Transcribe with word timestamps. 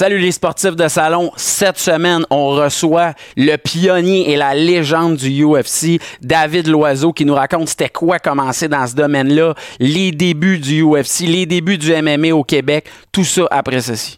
Salut 0.00 0.16
les 0.16 0.32
sportifs 0.32 0.76
de 0.76 0.88
salon. 0.88 1.30
Cette 1.36 1.76
semaine, 1.76 2.24
on 2.30 2.48
reçoit 2.52 3.12
le 3.36 3.56
pionnier 3.58 4.30
et 4.30 4.36
la 4.36 4.54
légende 4.54 5.16
du 5.16 5.44
UFC, 5.44 6.00
David 6.22 6.68
Loiseau, 6.68 7.12
qui 7.12 7.26
nous 7.26 7.34
raconte 7.34 7.68
c'était 7.68 7.90
quoi 7.90 8.18
commencer 8.18 8.66
dans 8.66 8.86
ce 8.86 8.94
domaine-là, 8.94 9.54
les 9.78 10.10
débuts 10.10 10.56
du 10.56 10.82
UFC, 10.82 11.26
les 11.26 11.44
débuts 11.44 11.76
du 11.76 11.92
MMA 11.92 12.34
au 12.34 12.44
Québec, 12.44 12.86
tout 13.12 13.24
ça 13.24 13.46
après 13.50 13.82
ceci. 13.82 14.16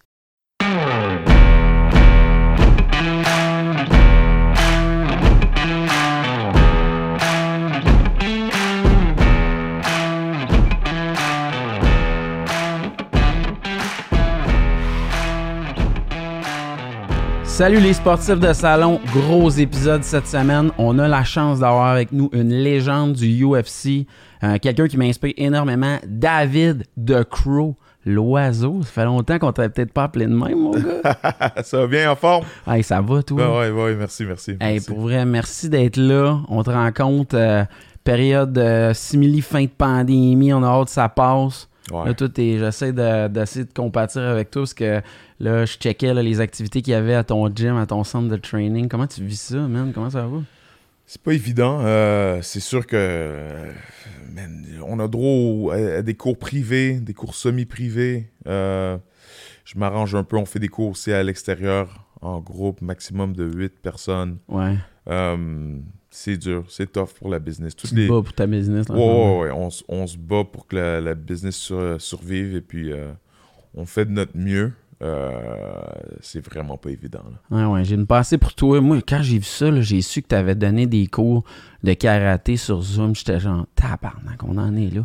Salut 17.52 17.80
les 17.80 17.92
sportifs 17.92 18.40
de 18.40 18.54
salon, 18.54 18.98
gros 19.12 19.50
épisode 19.50 20.02
cette 20.04 20.26
semaine. 20.26 20.70
On 20.78 20.98
a 20.98 21.06
la 21.06 21.22
chance 21.22 21.60
d'avoir 21.60 21.88
avec 21.88 22.10
nous 22.10 22.30
une 22.32 22.48
légende 22.48 23.12
du 23.12 23.44
UFC, 23.44 24.06
euh, 24.42 24.56
quelqu'un 24.56 24.88
qui 24.88 24.96
m'inspire 24.96 25.34
énormément, 25.36 25.98
David 26.06 26.84
The 26.96 27.24
Crow, 27.24 27.76
l'oiseau. 28.06 28.80
Ça 28.84 28.90
fait 28.90 29.04
longtemps 29.04 29.38
qu'on 29.38 29.52
t'avait 29.52 29.68
peut-être 29.68 29.92
pas 29.92 30.04
appelé 30.04 30.24
de 30.24 30.34
même, 30.34 30.58
mon 30.58 30.70
gars. 30.70 31.02
ça 31.62 31.80
va 31.80 31.86
bien 31.86 32.10
en 32.10 32.16
forme? 32.16 32.46
Hey, 32.66 32.82
ça 32.82 33.02
va, 33.02 33.22
toi? 33.22 33.60
Oui, 33.60 33.70
ouais, 33.70 33.82
ouais, 33.82 33.94
merci, 33.96 34.24
merci. 34.24 34.56
Hey, 34.58 34.80
pour 34.80 35.00
vrai, 35.00 35.26
merci 35.26 35.68
d'être 35.68 35.98
là. 35.98 36.40
On 36.48 36.62
te 36.62 36.70
rend 36.70 36.90
compte, 36.90 37.34
euh, 37.34 37.64
période 38.02 38.56
euh, 38.56 38.94
simili 38.94 39.42
fin 39.42 39.64
de 39.64 39.68
pandémie, 39.68 40.54
on 40.54 40.62
a 40.62 40.68
hâte 40.68 40.86
que 40.86 40.90
ça 40.92 41.10
passe. 41.10 41.68
Ouais. 41.92 42.06
Là, 42.06 42.14
toi, 42.14 42.28
t'es- 42.28 42.58
j'essaie 42.58 42.92
de- 42.92 43.28
d'essayer 43.28 43.64
de, 43.64 43.72
compatir 43.72 44.22
avec 44.22 44.50
toi 44.50 44.62
parce 44.62 44.74
que 44.74 45.00
là, 45.40 45.64
je 45.66 45.72
checkais 45.76 46.14
là, 46.14 46.22
les 46.22 46.40
activités 46.40 46.82
qu'il 46.82 46.92
y 46.92 46.96
avait 46.96 47.14
à 47.14 47.22
ton 47.24 47.48
gym, 47.54 47.76
à 47.76 47.86
ton 47.86 48.02
centre 48.04 48.28
de 48.28 48.36
training. 48.36 48.88
Comment 48.88 49.06
tu 49.06 49.22
vis 49.24 49.40
ça, 49.40 49.56
man? 49.68 49.92
Comment 49.94 50.10
ça 50.10 50.26
va? 50.26 50.38
C'est 51.06 51.20
pas 51.20 51.32
évident. 51.34 51.80
euh, 51.82 52.40
c'est 52.42 52.60
sûr 52.60 52.86
que 52.86 52.96
euh, 52.96 53.70
man, 54.34 54.64
on 54.86 54.98
a 54.98 55.08
droit 55.08 55.74
à, 55.74 55.98
à 55.98 56.02
des 56.02 56.14
cours 56.14 56.38
privés, 56.38 56.94
des 57.00 57.12
cours 57.12 57.34
semi-privés. 57.34 58.30
Euh, 58.46 58.96
je 59.64 59.78
m'arrange 59.78 60.14
un 60.14 60.24
peu. 60.24 60.36
On 60.36 60.46
fait 60.46 60.58
des 60.60 60.68
cours 60.68 60.90
aussi 60.90 61.12
à 61.12 61.22
l'extérieur, 61.22 62.06
en 62.22 62.40
groupe, 62.40 62.80
maximum 62.80 63.34
de 63.34 63.44
8 63.44 63.74
personnes. 63.82 64.38
Ouais. 64.48 64.76
Euh, 66.12 66.14
c'est 66.14 66.36
dur, 66.36 66.64
c'est 66.68 66.92
tough 66.92 67.08
pour 67.18 67.30
la 67.30 67.38
business. 67.38 67.74
Tu 67.74 67.82
Toutes 67.82 67.90
te 67.90 67.96
les... 67.96 68.08
bats 68.08 68.22
pour 68.22 68.32
ta 68.32 68.46
business. 68.46 68.88
là, 68.88 68.94
Ouais, 68.94 69.00
ouais, 69.00 69.50
ouais. 69.50 69.70
On, 69.88 70.06
se 70.06 70.16
bat 70.18 70.44
pour 70.44 70.66
que 70.66 70.76
la, 70.76 71.00
la 71.00 71.14
business 71.14 71.56
sur- 71.56 72.00
survive 72.00 72.54
et 72.54 72.60
puis 72.60 72.92
euh, 72.92 73.12
on 73.74 73.86
fait 73.86 74.04
de 74.04 74.10
notre 74.10 74.36
mieux. 74.36 74.72
Euh, 75.02 75.80
c'est 76.20 76.44
vraiment 76.46 76.76
pas 76.76 76.90
évident. 76.90 77.22
là. 77.50 77.56
Ouais, 77.56 77.72
ouais, 77.72 77.84
j'ai 77.84 77.96
une 77.96 78.06
pensée 78.06 78.38
pour 78.38 78.54
toi. 78.54 78.80
Moi, 78.80 78.98
quand 79.06 79.20
j'ai 79.22 79.38
vu 79.38 79.44
ça, 79.44 79.68
j'ai 79.80 80.00
su 80.00 80.22
que 80.22 80.28
tu 80.28 80.34
avais 80.34 80.54
donné 80.54 80.86
des 80.86 81.06
cours 81.08 81.44
de 81.82 81.92
karaté 81.94 82.56
sur 82.56 82.80
Zoom. 82.82 83.14
J'étais 83.16 83.40
genre, 83.40 83.66
tabarnak, 83.74 84.42
on 84.44 84.56
en 84.58 84.76
est 84.76 84.94
là. 84.94 85.02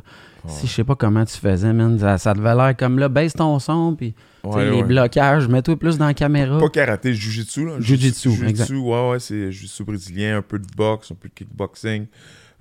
Si 0.50 0.66
je 0.66 0.72
sais 0.72 0.84
pas 0.86 0.96
comment 0.96 1.26
tu 1.26 1.36
faisais, 1.38 1.74
man, 1.74 2.00
ça, 2.00 2.18
ça 2.18 2.34
devait 2.34 2.56
l'air 2.56 2.74
comme 2.78 3.00
là, 3.00 3.10
baisse 3.10 3.34
ton 3.34 3.60
son, 3.60 3.96
puis 3.96 4.16
Ouais, 4.46 4.70
les 4.72 4.82
blocages, 4.82 5.46
mets-toi 5.50 5.76
plus 5.78 5.98
dans 5.98 6.06
la 6.06 6.14
caméra. 6.14 6.58
Pas 6.58 6.70
karaté, 6.70 7.14
jujitsu. 7.14 7.66
là. 7.66 7.74
Jujitsu, 7.82 8.30
exact. 8.48 8.70
ouais, 8.70 9.10
ouais, 9.10 9.20
c'est 9.20 9.52
jujitsu 9.52 9.84
brésilien, 9.84 10.38
un 10.38 10.42
peu 10.42 10.58
de 10.58 10.68
boxe, 10.78 11.12
un 11.12 11.16
peu 11.16 11.28
de 11.28 11.34
kickboxing. 11.34 12.06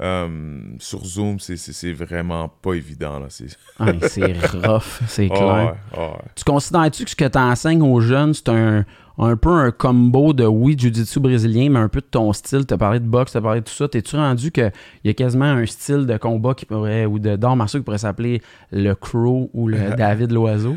Euh, 0.02 0.60
sur 0.78 1.04
Zoom, 1.06 1.40
c'est- 1.40 1.92
vraiment 1.92 2.48
pas 2.48 2.74
évident. 2.74 3.18
là. 3.18 3.26
C'est 3.30 3.46
rough, 3.78 5.00
c'est 5.08 5.28
Ah 5.32 5.34
clair. 5.34 5.76
ah. 5.96 6.18
Tu 6.34 6.44
considères-tu 6.44 7.04
que 7.04 7.10
ce 7.10 7.16
que 7.16 7.24
tu 7.26 7.38
enseignes 7.38 7.80
aux 7.82 8.00
jeunes, 8.00 8.34
c'est 8.34 8.50
un, 8.50 8.84
un 9.18 9.36
peu 9.38 9.48
un 9.50 9.70
combo 9.70 10.34
de, 10.34 10.44
oui, 10.44 10.76
jiu-jitsu 10.78 11.18
brésilien, 11.18 11.70
mais 11.70 11.78
un 11.78 11.88
peu 11.88 12.00
de 12.02 12.06
ton 12.10 12.30
style? 12.34 12.66
Tu 12.66 12.74
as 12.74 12.78
parlé 12.78 13.00
de 13.00 13.06
boxe, 13.06 13.32
tu 13.32 13.38
as 13.38 13.40
parlé 13.40 13.60
de 13.60 13.64
tout 13.64 13.72
ça. 13.72 13.88
T'es-tu 13.88 14.16
rendu 14.16 14.50
qu'il 14.52 14.70
y 15.04 15.08
a 15.08 15.14
quasiment 15.14 15.46
un 15.46 15.64
style 15.64 16.04
de 16.04 16.18
combat 16.18 16.52
qui 16.52 16.66
pourrait, 16.66 17.06
ou 17.06 17.18
de 17.18 17.36
d'art 17.36 17.56
martiaux 17.56 17.80
qui 17.80 17.84
pourrait 17.84 17.96
s'appeler 17.96 18.42
le 18.72 18.92
Crow 18.94 19.48
ou 19.54 19.66
le 19.66 19.78
David 19.96 20.30
Loiseau? 20.30 20.76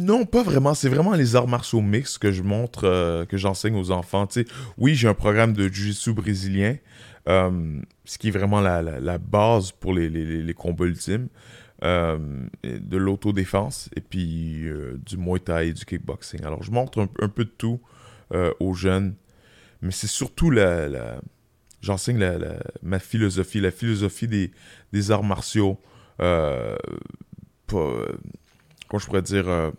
Non, 0.00 0.26
pas 0.26 0.42
vraiment. 0.42 0.74
C'est 0.74 0.88
vraiment 0.90 1.14
les 1.14 1.34
arts 1.34 1.48
martiaux 1.48 1.80
mixtes 1.80 2.18
que 2.18 2.30
je 2.30 2.42
montre, 2.42 2.84
euh, 2.84 3.24
que 3.24 3.36
j'enseigne 3.38 3.74
aux 3.76 3.90
enfants. 3.90 4.26
Oui, 4.76 4.94
j'ai 4.94 5.08
un 5.08 5.14
programme 5.14 5.54
de 5.54 5.66
jiu-jitsu 5.68 6.12
brésilien, 6.12 6.76
euh, 7.28 7.80
ce 8.04 8.18
qui 8.18 8.28
est 8.28 8.30
vraiment 8.32 8.60
la, 8.60 8.82
la- 8.82 9.00
la 9.00 9.18
base 9.18 9.72
pour 9.72 9.92
les, 9.94 10.08
les- 10.08 10.24
les- 10.24 10.42
les 10.42 10.54
combats 10.54 10.84
ultimes, 10.86 11.28
euh, 11.84 12.46
de 12.64 12.96
l'autodéfense 12.96 13.90
et 13.96 14.00
puis 14.00 14.66
euh, 14.66 14.96
du 15.04 15.16
muay 15.18 15.40
thai 15.40 15.68
et 15.68 15.72
du 15.72 15.84
kickboxing. 15.84 16.44
Alors, 16.44 16.62
je 16.62 16.70
montre 16.70 17.00
un, 17.00 17.08
un 17.20 17.28
peu 17.28 17.44
de 17.44 17.50
tout 17.50 17.80
euh, 18.32 18.52
aux 18.60 18.74
jeunes, 18.74 19.14
mais 19.82 19.90
c'est 19.90 20.06
surtout 20.06 20.50
la, 20.50 20.88
la- 20.88 21.20
j'enseigne 21.82 22.18
ma 22.82 22.98
philosophie, 22.98 23.60
la 23.60 23.70
philosophie 23.70 24.26
des, 24.28 24.50
des 24.92 25.10
arts 25.10 25.22
martiaux. 25.24 25.78
euh, 26.20 26.76
pas, 27.66 27.92
comment 28.88 28.98
je 29.00 29.06
pourrais 29.06 29.22
dire, 29.22 29.72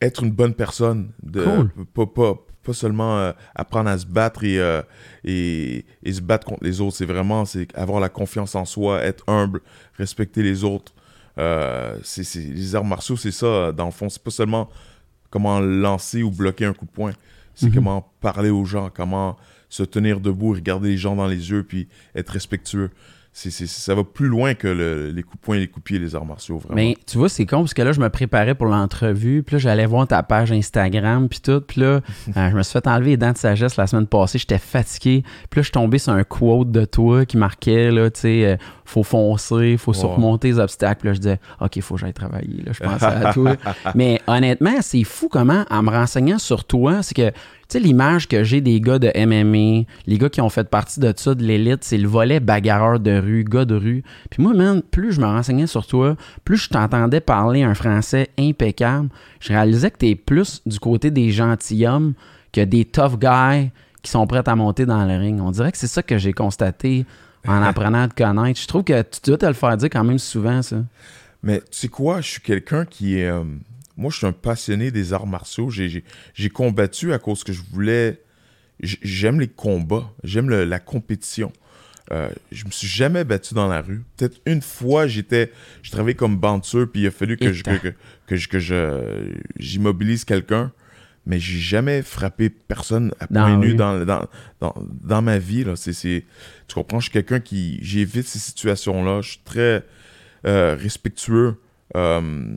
être 0.00 0.22
une 0.22 0.30
bonne 0.30 0.54
personne. 0.54 1.12
De, 1.22 1.42
Cool. 1.44 1.86
pas, 1.94 2.06
pas, 2.06 2.34
pas 2.68 2.74
seulement 2.74 3.18
euh, 3.18 3.32
apprendre 3.54 3.88
à 3.90 3.96
se 3.98 4.04
battre 4.06 4.44
et, 4.44 4.58
euh, 4.58 4.82
et, 5.24 5.84
et 6.02 6.12
se 6.12 6.20
battre 6.20 6.46
contre 6.46 6.62
les 6.64 6.80
autres. 6.82 6.96
C'est 6.96 7.06
vraiment 7.06 7.44
c'est 7.46 7.66
avoir 7.76 7.98
la 8.00 8.08
confiance 8.10 8.54
en 8.54 8.64
soi, 8.66 9.02
être 9.02 9.24
humble, 9.26 9.60
respecter 9.96 10.42
les 10.42 10.64
autres. 10.64 10.92
Euh, 11.38 11.96
c'est, 12.02 12.24
c'est- 12.24 12.40
les 12.40 12.74
arts 12.74 12.84
martiaux, 12.84 13.16
c'est 13.16 13.30
ça, 13.32 13.72
dans 13.72 13.86
le 13.86 13.90
fond. 13.92 14.08
C'est 14.08 14.22
pas 14.22 14.30
seulement 14.30 14.68
comment 15.30 15.60
lancer 15.60 16.22
ou 16.22 16.30
bloquer 16.30 16.66
un 16.66 16.74
coup 16.74 16.84
de 16.86 16.90
poing. 16.90 17.12
C'est 17.54 17.66
Mhm. 17.68 17.74
comment 17.74 18.12
parler 18.20 18.50
aux 18.50 18.64
gens, 18.64 18.90
comment 18.94 19.36
se 19.68 19.82
tenir 19.82 20.20
debout, 20.20 20.52
regarder 20.52 20.90
les 20.90 20.96
gens 20.98 21.16
dans 21.16 21.26
les 21.26 21.50
yeux, 21.50 21.62
puis 21.62 21.88
être 22.14 22.30
respectueux. 22.30 22.90
Ça 23.38 23.94
va 23.94 24.02
plus 24.04 24.26
loin 24.26 24.54
que 24.54 24.66
le- 24.68 25.10
les 25.10 25.22
coups 25.22 25.36
de 25.36 25.40
poing 25.42 25.56
et 25.56 25.60
les 25.60 25.66
coups 25.68 25.84
de 25.84 25.84
pied, 25.84 25.98
les 25.98 26.14
arts 26.16 26.24
martiaux, 26.26 26.58
vraiment. 26.58 26.74
Mais 26.74 26.96
tu 27.06 27.18
vois, 27.18 27.28
c'est 27.28 27.46
con 27.46 27.58
parce 27.58 27.72
que 27.74 27.82
là, 27.82 27.92
je 27.92 28.00
me 28.00 28.08
préparais 28.10 28.54
pour 28.54 28.66
l'entrevue, 28.66 29.42
puis 29.44 29.54
là, 29.54 29.58
j'allais 29.60 29.86
voir 29.86 30.06
ta 30.08 30.22
page 30.22 30.50
Instagram, 30.50 31.28
puis 31.28 31.40
tout, 31.40 31.60
puis 31.60 31.80
là, 31.80 32.00
euh, 32.36 32.50
je 32.50 32.56
me 32.56 32.62
suis 32.62 32.72
fait 32.72 32.86
enlever 32.88 33.10
les 33.10 33.16
dents 33.16 33.32
de 33.32 33.38
sagesse 33.38 33.76
la 33.76 33.86
semaine 33.86 34.06
passée, 34.06 34.38
j'étais 34.38 34.58
fatigué, 34.58 35.22
puis 35.50 35.58
là, 35.58 35.62
je 35.62 35.66
suis 35.66 35.72
tombé 35.72 35.98
sur 35.98 36.12
un 36.12 36.24
quote 36.24 36.70
de 36.72 36.84
toi 36.84 37.24
qui 37.24 37.36
marquait, 37.36 37.90
là, 37.90 38.10
tu 38.10 38.20
sais, 38.20 38.44
euh, 38.44 38.56
faut 38.84 39.02
foncer, 39.04 39.76
faut 39.76 39.92
surmonter 39.92 40.48
les 40.48 40.58
obstacles, 40.58 41.00
puis 41.00 41.08
là, 41.08 41.14
je 41.14 41.18
disais, 41.20 41.40
OK, 41.60 41.80
faut 41.80 41.94
que 41.94 42.00
j'aille 42.00 42.12
travailler, 42.14 42.62
là, 42.64 42.72
je 42.72 42.80
pensais 42.82 43.04
à 43.04 43.32
toi. 43.34 43.54
Mais 43.94 44.20
honnêtement, 44.26 44.76
c'est 44.80 45.04
fou 45.04 45.28
comment, 45.28 45.64
en 45.70 45.82
me 45.82 45.90
renseignant 45.90 46.38
sur 46.38 46.64
toi, 46.64 47.02
c'est 47.02 47.14
que, 47.14 47.30
sais, 47.68 47.80
l'image 47.80 48.28
que 48.28 48.44
j'ai 48.44 48.60
des 48.60 48.80
gars 48.80 48.98
de 48.98 49.10
MMA, 49.14 49.84
les 50.06 50.18
gars 50.18 50.28
qui 50.28 50.40
ont 50.40 50.48
fait 50.48 50.68
partie 50.68 51.00
de 51.00 51.12
ça, 51.16 51.34
de 51.34 51.42
l'élite, 51.42 51.84
c'est 51.84 51.98
le 51.98 52.08
volet 52.08 52.40
bagarreur 52.40 52.98
de 53.00 53.18
rue, 53.18 53.44
gars 53.44 53.64
de 53.64 53.74
rue. 53.74 54.02
Puis 54.30 54.42
moi, 54.42 54.54
man, 54.54 54.82
plus 54.82 55.12
je 55.12 55.20
me 55.20 55.26
renseignais 55.26 55.66
sur 55.66 55.86
toi, 55.86 56.16
plus 56.44 56.56
je 56.56 56.68
t'entendais 56.70 57.20
parler 57.20 57.62
un 57.62 57.74
français 57.74 58.30
impeccable, 58.38 59.08
je 59.40 59.48
réalisais 59.52 59.90
que 59.90 59.98
t'es 59.98 60.14
plus 60.14 60.62
du 60.66 60.80
côté 60.80 61.10
des 61.10 61.30
gentilshommes 61.30 62.14
que 62.52 62.62
des 62.62 62.84
tough 62.84 63.18
guys 63.18 63.70
qui 64.02 64.10
sont 64.10 64.26
prêts 64.26 64.48
à 64.48 64.56
monter 64.56 64.86
dans 64.86 65.04
le 65.04 65.16
ring. 65.16 65.40
On 65.40 65.50
dirait 65.50 65.72
que 65.72 65.78
c'est 65.78 65.86
ça 65.86 66.02
que 66.02 66.16
j'ai 66.16 66.32
constaté 66.32 67.04
en 67.46 67.62
apprenant 67.62 68.02
à 68.02 68.08
te 68.08 68.14
connaître. 68.14 68.60
Je 68.60 68.66
trouve 68.66 68.84
que 68.84 69.02
tu 69.02 69.20
dois 69.24 69.36
te 69.38 69.46
le 69.46 69.52
faire 69.52 69.76
dire 69.76 69.90
quand 69.90 70.04
même 70.04 70.18
souvent, 70.18 70.62
ça. 70.62 70.76
Mais 71.42 71.60
tu 71.70 71.80
sais 71.80 71.88
quoi, 71.88 72.20
je 72.20 72.30
suis 72.30 72.40
quelqu'un 72.40 72.84
qui 72.84 73.18
est. 73.18 73.28
euh, 73.28 73.44
moi, 73.98 74.10
je 74.10 74.16
suis 74.18 74.26
un 74.26 74.32
passionné 74.32 74.90
des 74.90 75.12
arts 75.12 75.26
martiaux. 75.26 75.68
J'ai- 75.68 76.02
combattu 76.50 77.12
à 77.12 77.18
cause 77.18 77.44
que 77.44 77.52
je 77.52 77.60
voulais. 77.72 78.22
J'aime 78.80 79.40
les 79.40 79.48
combats, 79.48 80.10
j'aime 80.24 80.48
le- 80.48 80.64
la 80.64 80.78
compétition. 80.78 81.52
Euh, 82.10 82.30
je 82.52 82.64
me 82.64 82.70
suis 82.70 82.86
jamais 82.86 83.24
battu 83.24 83.52
dans 83.54 83.66
la 83.68 83.82
rue. 83.82 84.02
Peut-être 84.16 84.40
une 84.46 84.62
fois, 84.62 85.06
j'étais, 85.06 85.52
je 85.82 85.90
travaillais 85.90 86.14
comme 86.14 86.38
bouncer, 86.38 86.86
puis 86.90 87.02
il 87.02 87.06
a 87.06 87.10
fallu 87.10 87.36
que 87.36 87.52
je, 87.52 87.62
que, 87.64 87.76
que, 87.76 87.94
que 88.26 88.36
je, 88.36 88.48
que 88.48 88.58
je- 88.58 89.34
j'immobilise 89.58 90.24
quelqu'un, 90.24 90.72
mais 91.26 91.38
j'ai 91.38 91.58
jamais 91.58 92.00
frappé 92.02 92.48
personne 92.48 93.12
à 93.20 93.26
point 93.26 93.56
nu 93.58 93.74
dans, 93.74 94.04
dans, 94.06 94.26
dans, 94.60 94.74
dans 95.02 95.20
ma 95.22 95.38
vie. 95.38 95.64
Là. 95.64 95.74
C'est, 95.76 95.92
c'est- 95.92 96.24
tu 96.68 96.74
comprends, 96.74 97.00
je 97.00 97.04
suis 97.06 97.12
quelqu'un 97.12 97.40
qui, 97.40 97.78
j'évite 97.82 98.26
ces 98.26 98.38
situations-là. 98.38 99.20
Je 99.20 99.30
suis 99.32 99.40
très 99.44 99.84
euh, 100.46 100.76
respectueux. 100.80 101.56
Euh, 101.96 102.56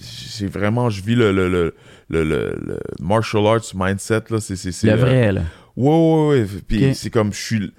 c'est 0.00 0.46
vraiment, 0.46 0.90
je 0.90 1.02
vis 1.02 1.14
le, 1.14 1.32
le, 1.32 1.48
le, 1.48 1.74
le, 2.08 2.24
le- 2.24 2.58
le 2.64 2.78
martial 3.00 3.46
arts 3.46 3.60
mindset. 3.74 4.22
Là. 4.30 4.40
C'est, 4.40 4.56
c'est, 4.56 4.86
Le 4.86 4.92
euh, 4.92 4.96
vrai, 4.96 5.32
là. 5.32 5.42
Ouais, 5.76 5.88
ouais, 5.88 6.40
ouais. 6.42 6.46
Puis 6.66 6.94
c'est 6.94 7.10
comme, 7.10 7.32
je 7.32 7.38
suis. 7.40 7.72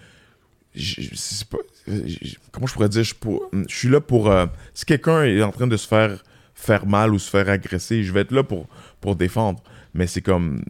je- 0.76 1.46
pas- 1.46 1.58
je- 1.88 2.36
comment 2.52 2.68
je 2.68 2.74
pourrais 2.74 2.90
dire? 2.90 3.04
Je, 3.04 3.08
suis 3.10 3.16
pour- 3.16 3.50
je 3.68 3.76
suis 3.76 3.90
là 3.90 4.00
pour. 4.02 4.30
euh, 4.32 4.46
si 4.74 4.86
quelqu'un 4.86 5.24
est 5.24 5.42
en 5.42 5.52
train 5.52 5.68
de 5.68 5.78
se 5.78 5.88
faire 5.88 6.24
faire 6.54 6.86
mal 6.86 7.14
ou 7.14 7.20
se 7.20 7.30
faire 7.30 7.50
agresser, 7.50 8.04
je 8.04 8.14
vais 8.14 8.22
être 8.22 8.32
là 8.32 8.44
pour, 8.44 8.68
pour 9.00 9.16
défendre. 9.16 9.62
Mais 9.94 10.08
c'est 10.08 10.22
comme. 10.22 10.64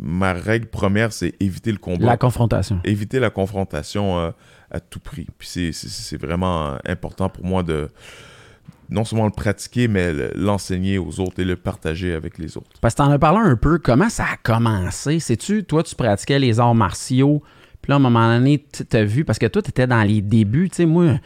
Ma 0.00 0.32
règle 0.32 0.66
première, 0.66 1.12
c'est 1.12 1.34
éviter 1.40 1.70
le 1.70 1.78
combat. 1.78 2.04
La 2.06 2.16
confrontation. 2.16 2.80
Éviter 2.84 3.20
la 3.20 3.30
confrontation 3.30 4.18
euh, 4.18 4.30
à 4.70 4.80
tout 4.80 4.98
prix. 4.98 5.26
Puis 5.38 5.70
c'est- 5.72 6.16
vraiment 6.20 6.72
euh, 6.72 6.76
important 6.86 7.28
pour 7.28 7.44
moi 7.44 7.62
de 7.62 7.88
non 8.90 9.04
seulement 9.04 9.24
le 9.26 9.30
pratiquer, 9.32 9.88
mais 9.88 10.12
le- 10.12 10.32
l'enseigner 10.34 10.98
aux 10.98 11.20
autres 11.20 11.40
et 11.40 11.44
le 11.44 11.56
partager 11.56 12.12
avec 12.14 12.38
les 12.38 12.56
autres. 12.56 12.70
Parce 12.80 12.94
que 12.94 12.98
t'en 12.98 13.10
as 13.10 13.18
parlé 13.18 13.40
un 13.40 13.56
peu, 13.56 13.78
comment 13.78 14.08
ça 14.08 14.24
a 14.24 14.36
commencé? 14.42 15.18
Sais-tu, 15.20 15.64
toi, 15.64 15.82
tu 15.82 15.94
pratiquais 15.94 16.38
les 16.38 16.60
arts 16.60 16.74
martiaux, 16.74 17.42
puis 17.82 17.90
là, 17.90 17.96
à 17.96 17.98
un 17.98 18.02
moment 18.02 18.28
donné, 18.36 18.64
tu 18.72 18.84
t'as 18.84 19.04
vu, 19.04 19.24
parce 19.24 19.38
que 19.38 19.46
toi, 19.46 19.62
t'étais 19.62 19.86
dans 19.86 20.02
les 20.02 20.20
débuts, 20.20 20.68
tu 20.70 20.76
sais, 20.76 20.86
moi, 20.86 21.18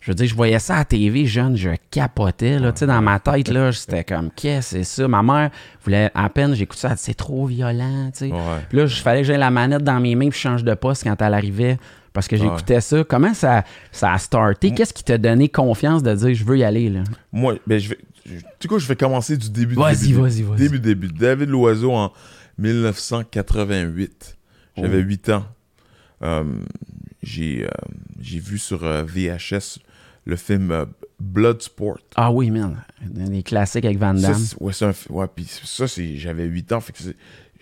je 0.00 0.10
veux 0.10 0.14
dire, 0.14 0.26
je 0.28 0.34
voyais 0.36 0.58
ça 0.60 0.74
à 0.74 0.78
la 0.78 0.84
TV 0.84 1.26
jeune, 1.26 1.56
je 1.56 1.70
capotais, 1.90 2.58
là, 2.58 2.70
tu 2.72 2.80
sais, 2.80 2.86
dans 2.86 3.02
ma 3.02 3.18
tête, 3.18 3.48
là, 3.48 3.72
c'était 3.72 4.04
comme, 4.04 4.30
qu'est-ce 4.30 4.76
que 4.76 4.84
c'est 4.84 5.02
ça? 5.02 5.08
Ma 5.08 5.22
mère 5.22 5.50
voulait, 5.84 6.10
à 6.14 6.28
peine, 6.28 6.54
j'écoute 6.54 6.78
ça, 6.78 6.88
elle 6.90 6.94
dit, 6.96 7.02
c'est 7.02 7.14
trop 7.14 7.46
violent, 7.46 8.10
tu 8.12 8.28
sais. 8.28 8.32
Ouais. 8.32 8.38
Puis 8.68 8.78
là, 8.78 8.84
il 8.84 8.90
fallait 8.90 9.22
que 9.22 9.26
j'aie 9.26 9.38
la 9.38 9.50
manette 9.50 9.82
dans 9.82 9.98
mes 10.00 10.14
mains, 10.14 10.28
puis 10.28 10.38
je 10.38 10.42
change 10.42 10.64
de 10.64 10.74
poste 10.74 11.02
quand 11.04 11.20
elle 11.20 11.34
arrivait, 11.34 11.78
parce 12.16 12.26
que 12.28 12.36
j'écoutais 12.36 12.80
ça. 12.80 13.04
Comment 13.04 13.32
ça, 13.34 13.62
ça 13.92 14.12
a 14.12 14.18
starté? 14.18 14.72
Qu'est-ce 14.74 14.92
qui 14.94 15.04
t'a 15.04 15.18
donné 15.18 15.48
confiance 15.48 16.02
de 16.02 16.12
dire, 16.14 16.34
je 16.34 16.44
veux 16.44 16.58
y 16.58 16.64
aller, 16.64 16.88
là? 16.90 17.04
Moi, 17.30 17.58
ben, 17.66 17.78
je 17.78 17.90
vais. 17.90 17.98
je- 18.24 18.40
Du 18.60 18.66
coup, 18.68 18.78
je 18.80 18.88
vais 18.88 18.96
commencer 18.96 19.36
du 19.36 19.50
début. 19.50 19.74
Vas-y, 19.76 20.08
début, 20.08 20.20
vas-y, 20.22 20.42
vas-y. 20.42 20.56
Début, 20.58 20.80
début. 20.80 21.08
David 21.08 21.48
Loiseau 21.50 21.92
en 21.92 22.12
1988. 22.58 24.36
J'avais 24.76 24.98
Oh. 24.98 25.06
8 25.06 25.28
ans. 25.30 25.44
Euh, 26.22 26.44
j'ai 27.22 27.64
euh, 27.64 27.68
j'ai 28.20 28.38
vu 28.38 28.58
sur 28.58 28.84
euh, 28.84 29.04
VHS 29.04 29.78
le 30.24 30.36
film 30.36 30.86
Bloodsport. 31.20 31.98
Ah 32.14 32.32
oui, 32.32 32.50
man. 32.50 32.82
Des 33.02 33.42
classiques 33.42 33.84
avec 33.84 33.98
Van 33.98 34.16
Ça, 34.16 34.28
Damme. 34.32 34.38
c'est- 34.40 34.56
ouais, 34.60 34.72
c'est 34.72 34.84
un 34.86 34.92
ouais, 35.10 35.26
puis 35.34 35.44
ça, 35.64 35.86
c'est, 35.86 36.16
j'avais 36.16 36.44
8 36.46 36.72
ans, 36.72 36.80
fait 36.80 36.92
que 36.92 36.98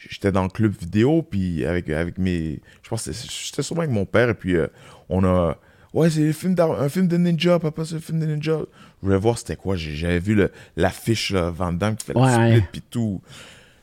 j'étais 0.09 0.33
dans 0.33 0.43
le 0.43 0.49
club 0.49 0.73
vidéo, 0.79 1.23
puis 1.23 1.65
avec, 1.65 1.89
avec 1.91 2.19
mes, 2.19 2.61
je 2.83 2.89
pense 2.89 3.05
que 3.05 3.13
c'était- 3.13 3.33
j'étais 3.47 3.63
sûrement 3.63 3.83
avec 3.83 3.93
mon 3.95 4.07
père, 4.07 4.29
et 4.31 4.35
puis 4.35 4.55
euh, 4.57 4.67
on 5.09 5.25
a, 5.25 5.57
ouais, 5.93 6.11
c'est 6.11 6.29
un 6.29 6.33
film, 6.33 6.55
de 6.55 7.17
ninja, 7.17 7.59
papa, 7.59 7.85
c'est 7.85 7.97
un 7.97 8.01
film 8.01 8.21
de 8.21 8.27
ninja. 8.27 8.61
Je 9.01 9.07
voulais 9.07 9.19
voir 9.19 9.39
c'était 9.39 9.57
quoi, 9.57 9.77
j'avais 9.77 10.19
vu 10.19 10.41
l'affiche 10.77 11.31
là, 11.31 11.51
Van 11.51 11.73
Damme 11.73 11.97
qui 11.97 12.07
fait 12.07 12.17
Ouais, 12.17 12.51
le 12.51 12.57
split, 12.57 12.67
puis 12.73 12.83
tout. 12.91 13.21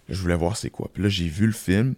Je 0.10 0.20
voulais 0.22 0.36
voir 0.36 0.58
c'est 0.58 0.70
quoi. 0.70 0.90
Puis 0.94 1.04
là, 1.04 1.10
j'ai 1.10 1.28
vu 1.28 1.46
le 1.46 1.54
film, 1.54 1.94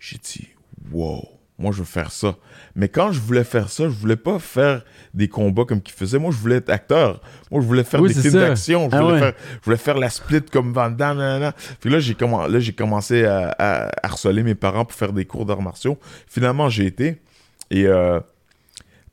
j'ai 0.00 0.16
dit, 0.18 0.48
wow, 0.90 1.28
moi 1.62 1.72
je 1.72 1.78
veux 1.78 1.84
faire 1.84 2.10
ça. 2.10 2.36
Mais 2.74 2.88
quand 2.88 3.12
je 3.12 3.20
voulais 3.20 3.44
faire 3.44 3.70
ça, 3.70 3.84
je 3.84 3.94
voulais 3.94 4.16
pas 4.16 4.38
faire 4.38 4.82
des 5.14 5.28
combats 5.28 5.64
comme 5.64 5.80
qu'il 5.80 5.94
faisait. 5.94 6.18
Moi, 6.18 6.30
je 6.32 6.36
voulais 6.38 6.56
être 6.56 6.70
acteur. 6.70 7.20
Moi, 7.50 7.60
je 7.60 7.66
voulais 7.66 7.84
faire 7.84 8.00
Oui, 8.00 8.12
des 8.14 8.20
films 8.20 8.34
d'action. 8.40 8.88
Je, 8.90 8.96
Ah 8.96 9.00
voulais 9.02 9.12
ouais. 9.12 9.18
faire, 9.20 9.32
je 9.60 9.64
voulais 9.64 9.76
faire 9.76 9.98
la 9.98 10.10
split 10.10 10.42
comme 10.42 10.72
Van 10.72 10.90
Damme. 10.90 11.18
nanana. 11.18 11.54
Puis 11.80 11.90
là, 11.90 11.98
j'ai 12.00 12.72
commencé 12.72 13.24
à, 13.24 13.54
à 13.58 13.90
harceler 14.02 14.42
mes 14.42 14.54
parents 14.54 14.84
pour 14.84 14.96
faire 14.96 15.12
des 15.12 15.24
cours 15.26 15.44
d'arts 15.46 15.62
martiaux. 15.62 15.98
Finalement, 16.26 16.68
j'ai 16.70 16.86
été. 16.86 17.20
Et 17.70 17.86
euh, 17.86 18.20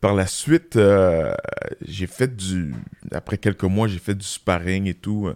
par 0.02 0.14
la 0.16 0.26
suite, 0.26 0.78
euh, 0.78 1.34
j'ai 1.86 2.08
fait 2.08 2.34
du. 2.36 2.74
Après 3.12 3.38
quelques 3.38 3.64
mois, 3.66 3.88
j'ai 3.90 4.00
fait 4.00 4.16
du 4.16 4.26
sparring 4.26 4.88
et 4.88 4.94
tout. 4.94 5.28
euh, 5.28 5.36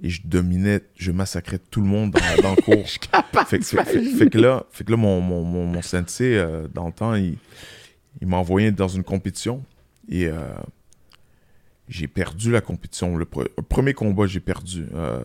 Et 0.00 0.10
je 0.10 0.22
dominais, 0.24 0.82
je 0.96 1.10
massacrais 1.10 1.58
tout 1.58 1.80
le 1.80 1.86
monde 1.88 2.12
dans, 2.12 2.42
dans 2.42 2.50
le 2.54 2.62
cours. 2.62 2.86
fait, 3.46 3.58
que- 3.58 3.64
fait- 3.64 3.84
fait- 3.84 4.02
fait 4.04 4.30
que 4.30 4.38
là, 4.38 4.64
fait 4.70 4.84
que 4.84 4.92
là 4.92 4.96
mon, 4.96 5.20
mon, 5.20 5.42
mon, 5.42 5.66
mon 5.66 5.82
sensei, 5.82 6.36
euh, 6.36 6.68
dans 6.72 6.86
le 6.86 6.92
temps, 6.92 7.14
il, 7.16 7.36
il 8.20 8.28
m'a 8.28 8.36
envoyé 8.36 8.70
dans 8.70 8.86
une 8.88 9.02
compétition. 9.02 9.64
Et 10.08 10.28
euh, 10.28 10.36
j'ai 11.88 12.06
perdu 12.06 12.52
la 12.52 12.60
compétition. 12.60 13.16
Le, 13.16 13.24
pre- 13.24 13.48
le 13.56 13.62
premier 13.62 13.92
combat, 13.92 14.26
j'ai 14.26 14.40
perdu. 14.40 14.86
Euh, 14.94 15.20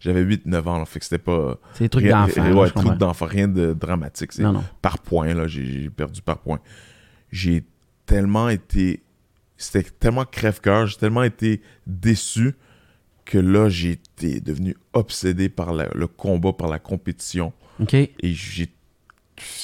j'avais 0.00 0.24
8-9 0.24 0.62
ans, 0.68 0.78
là, 0.78 0.84
fait 0.84 0.98
que 0.98 1.04
c'était 1.04 1.18
pas... 1.18 1.58
C'est 1.74 1.84
des 1.84 1.88
trucs 1.90 2.06
d'enfant. 2.06 2.42
ouais, 2.42 2.48
là, 2.54 2.66
je 2.66 2.72
trucs 2.72 2.74
comprends. 2.86 2.96
d'enfant, 2.96 3.26
rien 3.26 3.46
de 3.48 3.72
dramatique. 3.72 4.32
C'est 4.32 4.42
Non, 4.42 4.52
non. 4.52 4.64
par 4.82 4.98
point, 4.98 5.32
là, 5.34 5.46
j'ai 5.46 5.64
j'ai 5.64 5.90
perdu 5.90 6.22
par 6.22 6.38
point. 6.38 6.58
J'ai 7.30 7.62
tellement 8.06 8.48
été... 8.48 9.02
C'était 9.56 9.82
tellement 9.90 10.24
crève-cœur, 10.24 10.86
j'ai 10.86 10.96
tellement 10.96 11.22
été 11.24 11.60
déçu 11.86 12.54
que 13.28 13.36
là, 13.38 13.68
été 13.68 14.40
devenu 14.40 14.74
obsédé 14.94 15.48
par 15.50 15.72
la- 15.74 15.90
le 15.94 16.06
combat, 16.06 16.52
par 16.54 16.68
la 16.68 16.78
compétition. 16.78 17.52
OK. 17.80 17.92
Et 17.94 18.10
j'ai... 18.22 18.68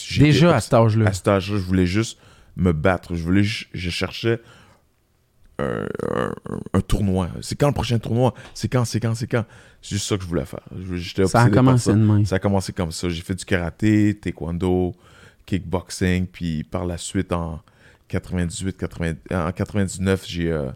j'étais 0.06 0.24
Déjà 0.26 0.54
à 0.54 0.60
cet 0.60 0.74
âge-là. 0.74 1.08
à 1.08 1.12
cet 1.14 1.26
âge-là, 1.28 1.56
je 1.58 1.62
voulais 1.64 1.86
juste 1.86 2.18
me 2.56 2.72
battre. 2.72 3.14
Je 3.14 3.22
voulais, 3.22 3.42
je 3.42 3.90
cherchais 3.90 4.38
un, 5.58 5.86
un- 6.14 6.34
un 6.74 6.80
tournoi. 6.82 7.30
C'est 7.40 7.56
quand 7.56 7.68
le 7.68 7.72
prochain 7.74 7.98
tournoi? 7.98 8.34
C'est 8.52 8.68
quand 8.68 8.84
C'est 8.84 9.00
quand 9.00 9.14
C'est 9.14 9.26
quand? 9.26 9.44
C'est 9.80 9.94
juste 9.96 10.06
ça 10.08 10.16
que 10.16 10.22
je 10.24 10.28
voulais 10.28 10.44
faire. 10.44 10.60
J'étais 10.94 11.26
Ça 11.26 11.40
a 11.40 11.44
par 11.44 11.52
commencé 11.52 11.84
ça. 11.90 11.92
de 11.92 11.98
même. 12.04 12.26
Ça 12.26 12.36
a 12.36 12.38
commencé 12.38 12.72
comme 12.72 12.92
ça. 12.92 13.08
J'ai 13.08 13.22
fait 13.22 13.34
du 13.34 13.44
karaté, 13.44 14.14
taekwondo, 14.20 14.94
kickboxing, 15.46 16.26
puis 16.26 16.64
par 16.64 16.84
la 16.86 16.98
suite 16.98 17.32
en 17.32 17.60
98, 18.08 18.76
80 18.76 19.12
en 19.30 19.52
99, 19.52 20.24
j'ai 20.26 20.50
euh, 20.52 20.70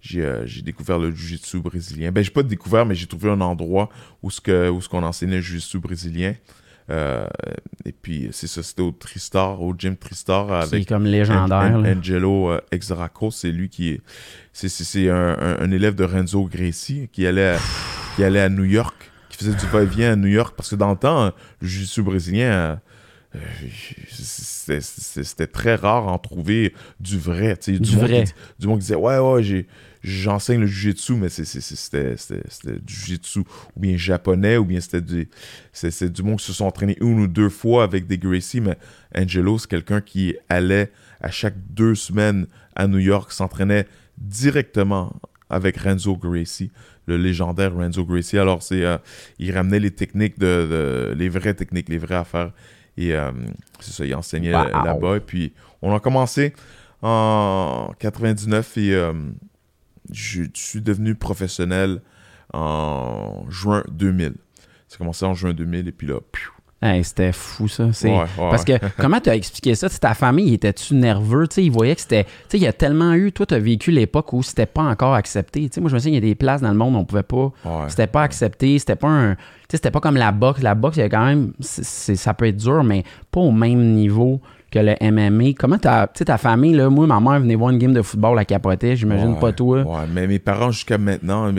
j'ai 0.00 0.24
euh, 0.24 0.46
j'ai 0.46 0.62
découvert 0.62 0.98
le 0.98 1.10
jiu-jitsu 1.14 1.60
brésilien. 1.60 2.10
Ben 2.12 2.22
j'ai 2.24 2.30
pas 2.30 2.42
découvert, 2.42 2.86
mais 2.86 2.94
j'ai 2.94 3.06
trouvé 3.06 3.30
un 3.30 3.40
endroit 3.40 3.88
où 4.22 4.30
ce 4.30 4.40
que 4.40 4.68
où 4.70 4.80
ce 4.80 4.88
qu'on 4.88 5.02
enseignait 5.02 5.36
le 5.36 5.42
jiu-jitsu 5.42 5.78
brésilien. 5.78 6.34
Euh, 6.88 7.24
et 7.84 7.92
puis 7.92 8.30
c'est 8.32 8.48
ça, 8.48 8.64
c'était 8.64 8.82
au 8.82 8.90
Tristar, 8.90 9.62
au 9.62 9.72
gym 9.78 9.96
Tristar 9.96 10.66
C'est 10.66 10.74
avec 10.74 10.88
comme 10.88 11.04
légendaire. 11.04 11.76
An-. 11.76 11.84
Angelo 11.84 12.50
euh, 12.50 12.60
Exaraco, 12.72 13.30
c'est 13.30 13.52
lui 13.52 13.68
qui 13.68 13.90
est. 13.90 14.00
C'est, 14.52 15.08
un, 15.08 15.36
un- 15.38 15.60
un 15.60 15.70
élève 15.70 15.94
de 15.94 16.02
Renzo 16.02 16.44
Gracie 16.46 17.08
qui 17.12 17.26
allait, 17.28 17.50
à, 17.50 17.58
qui 18.16 18.24
allait 18.24 18.40
à 18.40 18.48
New 18.48 18.64
York, 18.64 18.96
qui 19.28 19.36
faisait 19.38 19.54
du 19.54 19.66
va-et-vient 19.66 20.12
à 20.12 20.16
New 20.16 20.26
York. 20.26 20.54
Parce 20.56 20.70
que 20.70 20.74
dans 20.74 20.90
le 20.90 20.96
temps, 20.96 21.26
le 21.60 21.68
jiu-jitsu 21.68 22.02
brésilien, 22.02 22.80
euh, 23.36 23.38
c'était, 24.68 25.46
très 25.46 25.76
rare 25.76 26.08
en 26.08 26.18
trouver 26.18 26.74
du 26.98 27.18
vrai. 27.18 27.56
Du 27.66 27.72
monde 27.96 28.06
vrai. 28.08 28.24
qui- 28.24 28.32
du 28.58 28.66
monde 28.66 28.78
qui 28.78 28.82
disait 28.86 28.96
Ouais, 28.96 29.18
ouais, 29.18 29.42
j'ai, 29.42 29.66
j'enseigne 30.02 30.60
le 30.60 30.66
jiu-jitsu, 30.66 31.14
mais 31.14 31.28
c'était, 31.28 32.14
du 32.80 32.94
jiu-jitsu 32.94 33.40
ou 33.40 33.44
bien 33.80 33.96
japonais, 33.96 34.56
ou 34.56 34.64
bien 34.64 34.80
c'était 34.80 35.00
du, 35.00 35.28
c'est, 35.72 35.90
c'est 35.90 36.10
du 36.10 36.22
monde 36.22 36.38
qui 36.38 36.46
se 36.46 36.52
sont 36.52 36.64
entraînés 36.64 36.96
une 37.00 37.20
ou 37.20 37.26
deux 37.26 37.48
fois 37.50 37.84
avec 37.84 38.06
des 38.06 38.18
Gracie, 38.18 38.60
mais 38.60 38.76
Angelo, 39.16 39.58
c'est 39.58 39.68
quelqu'un 39.68 40.00
qui 40.00 40.36
allait 40.48 40.90
à 41.20 41.30
chaque 41.30 41.54
deux 41.70 41.94
semaines 41.94 42.46
à 42.74 42.86
New 42.86 42.98
York, 42.98 43.30
s'entraînait 43.32 43.86
directement 44.18 45.12
avec 45.50 45.76
Renzo 45.78 46.16
Gracie, 46.16 46.70
le 47.06 47.16
légendaire 47.16 47.74
Renzo 47.74 48.04
Gracie. 48.04 48.38
Alors, 48.38 48.62
c'est, 48.62 48.84
euh, 48.84 48.96
il 49.38 49.52
ramenait 49.52 49.80
les 49.80 49.90
techniques, 49.90 50.38
de, 50.38 50.46
de- 51.10 51.14
les 51.16 51.28
vraies 51.28 51.54
techniques, 51.54 51.88
les 51.88 51.98
vraies 51.98 52.14
affaires. 52.16 52.52
Et 52.96 53.14
euh, 53.14 53.30
c'est 53.80 53.92
ça, 53.92 54.04
il 54.06 54.14
enseignait 54.14 54.54
Wow. 54.54 54.84
là-bas. 54.84 55.16
Et 55.16 55.20
puis, 55.20 55.52
on 55.82 55.94
a 55.94 56.00
commencé 56.00 56.52
en 57.02 57.92
99 57.98 58.76
et 58.78 58.94
euh, 58.94 59.12
je 60.12 60.42
suis 60.54 60.80
devenu 60.80 61.14
professionnel 61.14 62.00
en 62.52 63.44
juin 63.48 63.82
2000. 63.90 64.34
Ça 64.88 64.96
a 64.96 64.98
commencé 64.98 65.24
en 65.24 65.34
juin 65.34 65.52
2000 65.52 65.88
et 65.88 65.92
puis 65.92 66.06
là, 66.06 66.14
piou. 66.32 66.50
Hey, 66.82 67.04
C'était 67.04 67.32
fou, 67.32 67.68
ça. 67.68 67.92
C'est... 67.92 68.08
Ouais, 68.08 68.20
ouais, 68.20 68.26
Parce 68.38 68.64
que 68.64 68.72
comment 68.98 69.20
tu 69.20 69.28
as 69.28 69.34
expliqué 69.36 69.74
ça? 69.74 69.90
Ta 69.90 70.14
famille, 70.14 70.54
était-tu 70.54 70.94
nerveux? 70.94 71.46
Tu 71.46 71.56
sais, 71.56 71.64
ils 71.64 71.70
voyaient 71.70 71.94
que 71.94 72.00
c'était. 72.00 72.24
Tu 72.24 72.30
sais, 72.48 72.56
il 72.56 72.62
y 72.62 72.66
a 72.66 72.72
tellement 72.72 73.12
eu. 73.12 73.32
Toi, 73.32 73.44
tu 73.44 73.52
as 73.54 73.58
vécu 73.58 73.90
l'époque 73.90 74.32
où 74.32 74.42
c'était 74.42 74.64
pas 74.64 74.82
encore 74.84 75.14
accepté. 75.14 75.68
Moi, 75.78 75.90
je 75.90 75.94
me 75.94 75.98
souviens, 75.98 76.12
il 76.12 76.14
y 76.14 76.26
a 76.26 76.28
des 76.28 76.34
places 76.34 76.62
dans 76.62 76.70
le 76.70 76.78
monde 76.78 76.94
où 76.94 76.98
on 76.98 77.04
pouvait 77.04 77.22
pas. 77.22 77.52
Ouais. 77.66 77.88
C'était 77.88 78.06
pas 78.06 78.22
accepté. 78.22 78.78
C'était 78.78 78.96
pas 78.96 79.08
un. 79.08 79.34
Tu 79.34 79.40
sais, 79.72 79.76
c'était 79.76 79.90
pas 79.90 80.00
comme 80.00 80.16
la 80.16 80.32
boxe. 80.32 80.62
La 80.62 80.74
boxe, 80.74 80.96
il 80.96 81.00
y 81.00 81.02
a 81.02 81.10
quand 81.10 81.24
même. 81.26 81.52
c'est- 81.60 81.84
c'est- 81.84 82.16
ça 82.16 82.32
peut 82.32 82.46
être 82.46 82.56
dur, 82.56 82.82
mais 82.82 83.04
pas 83.30 83.40
au 83.40 83.52
même 83.52 83.92
niveau 83.92 84.40
que 84.70 84.78
le 84.78 84.94
MMA. 85.00 85.52
Comment 85.58 85.78
sais, 86.14 86.24
ta 86.24 86.38
famille, 86.38 86.74
là, 86.74 86.88
moi, 86.90 87.06
ma 87.06 87.20
mère 87.20 87.40
venait 87.40 87.54
voir 87.56 87.70
une 87.70 87.78
game 87.78 87.92
de 87.92 88.02
football, 88.02 88.36
la 88.36 88.44
capotait. 88.44 88.96
J'imagine 88.96 89.34
Ouais, 89.34 89.40
pas 89.40 89.52
toi. 89.52 89.82
Ouais, 89.82 90.06
mais 90.12 90.26
mes 90.26 90.38
parents 90.38 90.70
jusqu'à 90.70 90.98
maintenant, 90.98 91.52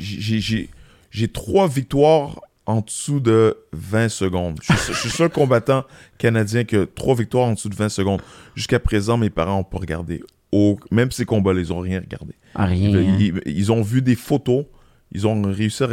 j'ai- 0.00 1.28
trois 1.28 1.68
victoires 1.68 2.40
en 2.66 2.80
dessous 2.80 3.20
de 3.20 3.56
20 3.72 4.08
secondes. 4.08 4.58
Je 4.62 4.72
suis, 4.74 4.92
je 4.92 4.98
suis 4.98 5.10
seul 5.10 5.28
combattant 5.30 5.84
canadien 6.18 6.64
qui 6.64 6.76
a 6.76 6.86
trois 6.86 7.14
victoires 7.14 7.48
en 7.48 7.52
dessous 7.54 7.68
de 7.68 7.74
20 7.74 7.88
secondes. 7.88 8.20
Jusqu'à 8.54 8.78
présent, 8.78 9.16
mes 9.16 9.30
parents 9.30 9.56
n'ont 9.58 9.64
pas 9.64 9.78
regardé. 9.78 10.22
au- 10.54 10.78
même 10.90 11.10
ces 11.10 11.24
combats, 11.24 11.54
ils 11.54 11.70
n'ont 11.70 11.80
rien 11.80 12.00
regardé. 12.00 12.34
Ah, 12.54 12.66
rien. 12.66 12.90
Ils, 12.90 12.96
hein. 13.08 13.16
ils- 13.46 13.52
ils 13.56 13.72
ont 13.72 13.80
vu 13.80 14.02
des 14.02 14.14
photos. 14.14 14.66
Ils 15.10 15.26
ont 15.26 15.40
réussi 15.50 15.82
à... 15.82 15.88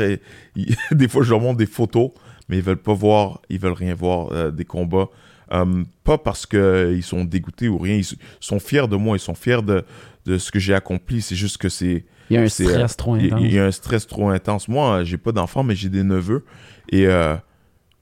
ils- 0.57 0.75
des 0.91 1.07
fois, 1.07 1.23
je 1.23 1.29
leur 1.29 1.39
montre 1.39 1.57
des 1.57 1.65
photos, 1.65 2.11
mais 2.49 2.57
ils 2.57 2.63
veulent 2.63 2.75
pas 2.75 2.93
voir, 2.93 3.41
ils 3.49 3.57
veulent 3.57 3.71
rien 3.71 3.95
voir 3.95 4.33
euh, 4.33 4.51
des 4.51 4.65
combats. 4.65 5.07
Euh, 5.51 5.83
pas 6.03 6.17
parce 6.17 6.45
qu'ils 6.45 7.03
sont 7.03 7.23
dégoûtés 7.23 7.67
ou 7.67 7.77
rien. 7.77 7.95
Ils 7.95 8.05
sont 8.39 8.59
fiers 8.59 8.87
de 8.87 8.95
moi. 8.95 9.17
Ils 9.17 9.21
sont 9.21 9.33
fiers 9.35 9.61
de, 9.63 9.83
de 10.25 10.37
ce 10.37 10.51
que 10.51 10.59
j'ai 10.59 10.73
accompli. 10.73 11.21
C'est 11.21 11.35
juste 11.35 11.57
que 11.57 11.69
c'est... 11.69 12.05
Il 12.29 12.35
y 12.35 12.37
a 12.37 12.41
un 12.41 12.49
stress 12.49 12.95
trop 12.97 13.15
intense. 13.15 13.41
il 13.41 13.53
y, 13.53 13.59
a 13.59 13.65
un 13.65 13.71
stress 13.71 14.05
trop 14.05 14.29
intense. 14.29 14.67
Moi, 14.67 15.03
j'ai 15.03 15.17
pas 15.17 15.31
d'enfants, 15.31 15.63
mais 15.63 15.75
j'ai 15.75 15.89
des 15.89 16.03
neveux. 16.03 16.45
Et 16.91 17.07
euh, 17.07 17.35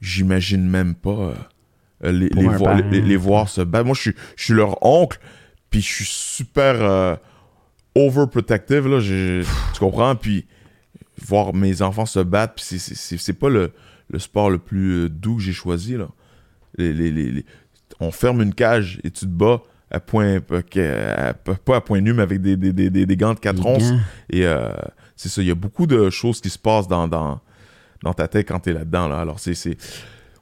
j'imagine 0.01 0.68
même 0.68 0.96
pas 0.96 1.34
euh, 2.04 2.12
les, 2.12 2.27
voir, 2.44 2.60
parent. 2.75 2.89
les, 2.92 3.01
les 3.01 3.16
voir 3.16 3.48
se 3.48 3.62
battre. 3.62 3.86
Moi, 3.86 3.96
je 3.96 4.01
suis, 4.01 4.16
je 4.36 4.44
suis 4.44 4.54
leur 4.54 4.86
oncle, 4.86 5.18
puis 5.70 5.80
je 5.82 5.88
suis 5.88 6.06
super 6.06 7.18
overprotective. 7.96 8.88
Là, 8.88 9.00
J'ai- 9.00 9.44
tu 9.74 9.80
comprends? 9.80 10.16
Puis 10.16 10.46
voir 11.25 11.54
mes 11.54 11.82
enfants 11.82 12.06
se 12.06 12.20
battre, 12.20 12.56
puis 12.56 12.66
c'est- 12.80 13.34
pas 13.34 13.50
le, 13.50 13.72
le 14.10 14.20
sport 14.20 14.50
le 14.50 14.60
plus 14.60 15.10
doux 15.10 15.38
que 15.38 15.42
j'ai 15.42 15.54
choisi. 15.54 15.96
Là. 15.96 16.08
Les- 16.78 16.94
les- 16.94 17.12
les- 17.12 17.32
les- 17.32 17.46
On 18.00 18.12
ferme 18.12 18.42
une 18.42 18.54
cage 18.54 19.00
et 19.04 19.12
tu 19.12 19.22
te 19.22 19.32
bats 19.32 19.62
à 19.90 20.00
point, 20.00 20.40
à- 20.76 21.34
pas 21.34 21.76
à 21.78 21.82
point 21.82 22.02
nu, 22.02 22.14
mais 22.14 22.24
avec 22.24 22.42
des, 22.42 22.56
des, 22.58 22.74
des, 22.74 22.90
des- 22.90 23.18
gants 23.18 23.34
de 23.34 23.40
4 23.40 23.56
Les 23.56 23.66
onces. 23.66 23.92
Et 24.30 24.46
euh, 24.46 24.70
c'est 25.16 25.30
ça, 25.30 25.42
il 25.42 25.48
y 25.48 25.52
a 25.52 25.56
beaucoup 25.56 25.88
de 25.88 26.10
choses 26.10 26.42
qui 26.42 26.50
se 26.50 26.60
passent 26.60 26.88
dans, 26.88 27.08
dans, 27.08 27.40
dans 28.04 28.14
ta 28.14 28.28
tête 28.28 28.48
quand 28.48 28.60
t'es 28.60 28.74
là-dedans. 28.74 29.08
Là. 29.08 29.20
Alors, 29.20 29.40
c'est. 29.40 29.54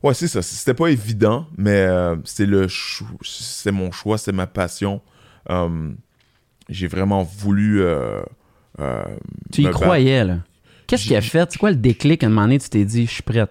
Ouais, 0.04 0.14
c'est 0.14 0.28
ça. 0.28 0.42
C'était 0.42 0.74
pas 0.74 0.88
évident, 0.88 1.48
mais 1.58 1.72
euh, 1.88 2.16
c'est 2.26 2.46
le 2.46 2.68
c'est 3.24 3.72
mon 3.72 3.92
choix, 3.92 4.18
c'est 4.18 4.32
ma 4.34 4.48
passion. 4.48 5.02
Euh, 5.50 5.92
J'ai 6.70 6.88
vraiment 6.88 7.24
voulu. 7.24 7.82
euh, 7.82 8.22
Tu 9.52 9.62
y 9.62 9.66
croyais, 9.72 10.24
là. 10.26 10.40
Qu'est-ce 10.88 11.04
qui 11.08 11.16
a 11.16 11.22
fait? 11.22 11.48
C'est 11.52 11.58
quoi 11.58 11.72
le 11.72 11.78
déclic? 11.78 12.24
À 12.24 12.28
un 12.28 12.30
moment 12.30 12.42
donné, 12.44 12.60
tu 12.60 12.70
t'es 12.70 12.86
dit, 12.86 13.06
je 13.08 13.12
suis 13.12 13.24
prête? 13.24 13.50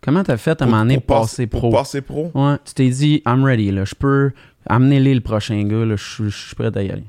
Comment 0.00 0.22
t'as 0.22 0.36
fait 0.36 0.60
à 0.62 0.64
un 0.64 0.68
moment 0.68 0.82
donné 0.82 1.00
pour 1.00 1.20
passer 1.20 1.46
pour 1.46 1.60
pro? 1.60 1.70
passer 1.72 2.00
pro. 2.00 2.30
Ouais, 2.34 2.56
tu 2.64 2.74
t'es 2.74 2.88
dit, 2.88 3.22
I'm 3.26 3.44
ready, 3.44 3.70
là. 3.72 3.84
Je 3.84 3.94
peux 3.94 4.30
amener-les 4.66 5.14
le 5.14 5.20
prochain 5.20 5.62
gars, 5.64 5.84
là. 5.84 5.96
Je 5.96 6.28
suis- 6.30 6.54
prêt 6.54 6.70
à 6.76 6.82
y 6.82 6.90
aller. 6.90 7.06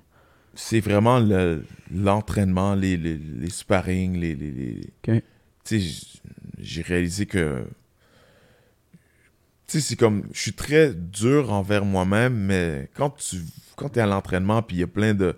c'est 0.55 0.79
vraiment 0.79 1.19
le- 1.19 1.63
l'entraînement, 1.93 2.75
les, 2.75 2.98
les, 2.98 3.17
les 3.17 3.50
sparring, 3.50 4.17
les. 4.19 4.36
les, 4.36 4.51
les- 4.51 4.81
Ok. 5.08 5.24
Tu 5.65 5.81
sais, 5.81 6.08
j'ai 6.60 6.81
réalisé 6.81 7.25
que. 7.25 7.63
Tu 9.67 9.79
sais, 9.79 9.81
c'est 9.81 9.96
comme. 9.96 10.24
Je 10.34 10.41
suis 10.41 10.53
très 10.53 10.93
dur 10.93 11.51
envers 11.53 11.86
moi-même, 11.86 12.34
mais 12.34 12.89
quand 12.96 13.12
tu 13.12 13.38
quand 13.75 13.96
es 13.98 14.01
à 14.01 14.08
l'entraînement, 14.08 14.62
puis 14.62 14.77
il 14.77 14.79
y 14.79 14.84
a 14.84 14.88
plein 14.88 15.13
de, 15.13 15.36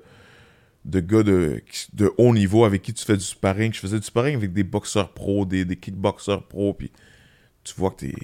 de 0.85 0.99
gars 1.01 1.21
de, 1.23 1.61
de 1.93 2.11
haut 2.17 2.33
niveau 2.33 2.63
avec 2.65 2.81
qui 2.81 2.93
tu 2.93 3.03
fais 3.05 3.17
du 3.17 3.23
sparring. 3.23 3.73
Je 3.73 3.79
faisais 3.79 3.99
du 3.99 4.05
sparring 4.05 4.35
avec 4.35 4.53
des 4.53 4.63
boxeurs 4.63 5.13
pros, 5.13 5.45
des, 5.45 5.65
des 5.65 5.75
kickboxers 5.75 6.43
pros, 6.47 6.73
puis 6.73 6.91
tu 7.63 7.73
vois 7.77 7.91
que 7.91 8.05
t'es. 8.05 8.15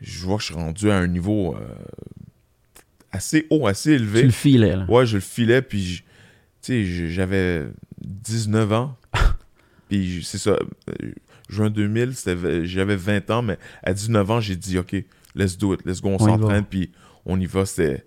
Je 0.00 0.24
vois 0.24 0.36
que 0.36 0.42
je 0.42 0.46
suis 0.46 0.54
rendu 0.54 0.90
à 0.90 0.96
un 0.96 1.06
niveau 1.06 1.54
euh, 1.54 1.60
assez 3.12 3.46
haut, 3.50 3.66
assez 3.66 3.90
Tu 3.90 3.96
élevé. 3.96 4.22
le 4.22 4.30
filais, 4.30 4.76
là. 4.76 4.86
Ouais, 4.88 5.06
je 5.06 5.16
le 5.16 5.20
filais, 5.20 5.62
puis 5.62 5.82
je- 5.84 6.02
tu 6.62 6.84
sais, 6.84 7.08
j'avais 7.10 7.66
19 8.00 8.72
ans. 8.72 8.96
puis 9.88 10.22
c'est 10.24 10.38
ça, 10.38 10.50
euh, 10.50 11.12
juin 11.48 11.70
2000, 11.70 12.14
c'était- 12.14 12.64
j'avais 12.64 12.96
20 12.96 13.30
ans, 13.30 13.42
mais 13.42 13.58
à 13.82 13.92
19 13.92 14.30
ans, 14.30 14.40
j'ai 14.40 14.56
dit, 14.56 14.78
OK, 14.78 14.94
let's 15.34 15.56
do 15.58 15.74
it, 15.74 15.80
let's 15.84 16.00
go, 16.00 16.08
on, 16.10 16.18
s'entraîne, 16.18 16.64
puis 16.64 16.90
on 17.24 17.38
y 17.38 17.46
va. 17.46 17.66
C'était... 17.66 18.04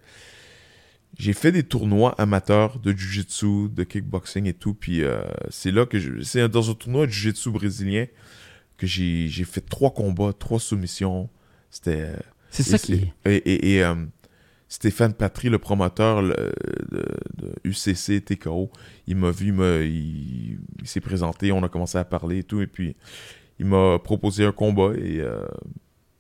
J'ai 1.18 1.32
fait 1.32 1.54
des 1.54 1.64
tournois 1.64 2.14
amateurs 2.20 2.80
de 2.80 2.92
jiu-jitsu, 2.92 3.70
de 3.70 3.84
kickboxing 3.86 4.48
et 4.48 4.54
tout, 4.54 4.74
puis 4.74 5.02
euh, 5.02 5.22
c'est 5.50 5.72
là 5.72 5.86
que 5.86 5.98
je... 5.98 6.22
C'est 6.24 6.50
dans 6.50 6.70
un 6.70 6.74
tournoi 6.74 7.06
de 7.06 7.12
jiu-jitsu 7.12 7.52
brésilien 7.52 8.08
que 8.78 8.86
j'ai 8.88 9.28
j'ai 9.28 9.44
fait 9.44 9.62
trois 9.62 9.92
combats, 9.94 10.34
trois 10.34 10.60
soumissions. 10.60 11.30
C'était... 11.72 12.02
euh, 12.02 12.16
C'est 12.52 12.64
ça 12.64 12.78
qui 12.78 13.12
Et, 13.26 13.36
et- 13.36 13.76
et, 13.76 13.84
euh, 13.84 13.96
Stéphane 14.68 15.14
Patry, 15.14 15.50
le 15.50 15.60
promoteur 15.60 16.22
le- 16.22 16.52
de, 16.92 17.06
de 17.38 17.54
UCC 17.64 18.22
TKO, 18.24 18.72
il 19.08 19.16
m'a 19.16 19.32
vu, 19.32 19.50
il, 19.54 19.86
il- 19.86 20.60
il 20.82 20.88
s'est 20.88 21.02
présenté, 21.02 21.52
on 21.52 21.64
a 21.64 21.70
commencé 21.70 21.98
à 21.98 22.04
parler 22.04 22.40
et 22.40 22.44
tout, 22.44 22.62
et 22.62 22.68
puis 22.68 22.96
il 23.60 23.66
m'a 23.68 24.00
proposé 24.00 24.44
un 24.46 24.52
combat 24.52 24.92
et 24.98 25.20
euh, 25.20 25.46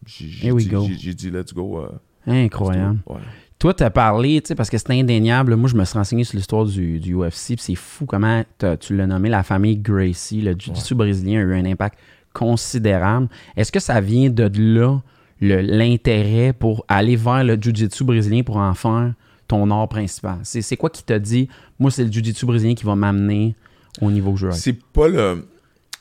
j'ai 0.06 0.52
dit, 0.54 0.68
go. 0.68 0.86
j'ai- 0.88 0.98
j'ai 0.98 1.14
dit 1.14 1.32
let's 1.32 1.54
go. 1.54 1.80
euh, 1.80 1.90
Incroyable. 2.28 3.00
let's. 3.08 3.16
Ouais. 3.16 3.22
Toi, 3.58 3.74
t'as 3.74 3.90
parlé, 3.90 4.42
tu 4.42 4.50
sais, 4.50 4.56
parce 4.56 4.70
que 4.70 4.78
c'est 4.78 4.92
indéniable. 4.92 5.56
Moi, 5.56 5.70
je 5.70 5.76
me 5.76 5.86
suis 5.86 5.98
renseigné 5.98 6.24
sur 6.26 6.36
l'histoire 6.38 6.66
du, 6.66 7.00
du 7.00 7.16
UFC, 7.16 7.56
c'est 7.58 7.74
fou 7.76 8.06
comment 8.06 8.44
tu 8.82 8.96
l'as 8.96 9.08
nommé 9.08 9.30
la 9.30 9.44
famille 9.44 9.78
Gracie. 9.78 10.42
Le 10.42 10.52
jiu-jitsu 10.52 10.94
brésilien 10.94 11.40
a 11.40 11.44
eu 11.44 11.56
un 11.56 11.66
impact 11.66 11.98
considérable. 12.36 13.28
Est-ce 13.56 13.72
que 13.72 13.80
ça 13.80 14.00
vient 14.02 14.30
de 14.30 14.52
là, 14.60 15.00
l'intérêt 15.42 16.54
pour 16.54 16.86
aller 16.88 17.16
vers 17.16 17.44
le 17.44 17.56
jiu-jitsu 17.60 18.04
brésilien 18.04 18.44
pour 18.44 18.58
en 18.58 18.74
faire 18.74 19.14
ton 19.48 19.72
art 19.72 19.88
principal? 19.90 20.40
C'est 20.44 20.62
c'est 20.62 20.78
quoi 20.78 20.90
qui 20.90 21.04
t'a 21.04 21.18
dit, 21.20 21.48
moi, 21.80 21.90
c'est 21.92 22.04
le 22.04 22.12
jiu-jitsu 22.12 22.46
brésilien 22.46 22.76
qui 22.76 22.86
va 22.86 22.96
m'amener 22.96 23.56
au 24.02 24.12
niveau 24.12 24.34
que 24.34 24.40
je 24.40 24.46
veux? 24.48 24.52
C'est 24.54 24.78
pas 24.94 25.08
le. 25.08 25.48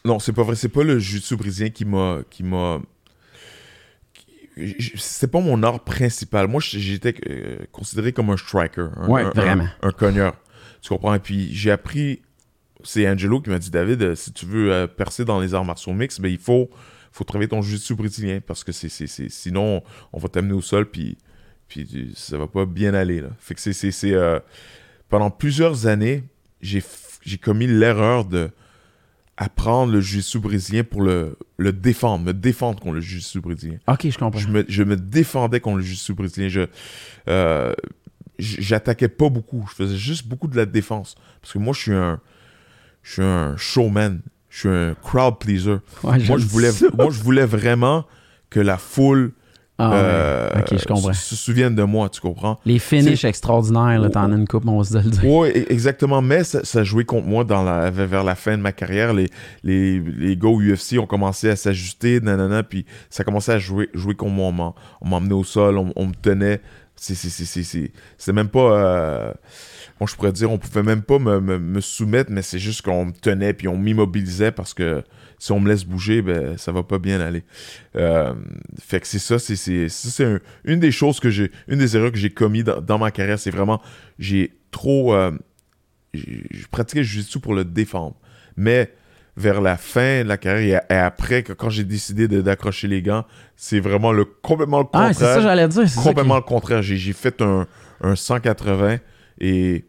Non, 0.04 0.18
c'est 0.18 0.32
pas 0.34 0.42
vrai. 0.42 0.54
C'est 0.56 0.68
pas 0.68 0.82
le 0.84 0.98
jiu-jitsu 0.98 1.36
brésilien 1.36 1.70
qui 1.70 1.84
m'a. 1.84 2.18
qui 2.28 2.42
m'a. 2.42 2.80
C'est 4.96 5.30
pas 5.30 5.40
mon 5.40 5.62
art 5.64 5.80
principal. 5.80 6.46
Moi, 6.46 6.60
j'étais 6.62 7.14
euh, 7.28 7.56
considéré 7.72 8.12
comme 8.12 8.30
un 8.30 8.36
striker. 8.36 8.86
Un, 8.96 9.08
Ouais, 9.08 9.22
un- 9.22 9.30
vraiment. 9.30 9.66
Un, 9.82 9.88
un 9.88 9.90
cogneur. 9.90 10.34
Tu 10.80 10.90
comprends? 10.90 11.14
Et 11.14 11.18
puis, 11.18 11.48
j'ai 11.52 11.70
appris. 11.70 12.20
C'est 12.84 13.08
Angelo 13.08 13.40
qui 13.40 13.50
m'a 13.50 13.58
dit 13.58 13.70
David, 13.70 14.02
euh, 14.02 14.14
si 14.14 14.32
tu 14.32 14.46
veux 14.46 14.72
euh, 14.72 14.86
percer 14.86 15.24
dans 15.24 15.40
les 15.40 15.54
arts 15.54 15.64
martiaux 15.64 15.92
mixtes, 15.92 16.20
ben, 16.20 16.28
il 16.30 16.38
faut, 16.38 16.70
faut 17.12 17.24
travailler 17.24 17.48
ton 17.48 17.62
jiu-jitsu 17.62 17.94
brésilien 17.94 18.40
parce 18.46 18.62
que 18.62 18.72
c'est, 18.72 18.88
c'est, 18.88 19.06
c'est- 19.06 19.30
sinon, 19.30 19.82
on 20.12 20.18
va 20.18 20.28
t'amener 20.28 20.52
au 20.52 20.60
sol, 20.60 20.90
puis, 20.90 21.16
puis 21.66 22.12
ça 22.14 22.36
va 22.38 22.46
pas 22.46 22.66
bien 22.66 22.94
aller. 22.94 23.20
Là. 23.20 23.30
Fait 23.38 23.54
que 23.54 23.60
c'est. 23.60 23.72
c'est, 23.72 23.90
c'est, 23.90 24.12
euh, 24.12 24.38
pendant 25.08 25.30
plusieurs 25.30 25.86
années, 25.86 26.24
j'ai, 26.60 26.82
commis 27.42 27.66
l'erreur 27.66 28.24
de 28.24 28.50
apprendre 29.36 29.92
le 29.92 30.00
jiu-jitsu 30.00 30.38
brésilien 30.38 30.84
pour 30.84 31.02
le, 31.02 31.36
le 31.56 31.72
défendre, 31.72 32.24
me 32.24 32.32
défendre 32.32 32.80
contre 32.80 32.94
le 32.94 33.00
jiu-jitsu 33.00 33.40
brésilien. 33.40 33.78
Ok, 33.88 34.08
je 34.08 34.18
comprends. 34.18 34.38
Je 34.38 34.48
me, 34.48 34.64
je 34.68 34.82
me 34.82 34.96
défendais 34.96 35.60
contre 35.60 35.78
le 35.78 35.82
jiu-jitsu 35.82 36.14
brésilien. 36.14 36.48
Je, 36.48 36.60
euh, 37.28 37.74
j'attaquais 38.38 39.08
pas 39.08 39.28
beaucoup. 39.28 39.66
Je 39.70 39.74
faisais 39.74 39.96
juste 39.96 40.26
beaucoup 40.26 40.48
de 40.48 40.56
la 40.56 40.66
défense. 40.66 41.14
Parce 41.40 41.52
que 41.52 41.58
moi, 41.58 41.72
je 41.74 41.80
suis 41.80 41.92
un, 41.94 42.20
je 43.04 43.12
suis 43.12 43.23
un 43.23 43.56
showman. 43.56 44.18
Je 44.50 44.58
suis 44.58 44.68
un 44.68 44.94
crowd 45.02 45.38
pleaser. 45.38 45.76
Ouais, 46.02 46.18
Moi, 46.26 46.38
je 46.38 46.46
voulais, 46.46 46.73
ça. 46.73 46.87
moi, 46.96 47.08
je 47.11 47.20
voulais 47.23 47.44
vraiment 47.46 48.04
que 48.50 48.61
la 48.61 48.76
foule 48.78 49.32
Ah, 49.78 49.92
euh, 49.94 50.49
ok, 50.61 50.78
je 50.78 50.84
comprends. 50.87 51.12
se, 51.12 51.34
souvienne 51.34 51.75
de 51.75 51.82
moi, 51.82 52.08
tu 52.08 52.20
comprends? 52.20 52.61
Les 52.64 52.78
finishes 52.78 53.25
extraordinaires, 53.25 53.99
là, 53.99 54.08
t'en 54.11 54.30
as 54.30 54.37
une 54.37 54.46
coupe, 54.46 54.64
on 54.68 54.78
va 54.78 54.84
se 54.84 54.94
le 54.94 55.11
dire. 55.11 55.25
Oui, 55.25 55.49
exactement. 55.68 56.23
Mais 56.23 56.44
ça, 56.44 56.64
ça 56.64 56.84
jouait 56.84 57.04
contre 57.04 57.26
moi 57.26 57.42
dans 57.42 57.64
la, 57.64 57.90
vers 57.90 58.23
la 58.23 58.37
fin 58.37 58.56
de 58.56 58.62
ma 58.62 58.70
carrière. 58.70 59.12
Les, 59.12 59.28
les, 59.64 59.99
les 59.99 60.38
au 60.44 60.61
UFC 60.62 60.96
ont 61.00 61.06
commencé 61.06 61.50
à 61.50 61.56
s'ajuster, 61.56 62.20
nanana, 62.20 62.62
puis 62.62 62.87
ça 63.11 63.25
commençait 63.25 63.54
à 63.54 63.58
jouer, 63.58 63.90
jouer 63.92 64.14
contre 64.14 64.34
moi. 64.34 64.46
On 64.46 64.52
m'en- 64.52 64.75
On 65.00 65.08
m'emmenait 65.08 65.34
au 65.34 65.42
sol, 65.44 65.76
on, 65.78 65.92
on 65.96 66.06
me 66.06 66.14
tenait. 66.14 66.61
C'est- 66.96 68.32
même 68.32 68.49
pas. 68.49 68.61
Euh, 68.78 69.32
je 70.06 70.14
pourrais 70.16 70.32
dire, 70.32 70.50
on 70.50 70.58
pouvait 70.58 70.82
même 70.82 71.02
pas 71.02 71.18
me, 71.18 71.40
me- 71.40 71.58
me 71.58 71.80
soumettre, 71.80 72.30
mais 72.30 72.42
c'est 72.42 72.58
juste 72.58 72.82
qu'on 72.82 73.06
me 73.06 73.12
tenait, 73.12 73.52
puis 73.54 73.68
on 73.68 73.76
m'immobilisait 73.76 74.52
parce 74.52 74.75
que 74.75 75.02
si 75.38 75.52
on 75.52 75.61
me 75.61 75.68
laisse 75.68 75.84
bouger, 75.84 76.23
ben, 76.23 76.56
ça 76.58 76.73
va 76.73 76.82
pas 76.82 76.99
bien 76.99 77.20
aller. 77.20 77.42
Euh, 77.96 78.34
fait 78.80 79.00
que 79.00 79.06
c'est 79.06 79.18
ça, 79.18 79.38
c'est 79.38 80.25
un- 80.25 80.40
une 80.64 80.80
des 80.80 80.92
choses 80.92 81.20
que 81.20 81.30
j'ai, 81.30 81.50
une 81.68 81.78
des 81.78 81.96
erreurs 81.96 82.12
que 82.12 82.18
j'ai 82.18 82.30
commis 82.30 82.62
dans, 82.64 82.80
dans 82.80 82.99
ma 82.99 83.11
carrière, 83.11 83.38
c'est 83.38 83.50
vraiment, 83.50 83.80
j'ai 84.18 84.52
trop, 84.70 85.14
euh, 85.14 85.32
je 86.12 86.66
pratiquais 86.70 87.00
le 87.00 87.06
jiu-jitsu 87.06 87.40
pour 87.40 87.54
le 87.54 87.64
défendre, 87.64 88.16
mais 88.56 88.92
vers 89.37 89.61
la 89.61 89.76
fin 89.76 90.23
de 90.23 90.28
la 90.28 90.37
carrière 90.37 90.82
et, 90.88 90.94
après, 90.94 91.42
quand 91.42 91.68
j'ai 91.68 91.82
décidé 91.82 92.28
de- 92.28 92.40
d'accrocher 92.40 92.87
les 92.87 93.02
gants, 93.02 93.25
c'est 93.56 93.80
vraiment 93.80 94.12
le 94.12 94.25
complètement 94.25 94.78
le 94.78 94.84
contraire. 94.84 95.06
Ah, 95.11 95.12
c'est 95.12 95.25
ça 95.25 95.40
j'allais 95.40 95.66
dire. 95.66 95.88
ça 95.88 96.00
complètement 96.02 96.34
qui- 96.37 96.40
le 96.42 96.46
contraire. 96.49 96.82
J'ai 96.82 96.96
j'ai 96.96 97.12
fait 97.12 97.42
un, 97.42 97.66
un 98.00 98.14
180 98.14 98.99
et 99.40 99.84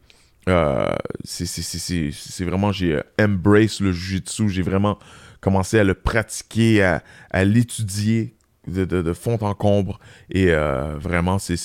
euh, 0.47 0.93
c'est- 1.23 2.43
vraiment, 2.45 2.71
j'ai 2.71 2.93
euh, 2.95 3.01
embrace 3.19 3.79
le 3.79 3.91
jiu-jitsu. 3.91 4.49
J'ai 4.49 4.61
vraiment 4.61 4.97
commencé 5.41 5.79
à 5.79 5.83
le 5.83 5.93
pratiquer, 5.93 6.83
à, 6.83 7.03
à 7.31 7.43
l'étudier 7.43 8.35
de, 8.67 8.85
de- 8.85 9.01
de 9.01 9.13
fond 9.13 9.37
en 9.41 9.53
combre. 9.53 9.99
Et 10.29 10.51
euh, 10.51 10.97
vraiment, 10.97 11.39
c'est 11.39 11.55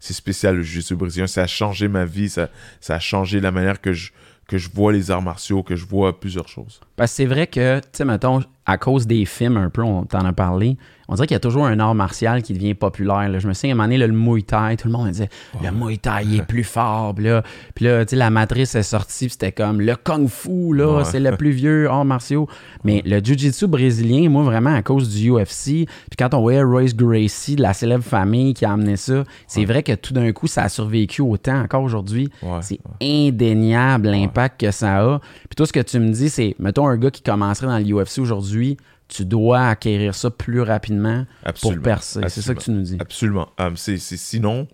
spécial 0.00 0.56
le 0.56 0.62
jiu-jitsu 0.62 0.94
brésilien. 0.96 1.26
Ça 1.26 1.42
a 1.42 1.46
changé 1.46 1.88
ma 1.88 2.04
vie. 2.04 2.28
Ça, 2.28 2.48
ça 2.80 2.96
a 2.96 3.00
changé 3.00 3.40
la 3.40 3.50
manière 3.50 3.80
que 3.80 3.92
je, 3.92 4.10
que 4.48 4.58
je 4.58 4.68
vois 4.72 4.92
les 4.92 5.10
arts 5.10 5.22
martiaux, 5.22 5.62
que 5.62 5.76
je 5.76 5.86
vois 5.86 6.18
plusieurs 6.20 6.48
choses. 6.48 6.80
Parce 6.96 7.12
que 7.12 7.16
c'est 7.16 7.26
vrai 7.26 7.46
que, 7.46 7.78
tu 7.80 7.86
sais, 7.92 8.04
mettons, 8.04 8.42
à 8.66 8.78
cause 8.78 9.06
des 9.06 9.24
films 9.24 9.56
un 9.56 9.68
peu, 9.70 9.82
on 9.82 10.04
t'en 10.04 10.24
a 10.24 10.32
parlé, 10.32 10.76
on 11.06 11.16
dirait 11.16 11.26
qu'il 11.26 11.34
y 11.34 11.36
a 11.36 11.40
toujours 11.40 11.66
un 11.66 11.78
art 11.80 11.94
martial 11.94 12.42
qui 12.42 12.54
devient 12.54 12.72
populaire. 12.72 13.28
là. 13.28 13.38
Je 13.38 13.46
me 13.46 13.52
souviens, 13.52 13.72
à 13.72 13.74
un 13.74 13.76
moment 13.76 13.84
donné, 13.88 13.98
là, 13.98 14.06
le 14.06 14.14
Muay 14.14 14.40
Thai, 14.40 14.76
tout 14.78 14.88
le 14.88 14.92
monde 14.94 15.10
disait 15.10 15.28
le 15.62 15.70
Muay 15.70 15.98
Thai 15.98 16.22
il 16.24 16.38
est 16.38 16.46
plus 16.46 16.64
fort. 16.64 17.14
Puis 17.14 17.26
là, 17.26 17.42
puis 17.74 17.84
là, 17.84 18.06
sais, 18.06 18.16
la 18.16 18.30
matrice 18.30 18.74
est 18.74 18.82
sortie, 18.82 19.28
c'était 19.28 19.52
comme 19.52 19.82
le 19.82 19.96
Kung 19.96 20.28
Fu, 20.28 20.74
là, 20.74 20.86
Ouais. 20.98 21.04
c'est 21.04 21.20
le 21.20 21.36
plus 21.36 21.50
vieux 21.50 21.90
art 21.90 22.06
martiaux. 22.06 22.48
Mais 22.84 23.02
le 23.04 23.18
Jiu-Jitsu 23.20 23.66
brésilien, 23.66 24.30
moi, 24.30 24.44
vraiment, 24.44 24.74
à 24.74 24.80
cause 24.80 25.10
du 25.14 25.30
UFC, 25.30 25.84
puis 25.86 26.16
quand 26.18 26.32
on 26.32 26.40
voyait 26.40 26.62
Royce 26.62 26.96
Gracie, 26.96 27.56
de 27.56 27.62
la 27.62 27.74
célèbre 27.74 28.02
famille 28.04 28.54
qui 28.54 28.64
a 28.64 28.72
amené 28.72 28.96
ça, 28.96 29.24
c'est 29.46 29.66
vrai 29.66 29.82
que 29.82 29.92
tout 29.92 30.14
d'un 30.14 30.32
coup, 30.32 30.46
ça 30.46 30.62
a 30.62 30.68
survécu 30.70 31.20
autant 31.20 31.60
encore 31.60 31.82
aujourd'hui. 31.82 32.30
C'est 32.62 32.78
indéniable 33.02 34.08
l'impact 34.08 34.60
que 34.60 34.70
ça 34.70 35.00
a. 35.02 35.18
Puis 35.18 35.56
tout 35.56 35.66
ce 35.66 35.72
que 35.72 35.80
tu 35.80 35.98
me 35.98 36.10
dis, 36.10 36.30
c'est, 36.30 36.54
mettons, 36.58 36.88
un 36.88 36.96
gars 36.96 37.10
qui 37.10 37.22
commencerait 37.22 37.66
dans 37.66 37.78
l'UFC 37.78 38.20
aujourd'hui, 38.20 38.53
tu 39.08 39.24
dois 39.24 39.66
acquérir 39.68 40.14
ça 40.14 40.30
plus 40.30 40.60
rapidement 40.62 41.26
Absolument. 41.44 41.76
pour 41.76 41.84
percer. 41.84 42.20
C'est 42.28 42.40
ça 42.42 42.54
que 42.54 42.60
tu 42.60 42.70
nous 42.70 42.82
dis. 42.82 42.96
Absolument. 43.00 43.48
Euh, 43.60 43.70
c'est, 43.76 43.98
sinon, 43.98 44.66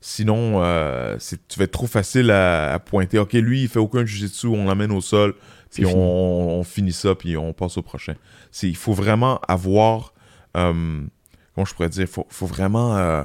sinon 0.00 0.62
euh, 0.62 1.16
c'est, 1.18 1.46
tu 1.48 1.58
vas 1.58 1.64
être 1.64 1.72
trop 1.72 1.86
facile 1.86 2.30
à, 2.30 2.72
à 2.74 2.78
pointer. 2.78 3.18
Ok, 3.18 3.32
lui, 3.34 3.62
il 3.62 3.68
fait 3.68 3.78
aucun 3.78 4.04
jujitsu, 4.04 4.46
on 4.48 4.66
l'amène 4.66 4.90
au 4.92 5.00
sol, 5.00 5.34
puis 5.72 5.86
on, 5.86 6.58
on 6.58 6.62
finit 6.64 6.92
ça, 6.92 7.14
puis 7.14 7.36
on 7.36 7.52
passe 7.52 7.76
au 7.78 7.82
prochain. 7.82 8.14
C'est, 8.50 8.68
il 8.68 8.76
faut 8.76 8.92
vraiment 8.92 9.38
avoir, 9.46 10.12
euh, 10.56 11.02
comment 11.54 11.64
je 11.64 11.74
pourrais 11.74 11.88
dire, 11.90 12.02
il 12.02 12.06
faut, 12.08 12.26
faut 12.28 12.46
vraiment, 12.46 12.96
euh, 12.96 13.22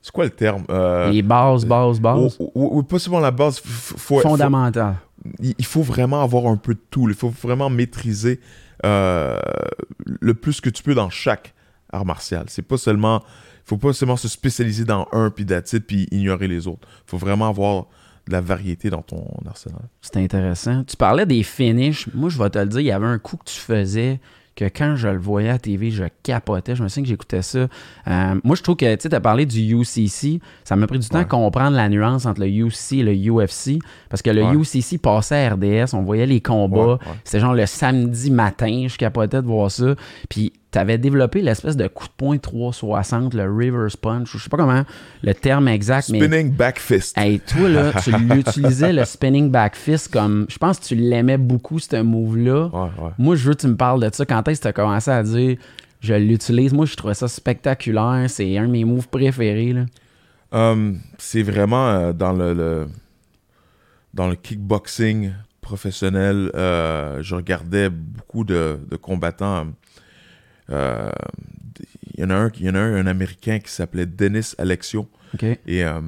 C'est 0.00 0.12
quoi 0.12 0.24
le 0.24 0.30
terme? 0.30 0.64
Euh, 0.70 1.10
Les 1.10 1.22
bases, 1.22 1.64
bases, 1.64 2.00
bases? 2.00 2.36
ou- 2.40 2.50
ou- 2.54 2.78
ou 2.78 2.82
pas 2.82 2.98
seulement 2.98 3.20
la 3.20 3.30
base. 3.30 3.60
faut- 3.60 4.20
Fondamentales. 4.20 4.96
Il 5.40 5.64
faut 5.64 5.82
vraiment 5.82 6.22
avoir 6.22 6.46
un 6.46 6.56
peu 6.56 6.74
de 6.74 6.80
tout. 6.90 7.08
Il 7.08 7.14
faut 7.14 7.30
vraiment 7.30 7.70
maîtriser 7.70 8.40
euh, 8.84 9.38
le 10.04 10.34
plus 10.34 10.60
que 10.60 10.70
tu 10.70 10.82
peux 10.82 10.94
dans 10.94 11.10
chaque 11.10 11.54
art 11.92 12.04
martial. 12.04 12.46
C'est 12.48 12.62
pas 12.62 12.78
seulement, 12.78 13.22
faut 13.64 13.76
pas 13.76 13.92
seulement 13.92 14.16
se 14.16 14.28
spécialiser 14.28 14.84
dans 14.84 15.06
un 15.12 15.30
puis 15.30 15.44
it, 15.44 15.86
puis 15.86 16.08
ignorer 16.10 16.48
les 16.48 16.66
autres. 16.66 16.88
Il 17.06 17.10
faut 17.10 17.18
vraiment 17.18 17.48
avoir 17.48 17.86
de 18.26 18.32
la 18.32 18.40
variété 18.40 18.90
dans 18.90 19.02
ton 19.02 19.26
arsenal. 19.46 19.82
C'est 20.00 20.16
intéressant. 20.16 20.84
Tu 20.84 20.96
parlais 20.96 21.26
des 21.26 21.42
finishes. 21.42 22.08
Moi, 22.14 22.28
je 22.28 22.38
vais 22.38 22.50
te 22.50 22.58
le 22.58 22.66
dire, 22.66 22.80
il 22.80 22.86
y 22.86 22.92
avait 22.92 23.06
un 23.06 23.18
coup 23.18 23.36
que 23.36 23.44
tu 23.44 23.58
faisais 23.58 24.20
que 24.54 24.66
quand 24.66 24.96
je 24.96 25.08
le 25.08 25.18
voyais 25.18 25.48
à 25.48 25.58
TV, 25.58 25.90
je 25.90 26.04
capotais. 26.22 26.76
Je 26.76 26.82
me 26.82 26.88
souviens 26.88 27.02
que 27.04 27.08
j'écoutais 27.08 27.42
ça. 27.42 27.68
Euh, 28.06 28.40
moi, 28.44 28.54
je 28.56 28.62
trouve 28.62 28.76
que 28.76 28.94
tu 28.96 29.08
as 29.14 29.20
parlé 29.20 29.46
du 29.46 29.60
UCC. 29.74 30.40
Ça 30.64 30.76
m'a 30.76 30.86
pris 30.86 30.98
du 30.98 31.08
temps 31.08 31.16
Ouais. 31.18 31.22
à 31.22 31.26
comprendre 31.26 31.76
la 31.76 31.88
nuance 31.88 32.26
entre 32.26 32.40
le 32.42 32.48
UC 32.48 32.92
et 32.98 33.02
le 33.02 33.14
UFC. 33.14 33.78
Parce 34.10 34.20
que 34.22 34.30
le 34.30 34.42
Ouais. 34.44 34.54
UCC 34.56 34.98
passait 34.98 35.46
à 35.46 35.54
RDS, 35.54 35.94
on 35.94 36.02
voyait 36.02 36.26
les 36.26 36.40
combats. 36.40 36.92
Ouais. 36.94 36.98
C'était 37.24 37.40
genre 37.40 37.54
le 37.54 37.64
samedi 37.66 38.30
matin, 38.30 38.86
je 38.88 38.96
capotais 38.96 39.40
de 39.40 39.46
voir 39.46 39.70
ça. 39.70 39.94
Puis 40.28 40.52
tu 40.72 40.78
avais 40.78 40.96
développé 40.98 41.42
l'espèce 41.42 41.76
de 41.76 41.86
coup 41.86 42.06
de 42.06 42.12
poing 42.16 42.38
360, 42.38 43.34
le 43.34 43.44
reverse 43.44 43.96
punch. 43.96 44.32
Je 44.32 44.38
sais 44.42 44.48
pas 44.48 44.56
comment 44.56 44.82
le 45.22 45.34
terme 45.34 45.68
exact, 45.68 46.08
mais. 46.08 46.18
Spinning 46.18 46.50
back 46.52 46.78
fist. 46.78 47.16
Hey, 47.18 47.38
toi, 47.40 47.68
là, 47.68 47.92
tu 48.02 48.10
l'utilisais, 48.18 48.92
le 48.92 49.04
spinning 49.04 49.50
back 49.50 49.76
fist, 49.76 50.12
comme. 50.12 50.46
Je 50.48 50.56
pense 50.58 50.78
que 50.80 50.84
tu 50.86 50.94
l'aimais 50.94 51.38
beaucoup, 51.38 51.78
ce 51.78 52.00
move-là. 52.02 52.66
Ouais, 52.72 52.80
ouais. 53.04 53.10
Moi, 53.18 53.36
je 53.36 53.46
veux 53.48 53.54
que 53.54 53.60
tu 53.60 53.68
me 53.68 53.76
parles 53.76 54.00
de 54.02 54.14
ça. 54.14 54.24
Quand 54.24 54.46
est-ce 54.48 54.60
que 54.60 54.62
tu 54.64 54.68
as 54.68 54.72
commencé 54.72 55.10
à 55.10 55.22
dire 55.22 55.56
je 56.00 56.14
l'utilise? 56.14 56.72
Moi, 56.72 56.86
je 56.86 56.96
trouvais 56.96 57.14
ça 57.14 57.28
spectaculaire. 57.28 58.24
C'est 58.28 58.56
un 58.58 58.66
de 58.66 58.72
mes 58.72 58.84
moves 58.84 59.08
préférés. 59.08 59.72
Là. 59.72 59.84
Um, 60.50 60.98
c'est 61.18 61.42
vraiment 61.42 61.88
euh, 61.90 62.12
dans 62.12 62.32
le, 62.32 62.52
le- 62.54 62.86
dans 64.14 64.28
le 64.28 64.34
kickboxing 64.34 65.32
professionnel. 65.60 66.50
euh, 66.54 67.22
je 67.22 67.34
regardais 67.34 67.88
beaucoup 67.88 68.44
de, 68.44 68.78
de 68.90 68.96
combattants. 68.96 69.66
Euh, 70.72 71.10
Il 72.14 72.20
y 72.20 72.24
en 72.24 72.30
a 72.30 72.34
un, 72.34 72.50
il 72.58 72.66
y 72.66 72.70
en 72.70 72.74
a 72.74 72.78
un, 72.80 72.94
un 72.94 73.06
américain 73.06 73.58
qui 73.58 73.70
s'appelait 73.70 74.06
Dennis 74.06 74.54
Alexio. 74.58 75.08
Et 75.66 75.82
euh, 75.84 76.00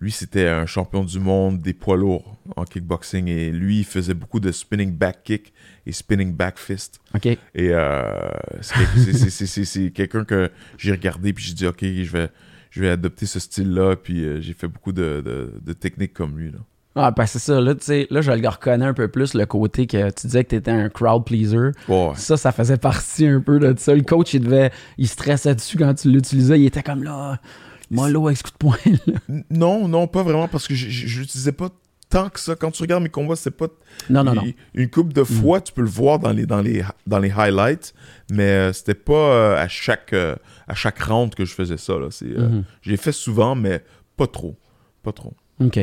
lui, 0.00 0.12
c'était 0.12 0.46
un 0.46 0.64
champion 0.66 1.02
du 1.04 1.18
monde 1.18 1.60
des 1.60 1.72
poids 1.72 1.96
lourds 1.96 2.36
en 2.56 2.64
kickboxing. 2.64 3.26
Et 3.26 3.50
lui, 3.50 3.80
il 3.80 3.84
faisait 3.84 4.14
beaucoup 4.14 4.38
de 4.38 4.52
spinning 4.52 4.92
back 4.92 5.24
kick 5.24 5.52
et 5.86 5.92
spinning 5.92 6.32
back 6.34 6.56
fist. 6.58 7.00
Et 7.54 7.70
euh, 7.72 8.12
c'est 8.60 8.74
quel- 8.74 9.02
c'est- 9.04 9.12
c'est- 9.12 9.30
c'est- 9.30 9.46
c'est- 9.46 9.64
c'est 9.64 9.90
quelqu'un 9.90 10.24
que 10.24 10.50
j'ai 10.76 10.92
regardé, 10.92 11.32
puis 11.32 11.44
j'ai 11.44 11.54
dit, 11.54 11.66
OK, 11.66 11.80
je 11.82 12.10
vais, 12.12 12.28
je 12.70 12.80
vais 12.80 12.90
adopter 12.90 13.26
ce 13.26 13.40
style-là. 13.40 13.96
Puis 13.96 14.24
euh, 14.24 14.40
j'ai 14.40 14.52
fait 14.54 14.68
beaucoup 14.68 14.92
de, 14.92 15.20
de- 15.24 15.52
de 15.60 15.72
techniques 15.72 16.12
comme 16.14 16.38
lui. 16.38 16.52
Là. 16.52 16.58
Ah, 17.00 17.10
ben 17.12 17.26
c'est 17.26 17.38
ça. 17.38 17.60
Là, 17.60 17.74
tu 17.74 17.84
sais, 17.84 18.06
là, 18.10 18.20
je 18.20 18.32
le 18.32 18.48
reconnais 18.48 18.84
un 18.86 18.92
peu 18.94 19.08
plus, 19.08 19.34
le 19.34 19.46
côté 19.46 19.86
que 19.86 20.10
tu 20.10 20.26
disais 20.26 20.42
que 20.44 20.50
tu 20.50 20.56
étais 20.56 20.70
un 20.70 20.88
crowd 20.88 21.24
pleaser. 21.24 21.70
Ouais. 21.88 22.10
Ça, 22.16 22.36
ça 22.36 22.50
faisait 22.52 22.76
partie 22.76 23.26
un 23.26 23.40
peu 23.40 23.58
de 23.60 23.74
ça. 23.78 23.94
Le 23.94 24.02
coach, 24.02 24.34
il 24.34 24.40
devait. 24.40 24.70
Il 24.98 25.06
stressait 25.08 25.54
dessus 25.54 25.78
quand 25.78 25.94
tu 25.94 26.10
l'utilisais. 26.10 26.58
Il 26.58 26.66
était 26.66 26.82
comme 26.82 27.04
là. 27.04 27.38
Mollo 27.90 28.26
avec 28.26 28.36
ce 28.38 28.42
coup 28.42 28.50
de 28.50 28.56
poing. 28.58 28.76
Non, 29.50 29.88
non, 29.88 30.06
pas 30.06 30.22
vraiment, 30.22 30.48
parce 30.48 30.66
que 30.68 30.74
je 30.74 31.20
l'utilisais 31.20 31.52
pas 31.52 31.68
tant 32.10 32.28
que 32.28 32.40
ça. 32.40 32.54
Quand 32.54 32.70
tu 32.70 32.82
regardes 32.82 33.02
mes 33.02 33.08
combats, 33.08 33.36
c'est 33.36 33.50
pas. 33.50 33.66
Non, 34.10 34.24
non, 34.24 34.34
non. 34.34 34.42
Une- 34.74 34.90
coupe 34.90 35.12
de 35.12 35.24
fois, 35.24 35.60
tu 35.60 35.72
peux 35.72 35.82
le 35.82 35.88
voir 35.88 36.18
dans 36.18 36.32
les, 36.32 36.46
dans 36.46 36.60
les, 36.60 36.82
dans 37.06 37.18
les 37.18 37.30
highlights, 37.30 37.94
mais 38.30 38.42
euh, 38.42 38.72
c'était 38.72 38.94
pas 38.94 39.12
euh, 39.14 39.56
à, 39.56 39.68
chaque, 39.68 40.12
euh, 40.12 40.34
à 40.66 40.74
chaque 40.74 40.98
round 41.00 41.34
que 41.34 41.44
je 41.44 41.54
faisais 41.54 41.76
ça. 41.78 41.94
Là. 41.98 42.08
C'est, 42.10 42.26
euh, 42.26 42.48
Mhm. 42.48 42.64
J'ai 42.82 42.96
fait 42.96 43.12
souvent, 43.12 43.54
mais 43.54 43.82
pas 44.16 44.26
trop. 44.26 44.56
Pas 45.02 45.12
trop. 45.12 45.32
OK. 45.60 45.78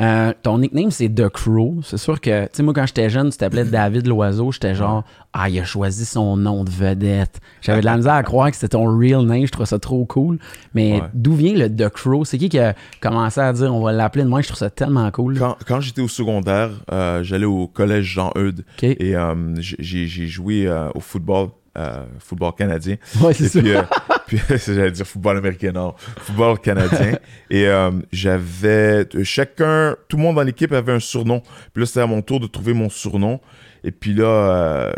Euh, 0.00 0.32
ton 0.42 0.58
nickname, 0.58 0.90
c'est 0.90 1.08
The 1.08 1.28
Crow. 1.28 1.76
C'est 1.84 1.96
sûr 1.98 2.20
que, 2.20 2.44
tu 2.44 2.48
sais, 2.54 2.62
moi, 2.64 2.74
quand 2.74 2.86
j'étais 2.86 3.08
jeune, 3.08 3.30
tu 3.30 3.36
t'appelais 3.38 3.64
David 3.64 4.08
Loiseau. 4.08 4.50
J'étais 4.50 4.74
genre, 4.74 5.04
ah, 5.32 5.48
il 5.48 5.60
a 5.60 5.64
choisi 5.64 6.04
son 6.04 6.36
nom 6.36 6.64
de 6.64 6.70
vedette. 6.70 7.40
J'avais 7.60 7.80
de 7.80 7.84
la 7.84 7.96
misère 7.96 8.14
à 8.14 8.22
croire 8.24 8.50
que 8.50 8.56
c'était 8.56 8.70
ton 8.76 8.84
real 8.98 9.24
name. 9.24 9.46
Je 9.46 9.52
trouve 9.52 9.66
ça 9.66 9.78
trop 9.78 10.04
cool. 10.04 10.38
Mais 10.74 10.94
Ouais. 10.94 11.02
d'où 11.14 11.34
vient 11.34 11.54
le 11.54 11.68
The 11.68 11.88
Crow? 11.88 12.24
C'est 12.24 12.36
qui 12.38 12.48
qui 12.48 12.58
a 12.58 12.74
commencé 13.00 13.40
à 13.40 13.52
dire, 13.52 13.72
on 13.72 13.82
va 13.82 13.92
l'appeler 13.92 14.24
de 14.24 14.28
moi? 14.28 14.40
Je 14.40 14.48
trouve 14.48 14.58
ça 14.58 14.70
tellement 14.70 15.08
cool. 15.12 15.38
Quand, 15.38 15.56
quand 15.68 15.80
j'étais 15.80 16.02
au 16.02 16.08
secondaire, 16.08 16.70
euh, 16.90 17.22
j'allais 17.22 17.44
au 17.46 17.68
collège 17.68 18.06
Jean-Eudes 18.06 18.64
et 18.82 19.14
euh, 19.14 19.34
j'ai, 19.58 20.26
joué 20.26 20.68
au 20.94 21.00
football, 21.00 21.50
euh, 21.78 22.04
football 22.18 22.52
canadien. 22.54 22.96
Ouais, 23.22 23.32
c'est 23.32 23.48
puis, 23.60 23.74
euh, 23.74 23.82
puis 24.26 24.38
j'allais 24.66 24.90
dire 24.90 25.06
football 25.06 25.38
américain, 25.38 25.72
non, 25.72 25.94
football 26.18 26.58
canadien. 26.58 27.18
et 27.50 27.66
euh, 27.66 27.90
j'avais 28.12 29.06
chacun, 29.22 29.96
tout 30.06 30.18
le 30.18 30.22
monde 30.22 30.36
dans 30.36 30.42
l'équipe 30.42 30.70
avait 30.72 30.92
un 30.92 31.00
surnom. 31.00 31.40
Puis 31.72 31.82
là, 31.82 31.86
c'était 31.86 32.00
à 32.00 32.06
mon 32.06 32.20
tour 32.20 32.40
de 32.40 32.46
trouver 32.46 32.74
mon 32.74 32.90
surnom. 32.90 33.40
Et 33.84 33.90
puis 33.90 34.12
là, 34.12 34.92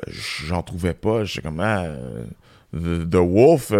j'en 0.46 0.62
trouvais 0.62 0.94
pas. 0.94 1.24
J'étais 1.24 1.42
comme, 1.46 1.60
ah, 1.60 1.84
the, 2.72 3.08
the 3.08 3.16
Wolf. 3.16 3.72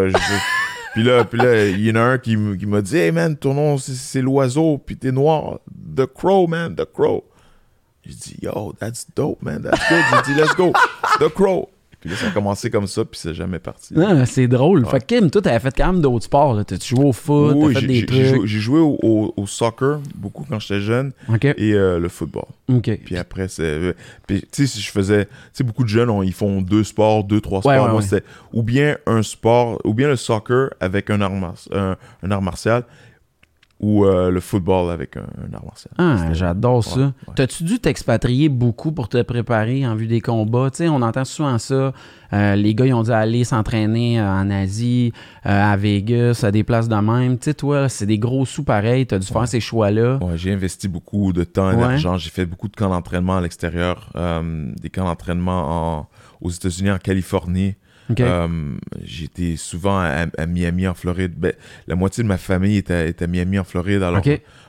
puis 0.95 1.03
là, 1.03 1.25
puis 1.25 1.39
là, 1.39 1.67
il 1.67 1.85
y 1.85 1.91
en 1.91 1.97
a 1.97 2.01
un 2.01 2.19
qui, 2.19 2.37
qui 2.59 2.67
m'a 2.67 2.81
dit, 2.81 2.97
hey 2.97 3.11
man, 3.11 3.37
ton 3.37 3.55
nom, 3.55 3.77
c'est, 3.77 3.95
c'est 3.95 4.23
l'oiseau, 4.23 4.79
puis 4.79 4.97
t'es 4.97 5.11
noir. 5.11 5.59
The 5.97 6.07
Crow, 6.07 6.47
man, 6.47 6.77
The 6.77 6.85
Crow. 6.85 7.25
J'ai 8.07 8.15
dit, 8.15 8.37
yo, 8.41 8.73
that's 8.79 9.07
dope, 9.17 9.43
man, 9.43 9.63
that's 9.63 9.81
good. 9.89 10.05
J'ai 10.11 10.33
dit, 10.33 10.41
let's 10.41 10.55
go, 10.55 10.73
The 11.19 11.29
Crow. 11.29 11.69
Puis 12.05 12.13
là, 12.13 12.19
ça 12.19 12.27
a 12.27 12.31
commencé 12.33 12.69
comme 12.69 12.87
ça, 12.87 13.03
puis 13.07 13.19
c'est 13.19 13.33
jamais 13.33 13.59
parti. 13.59 13.95
Ah, 13.97 14.27
c'est 14.27 14.47
drôle. 14.47 14.85
Ouais. 14.85 14.91
Fait 14.91 15.01
que 15.01 15.07
Kim, 15.19 15.31
toi, 15.31 15.41
t'avais 15.41 15.59
fait 15.59 15.75
quand 15.75 15.87
même 15.91 16.03
d'autres 16.03 16.27
sports. 16.27 16.53
là. 16.53 16.63
T'as-tu 16.63 16.95
joué 16.95 17.03
au 17.07 17.13
foot? 17.15 17.57
Oui, 17.57 17.73
t'as 17.73 17.81
fait 17.81 17.81
j'ai- 17.81 17.87
des 17.87 17.95
j'ai- 17.95 18.07
trucs? 18.33 18.45
j'ai 18.47 18.59
joué, 18.59 18.79
au, 18.79 18.99
au- 19.03 19.33
au 19.39 19.47
soccer 19.47 20.01
beaucoup 20.15 20.45
quand 20.47 20.61
j'étais 20.61 20.83
jeune 20.83 21.13
et 21.57 21.73
euh, 21.73 21.99
le 21.99 22.09
football. 22.11 22.45
Puis 23.07 23.17
après, 23.17 23.49
c'est. 23.49 23.63
euh, 23.63 23.93
Puis, 24.27 24.43
tu 24.43 24.49
sais, 24.53 24.67
si 24.67 24.83
je 24.83 24.91
faisais. 24.91 25.25
Tu 25.25 25.31
sais, 25.55 25.65
beaucoup 25.65 25.83
de 25.85 25.89
jeunes, 25.89 26.11
on- 26.11 26.23
ils 26.23 26.35
font 26.35 26.61
deux 26.61 26.85
sports, 26.85 27.25
deux, 27.25 27.41
trois 27.41 27.61
sports. 27.61 27.73
Ouais, 27.73 27.79
ouais, 27.79 27.89
Moi, 27.89 27.97
ouais. 27.97 28.03
c'était 28.03 28.27
ou 28.53 28.63
bien 28.63 28.99
un 29.07 29.23
sport, 29.23 29.81
ou 29.85 29.95
bien 29.95 30.09
le 30.09 30.17
soccer 30.17 30.69
avec 30.81 31.09
un 31.09 31.23
art, 31.23 31.33
un, 31.73 31.97
un 32.23 32.31
art 32.31 32.43
martial, 32.43 32.85
ou 33.81 34.05
euh, 34.07 34.31
le 34.31 34.41
football 34.41 34.91
avec 34.91 35.17
un, 35.17 35.23
un 35.23 35.53
art 35.55 35.65
martial. 35.65 35.93
Ah, 35.99 36.33
j'adore 36.33 36.83
ça. 36.85 36.97
ouais, 36.99 37.05
ouais. 37.07 37.35
T'as-tu 37.35 37.65
dû 37.65 37.79
t'expatrier 37.81 38.49
beaucoup 38.49 38.93
pour 38.93 39.09
te 39.09 39.21
préparer 39.23 39.87
en 39.87 39.95
vue 39.95 40.07
des 40.07 40.21
combats? 40.21 40.71
On 40.81 41.03
entend 41.03 41.25
souvent 41.25 41.59
ça. 41.59 41.93
Euh, 42.33 42.57
les 42.57 42.75
gars, 42.75 42.87
ils 42.87 42.95
ont 42.95 43.03
dû 43.03 43.11
aller 43.11 43.45
s'entraîner 43.45 44.21
euh, 44.21 44.29
en 44.33 44.49
Asie, 44.51 45.13
à 45.43 45.77
Vegas, 45.77 46.41
à 46.45 46.51
des 46.51 46.65
places 46.65 46.89
de 46.89 46.95
même. 46.97 47.37
Tu 47.39 47.45
sais, 47.47 47.55
toi, 47.55 47.89
c'est 47.89 48.07
des 48.07 48.19
gros 48.19 48.47
sous 48.47 48.65
pareils. 48.65 49.07
T'as 49.07 49.19
dû 49.19 49.27
faire 49.27 49.47
ces 49.49 49.61
choix-là. 49.61 50.19
J'ai 50.37 50.53
investi 50.53 50.89
beaucoup 50.89 51.33
de 51.33 51.45
temps 51.45 51.71
et 51.73 51.77
d'argent. 51.77 52.17
J'ai 52.17 52.31
fait 52.31 52.47
beaucoup 52.47 52.69
de 52.69 52.77
camps 52.77 52.89
d'entraînement 52.91 53.37
à 53.37 53.41
l'extérieur, 53.41 54.11
des 54.81 54.89
camps 54.91 55.05
d'entraînement 55.05 55.99
en- 56.01 56.09
aux 56.41 56.51
États-Unis, 56.51 56.91
en 56.91 56.99
Californie. 56.99 57.75
Euh, 58.21 58.77
J'étais 59.03 59.57
souvent 59.57 59.99
à, 59.99 60.27
à 60.37 60.47
Miami, 60.47 60.87
en 60.87 60.95
Floride. 60.95 61.35
Ben, 61.37 61.53
la 61.87 61.95
moitié 61.95 62.23
de 62.23 62.29
ma 62.29 62.37
famille 62.39 62.77
est 62.77 62.91
à, 62.91 63.07
est 63.07 63.23
à 63.23 63.27
Miami, 63.27 63.59
en 63.59 63.65
Floride. 63.65 64.03
Alors, 64.03 64.21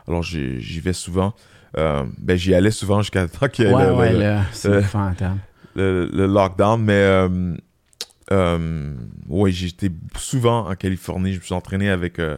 alors 0.07 0.23
j'y 0.23 0.79
vais 0.79 0.93
souvent. 0.93 1.33
Euh, 1.77 2.03
ben, 2.17 2.37
j'y 2.37 2.53
allais 2.55 2.71
souvent 2.71 3.01
jusqu'à 3.01 3.27
temps 3.27 3.47
qu'il 3.49 3.65
y 3.65 3.69
ait 3.69 3.73
ouais, 3.73 3.87
le, 3.87 3.93
ouais, 3.93 4.13
le- 4.13 4.17
lockdown. 6.27 6.81
Mais 6.81 6.93
euh, 8.31 8.93
ouais, 9.27 9.51
j'étais 9.51 9.91
souvent 10.17 10.69
en 10.69 10.75
Californie. 10.75 11.33
Je 11.33 11.39
me 11.39 11.43
suis 11.43 11.53
entraîné 11.53 11.89
avec 11.89 12.19
euh, 12.19 12.37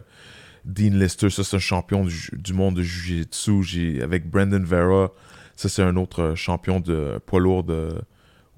Dean 0.64 0.90
Lister. 0.98 1.30
Ça, 1.30 1.44
c'est 1.44 1.56
un 1.56 1.60
champion 1.60 2.04
du, 2.04 2.30
du 2.32 2.52
monde 2.52 2.76
de 2.76 2.82
Jiu-Jitsu. 2.82 3.62
J'ai- 3.62 4.02
Avec 4.02 4.28
Brandon 4.28 4.62
Vera. 4.64 5.12
Ça, 5.56 5.68
c'est 5.68 5.82
un 5.82 5.96
autre 5.96 6.34
champion 6.36 6.80
de 6.80 7.18
poids 7.26 7.40
lourd 7.40 7.64
de 7.64 7.90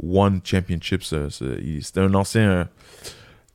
One 0.02 0.40
Championship. 0.44 1.02
C'était 1.02 2.00
un 2.00 2.14
ancien 2.14 2.42
euh, 2.48 2.64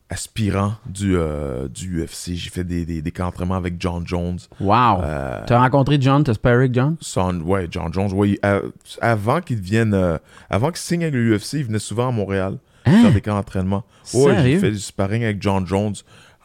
aspirant 0.09 0.73
du, 0.85 1.15
euh, 1.17 1.67
du 1.67 2.03
UFC. 2.03 2.33
J'ai 2.35 2.49
fait 2.49 2.63
des, 2.63 2.85
des, 2.85 3.01
des 3.01 3.11
camps 3.11 3.25
d'entraînement 3.25 3.55
avec 3.55 3.75
John 3.79 4.05
Jones. 4.05 4.37
Wow. 4.59 5.01
Euh, 5.01 5.41
T'as 5.47 5.59
rencontré 5.59 5.97
John, 5.99 6.23
t'as 6.23 6.35
sparé 6.35 6.55
avec 6.55 6.73
John? 6.73 6.95
son, 6.99 7.41
ouais, 7.41 7.67
John 7.71 7.91
Jones. 7.91 8.11
Ouais, 8.13 8.29
il- 8.31 8.39
euh, 8.45 8.69
avant 9.01 9.41
qu'il 9.41 9.59
devienne. 9.59 10.19
avant 10.49 10.67
qu'il 10.69 10.77
signe 10.77 11.03
avec 11.03 11.15
l'UFC, 11.15 11.53
il 11.53 11.65
venait 11.65 11.79
souvent 11.79 12.09
à 12.09 12.11
Montréal 12.11 12.57
Hein? 12.85 13.01
faire 13.01 13.13
des 13.13 13.21
camps 13.21 13.33
d'entraînement. 13.35 13.83
Ouais, 14.13 14.35
j'ai 14.43 14.59
fait 14.59 14.71
du 14.71 14.77
sparring 14.79 15.23
avec 15.23 15.41
John 15.41 15.65
Jones, 15.65 15.95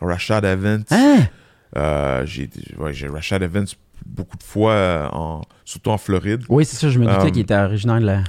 Rashad 0.01 0.45
Evans. 0.47 0.83
Hein? 0.91 2.25
J'ai 2.25 2.49
ouais, 2.79 2.93
Rashad 3.13 3.43
Evans 3.43 3.67
beaucoup 4.07 4.39
de 4.39 4.43
fois, 4.43 5.11
en, 5.13 5.43
surtout 5.67 5.91
en 5.91 5.99
Floride. 5.99 6.43
Oui, 6.49 6.65
c'est 6.65 6.77
ça, 6.77 6.89
je 6.89 6.99
me 6.99 7.05
doutais 7.05 7.27
Euh, 7.27 7.31
qu'il 7.31 7.41
était 7.43 7.55
originaire 7.55 8.01
de 8.01 8.07
la. 8.07 8.25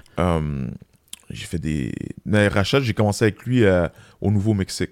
J'ai 1.32 1.46
fait 1.46 1.60
des. 1.60 1.91
Mais 2.26 2.48
Rashad, 2.48 2.84
j'ai 2.84 2.94
commencé 2.94 3.26
avec 3.26 3.44
lui 3.46 3.63
euh, 3.63 3.88
au 4.22 4.32
Nouveau-Mexique. 4.32 4.91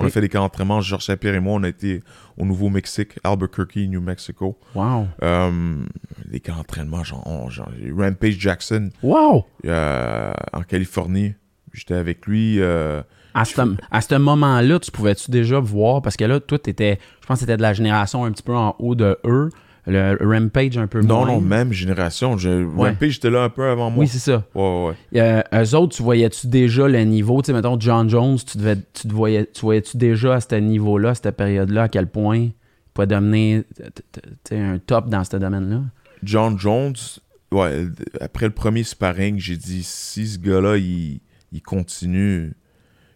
On 0.00 0.04
a 0.06 0.10
fait 0.10 0.20
des 0.20 0.28
camps 0.28 0.42
d'entraînement. 0.42 0.80
Georges 0.80 1.06
Saint-Pierre 1.06 1.34
et 1.34 1.40
moi, 1.40 1.54
on 1.54 1.62
a 1.64 1.68
été 1.68 2.02
au 2.36 2.44
Nouveau-Mexique, 2.44 3.18
Albuquerque, 3.24 3.74
New 3.88 4.00
Mexico. 4.00 4.56
Wow. 4.76 5.08
Euh, 5.24 5.82
les 6.30 6.38
camps 6.38 6.54
d'entraînement, 6.54 7.02
genre, 7.02 7.26
on- 7.26 7.50
genre, 7.50 7.68
Rampage 7.96 8.38
Jackson 8.38 8.90
Wow! 9.02 9.44
euh, 9.66 10.32
en 10.52 10.62
Californie. 10.62 11.34
J'étais 11.72 11.94
avec 11.94 12.26
lui. 12.26 12.60
euh, 12.60 13.02
À 13.34 13.44
ce, 13.44 13.60
à 13.90 14.00
ce 14.00 14.14
moment-là, 14.14 14.78
tu 14.78 14.92
pouvais-tu 14.92 15.32
déjà 15.32 15.58
voir, 15.58 16.00
parce 16.00 16.16
que 16.16 16.24
là, 16.24 16.38
toi, 16.38 16.58
étais, 16.64 17.00
je 17.20 17.26
pense 17.26 17.38
que 17.38 17.40
c'était 17.40 17.56
de 17.56 17.62
la 17.62 17.72
génération 17.72 18.24
un 18.24 18.30
petit 18.30 18.44
peu 18.44 18.54
en 18.54 18.76
haut 18.78 18.94
de 18.94 19.18
eux, 19.24 19.50
le 19.88 20.18
Rampage 20.20 20.76
un 20.78 20.86
peu 20.86 21.00
Non, 21.00 21.24
moins. 21.24 21.34
non, 21.34 21.40
même 21.40 21.72
génération. 21.72 22.36
Je- 22.36 22.64
Ouais. 22.64 22.90
Rampage, 22.90 23.10
j'étais 23.12 23.30
là 23.30 23.42
un 23.44 23.48
peu 23.48 23.64
avant 23.68 23.90
moi. 23.90 24.00
Oui, 24.02 24.08
c'est 24.08 24.18
ça. 24.18 24.44
Ouais, 24.54 24.94
ouais. 25.12 25.20
Euh, 25.20 25.42
eux 25.64 25.74
autres, 25.76 25.96
tu 25.96 26.02
voyais-tu 26.02 26.46
déjà 26.46 26.86
le 26.88 27.02
niveau? 27.04 27.40
Tu 27.42 27.46
sais, 27.46 27.52
mettons, 27.52 27.78
John 27.80 28.08
Jones, 28.08 28.38
tu, 28.38 28.58
devais, 28.58 28.76
tu, 28.92 29.08
te 29.08 29.12
voyais, 29.12 29.46
tu 29.46 29.60
voyais-tu 29.62 29.96
déjà 29.96 30.34
à 30.34 30.40
ce 30.40 30.54
niveau-là, 30.56 31.10
à 31.10 31.14
cette 31.14 31.36
période-là, 31.36 31.84
à 31.84 31.88
quel 31.88 32.06
point 32.06 32.36
il 32.36 32.52
pouvait 32.94 33.06
devenir 33.06 33.62
un 34.52 34.78
top 34.78 35.08
dans 35.08 35.24
ce 35.24 35.36
domaine-là? 35.36 35.82
John 36.22 36.58
Jones, 36.58 36.94
ouais, 37.52 37.86
après 38.20 38.46
le 38.46 38.52
premier 38.52 38.82
sparring, 38.82 39.38
j'ai 39.38 39.56
dit 39.56 39.82
si 39.82 40.26
ce 40.26 40.38
gars-là, 40.38 40.76
il, 40.76 41.20
il 41.52 41.62
continue. 41.62 42.52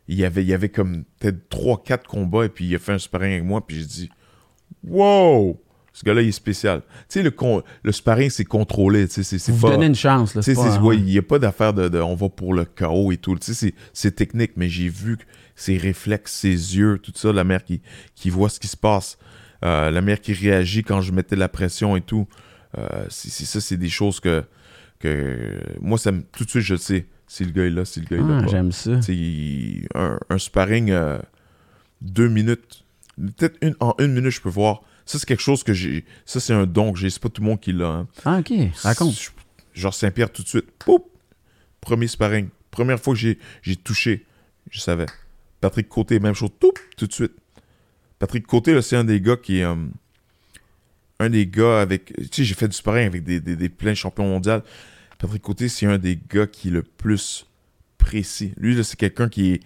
Il 0.09 0.17
y 0.19 0.25
avait, 0.25 0.43
il 0.43 0.49
y 0.49 0.55
avait 0.55 0.69
comme 0.69 1.05
peut-être 1.21 1.49
3-4 1.49 2.07
combats 2.07 2.45
et 2.45 2.49
puis 2.49 2.67
il 2.67 2.75
a 2.75 2.79
fait 2.79 2.93
un 2.93 2.99
sparring 2.99 3.33
avec 3.33 3.45
moi, 3.45 3.65
puis 3.67 3.79
j'ai 3.81 3.87
dit 3.87 4.11
Wow! 4.87 5.61
Ce 5.95 6.05
gars-là, 6.05 6.23
il 6.23 6.29
est 6.29 6.33
spécial. 6.33 6.81
Tu 6.81 6.89
sais, 7.09 7.23
le, 7.23 7.31
con- 7.31 7.63
le 7.83 7.93
sparring, 7.93 8.31
c'est 8.31 8.45
contrôlé. 8.47 9.07
Tu 9.09 9.23
sais, 9.23 9.39
c'est 9.39 9.53
Vous 9.53 9.61
pas. 9.67 9.73
donnez 9.75 9.87
une 9.87 9.95
chance. 9.95 10.35
Là, 10.35 10.43
Tu 10.43 10.55
sais, 10.55 10.79
ouais, 10.79 10.97
il 10.97 11.05
n'y 11.05 11.19
a 11.19 11.23
pas 11.23 11.39
d'affaire 11.39 11.75
de, 11.75 11.89
de 11.89 11.99
on 11.99 12.15
va 12.15 12.29
pour 12.31 12.55
le 12.55 12.65
chaos 12.65 13.13
et 13.13 13.19
tout. 13.19 13.37
Tu 13.37 13.53
sais, 13.53 13.75
c'est- 13.93 14.11
technique, 14.13 14.53
mais 14.57 14.69
j'ai 14.71 14.89
vu 14.89 15.19
ses 15.55 15.77
réflexes, 15.77 16.33
ses 16.33 16.49
yeux, 16.77 16.99
tout 17.03 17.13
ça, 17.15 17.31
la 17.33 17.45
mère 17.45 17.63
qui, 17.63 17.83
qui 18.15 18.31
voit 18.31 18.49
ce 18.49 18.59
qui 18.59 18.69
se 18.69 18.77
passe, 18.77 19.19
euh, 19.65 19.91
la 19.91 20.01
mère 20.01 20.21
qui 20.21 20.33
réagit 20.33 20.83
quand 20.83 21.03
je 21.03 21.13
mettais 21.13 21.35
de 21.37 21.41
la 21.41 21.49
pression 21.51 21.95
et 21.95 22.01
tout. 22.01 22.27
Euh, 22.79 23.05
c'est 23.11 23.45
ça, 23.45 23.61
c'est 23.61 23.77
des 23.77 23.91
choses 23.91 24.19
que, 24.19 24.43
que 24.99 25.61
moi, 25.81 25.99
ça 25.99 26.11
me- 26.13 26.23
tout 26.23 26.45
de 26.45 26.51
suite, 26.51 26.63
je 26.63 26.77
sais. 26.77 27.07
Si 27.27 27.45
le 27.45 27.51
gars 27.51 27.65
est 27.65 27.71
là, 27.71 27.85
si 27.85 28.01
le 28.01 28.07
gars 28.07 28.17
est 28.17 28.29
là. 28.29 28.39
Ah, 28.41 28.43
pas. 28.45 28.49
J'aime 28.51 28.73
ça. 28.73 28.93
Il- 29.09 29.87
un, 29.95 30.19
un 30.31 30.39
sparring, 30.39 30.91
euh, 30.91 31.19
deux 32.01 32.29
minutes, 32.29 32.85
peut-être 33.19 33.57
une, 33.61 33.75
en 33.81 33.95
une 33.99 34.13
minute, 34.15 34.31
je 34.31 34.41
peux 34.41 34.49
voir. 34.49 34.83
Ça, 35.05 35.19
c'est 35.19 35.27
quelque 35.27 35.43
chose 35.43 35.65
que 35.65 35.73
j'ai. 35.73 36.05
Ça, 36.25 36.41
c'est 36.41 36.53
un 36.53 36.67
don 36.67 36.93
que 36.93 36.99
j'ai. 36.99 37.11
C'est 37.11 37.21
pas 37.21 37.29
tout 37.29 37.43
le 37.43 37.49
monde 37.49 37.61
qui 37.61 37.73
l'a. 37.73 37.89
hein. 37.89 38.09
Ah, 38.25 38.39
ok, 38.39 38.53
raconte. 38.83 39.33
Genre 39.75 39.95
Saint-Pierre 39.95 40.33
tout 40.33 40.43
de 40.43 40.49
suite. 40.49 40.71
Poup! 40.79 41.11
Premier 41.81 42.07
sparring. 42.07 42.49
Première 42.71 43.01
fois 43.01 43.15
que 43.15 43.21
j'ai, 43.21 43.39
j'ai 43.63 43.77
touché, 43.77 44.25
je 44.71 44.81
savais. 44.81 45.07
Patrick 45.61 45.89
Côté, 45.89 46.21
même 46.21 46.35
chose. 46.35 46.51
Tout, 46.61 46.73
tout 46.97 47.07
de 47.07 47.13
suite. 47.13 47.33
Patrick 48.19 48.47
Côté, 48.47 48.73
là, 48.75 48.83
c'est 48.83 48.97
un 48.97 49.05
des 49.05 49.21
gars 49.21 49.37
qui 49.37 49.59
est. 49.59 49.65
euh, 49.65 49.75
un 51.19 51.31
des 51.31 51.47
gars 51.47 51.81
avec. 51.81 52.13
Tu 52.17 52.29
sais, 52.33 52.45
j'ai 52.45 52.55
fait 52.55 52.69
du 52.69 52.77
sparring 52.77 53.07
avec 53.07 53.25
des, 53.25 53.41
des, 53.41 53.57
des 53.57 53.69
pleins 53.69 53.93
de 53.93 53.97
champions 53.97 54.27
mondiaux. 54.29 54.61
Patrick 55.19 55.43
Côté, 55.43 55.69
c'est 55.69 55.87
un 55.87 55.99
des 55.99 56.19
gars 56.31 56.47
qui 56.47 56.69
est 56.69 56.73
le 56.73 56.83
plus 56.83 57.47
précis. 57.99 58.55
Lui, 58.57 58.75
là, 58.75 58.83
c'est 58.85 58.97
quelqu'un 58.97 59.29
qui 59.29 59.53
est, 59.53 59.61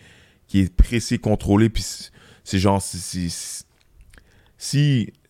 qui 0.49 0.61
est 0.61 0.75
précis, 0.75 1.19
contrôlé. 1.19 1.69
Puis 1.69 1.83
c'est- 1.83 2.11
c'est 2.45 2.59
genre. 2.59 2.81
Si. 2.83 3.65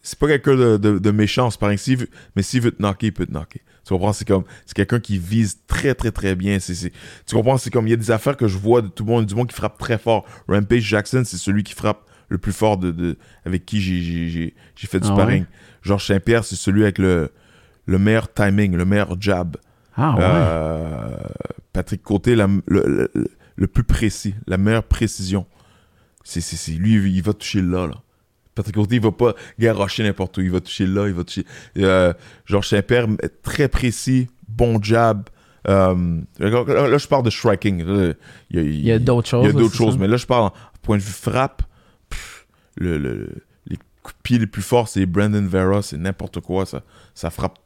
C'est 0.09 0.19
pas 0.21 0.29
quelqu'un 0.29 0.55
de, 0.55 0.77
de, 0.77 0.99
de 1.01 1.11
méchant. 1.11 1.49
S'il 1.77 1.97
veut- 1.97 2.09
mais 2.37 2.43
s'il 2.43 2.61
veut 2.61 2.71
te 2.71 2.81
knocker, 2.81 3.09
il 3.09 3.13
peut 3.13 3.27
te 3.27 3.33
knocker. 3.33 3.61
Tu 3.85 3.93
comprends? 3.93 4.13
C'est 4.13 4.25
comme. 4.27 4.45
C'est 4.65 4.75
quelqu'un 4.75 5.01
qui 5.01 5.19
vise 5.19 5.59
très, 5.67 5.95
très, 5.95 6.13
très 6.13 6.37
bien. 6.37 6.61
C'est, 6.61 6.75
c'est- 6.77 6.93
tu 7.27 7.35
comprends? 7.35 7.57
C'est 7.59 7.71
comme. 7.71 7.89
Il 7.89 7.91
y 7.91 7.95
a 7.95 7.97
des 7.97 8.13
affaires 8.13 8.37
que 8.37 8.47
je 8.47 8.57
vois 8.57 8.83
de 8.83 8.87
tout 8.89 9.05
le 9.05 9.11
monde, 9.11 9.27
du 9.27 9.35
monde 9.35 9.49
qui 9.49 9.55
frappe 9.57 9.79
très 9.79 9.99
fort. 9.99 10.25
Rampage 10.49 10.83
Jackson, 10.83 11.23
c'est 11.25 11.37
celui 11.39 11.65
qui 11.65 11.73
frappe 11.75 12.05
le 12.29 12.39
plus 12.39 12.53
fort 12.53 12.77
de, 12.79 12.93
de- 12.93 13.17
avec 13.45 13.67
qui 13.67 13.81
j'ai, 13.81 14.55
fait 14.77 15.01
du 15.01 15.09
Ah 15.09 15.13
sparring. 15.13 15.43
ouais? 15.43 15.49
Georges 15.83 16.07
Saint-Pierre, 16.07 16.45
c'est 16.45 16.57
celui 16.57 16.83
avec 16.85 16.99
le, 16.99 17.31
le 17.87 17.99
meilleur 17.99 18.33
timing, 18.33 18.77
le 18.77 18.85
meilleur 18.85 19.21
jab. 19.21 19.57
Ah, 19.97 20.15
ouais? 20.15 20.23
Euh, 20.25 21.17
Patrick 21.73 22.03
Côté, 22.03 22.37
la- 22.37 22.49
le, 22.67 23.11
le- 23.15 23.29
le 23.57 23.67
plus 23.67 23.85
précis, 23.85 24.35
la 24.47 24.57
meilleure 24.59 24.85
précision. 24.85 25.47
C'est, 26.25 26.41
c'est, 26.41 26.57
c'est- 26.57 26.73
lui, 26.73 26.95
il 27.13 27.23
va 27.23 27.33
toucher 27.33 27.61
là, 27.63 27.87
là. 27.89 28.03
Patrick 28.57 28.75
Côté, 28.75 28.97
il 28.97 29.01
va 29.03 29.13
pas 29.13 29.35
garocher 29.61 30.03
n'importe 30.03 30.39
où. 30.39 30.41
Il 30.41 30.51
va 30.51 30.61
toucher 30.61 30.87
là, 30.87 31.07
il 31.07 31.15
va 31.15 31.23
toucher. 31.23 31.45
Euh, 31.79 32.13
Georges 32.47 32.69
Saint-Pierre, 32.71 33.07
très 33.45 33.69
précis, 33.69 34.27
bon 34.49 34.83
jab. 34.83 35.29
Euh, 35.69 36.21
là, 36.41 36.99
je 36.99 37.07
parle 37.07 37.23
de 37.25 37.31
striking. 37.31 37.85
Là, 37.85 38.13
il 38.51 38.57
y 38.57 38.59
a, 38.59 38.63
il 38.63 38.85
y 38.87 38.93
a 38.93 38.99
d'autres 38.99 39.29
choses. 39.29 39.45
il 39.45 39.47
y 39.47 39.51
a 39.51 39.53
d'autres 39.53 39.75
choses, 39.77 39.95
ça? 39.95 40.01
mais 40.01 40.09
là, 40.09 40.17
je 40.17 40.27
parle 40.27 40.45
en 40.47 40.53
point 40.83 40.97
de 40.97 41.03
vue 41.03 41.13
frappe. 41.13 41.63
pff, 42.11 42.47
le, 42.77 42.99
le- 42.99 43.29
les 43.67 43.77
coups 44.03 44.17
de 44.17 44.23
pied 44.23 44.39
les 44.39 44.47
plus 44.47 44.63
forts, 44.63 44.89
c'est 44.89 45.05
Brandon 45.07 45.47
Vera, 45.47 45.83
c'est 45.83 45.97
n'importe 45.99 46.41
quoi. 46.41 46.67
Ça, 46.67 46.83
ça 47.15 47.31
frappe 47.31 47.59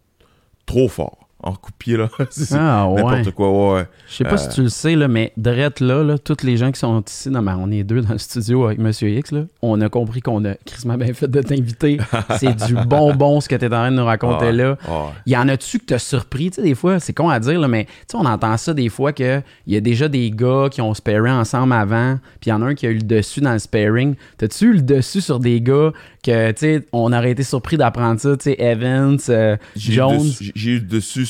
trop 0.67 0.89
fort. 0.89 1.29
En 1.43 1.53
coup 1.55 1.71
de 1.71 1.77
pied, 1.79 1.97
là. 1.97 2.09
c'est 2.31 2.55
Ah, 2.55 2.87
ouais. 2.89 3.03
n'importe 3.03 3.31
quoi, 3.35 3.75
ouais. 3.77 3.87
Je 4.09 4.15
sais 4.17 4.25
pas 4.25 4.37
si 4.37 4.49
tu 4.51 4.63
le 4.63 4.69
sais, 4.69 4.95
là, 4.95 5.09
mais 5.09 5.33
Drette 5.39 5.81
là, 5.81 6.03
là, 6.05 6.19
tous 6.19 6.43
les 6.43 6.57
gens 6.59 6.71
qui 6.71 6.79
sont 6.79 7.03
ici, 7.07 7.31
non, 7.31 7.41
mais 7.41 7.53
on 7.59 7.71
est 7.71 7.83
deux 7.83 8.03
dans 8.03 8.13
le 8.13 8.19
studio 8.19 8.67
avec 8.67 8.79
Monsieur 8.79 9.09
X, 9.09 9.33
là, 9.33 9.45
on 9.63 9.81
a 9.81 9.89
compris 9.89 10.21
qu'on 10.21 10.45
a 10.45 10.55
crissement 10.67 10.99
bien 10.99 11.15
fait 11.15 11.29
de 11.29 11.41
t'inviter. 11.41 11.99
C'est 12.39 12.55
du 12.67 12.75
bonbon 12.87 13.41
ce 13.41 13.49
que 13.49 13.57
tu 13.57 13.65
es 13.65 13.69
en 13.69 13.71
train 13.71 13.91
de 13.91 13.97
nous 13.97 14.05
raconter 14.05 14.49
Ah, 14.49 14.53
là. 14.53 14.77
ah. 14.87 15.13
Y 15.25 15.37
en 15.37 15.49
a-tu 15.49 15.79
que 15.79 15.85
t'as 15.87 15.99
surpris? 15.99 16.51
Tu 16.51 16.57
sais, 16.57 16.63
des 16.63 16.75
fois, 16.75 17.01
c'est 17.01 17.13
con 17.15 17.31
à 17.31 17.41
dire, 17.41 17.59
là, 17.59 17.69
mais 17.69 17.85
tu 17.87 17.91
sais, 18.09 18.17
on 18.17 18.27
entend 18.27 18.57
ça 18.59 18.75
des 18.75 18.91
fois 18.91 19.13
qu'il 19.15 19.43
y 19.67 19.77
a 19.77 19.81
déjà 19.81 20.09
des 20.09 20.31
gars 20.31 20.69
qui 20.71 20.83
ont 20.83 20.93
sparé 20.93 21.31
ensemble 21.31 21.73
avant, 21.73 22.17
puis 22.41 22.49
il 22.49 22.51
y 22.51 22.53
en 22.53 22.61
a 22.63 22.67
un 22.67 22.75
qui 22.75 22.87
a 22.87 22.91
eu 22.91 22.95
le 22.99 23.03
dessus 23.03 23.41
dans 23.41 23.53
le 23.55 23.59
sparring. 23.59 24.15
T'as-tu 24.37 24.67
eu 24.67 24.73
le 24.75 24.83
dessus 24.83 25.23
sur 25.23 25.39
des 25.41 25.61
gars 25.63 25.93
que, 26.23 26.51
tu 26.51 26.59
sais, 26.59 26.87
on 26.93 27.13
aurait 27.15 27.31
été 27.31 27.43
surpris 27.45 27.79
d'apprendre 27.79 28.21
ça, 28.21 28.37
tu 28.37 28.45
sais, 28.51 28.57
Evans, 28.59 29.17
euh, 29.31 29.57
J'ai 29.75 29.93
eu 29.95 29.97
le 29.97 30.03
Jones? 30.03 30.31
j'ai 30.55 30.71
eu 30.73 30.75
le 30.75 30.81
dessus. 30.87 31.27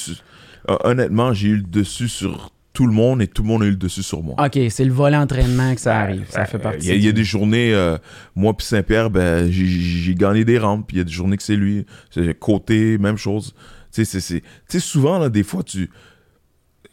Euh, 0.69 0.77
honnêtement, 0.85 1.33
j'ai 1.33 1.49
eu 1.49 1.57
le 1.57 1.63
dessus 1.63 2.09
sur 2.09 2.53
tout 2.73 2.87
le 2.87 2.93
monde 2.93 3.21
et 3.21 3.27
tout 3.27 3.43
le 3.43 3.49
monde 3.49 3.63
a 3.63 3.67
eu 3.67 3.71
le 3.71 3.77
dessus 3.77 4.03
sur 4.03 4.23
moi. 4.23 4.37
OK, 4.39 4.59
c'est 4.71 4.85
le 4.85 4.93
volet 4.93 5.17
entraînement 5.17 5.75
que 5.75 5.81
ça 5.81 5.99
arrive. 5.99 6.27
Ça 6.31 6.45
fait 6.47 6.59
partie. 6.59 6.87
Il 6.87 7.03
y, 7.03 7.07
a- 7.07 7.11
y 7.11 7.13
des 7.13 7.25
journées, 7.25 7.75
euh, 7.75 7.99
moi 8.37 8.57
puis 8.57 8.65
Saint-Pierre, 8.67 9.11
ben, 9.11 9.51
j'ai- 9.51 9.67
gagné 10.15 10.45
des 10.45 10.59
rampes, 10.59 10.87
puis 10.87 10.97
il 10.97 10.99
y 10.99 11.03
a 11.03 11.05
des 11.05 11.11
journées 11.13 11.37
que 11.37 11.43
c'est 11.43 11.57
lui. 11.57 11.85
C'est 12.11 12.39
côté, 12.39 12.97
même 12.99 13.17
chose. 13.17 13.55
Tu 13.93 14.05
sais, 14.05 14.41
souvent, 14.79 15.19
là, 15.19 15.29
des 15.29 15.43
fois, 15.43 15.63
tu. 15.65 15.91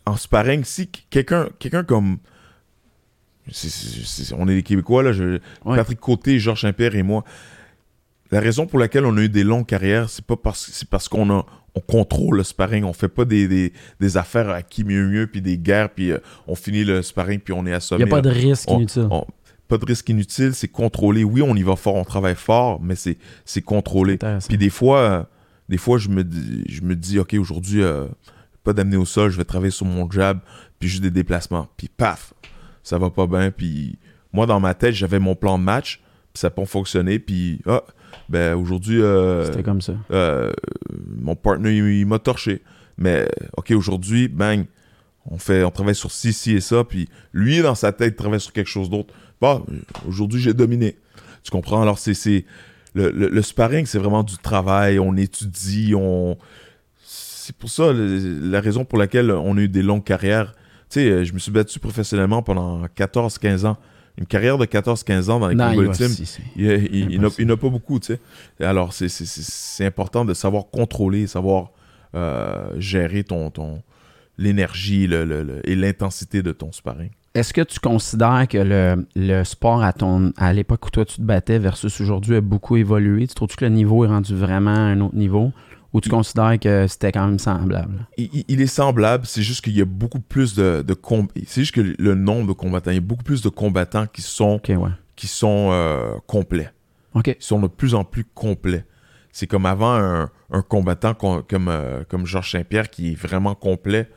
En 0.07 0.15
sparring, 0.15 0.63
si 0.63 0.87
quelqu'un 1.09 1.47
quelqu'un 1.59 1.83
comme. 1.83 2.17
on 4.37 4.47
est 4.47 4.55
des 4.55 4.63
Québécois, 4.63 5.03
là. 5.03 5.11
je- 5.13 5.39
Ouais. 5.65 5.75
Patrick 5.77 5.99
Côté, 5.99 6.39
Georges 6.39 6.61
Saint-Pierre 6.61 6.95
et 6.95 7.03
moi. 7.03 7.23
La 8.31 8.39
raison 8.41 8.65
pour 8.67 8.79
laquelle 8.79 9.05
on 9.05 9.15
a 9.17 9.21
eu 9.21 9.29
des 9.29 9.43
longues 9.43 9.65
carrières, 9.65 10.09
c'est 10.09 10.25
pas 10.25 10.35
parce 10.35 10.69
c'est 10.73 10.89
parce 10.89 11.07
qu'on 11.07 11.29
a 11.29 11.45
on 11.77 11.79
contrôle 11.79 12.37
le 12.37 12.43
sparring, 12.43 12.83
on 12.83 12.93
fait 12.93 13.07
pas 13.07 13.25
des, 13.25 13.47
des, 13.47 13.71
des 13.99 14.17
affaires 14.17 14.49
à 14.49 14.61
qui 14.61 14.83
mieux 14.83 15.07
mieux 15.07 15.27
puis 15.27 15.41
des 15.41 15.57
guerres 15.57 15.89
puis 15.89 16.11
euh, 16.11 16.17
on 16.47 16.55
finit 16.55 16.83
le 16.83 17.01
sparring 17.01 17.39
puis 17.39 17.53
on 17.53 17.65
est 17.65 17.69
Il 17.69 17.73
assommé. 17.73 18.03
n'y 18.03 18.09
a 18.09 18.13
pas 18.15 18.21
de 18.21 18.29
risque 18.29 18.69
On- 18.69 18.77
inutile. 18.77 19.07
on- 19.11 19.25
pas 19.67 19.77
de 19.77 19.85
risque 19.85 20.07
inutile, 20.07 20.53
c'est 20.53 20.69
contrôlé. 20.69 21.25
Oui, 21.25 21.41
on 21.41 21.53
y 21.53 21.61
va 21.61 21.75
fort, 21.75 21.95
on 21.95 22.05
travaille 22.05 22.35
fort, 22.35 22.79
mais 22.81 22.95
c'est 22.95 23.17
c'est 23.43 23.61
contrôlé. 23.61 24.17
Puis 24.47 24.57
des 24.57 24.69
fois, 24.69 24.99
euh, 24.99 25.23
des 25.67 25.77
fois 25.77 25.97
je 25.97 26.07
me 26.07 26.23
dis, 26.23 26.63
je 26.69 26.81
me 26.81 26.95
dis 26.95 27.19
ok, 27.19 27.35
aujourd'hui, 27.37 27.83
euh, 27.83 28.05
pas 28.63 28.71
d'amener 28.73 28.95
au 28.97 29.03
sol, 29.05 29.29
je 29.29 29.35
vais 29.37 29.43
travailler 29.43 29.71
sur 29.71 29.85
mon 29.85 30.09
jab, 30.09 30.39
puis 30.79 30.87
juste 30.87 31.03
des 31.03 31.11
déplacements. 31.11 31.67
Puis 31.75 31.89
paf, 31.89 32.33
ça 32.81 32.97
va 32.97 33.09
pas 33.09 33.27
bien. 33.27 33.51
Puis 33.51 33.97
moi, 34.31 34.45
dans 34.45 34.59
ma 34.61 34.73
tête, 34.73 34.93
j'avais 34.93 35.19
mon 35.19 35.35
plan 35.35 35.57
de 35.59 35.63
match, 35.65 36.01
puis 36.33 36.39
ça 36.39 36.47
n'a 36.47 36.51
pas 36.51 36.65
fonctionné. 36.65 37.19
Puis 37.19 37.59
ah, 37.65 37.83
ben 38.29 38.55
aujourd'hui, 38.55 39.01
euh, 39.01 39.45
C'était 39.45 39.63
comme 39.63 39.81
ça. 39.81 39.93
euh, 40.11 40.51
mon 41.21 41.35
partner, 41.35 41.75
il, 41.75 41.85
il 41.99 42.05
m'a 42.05 42.19
torché. 42.19 42.61
Mais, 42.97 43.27
OK, 43.57 43.71
aujourd'hui, 43.71 44.27
bang, 44.27 44.65
on, 45.29 45.37
fait, 45.37 45.63
on 45.63 45.71
travaille 45.71 45.95
sur 45.95 46.11
ci, 46.11 46.33
ci 46.33 46.53
et 46.53 46.61
ça, 46.61 46.83
puis 46.83 47.07
lui, 47.33 47.61
dans 47.61 47.75
sa 47.75 47.91
tête, 47.91 48.13
il 48.13 48.15
travaille 48.15 48.39
sur 48.39 48.53
quelque 48.53 48.69
chose 48.69 48.89
d'autre. 48.89 49.13
Bon, 49.39 49.63
aujourd'hui, 50.07 50.41
j'ai 50.41 50.53
dominé. 50.53 50.97
Tu 51.43 51.51
comprends? 51.51 51.81
Alors, 51.81 51.99
c'est... 51.99 52.45
Le, 52.95 53.11
le- 53.11 53.29
le 53.29 53.41
sparring, 53.43 53.85
c'est 53.85 53.99
vraiment 53.99 54.23
du 54.23 54.37
travail, 54.37 54.97
on 54.97 55.15
étudie, 55.15 55.93
on... 55.95 56.35
C'est 57.03 57.55
pour 57.55 57.69
ça, 57.69 57.93
le- 57.93 58.39
la 58.49 58.59
raison 58.59 58.83
pour 58.85 58.97
laquelle 58.97 59.29
on 59.31 59.55
a 59.57 59.61
eu 59.61 59.69
des 59.69 59.83
longues 59.83 60.03
carrières. 60.03 60.53
Tu 60.89 60.99
sais, 61.01 61.23
je 61.25 61.33
me 61.33 61.39
suis 61.39 61.51
battu 61.51 61.79
professionnellement 61.79 62.41
pendant 62.41 62.83
14-15 62.87 63.65
ans. 63.67 63.77
Une 64.17 64.25
carrière 64.25 64.57
de 64.57 64.65
14-15 64.65 65.29
ans 65.29 65.39
dans 65.39 65.47
les 65.47 65.55
Non, 65.55 65.69
combats 65.71 65.83
ultimes. 65.83 66.07
si, 66.07 66.25
si. 66.25 66.41
Il, 66.55 67.19
n'a- 67.47 67.57
pas 67.57 67.69
beaucoup, 67.69 67.99
tu 67.99 68.07
sais. 68.15 68.19
Alors, 68.65 68.91
c'est- 68.93 69.85
important 69.85 70.25
de 70.25 70.33
savoir 70.33 70.65
contrôler, 70.71 71.27
savoir 71.27 71.69
euh, 72.15 72.69
gérer 72.79 73.23
ton, 73.23 73.51
ton 73.51 73.83
l'énergie 74.37 75.07
le, 75.07 75.25
le- 75.25 75.43
le- 75.43 75.69
et 75.69 75.75
l'intensité 75.75 76.41
de 76.43 76.51
ton 76.51 76.71
sparring. 76.71 77.09
Est-ce 77.35 77.53
que 77.53 77.61
tu 77.61 77.79
considères 77.79 78.47
que 78.49 78.57
le, 78.57 79.05
le 79.15 79.43
sport 79.43 79.83
à 79.83 79.93
ton 79.93 80.31
à 80.37 80.53
l'époque 80.53 80.87
où 80.87 80.89
toi 80.89 81.05
tu 81.05 81.17
te 81.17 81.21
battais 81.21 81.59
versus 81.59 82.01
aujourd'hui 82.01 82.37
a 82.37 82.41
beaucoup 82.41 82.77
évolué? 82.77 83.27
Tu 83.27 83.35
trouves 83.35 83.55
que 83.55 83.65
le 83.65 83.69
niveau 83.71 84.03
est 84.05 84.07
rendu 84.07 84.35
vraiment 84.35 84.71
à 84.73 84.79
un 84.79 85.01
autre 85.01 85.15
niveau? 85.15 85.51
Ou 85.97 86.01
tu 86.01 86.09
considères 86.09 86.59
que 86.59 86.85
c'était 86.87 87.11
quand 87.11 87.25
même 87.25 87.39
semblable? 87.39 88.07
Il, 88.17 88.29
il- 88.31 88.45
il 88.47 88.61
est 88.61 88.67
semblable, 88.67 89.25
c'est 89.25 89.41
juste 89.41 89.63
qu'il 89.63 89.75
y 89.75 89.81
a 89.81 89.85
beaucoup 89.85 90.19
plus 90.19 90.53
de, 90.55 90.83
de 90.85 90.95
C'est 91.47 91.61
juste 91.61 91.73
que 91.73 91.81
le 91.81 92.13
nombre 92.15 92.47
de 92.47 92.53
combattants, 92.53 92.91
il 92.91 92.95
y 92.95 92.97
a 92.97 93.01
beaucoup 93.01 93.23
plus 93.23 93.41
de 93.41 93.49
combattants 93.49 94.05
qui 94.07 94.21
sont, 94.21 94.61
ouais. 94.67 94.89
qui 95.15 95.27
sont 95.27 95.69
euh, 95.71 96.13
complets. 96.27 96.69
Ils 97.25 97.35
sont 97.39 97.59
de 97.59 97.67
plus 97.67 97.95
en 97.95 98.03
plus 98.03 98.23
complets. 98.23 98.85
C'est 99.31 99.47
comme 99.47 99.65
avant 99.65 99.93
un, 99.95 100.29
un 100.51 100.61
combattant 100.61 101.15
com- 101.15 101.41
comme, 101.49 101.67
euh, 101.67 102.03
comme 102.07 102.25
Georges 102.27 102.51
Saint-Pierre 102.51 102.89
qui 102.91 103.11
est 103.13 103.15
vraiment 103.15 103.55
complet. 103.55 104.07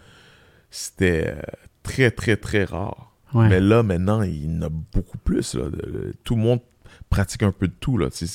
C'était 0.71 1.29
euh, 1.29 1.41
très, 1.83 2.11
très, 2.11 2.37
très 2.37 2.65
rare. 2.65 3.13
Ouais. 3.33 3.49
Mais 3.49 3.61
là, 3.61 3.83
maintenant, 3.83 4.23
il 4.23 4.45
y 4.45 4.59
en 4.59 4.63
a 4.63 4.69
beaucoup 4.69 5.19
plus. 5.19 5.55
Là. 5.55 5.65
Tout 6.25 6.35
le 6.37 6.43
monde 6.43 6.61
pratique 7.09 7.43
un 7.43 7.53
peu 7.53 7.69
de 7.69 7.75
tout. 7.81 7.97
Là. 7.97 8.09
C'est, 8.11 8.27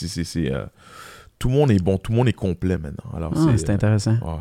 euh, 1.45 1.47
tout 1.47 1.49
le 1.49 1.55
monde 1.55 1.71
est 1.71 1.84
bon, 1.84 1.97
tout 1.97 2.12
le 2.12 2.17
monde 2.17 2.27
est 2.27 2.34
complet 2.34 2.77
maintenant. 2.77 3.12
Alors, 3.15 3.34
Ah, 3.36 3.39
c'est, 3.58 3.69
euh, 3.69 3.73
intéressant. 3.73 4.12
ouais, 4.13 4.17
ouais. 4.19 4.39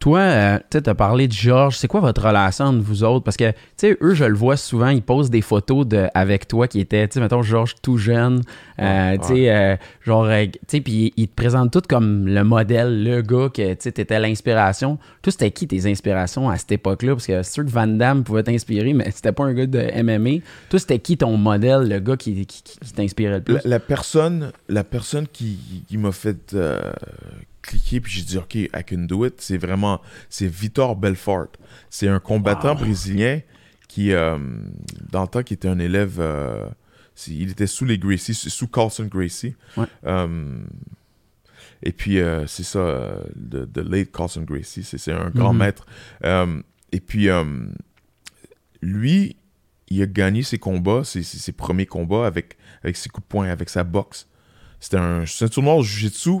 Toi, 0.00 0.18
euh, 0.20 0.56
tu 0.70 0.78
sais, 0.78 0.80
t'as 0.82 0.94
parlé 0.94 1.28
de 1.28 1.32
Georges. 1.34 1.76
C'est 1.76 1.86
quoi 1.86 2.00
votre 2.00 2.26
relation 2.26 2.64
entre 2.64 2.80
vous 2.82 3.04
autres? 3.04 3.22
Parce 3.22 3.36
que, 3.36 3.50
tu 3.50 3.56
sais, 3.76 3.98
eux, 4.00 4.14
je 4.14 4.24
le 4.24 4.34
vois 4.34 4.56
souvent, 4.56 4.88
ils 4.88 5.02
posent 5.02 5.28
des 5.28 5.42
photos 5.42 5.86
de, 5.86 6.06
avec 6.14 6.48
toi 6.48 6.66
qui 6.68 6.80
étaient, 6.80 7.06
tu 7.06 7.14
sais, 7.14 7.20
mettons, 7.20 7.42
Georges 7.42 7.74
tout 7.82 7.98
jeune. 7.98 8.40
euh, 8.78 9.10
Ouais, 9.12 9.18
tu 9.18 9.26
sais, 9.26 9.50
euh, 9.54 9.76
genre, 10.06 10.26
tu 10.26 10.50
sais, 10.68 10.80
puis 10.80 11.12
ils 11.18 11.28
te 11.28 11.34
présentent 11.34 11.70
tout 11.70 11.82
comme 11.86 12.26
le 12.26 12.42
modèle, 12.44 13.04
le 13.04 13.20
gars 13.20 13.50
que, 13.50 13.72
tu 13.74 13.76
sais, 13.78 13.92
t'étais 13.92 14.18
l'inspiration. 14.18 14.96
Toi, 15.20 15.32
c'était 15.32 15.50
qui 15.50 15.68
tes 15.68 15.84
inspirations 15.90 16.48
à 16.48 16.56
cette 16.56 16.72
époque-là? 16.72 17.12
Parce 17.12 17.26
que 17.26 17.42
c'est 17.42 17.52
sûr 17.52 17.66
que 17.66 17.70
Van 17.70 17.86
Damme 17.86 18.24
pouvait 18.24 18.42
t'inspirer, 18.42 18.94
mais 18.94 19.10
c'était 19.14 19.32
pas 19.32 19.44
un 19.44 19.52
gars 19.52 19.66
de 19.66 20.02
MMA. 20.02 20.40
Toi, 20.70 20.78
c'était 20.78 20.98
qui 20.98 21.18
ton 21.18 21.36
modèle, 21.36 21.86
le 21.90 21.98
gars 22.00 22.16
qui, 22.16 22.46
qui, 22.46 22.62
qui- 22.62 22.78
qui 22.78 22.92
t'inspirait 22.94 23.36
le 23.36 23.42
plus? 23.42 23.54
La, 23.56 23.60
la 23.66 23.78
personne, 23.80 24.50
la 24.70 24.82
personne 24.82 25.26
qui, 25.30 25.84
qui 25.86 25.98
m'a 25.98 26.12
fait 26.12 26.56
cliquer, 27.62 28.00
puis 28.00 28.12
j'ai 28.12 28.22
dit, 28.22 28.38
OK, 28.38 28.54
I 28.54 28.68
can 28.88 28.98
do 29.06 29.24
it, 29.26 29.40
c'est 29.40 29.58
vraiment, 29.58 30.00
c'est 30.28 30.46
Vitor 30.48 30.96
Belfort. 30.96 31.48
C'est 31.90 32.08
un 32.08 32.20
combattant 32.20 32.74
brésilien 32.74 33.40
qui, 33.88 34.12
euh, 34.12 34.38
dans 35.10 35.22
le 35.22 35.28
temps, 35.28 35.42
qui 35.42 35.54
était 35.54 35.68
un 35.68 35.78
élève, 35.78 36.16
euh, 36.20 36.68
il 37.26 37.50
était 37.50 37.66
sous 37.66 37.84
les 37.84 37.98
Gracie, 37.98 38.34
sous 38.34 38.68
Carlson 38.68 39.04
Gracie. 39.10 39.54
Ouais. 39.76 39.84
Euh, 40.06 40.58
et 41.82 41.92
puis, 41.92 42.18
c'est 42.46 42.62
ça, 42.64 43.14
de, 43.36 43.64
de 43.64 43.80
late 43.80 44.10
Carlson 44.12 44.42
Gracie, 44.42 44.82
c'est 44.84 44.98
c'est 44.98 45.12
un 45.12 45.30
grand 45.30 45.52
Mhm. 45.52 45.58
maître. 45.58 45.86
Et 46.92 47.00
puis, 47.00 47.28
lui, 48.82 49.36
il 49.88 50.02
a 50.02 50.06
gagné 50.06 50.42
ses 50.42 50.58
combats, 50.58 51.04
ses, 51.04 51.22
ses- 51.22 51.38
ses 51.38 51.52
premiers 51.52 51.86
combats 51.86 52.26
avec, 52.26 52.56
avec 52.82 52.96
ses 52.96 53.08
coups 53.08 53.26
de 53.26 53.28
poing, 53.28 53.48
avec 53.48 53.68
sa 53.68 53.84
boxe. 53.84 54.28
C'était 54.78 54.96
un 54.98 55.26
ceinture 55.26 55.62
noire 55.62 55.82
jiu-jitsu 55.82 56.40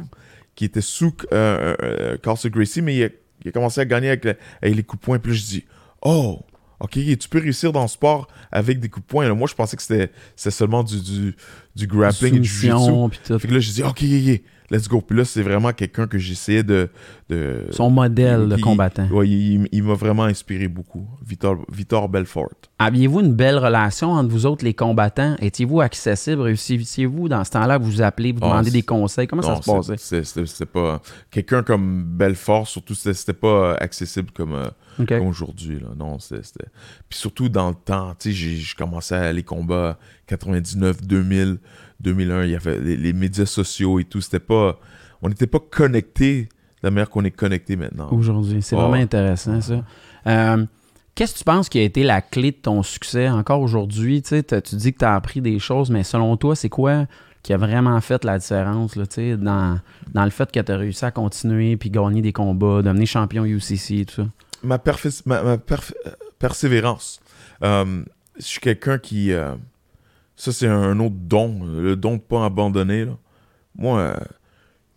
qui 0.60 0.66
était 0.66 0.82
sous 0.82 1.14
euh, 1.32 1.74
euh, 1.82 2.18
Carlson 2.18 2.50
Gracie, 2.50 2.82
mais 2.82 2.94
il 2.94 3.48
a, 3.48 3.50
commencé 3.50 3.80
à 3.80 3.86
gagner 3.86 4.10
avec, 4.10 4.26
les 4.60 4.82
coups 4.82 5.00
de 5.00 5.04
poing. 5.06 5.18
Puis 5.18 5.32
je 5.32 5.46
dis, 5.46 5.64
oh, 6.02 6.40
ok, 6.80 6.98
tu 7.18 7.28
peux 7.30 7.38
réussir 7.38 7.72
dans 7.72 7.80
le 7.80 7.88
sport 7.88 8.28
avec 8.52 8.78
des 8.78 8.90
coups 8.90 9.06
de 9.06 9.10
poing. 9.10 9.34
Moi, 9.34 9.48
je 9.48 9.54
pensais 9.54 9.74
que 9.78 9.82
c'était 9.82 10.10
seulement 10.36 10.84
du, 10.84 11.34
du 11.76 11.86
grappling 11.86 12.36
et 12.36 12.40
du 12.40 12.48
jiu-jitsu. 12.48 13.38
Fait 13.38 13.48
que 13.48 13.54
là, 13.54 13.60
j'ai 13.60 13.72
dit, 13.72 13.82
ok, 13.82 14.02
yeah, 14.02 14.18
yeah, 14.18 14.38
let's 14.70 14.88
go. 14.88 15.00
Puis 15.00 15.16
là, 15.16 15.24
c'est 15.24 15.42
vraiment 15.42 15.72
quelqu'un 15.72 16.06
que 16.06 16.18
j'essayais 16.18 16.62
de, 16.62 16.88
de. 17.28 17.66
Son 17.70 17.90
modèle 17.90 18.48
de 18.48 18.56
combattant. 18.56 19.06
Ouais, 19.08 19.28
il, 19.28 19.68
il 19.70 19.82
m'a 19.82 19.94
vraiment 19.94 20.24
inspiré 20.24 20.68
beaucoup. 20.68 21.06
Vitor, 21.24 21.58
Vitor 21.72 22.08
Belfort. 22.08 22.50
Aviez-vous 22.78 23.20
une 23.20 23.34
belle 23.34 23.58
relation 23.58 24.12
entre 24.12 24.30
vous 24.30 24.46
autres, 24.46 24.64
les 24.64 24.74
combattants? 24.74 25.36
Étiez-vous 25.40 25.80
accessible? 25.80 26.42
Réussissiez-vous 26.42 27.28
dans 27.28 27.44
ce 27.44 27.50
temps-là 27.50 27.78
vous 27.78 28.02
appeler, 28.02 28.32
vous 28.32 28.38
Ah, 28.42 28.48
demander 28.48 28.70
c'est- 28.70 28.76
des 28.76 28.82
conseils? 28.82 29.26
Comment 29.26 29.42
ça 29.42 29.60
se 29.62 29.70
passait? 29.70 30.22
C'était 30.46 30.66
pas. 30.66 31.00
Quelqu'un 31.30 31.62
comme 31.62 32.04
Belfort, 32.04 32.66
surtout, 32.66 32.94
c'était 32.94 33.32
pas 33.32 33.48
euh, 33.48 33.76
accessible 33.80 34.30
comme, 34.32 34.54
euh, 34.54 35.20
aujourd'hui. 35.20 35.78
Non, 35.96 36.18
c'était. 36.18 36.66
Puis 37.08 37.18
surtout 37.18 37.48
dans 37.48 37.68
le 37.68 37.74
temps, 37.76 38.14
tu 38.18 38.30
sais, 38.30 38.34
j'ai 38.34 38.56
j'ai 38.56 38.74
commencé 38.76 39.14
à 39.14 39.32
les 39.32 39.42
combats 39.42 39.98
99, 40.30 41.02
2000, 41.02 41.58
2001. 42.00 42.44
Il 42.44 42.50
y 42.50 42.56
avait 42.56 42.78
les, 42.80 42.96
les 42.96 43.12
médias 43.12 43.46
sociaux 43.46 43.98
et 43.98 44.04
tout. 44.04 44.20
C'était 44.20 44.38
pas. 44.40 44.78
On 45.22 45.28
n'était 45.28 45.46
pas 45.46 45.58
connectés 45.58 46.42
de 46.44 46.48
la 46.84 46.90
manière 46.90 47.10
qu'on 47.10 47.24
est 47.24 47.30
connecté 47.30 47.76
maintenant. 47.76 48.08
Aujourd'hui. 48.12 48.62
C'est 48.62 48.74
Ah 48.76 48.80
vraiment 48.80 48.92
ouais. 48.94 49.02
intéressant, 49.02 49.60
ça. 49.60 49.84
Euh, 50.26 50.64
Qu'est-ce 51.16 51.34
que 51.34 51.38
tu 51.38 51.44
penses 51.44 51.68
qui 51.68 51.78
a 51.78 51.82
été 51.82 52.02
la 52.04 52.22
clé 52.22 52.52
de 52.52 52.56
ton 52.56 52.82
succès 52.82 53.28
encore 53.28 53.60
aujourd'hui? 53.60 54.22
Tu 54.22 54.32
dis 54.76 54.92
que 54.94 54.98
tu 55.00 55.04
as 55.04 55.14
appris 55.14 55.40
des 55.42 55.58
choses, 55.58 55.90
mais 55.90 56.02
selon 56.04 56.36
toi, 56.36 56.54
c'est 56.56 56.68
quoi 56.70 57.06
qui 57.42 57.52
a 57.52 57.56
vraiment 57.58 57.98
fait 58.00 58.24
la 58.24 58.38
différence 58.38 58.96
là, 58.96 59.04
dans, 59.36 59.78
dans 60.12 60.24
le 60.24 60.30
fait 60.30 60.50
que 60.52 60.60
tu 60.60 60.72
as 60.72 60.76
réussi 60.76 61.04
à 61.04 61.10
continuer 61.10 61.76
puis 61.76 61.90
gagner 61.90 62.22
des 62.22 62.32
combats, 62.32 62.80
devenir 62.82 63.06
champion 63.06 63.44
UCC 63.44 63.90
et 64.00 64.04
tout 64.06 64.14
ça? 64.22 64.26
ma, 64.62 64.78
ma, 65.26 65.36
euh, 65.52 65.56
persévérance. 66.38 67.20
Euh, 67.62 68.02
je 68.38 68.44
suis 68.44 68.60
quelqu'un 68.60 68.98
qui. 68.98 69.32
euh, 69.32 69.54
ça, 70.40 70.52
c'est 70.52 70.66
un 70.68 70.98
autre 71.00 71.16
don. 71.18 71.64
Le 71.64 71.96
don 71.96 72.16
de 72.16 72.20
pas 72.20 72.44
abandonner. 72.44 73.04
là. 73.04 73.16
Moi, 73.76 74.00
euh, 74.00 74.14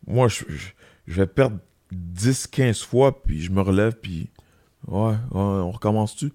moi 0.08 0.28
je, 0.28 0.44
je- 0.48 0.70
je 1.08 1.14
vais 1.22 1.28
perdre 1.28 1.58
10, 1.92 2.48
15 2.48 2.82
fois, 2.82 3.22
puis 3.24 3.42
je 3.42 3.52
me 3.52 3.62
relève, 3.62 3.94
puis. 4.02 4.30
Ouais, 4.88 5.12
ouais, 5.12 5.16
on 5.32 5.72
recommence-tu? 5.72 6.32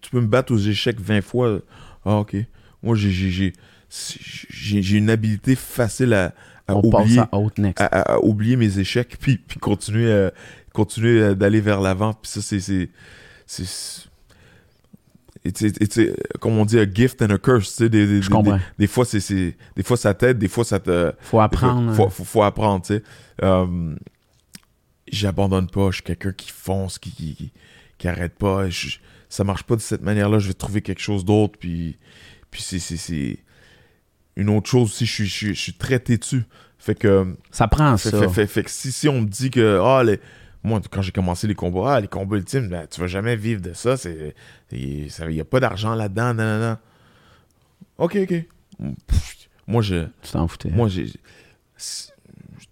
Tu 0.00 0.10
peux 0.10 0.20
me 0.20 0.26
battre 0.26 0.52
aux 0.52 0.58
échecs 0.58 1.00
20 1.00 1.20
fois. 1.22 1.58
Ah, 2.04 2.16
ok. 2.16 2.36
Moi, 2.82 2.96
j'ai- 2.96 3.52
une 4.98 5.10
habilité 5.10 5.54
facile 5.54 6.12
à, 6.14 6.34
oublier 7.02 7.18
à 7.76 8.20
oublier 8.24 8.56
mes 8.56 8.78
échecs 8.78 9.16
puis, 9.20 9.38
puis 9.38 9.58
continuer, 9.60 10.10
euh, 10.10 10.30
continuer 10.72 11.20
euh, 11.22 11.34
d'aller 11.34 11.60
vers 11.60 11.80
l'avant. 11.80 12.12
Puis 12.14 12.30
ça, 12.30 12.42
c'est. 12.42 12.88
It's, 15.46 15.60
it's- 15.62 15.78
it's 15.80 15.98
a- 15.98 16.38
comme 16.40 16.58
on 16.58 16.64
dit, 16.64 16.78
a 16.78 16.86
gift 16.92 17.22
and 17.22 17.30
a 17.30 17.38
curse. 17.38 17.70
tu 17.76 17.84
sais, 17.84 17.88
Des, 17.88 18.06
des, 18.06 18.22
Je 18.22 18.30
comprends. 18.30 18.56
des- 18.56 18.62
des 18.78 18.86
fois, 18.86 19.04
c'est, 19.04 19.56
des 19.76 19.82
fois, 19.82 19.96
ça 19.96 20.12
t'aide, 20.14 20.38
des 20.38 20.48
fois, 20.48 20.64
ça 20.64 20.78
te. 20.80 21.12
faut 21.20 21.40
apprendre. 21.40 21.92
Faut, 21.94 22.04
hein. 22.04 22.10
faut, 22.10 22.24
faut 22.24 22.42
apprendre, 22.42 22.84
tu 22.84 22.94
sais. 22.94 23.02
Euh, 23.42 23.94
J'abandonne 25.10 25.68
pas. 25.68 25.90
Je 25.90 25.96
suis 25.96 26.02
quelqu'un 26.02 26.32
qui 26.32 26.50
fonce, 26.50 26.98
qui, 26.98 27.12
qui, 27.12 27.34
qui, 27.36 27.52
qui 27.98 28.08
arrête 28.08 28.34
pas. 28.36 28.68
Je- 28.68 28.98
ça 29.28 29.44
marche 29.44 29.62
pas 29.62 29.76
de 29.76 29.80
cette 29.80 30.02
manière-là. 30.02 30.38
Je 30.38 30.48
vais 30.48 30.54
trouver 30.54 30.82
quelque 30.82 31.00
chose 31.00 31.24
d'autre. 31.24 31.56
Puis, 31.60 31.96
puis 32.50 32.62
c'est, 32.62 33.38
Une 34.38 34.50
autre 34.50 34.68
chose 34.68 34.90
aussi, 34.90 35.06
je 35.06 35.12
suis, 35.12 35.26
je 35.26 35.32
suis, 35.32 35.54
je 35.54 35.60
suis 35.60 35.72
très 35.74 35.98
têtu. 36.00 36.42
Fait 36.78 36.94
que. 36.94 37.34
ça 37.50 37.68
prend 37.68 37.96
Fait, 37.96 38.10
ça. 38.10 38.20
fait- 38.20 38.28
fait- 38.28 38.46
fait 38.46 38.62
que 38.64 38.70
si, 38.70 38.92
si 38.92 39.08
on 39.08 39.22
me 39.22 39.26
dit 39.26 39.50
que, 39.50 39.80
ah, 39.82 40.02
les- 40.04 40.20
moi, 40.66 40.80
quand 40.90 41.00
j'ai 41.02 41.12
commencé 41.12 41.46
les 41.46 41.54
combats, 41.54 41.94
ah, 41.94 42.00
les 42.00 42.08
combats 42.08 42.36
ultimes, 42.36 42.68
ben, 42.68 42.86
tu 42.90 43.00
vas 43.00 43.06
jamais 43.06 43.36
vivre 43.36 43.60
de 43.62 43.72
ça, 43.72 43.94
il 44.72 45.28
n'y 45.30 45.40
a 45.40 45.44
pas 45.44 45.60
d'argent 45.60 45.94
là-dedans, 45.94 46.34
non, 46.34 46.44
non, 46.44 46.60
non. 46.70 46.76
Ok, 47.98 48.16
ok. 48.22 48.44
Pff, 49.06 49.48
Moi, 49.66 49.80
je, 49.82 50.04
Tu 50.22 50.32
t'en 50.32 50.46
foutais. 50.48 50.70
moi, 50.70 50.88
j'ai, 50.88 51.06
c'est 51.76 52.10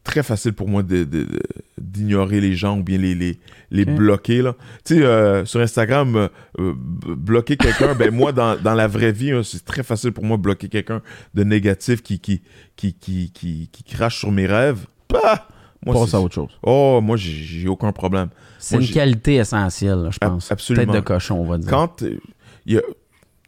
très 0.02 0.22
facile 0.22 0.52
pour 0.52 0.68
moi 0.68 0.82
de, 0.82 1.04
de- 1.04 1.24
de- 1.24 1.40
d'ignorer 1.78 2.40
les 2.40 2.54
gens 2.54 2.78
ou 2.78 2.82
bien 2.82 2.98
les, 2.98 3.14
les, 3.14 3.38
les 3.70 3.84
bloquer, 3.84 4.42
là. 4.42 4.54
Tu 4.84 4.96
sais, 4.96 5.02
euh, 5.02 5.44
sur 5.46 5.60
Instagram, 5.60 6.14
euh, 6.16 6.28
euh, 6.58 6.74
bloquer 6.76 7.56
quelqu'un, 7.56 7.94
ben, 7.94 8.10
moi, 8.10 8.32
dans, 8.32 8.56
dans 8.60 8.74
la 8.74 8.86
vraie 8.86 9.12
vie, 9.12 9.30
hein, 9.32 9.42
c'est 9.42 9.64
très 9.64 9.82
facile 9.82 10.12
pour 10.12 10.24
moi 10.24 10.36
de 10.36 10.42
bloquer 10.42 10.68
quelqu'un 10.68 11.00
de 11.34 11.42
négatif 11.44 12.02
qui, 12.02 12.18
qui, 12.20 12.42
qui, 12.76 12.92
qui, 12.94 13.30
qui, 13.32 13.68
qui 13.72 13.84
crache 13.84 14.18
sur 14.18 14.30
mes 14.32 14.46
rêves. 14.46 14.86
Bah! 15.08 15.48
Moi, 15.84 15.94
Passe 15.94 16.14
à 16.14 16.20
autre 16.20 16.34
chose. 16.34 16.50
Oh, 16.62 17.00
moi, 17.02 17.16
j'ai, 17.16 17.68
aucun 17.68 17.92
problème. 17.92 18.28
C'est 18.58 18.76
une 18.78 18.88
qualité 18.88 19.34
essentielle, 19.36 19.98
là, 20.04 20.10
je 20.10 20.18
pense. 20.18 20.50
absolument. 20.50 20.92
Tête 20.92 21.02
de 21.02 21.06
cochon, 21.06 21.36
on 21.40 21.44
va 21.44 21.58
dire. 21.58 21.68
Quand 21.68 22.02
euh, 22.02 22.18
il 22.66 22.74
y 22.74 22.78
a 22.78 22.82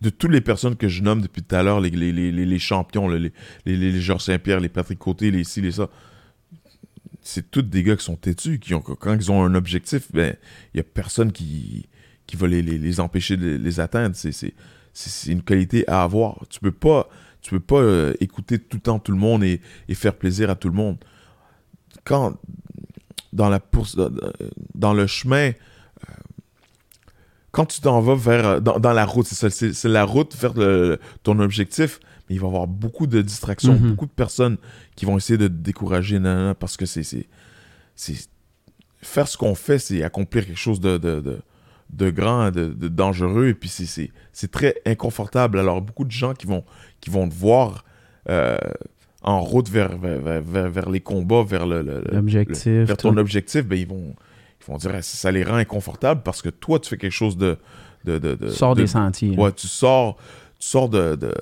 de 0.02 0.10
toutes 0.10 0.30
les 0.32 0.42
personnes 0.42 0.76
que 0.76 0.88
je 0.88 1.02
nomme 1.02 1.22
depuis 1.22 1.42
tout 1.42 1.54
à 1.54 1.62
l'heure, 1.62 1.80
les, 1.80 1.88
les, 1.90 2.12
les, 2.12 2.30
les- 2.30 2.44
les 2.44 2.58
champions, 2.58 3.08
les, 3.08 3.18
les, 3.18 3.32
les, 3.64 3.76
les 3.92 4.00
Georges 4.00 4.24
Saint-Pierre, 4.24 4.60
les 4.60 4.68
Patrick 4.68 4.98
Côté, 4.98 5.30
les 5.30 5.44
ci, 5.44 5.62
les 5.62 5.72
ça, 5.72 5.88
c'est 7.22 7.50
tous 7.50 7.62
des 7.62 7.82
gars 7.82 7.96
qui 7.96 8.04
sont 8.04 8.16
têtus, 8.16 8.58
qui 8.58 8.74
ont, 8.74 8.80
quand 8.80 9.14
ils 9.14 9.32
ont 9.32 9.42
un 9.42 9.54
objectif, 9.54 10.12
ben, 10.12 10.36
il 10.74 10.76
y 10.76 10.80
a 10.80 10.84
personne 10.84 11.32
qui, 11.32 11.88
qui 12.26 12.36
va 12.36 12.46
les, 12.46 12.62
les, 12.62 12.78
les 12.78 13.00
empêcher 13.00 13.36
de 13.36 13.56
les 13.56 13.80
atteindre. 13.80 14.14
C'est, 14.14 14.32
c'est, 14.32 14.54
c'est, 14.92 15.10
c'est 15.10 15.32
une 15.32 15.42
qualité 15.42 15.88
à 15.88 16.02
avoir. 16.02 16.44
Tu 16.50 16.60
peux 16.60 16.70
pas, 16.72 17.08
tu 17.40 17.50
peux 17.50 17.60
pas 17.60 17.80
euh, 17.80 18.12
écouter 18.20 18.58
tout 18.58 18.76
le 18.76 18.82
temps 18.82 18.98
tout 18.98 19.12
le 19.12 19.18
monde 19.18 19.42
et, 19.42 19.60
et 19.88 19.94
faire 19.94 20.14
plaisir 20.14 20.50
à 20.50 20.54
tout 20.54 20.68
le 20.68 20.74
monde. 20.74 20.98
Quand, 22.06 22.36
dans 23.32 23.48
la 23.50 23.60
dans, 24.74 24.94
le 24.94 25.06
chemin, 25.06 25.48
euh, 25.50 26.12
quand 27.50 27.66
tu 27.66 27.80
t'en 27.80 28.00
vas 28.00 28.14
vers, 28.14 28.60
dans, 28.62 28.78
dans 28.78 28.92
la 28.92 29.04
route, 29.04 29.26
c'est 29.26 29.84
la 29.88 30.04
route 30.04 30.34
vers 30.36 30.54
le- 30.54 30.98
ton 31.22 31.38
objectif, 31.40 32.00
mais 32.28 32.36
il 32.36 32.40
va 32.40 32.46
y 32.46 32.50
avoir 32.50 32.66
beaucoup 32.66 33.06
de 33.06 33.20
distractions, 33.22 33.74
Mhm. 33.74 33.90
beaucoup 33.90 34.06
de 34.06 34.10
personnes 34.12 34.56
qui 34.94 35.04
vont 35.04 35.16
essayer 35.16 35.38
de 35.38 35.48
te 35.48 35.52
décourager, 35.52 36.20
parce 36.58 36.76
que 36.76 36.86
c'est, 36.86 37.26
faire 39.02 39.28
ce 39.28 39.36
qu'on 39.36 39.54
fait, 39.54 39.78
c'est 39.78 40.02
accomplir 40.02 40.46
quelque 40.46 40.58
chose 40.58 40.80
de, 40.80 40.96
de, 40.98 41.20
de, 41.20 41.40
de 41.90 42.10
grand, 42.10 42.50
de, 42.50 42.66
de 42.66 42.88
dangereux, 42.88 43.48
et 43.48 43.54
puis 43.54 43.68
c'est 43.70 44.50
très 44.50 44.74
inconfortable. 44.86 45.58
Alors, 45.58 45.80
beaucoup 45.82 46.04
de 46.04 46.10
gens 46.10 46.34
qui 46.34 46.46
vont, 46.46 46.64
qui 47.00 47.10
vont 47.10 47.28
te 47.28 47.34
voir 47.34 47.84
euh, 48.28 48.58
en 49.26 49.40
route 49.40 49.68
vers, 49.68 49.96
vers, 49.98 50.20
vers, 50.40 50.70
vers- 50.70 50.88
les 50.90 51.00
combats, 51.00 51.42
vers 51.42 51.66
le, 51.66 51.82
le- 51.82 52.00
le- 52.08 52.14
L'objectif. 52.16 52.64
le- 52.66 52.84
vers 52.84 52.96
ton 52.96 53.12
tout. 53.12 53.18
objectif, 53.18 53.66
ben, 53.66 53.78
ils 53.78 53.86
vont, 53.86 54.14
ils 54.60 54.70
vont 54.72 54.78
dire 54.78 54.92
ça 55.02 55.30
les 55.32 55.42
rend 55.44 55.56
inconfortables 55.56 56.22
parce 56.22 56.40
que 56.42 56.48
toi, 56.48 56.78
tu 56.78 56.88
fais 56.88 56.96
quelque 56.96 57.12
chose 57.12 57.36
de. 57.36 57.58
de, 58.04 58.18
de, 58.18 58.48
sors 58.48 58.74
de- 58.74 58.82
des 58.82 58.86
sentiers. 58.86 59.36
Ouais, 59.36 59.52
tu 59.52 59.66
sors, 59.66 60.16
tu 60.58 60.68
sors 60.68 60.88
de, 60.88 61.16
de, 61.16 61.34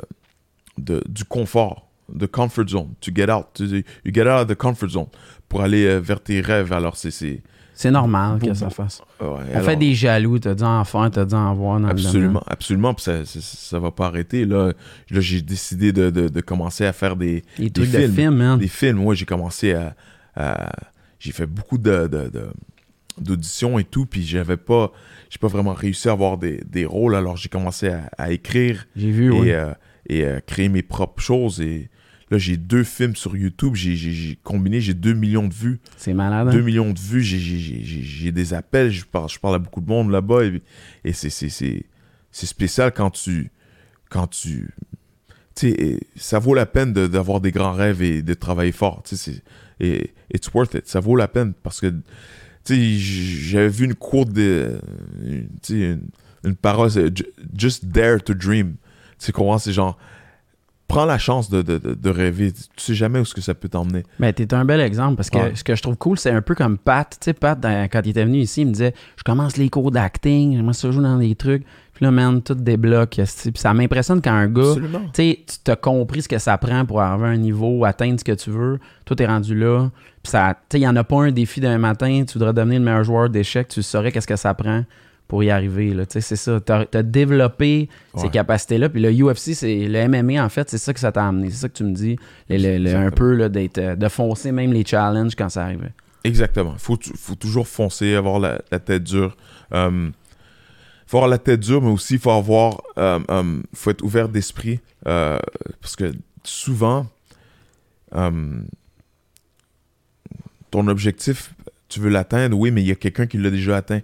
de- 0.78 1.02
du 1.08 1.24
confort, 1.24 1.86
de 2.12 2.26
comfort 2.26 2.66
zone. 2.68 2.94
Tu 3.00 3.12
get 3.14 3.30
out. 3.30 3.46
Tu, 3.54 3.84
you 4.04 4.12
get 4.14 4.22
out 4.22 4.42
of 4.42 4.46
the 4.48 4.54
comfort 4.56 4.88
zone 4.88 5.08
pour 5.48 5.60
aller 5.62 5.84
euh, 5.86 5.98
vers 6.00 6.20
tes 6.22 6.40
rêves. 6.40 6.72
Alors, 6.72 6.96
c'est, 6.96 7.10
c'est, 7.10 7.42
C'est 7.74 7.90
normal 7.90 8.38
que 8.40 8.54
ça 8.54 8.70
fasse. 8.70 9.02
Ouais, 9.20 9.26
On 9.28 9.36
alors- 9.54 9.62
fait 9.64 9.76
des 9.76 9.94
jaloux, 9.94 10.38
t'as 10.38 10.54
dû 10.54 10.62
en 10.62 10.84
faire, 10.84 11.10
t'as 11.10 11.24
dû 11.24 11.34
en 11.34 11.54
voir 11.54 11.80
dans 11.80 11.88
Absolument, 11.88 12.42
absolument. 12.46 12.94
Puis 12.94 13.02
ça, 13.04 13.24
ça, 13.24 13.40
ça 13.40 13.78
va 13.80 13.90
pas 13.90 14.06
arrêter. 14.06 14.44
Là, 14.44 14.72
là 15.10 15.20
j'ai 15.20 15.42
décidé 15.42 15.92
de, 15.92 16.10
de- 16.10 16.28
de 16.28 16.40
commencer 16.40 16.86
à 16.86 16.92
faire 16.92 17.16
des, 17.16 17.42
des 17.58 17.70
de 17.70 17.84
films. 17.84 18.14
film. 18.14 18.58
Des 18.58 18.68
films. 18.68 18.98
Moi, 18.98 19.14
j'ai 19.14 19.24
commencé 19.26 19.72
à. 19.74 19.94
à- 20.36 20.70
j'ai 21.18 21.32
fait 21.32 21.46
beaucoup 21.46 21.78
de, 21.78 22.08
d'auditions 23.18 23.78
et 23.78 23.84
tout. 23.84 24.06
Puis 24.06 24.22
j'avais 24.24 24.56
pas. 24.56 24.92
J'ai 25.30 25.38
pas 25.38 25.48
vraiment 25.48 25.72
réussi 25.72 26.08
à 26.08 26.12
avoir 26.12 26.38
des, 26.38 26.62
des 26.66 26.84
rôles. 26.86 27.14
Alors 27.16 27.36
j'ai 27.36 27.48
commencé 27.48 27.88
à, 27.88 28.08
à 28.18 28.30
écrire 28.30 28.86
J'ai 28.94 29.10
vu, 29.10 29.26
et, 29.34 29.40
oui. 29.40 29.50
euh, 29.52 29.72
et 30.08 30.24
euh, 30.24 30.40
créer 30.46 30.68
mes 30.68 30.82
propres 30.82 31.22
choses. 31.22 31.60
Et 31.60 31.88
là, 32.30 32.38
j'ai 32.38 32.56
deux 32.56 32.84
films 32.84 33.16
sur 33.16 33.36
YouTube. 33.36 33.74
J'ai, 33.74 34.38
combiné, 34.42 34.80
j'ai 34.80 34.94
2 34.94 35.12
millions 35.14 35.46
de 35.48 35.54
vues. 35.54 35.80
C'est 35.96 36.14
malade. 36.14 36.48
hein? 36.48 36.52
2 36.52 36.62
millions 36.62 36.92
de 36.92 36.98
vues, 36.98 37.22
j'ai, 37.22 38.32
des 38.32 38.54
appels, 38.54 38.90
je 38.90 39.04
parle, 39.04 39.28
je 39.28 39.38
parle 39.38 39.56
à 39.56 39.58
beaucoup 39.58 39.80
de 39.80 39.88
monde 39.88 40.10
là-bas 40.10 40.44
et, 40.44 40.62
et 41.04 41.12
c'est, 41.12 41.30
spécial 42.32 42.92
quand 42.92 43.10
tu. 43.10 43.50
Quand 44.10 44.26
tu. 44.26 44.68
Tu 45.56 45.68
sais, 45.68 45.70
et 45.70 46.00
ça 46.16 46.38
vaut 46.38 46.54
la 46.54 46.66
peine 46.66 46.92
de- 46.92 47.06
d'avoir 47.06 47.40
des 47.40 47.52
grands 47.52 47.72
rêves 47.72 48.02
et 48.02 48.22
de 48.22 48.34
travailler 48.34 48.72
fort. 48.72 49.02
C'est- 49.04 49.42
et 49.80 50.10
it's 50.32 50.52
worth 50.52 50.74
it. 50.74 50.86
Ça 50.88 51.00
vaut 51.00 51.16
la 51.16 51.28
peine 51.28 51.52
parce 51.62 51.80
que. 51.80 51.86
Tu 52.64 52.74
sais, 52.74 52.76
j- 52.98 53.48
j'avais 53.50 53.68
vu 53.68 53.84
une 53.84 53.94
quote 53.94 54.32
de. 54.32 54.80
Tu 55.22 55.46
sais, 55.62 55.74
une, 55.92 56.08
une 56.44 56.56
parole, 56.56 56.90
Just 57.56 57.84
dare 57.86 58.22
to 58.22 58.34
dream. 58.34 58.76
Tu 59.18 59.26
sais 59.26 59.32
comment 59.32 59.58
c'est 59.58 59.72
genre. 59.72 59.96
Prends 60.86 61.06
la 61.06 61.18
chance 61.18 61.48
de, 61.50 61.62
de, 61.62 61.78
de- 61.78 61.94
de 61.94 62.10
rêver. 62.10 62.52
Tu 62.52 62.60
sais 62.76 62.94
jamais 62.94 63.18
où 63.18 63.24
ce 63.24 63.34
que 63.34 63.40
ça 63.40 63.54
peut 63.54 63.68
t'emmener. 63.68 64.02
Ben, 64.20 64.32
t'es 64.32 64.52
un 64.52 64.64
bel 64.64 64.80
exemple 64.80 65.16
parce 65.16 65.30
que 65.30 65.38
Ouais. 65.38 65.52
ce 65.54 65.64
que 65.64 65.74
je 65.74 65.82
trouve 65.82 65.96
cool, 65.96 66.18
c'est 66.18 66.30
un 66.30 66.42
peu 66.42 66.54
comme 66.54 66.76
Pat. 66.78 67.08
Tu 67.10 67.16
sais, 67.24 67.32
Pat, 67.32 67.58
dans- 67.58 67.88
quand 67.90 68.00
il 68.04 68.10
était 68.10 68.24
venu 68.24 68.38
ici, 68.38 68.60
il 68.62 68.66
me 68.66 68.72
disait 68.72 68.94
Je 69.16 69.22
commence 69.24 69.56
les 69.56 69.70
cours 69.70 69.90
d'acting, 69.90 70.54
j'aimerais 70.56 70.74
ça 70.74 70.90
jouer 70.90 71.02
dans 71.02 71.18
des 71.18 71.34
trucs. 71.34 71.64
Puis 71.94 72.04
là, 72.04 72.10
man, 72.10 72.42
tout 72.42 72.54
débloque. 72.54 73.16
Puis 73.16 73.52
ça 73.54 73.72
m'impressionne 73.72 74.20
quand 74.20 74.32
un 74.34 74.48
gars, 74.48 74.62
Absolument. 74.68 74.98
tu 75.06 75.10
sais, 75.14 75.38
tu 75.46 75.56
t'as 75.64 75.76
compris 75.76 76.22
ce 76.22 76.28
que 76.28 76.38
ça 76.38 76.58
prend 76.58 76.84
pour 76.84 77.00
arriver 77.00 77.26
à 77.28 77.30
un 77.30 77.36
niveau, 77.36 77.84
atteindre 77.84 78.18
ce 78.20 78.24
que 78.24 78.32
tu 78.32 78.50
veux. 78.50 78.78
Toi, 79.04 79.16
t'es 79.16 79.26
rendu 79.26 79.54
là. 79.58 79.88
Puis 80.22 80.30
ça, 80.32 80.54
tu 80.54 80.58
sais, 80.72 80.78
il 80.78 80.80
n'y 80.80 80.88
en 80.88 80.96
a 80.96 81.04
pas 81.04 81.22
un 81.22 81.30
défi 81.32 81.60
d'un 81.60 81.78
matin. 81.78 82.24
Tu 82.26 82.34
voudrais 82.38 82.52
devenir 82.52 82.78
le 82.80 82.84
meilleur 82.84 83.04
joueur 83.04 83.30
d'échecs. 83.30 83.68
Tu 83.68 83.82
saurais 83.82 84.12
qu'est-ce 84.12 84.26
que 84.26 84.36
ça 84.36 84.52
prend 84.54 84.84
pour 85.28 85.42
y 85.42 85.50
arriver. 85.50 85.94
Tu 86.08 86.20
c'est 86.20 86.36
ça. 86.36 86.60
T'as 86.60 86.84
as 86.92 87.02
développé 87.02 87.88
ces 88.16 88.28
capacités-là. 88.28 88.88
Puis 88.88 89.00
le 89.00 89.10
UFC, 89.10 89.54
c'est 89.54 89.88
le 89.88 90.06
MMA, 90.08 90.44
en 90.44 90.48
fait, 90.48 90.68
c'est 90.70 90.78
ça 90.78 90.92
que 90.92 91.00
ça 91.00 91.12
t'a 91.12 91.26
amené. 91.26 91.50
C'est 91.50 91.56
ça 91.62 91.68
que 91.68 91.74
tu 91.74 91.84
me 91.84 91.92
dis. 91.94 92.16
Le- 92.48 92.58
le- 92.58 92.78
le- 92.84 92.94
un 92.94 93.10
peu 93.10 93.32
là, 93.34 93.48
euh, 93.78 93.96
de 93.96 94.08
foncer 94.08 94.52
même 94.52 94.72
les 94.72 94.84
challenges 94.84 95.34
quand 95.34 95.48
ça 95.48 95.64
arrivait. 95.64 95.92
Exactement. 96.24 96.72
Il 96.74 96.80
faut, 96.80 96.98
faut 97.16 97.34
toujours 97.34 97.66
foncer, 97.68 98.14
avoir 98.14 98.38
la, 98.38 98.60
la 98.70 98.78
tête 98.78 99.04
dure. 99.04 99.36
Il 99.72 100.12
faut 101.06 101.18
avoir 101.18 101.28
la 101.28 101.38
tête 101.38 101.60
dure, 101.60 101.82
mais 101.82 101.90
aussi 101.90 102.14
il 102.14 102.20
faut 102.20 102.30
avoir. 102.30 102.80
euh, 102.98 103.18
euh, 103.30 103.60
faut 103.74 103.90
être 103.90 104.02
ouvert 104.04 104.28
d'esprit. 104.28 104.80
euh, 105.06 105.38
parce 105.80 105.96
que 105.96 106.12
souvent, 106.44 107.06
euh, 108.14 108.60
ton 110.70 110.88
objectif, 110.88 111.54
tu 111.88 112.00
veux 112.00 112.08
l'atteindre, 112.10 112.58
oui, 112.58 112.70
mais 112.70 112.82
il 112.82 112.88
y 112.88 112.92
a 112.92 112.94
quelqu'un 112.96 113.26
qui 113.26 113.38
l'a 113.38 113.50
déjà 113.50 113.76
atteint 113.76 114.00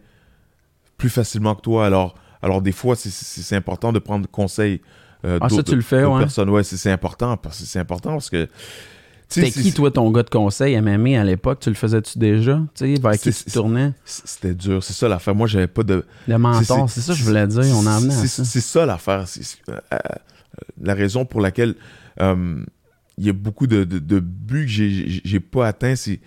plus 1.00 1.10
facilement 1.10 1.54
que 1.54 1.62
toi. 1.62 1.86
Alors, 1.86 2.14
alors 2.42 2.62
des 2.62 2.72
fois, 2.72 2.94
c'est- 2.96 3.56
important 3.56 3.92
de 3.92 3.98
prendre 3.98 4.28
conseil. 4.28 4.80
euh, 5.24 5.38
Ah, 5.42 5.48
ça, 5.48 5.62
tu 5.62 5.74
le 5.74 5.82
fais, 5.82 6.04
ouais. 6.04 6.18
personnes. 6.20 6.48
Ouais, 6.50 6.62
c'est 6.62 6.90
important. 6.92 7.36
Parce 7.36 7.58
que 7.60 7.64
c'est 7.66 7.78
important 7.78 8.10
parce 8.12 8.30
que. 8.30 8.48
C'était 9.28 9.50
c'est- 9.50 9.62
qui, 9.62 9.72
toi, 9.72 9.90
ton 9.92 10.10
gars 10.10 10.24
de 10.24 10.30
conseil 10.30 10.74
MMA 10.80 11.20
à 11.20 11.24
l'époque? 11.24 11.60
Tu 11.60 11.68
le 11.68 11.76
faisais-tu 11.76 12.18
déjà? 12.18 12.60
Tu 12.74 12.96
sais, 12.96 13.00
vers 13.00 13.12
qui 13.12 13.30
tu 13.32 13.44
tournais? 13.52 13.92
C'était 14.04 14.54
dur, 14.54 14.82
c'est 14.82 14.92
ça 14.92 15.08
l'affaire. 15.08 15.34
Moi, 15.36 15.46
j'avais 15.46 15.68
pas 15.68 15.82
de. 15.84 16.04
Le 16.26 16.36
mentor, 16.38 16.90
c'est 16.90 17.00
ça 17.00 17.12
que 17.12 17.18
je 17.18 17.24
voulais 17.24 17.46
dire. 17.46 17.62
On 17.76 17.86
en 17.86 18.00
venait 18.00 18.14
à 18.14 18.16
C'est 18.16 18.26
ça. 18.28 18.44
c'est 18.44 18.60
ça 18.60 18.86
l'affaire. 18.86 19.24
Euh, 19.68 19.72
euh, 19.92 19.98
la 20.82 20.94
raison 20.94 21.24
pour 21.24 21.40
laquelle 21.40 21.74
euh, 22.20 22.64
il 23.18 23.24
y 23.26 23.30
a 23.30 23.32
beaucoup 23.32 23.66
de, 23.68 23.84
de- 23.84 23.98
de 24.00 24.18
buts 24.20 24.66
que 24.66 24.72
j'ai 25.24 25.40
pas 25.40 25.68
atteints, 25.68 25.94
c'est 25.96 26.18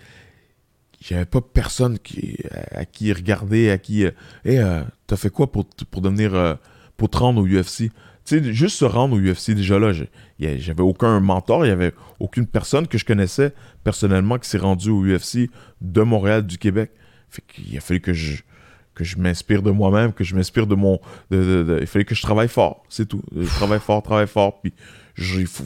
j'avais 1.04 1.26
pas 1.26 1.40
personne 1.40 1.98
qui, 1.98 2.38
à 2.70 2.84
qui 2.86 3.12
regarder, 3.12 3.70
à 3.70 3.78
qui. 3.78 4.06
Euh, 4.06 4.10
hey, 4.44 4.58
euh, 4.58 4.82
t'as 5.06 5.16
fait 5.16 5.30
quoi 5.30 5.52
pour, 5.52 5.66
pour 5.90 6.00
devenir. 6.00 6.34
euh, 6.34 6.54
pour 6.96 7.10
te 7.10 7.18
rendre 7.18 7.42
au 7.42 7.46
UFC? 7.46 7.90
Tu 8.24 8.38
sais, 8.38 8.52
juste 8.54 8.76
se 8.76 8.84
rendre 8.84 9.16
au 9.16 9.20
UFC, 9.20 9.50
déjà 9.50 9.78
là, 9.78 9.92
j'avais 10.38 10.82
aucun 10.82 11.20
mentor, 11.20 11.66
il 11.66 11.68
y 11.68 11.72
avait 11.72 11.92
aucune 12.20 12.46
personne 12.46 12.86
que 12.86 12.96
je 12.96 13.04
connaissais 13.04 13.52
personnellement 13.82 14.38
qui 14.38 14.48
s'est 14.48 14.58
rendu 14.58 14.90
au 14.90 15.04
UFC 15.04 15.50
de 15.82 16.02
Montréal, 16.02 16.46
du 16.46 16.56
Québec. 16.56 16.92
Fait 17.28 17.42
qu'il 17.42 17.76
a 17.76 17.80
fallu 17.80 18.00
que 18.00 18.12
je 18.12 18.42
que 18.94 19.02
je 19.02 19.18
m'inspire 19.18 19.60
de 19.60 19.72
moi-même, 19.72 20.12
que 20.12 20.22
je 20.22 20.36
m'inspire 20.36 20.68
de 20.68 20.76
mon... 20.76 21.00
il 21.32 21.86
fallait 21.86 22.04
que 22.04 22.14
je 22.14 22.22
travaille 22.22 22.48
fort, 22.48 22.84
c'est 22.88 23.06
tout. 23.06 23.22
Je 23.36 23.48
travaille 23.48 23.80
fort, 23.80 24.00
travaille 24.04 24.28
fort, 24.28 24.60
puis 24.60 24.72
je, 25.14 25.40
il 25.40 25.48
faut 25.48 25.64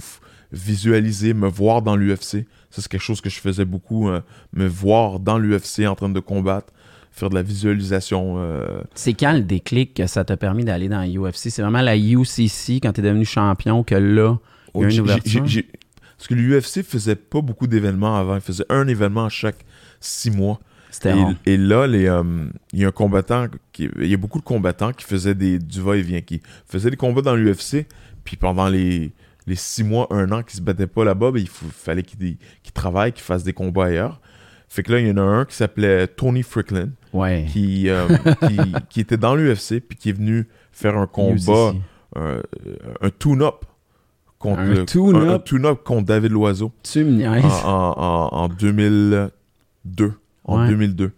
visualiser, 0.53 1.35
me 1.35 1.49
voir 1.49 1.83
dans 1.83 1.97
l'UFC. 1.97 2.47
Ça, 2.71 2.83
c'est 2.83 2.89
quelque 2.89 3.01
chose 3.03 3.21
que 3.21 3.31
je 3.31 3.39
faisais 3.41 3.65
beaucoup, 3.65 4.09
euh, 4.09 4.21
me 4.53 4.67
voir 4.67 5.21
dans 5.21 5.39
l'UFC 5.39 5.87
en 5.87 5.95
train 5.95 6.09
de 6.09 6.21
combattre, 6.21 6.73
faire 7.13 7.31
de 7.31 7.35
la 7.35 7.43
visualisation. 7.43 8.37
euh, 8.39 8.81
C'est 8.95 9.15
quand 9.15 9.33
le 9.33 9.41
déclic 9.41 9.95
que 9.95 10.07
ça 10.07 10.25
t'a 10.25 10.37
permis 10.37 10.65
d'aller 10.65 10.89
dans 10.89 11.01
la 11.01 11.07
UFC? 11.09 11.51
C'est 11.51 11.63
vraiment 11.63 11.81
la 11.83 11.97
UCC, 11.97 12.81
quand 12.83 12.93
t'es 12.93 13.03
devenu 13.03 13.25
champion, 13.25 13.83
que 13.85 13.95
là, 13.95 14.39
il 14.75 14.81
y 14.81 14.85
a 14.85 14.87
une 14.87 14.91
j'ai- 14.91 15.01
ouverture? 15.01 15.45
Parce 16.17 16.27
que 16.29 16.35
l'UFC 16.35 16.83
faisait 16.83 17.15
pas 17.17 17.41
beaucoup 17.41 17.67
d'événements 17.69 18.17
avant. 18.19 18.35
Il 18.35 18.41
faisait 18.41 18.65
un 18.71 18.89
événement 18.89 19.29
chaque 19.29 19.65
six 20.01 20.31
mois. 20.33 20.59
c'était 20.91 21.15
Et, 21.47 21.55
et 21.55 21.57
là, 21.57 21.83
euh, 21.87 22.49
il 22.73 22.81
y 22.81 22.85
a 22.85 22.89
un 22.89 22.91
combattant, 22.91 23.47
il 23.79 24.07
y 24.07 24.15
a 24.15 24.17
beaucoup 24.17 24.41
de 24.41 24.45
combattants 24.45 24.93
qui 24.93 25.05
faisaient 25.05 25.37
des, 25.37 25.59
du 25.61 25.81
va-et-vient, 25.81 26.21
qui 26.23 26.41
faisaient 26.67 26.91
des 26.91 26.97
combats 26.97 27.23
dans 27.23 27.37
l'UFC, 27.37 27.87
puis 28.25 28.37
pendant 28.37 28.69
les, 28.69 29.13
les 29.49 29.57
six 29.57 29.83
mois, 29.83 30.07
un 30.11 30.31
an, 30.33 30.43
qui 30.43 30.57
se 30.57 30.63
battaient 30.63 30.87
pas 30.87 31.05
là-bas, 31.05 31.31
ben, 31.33 31.41
il 31.41 31.49
faut- 31.49 31.67
fallait 31.73 32.03
qu'ils 32.03 32.37
qu'ils 32.63 32.73
travaillent, 32.73 33.13
qu'ils 33.13 33.25
fassent 33.25 33.45
des 33.45 33.53
combats 33.53 33.87
ailleurs. 33.87 34.21
Fait 34.69 34.83
que 34.83 34.93
là, 34.93 35.01
il 35.01 35.09
y 35.09 35.11
en 35.11 35.17
a 35.17 35.23
un 35.23 35.45
qui 35.47 35.57
s'appelait 35.57 36.07
Tony 36.07 36.43
Fricklin, 36.43 36.91
Ouais. 37.15 37.47
qui, 37.51 37.89
euh, 37.89 38.07
qui, 38.49 38.59
qui 38.91 39.01
était 39.01 39.17
dans 39.17 39.35
l'UFC, 39.35 39.81
puis 39.81 39.97
qui 39.99 40.11
est 40.11 40.13
venu 40.13 40.47
faire 40.73 40.97
un 40.99 41.07
combat, 41.07 41.73
UCC. 41.73 41.81
un, 42.17 42.41
un 43.01 43.11
tune-up 43.19 43.65
contre, 44.39 44.61
Un 44.61 44.85
tune-up? 44.85 45.17
un- 45.23 45.35
un 45.35 45.39
tune-up 45.39 45.83
contre 45.85 46.05
David 46.05 46.31
Loiseau 46.33 46.71
Tu 46.83 47.03
me 47.03 47.27
en, 47.27 47.39
en, 47.67 47.95
en, 47.97 48.29
en 48.45 48.49
2002. 48.49 50.13
En 50.45 50.61
Ouais. 50.61 50.69
2002. 50.69 51.13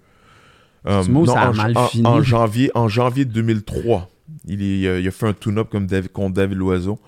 Euh, 0.87 1.03
ça 1.27 1.41
a 1.43 1.51
en, 1.51 1.55
mal 1.55 1.75
fini. 1.91 2.07
en 2.07 2.23
janvier, 2.23 2.71
en 2.75 2.89
janvier 2.89 3.25
2003, 3.27 4.09
il, 4.47 4.63
est- 4.63 4.89
a, 4.89 4.99
il 4.99 5.07
a 5.07 5.11
fait 5.11 5.27
un 5.27 5.33
tune-up 5.35 5.69
comme 5.71 5.87
David- 5.87 6.11
contre 6.13 6.35
David 6.35 6.57
Loiseau. 6.57 6.99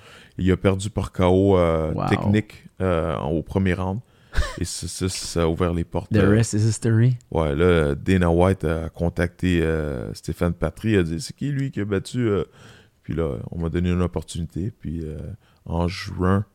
Il 0.43 0.51
a 0.51 0.57
perdu 0.57 0.91
par 0.91 1.13
KO 1.13 1.57
euh, 1.57 1.93
Wow. 1.93 2.09
technique 2.09 2.65
euh, 2.81 3.17
au 3.19 3.43
premier 3.43 3.75
round. 3.75 4.01
Et 4.59 4.65
ça, 4.65 4.89
ça, 4.89 5.09
ça 5.09 5.43
a 5.43 5.47
ouvert 5.47 5.73
les 5.75 5.85
portes. 5.85 6.11
The 6.11 6.17
euh, 6.17 6.31
rest 6.31 6.55
is 6.55 6.67
history. 6.67 7.17
Ouais, 7.31 7.55
là, 7.55 7.95
Dana 7.95 8.31
White 8.31 8.65
a 8.65 8.89
contacté 8.89 9.63
Stéphane 10.15 10.55
Patry, 10.55 10.97
a 10.97 11.03
dit 11.03 11.21
c'est 11.21 11.37
qui 11.37 11.51
lui 11.51 11.71
qui 11.71 11.81
a 11.81 11.85
battu? 11.85 12.29
Puis 13.03 13.15
là, 13.15 13.37
on 13.51 13.59
m'a 13.59 13.69
donné 13.69 13.91
une 13.91 14.01
opportunité. 14.01 14.71
Puis 14.71 15.05
en 15.67 15.87
juin, 15.87 16.47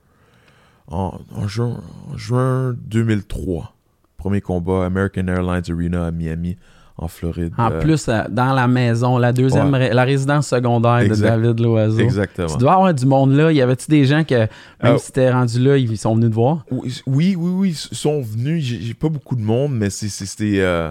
en, 0.88 1.20
en 1.36 1.48
juin, 1.48 1.84
en 2.12 2.18
juin 2.18 2.74
2003, 2.74 3.76
premier 4.18 4.42
combat 4.42 4.84
American 4.86 5.28
Airlines 5.28 5.64
Arena 5.70 6.08
à 6.08 6.12
Miami, 6.12 6.58
en 6.98 7.08
Floride. 7.08 7.54
En 7.58 7.72
Euh, 7.72 7.80
plus, 7.80 8.08
euh, 8.10 8.24
dans 8.30 8.54
la 8.54 8.68
maison, 8.68 9.18
la 9.18 9.32
deuxième, 9.32 9.72
Ouais. 9.72 9.90
ré- 9.90 9.94
la 9.94 10.04
résidence 10.04 10.48
secondaire 10.48 10.98
Exact. 10.98 11.36
de 11.38 11.42
David 11.44 11.60
Loiseau. 11.60 12.00
Exactement. 12.00 12.48
Tu 12.48 12.58
dois 12.58 12.74
avoir 12.74 12.94
du 12.94 13.06
monde 13.06 13.34
là. 13.34 13.52
Y 13.52 13.62
avait-tu 13.62 13.88
des 13.90 14.06
gens 14.06 14.24
que, 14.24 14.36
même 14.36 14.48
Ah. 14.82 14.98
si 14.98 15.12
t'es 15.12 15.32
rendu 15.32 15.60
là, 15.60 15.78
ils 15.78 15.98
sont 15.98 16.16
venus 16.16 16.30
te 16.32 16.36
voir? 16.36 16.66
Oui, 16.72 16.94
oui, 17.06 17.36
oui, 17.38 17.52
oui, 17.52 17.70
ils 17.92 17.96
sont 17.96 18.22
venus. 18.22 18.64
J'ai 18.64 18.94
pas 18.94 19.10
beaucoup 19.10 19.36
de 19.36 19.42
monde, 19.44 19.74
mais 19.76 19.90
c'était. 19.90 20.60
euh, 20.60 20.90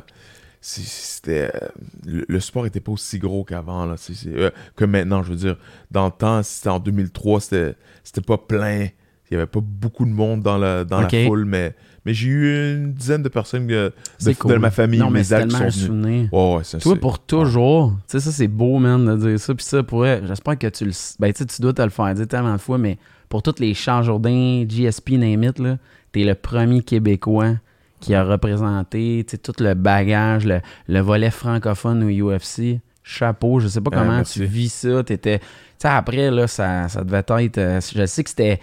c'était 0.61 1.51
euh, 1.55 1.69
le, 2.07 2.25
le 2.29 2.41
sport 2.41 2.67
était 2.67 2.81
pas 2.81 2.93
aussi 2.93 3.19
gros 3.19 3.45
qu'avant, 3.45 3.87
là. 3.87 3.95
euh, 4.27 4.51
que 4.75 4.85
maintenant, 4.85 5.23
je 5.23 5.31
veux 5.31 5.37
dire. 5.37 5.57
Dans 5.91 6.07
le 6.07 6.13
temps, 6.13 6.43
c'était 6.43 6.69
en 6.71 6.79
2003, 6.81 7.41
c'était 7.41 7.75
c'était 8.03 8.21
pas 8.21 8.39
plein. 8.39 8.89
Il 9.31 9.35
y 9.35 9.37
avait 9.37 9.47
pas 9.47 9.61
beaucoup 9.61 10.05
de 10.05 10.11
monde 10.11 10.43
dans 10.43 10.57
la, 10.57 10.85
dans 10.85 11.01
la 11.01 11.09
foule, 11.09 11.45
mais, 11.45 11.75
mais 12.07 12.15
j'ai 12.15 12.29
eu 12.29 12.75
une 12.77 12.93
dizaine 12.95 13.23
de 13.23 13.29
personnes 13.29 13.67
de, 13.67 13.93
de 14.25 14.33
cool. 14.35 14.59
ma 14.61 14.71
famille, 14.71 15.01
Non, 15.01 15.11
mais 15.11 15.19
mes 15.21 15.33
amis 15.35 15.49
qui 15.49 15.57
sont 15.57 15.59
venus. 15.65 15.75
souvenir. 15.75 16.29
Ouais, 16.33 16.55
ouais, 16.57 16.65
ça, 16.65 16.79
Toi, 16.79 16.97
pour 16.97 17.19
toujours, 17.19 17.91
tu 18.09 18.13
sais, 18.13 18.21
ça, 18.21 18.31
c'est 18.33 18.49
beau, 18.49 18.79
man, 18.79 19.05
de 19.05 19.17
dire 19.29 19.39
ça. 19.41 19.55
Puis 19.55 19.65
ça, 19.67 19.83
pourrait, 19.83 20.23
j'espère 20.27 20.57
que 20.57 20.69
tu 20.69 20.85
le. 20.87 20.93
Ben, 21.19 21.33
tu 21.33 21.39
sais, 21.41 21.47
tu 21.47 21.61
dois 21.61 21.73
te 21.75 21.83
le 21.83 21.91
faire 21.91 22.15
dire 22.15 22.27
tellement 22.29 22.55
de 22.55 22.61
fois, 22.61 22.79
mais 22.79 22.97
pour 23.29 23.43
tous 23.43 23.57
les 23.59 23.75
Champs 23.75 24.03
Jourdain, 24.03 24.65
GSP, 24.67 25.11
name 25.19 25.43
it, 25.45 25.59
là, 25.59 25.77
t'es 26.13 26.23
le 26.25 26.35
premier 26.37 26.81
Québécois 26.83 27.57
qui 28.01 28.15
a 28.15 28.23
représenté, 28.25 29.25
tu 29.27 29.33
sais, 29.33 29.39
tout 29.39 29.55
le 29.63 29.75
bagage, 29.75 30.45
le, 30.47 30.61
le 30.89 31.01
volet 31.01 31.31
francophone 31.31 32.05
au 32.05 32.09
UFC. 32.09 32.81
Chapeau, 33.03 33.61
je 33.61 33.69
sais 33.69 33.81
pas 33.81 33.91
Ah, 33.95 33.99
comment 33.99 34.23
tu 34.23 34.45
vis 34.45 34.69
ça. 34.73 35.03
T'étais. 35.05 35.39
Tu 35.39 35.45
sais, 35.79 35.89
après, 35.89 36.31
là, 36.31 36.47
ça, 36.47 36.89
ça 36.89 37.05
devait 37.05 37.19
être. 37.45 37.59
euh, 37.59 37.81
je 37.81 38.05
sais 38.07 38.23
que 38.25 38.31
c'était. 38.31 38.61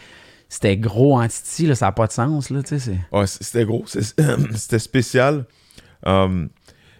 C'était 0.53 0.77
gros 0.77 1.17
en 1.19 1.27
titi, 1.27 1.65
là, 1.65 1.73
ça 1.73 1.87
n'a 1.87 1.91
pas 1.93 2.05
de 2.05 2.11
sens, 2.11 2.51
là, 2.51 2.59
Ouais, 3.11 3.25
c'était 3.25 3.65
gros. 3.65 3.85
C'était 3.87 4.77
spécial. 4.77 5.45
Um, 6.05 6.49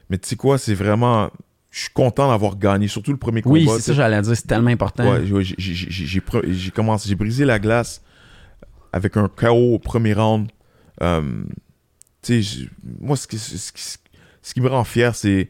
Mais 0.10 0.18
tu 0.18 0.30
sais 0.30 0.36
quoi, 0.36 0.58
c'est 0.58 0.74
vraiment. 0.74 1.30
Je 1.70 1.82
suis 1.82 1.94
content 1.94 2.30
d'avoir 2.30 2.58
gagné, 2.58 2.88
surtout 2.88 3.12
le 3.12 3.18
premier 3.18 3.44
combat. 3.44 3.54
Oui, 3.54 3.68
c'est 3.76 3.82
ça, 3.82 3.94
j'allais 3.94 4.20
dire, 4.24 4.36
c'est 4.36 4.48
tellement 4.48 4.72
important. 4.72 5.04
Ouais, 5.08 5.32
ouais, 5.32 5.44
j'ai- 5.44 6.72
commencé, 6.72 7.08
j'ai 7.08 7.14
brisé 7.14 7.46
la 7.46 7.60
glace 7.60 8.02
avec 8.92 9.18
un 9.18 9.28
KO 9.28 9.76
au 9.76 9.78
premier 9.80 10.14
round. 10.14 10.50
Tu 11.00 11.06
sais, 12.24 12.42
j- 12.42 12.70
moi, 13.00 13.16
ce 13.16 13.28
qui, 13.28 13.38
ce, 13.38 13.72
qui, 13.72 13.84
ce 14.42 14.54
qui 14.56 14.62
me 14.62 14.68
rend 14.68 14.84
fier, 14.84 15.14
c'est 15.14 15.50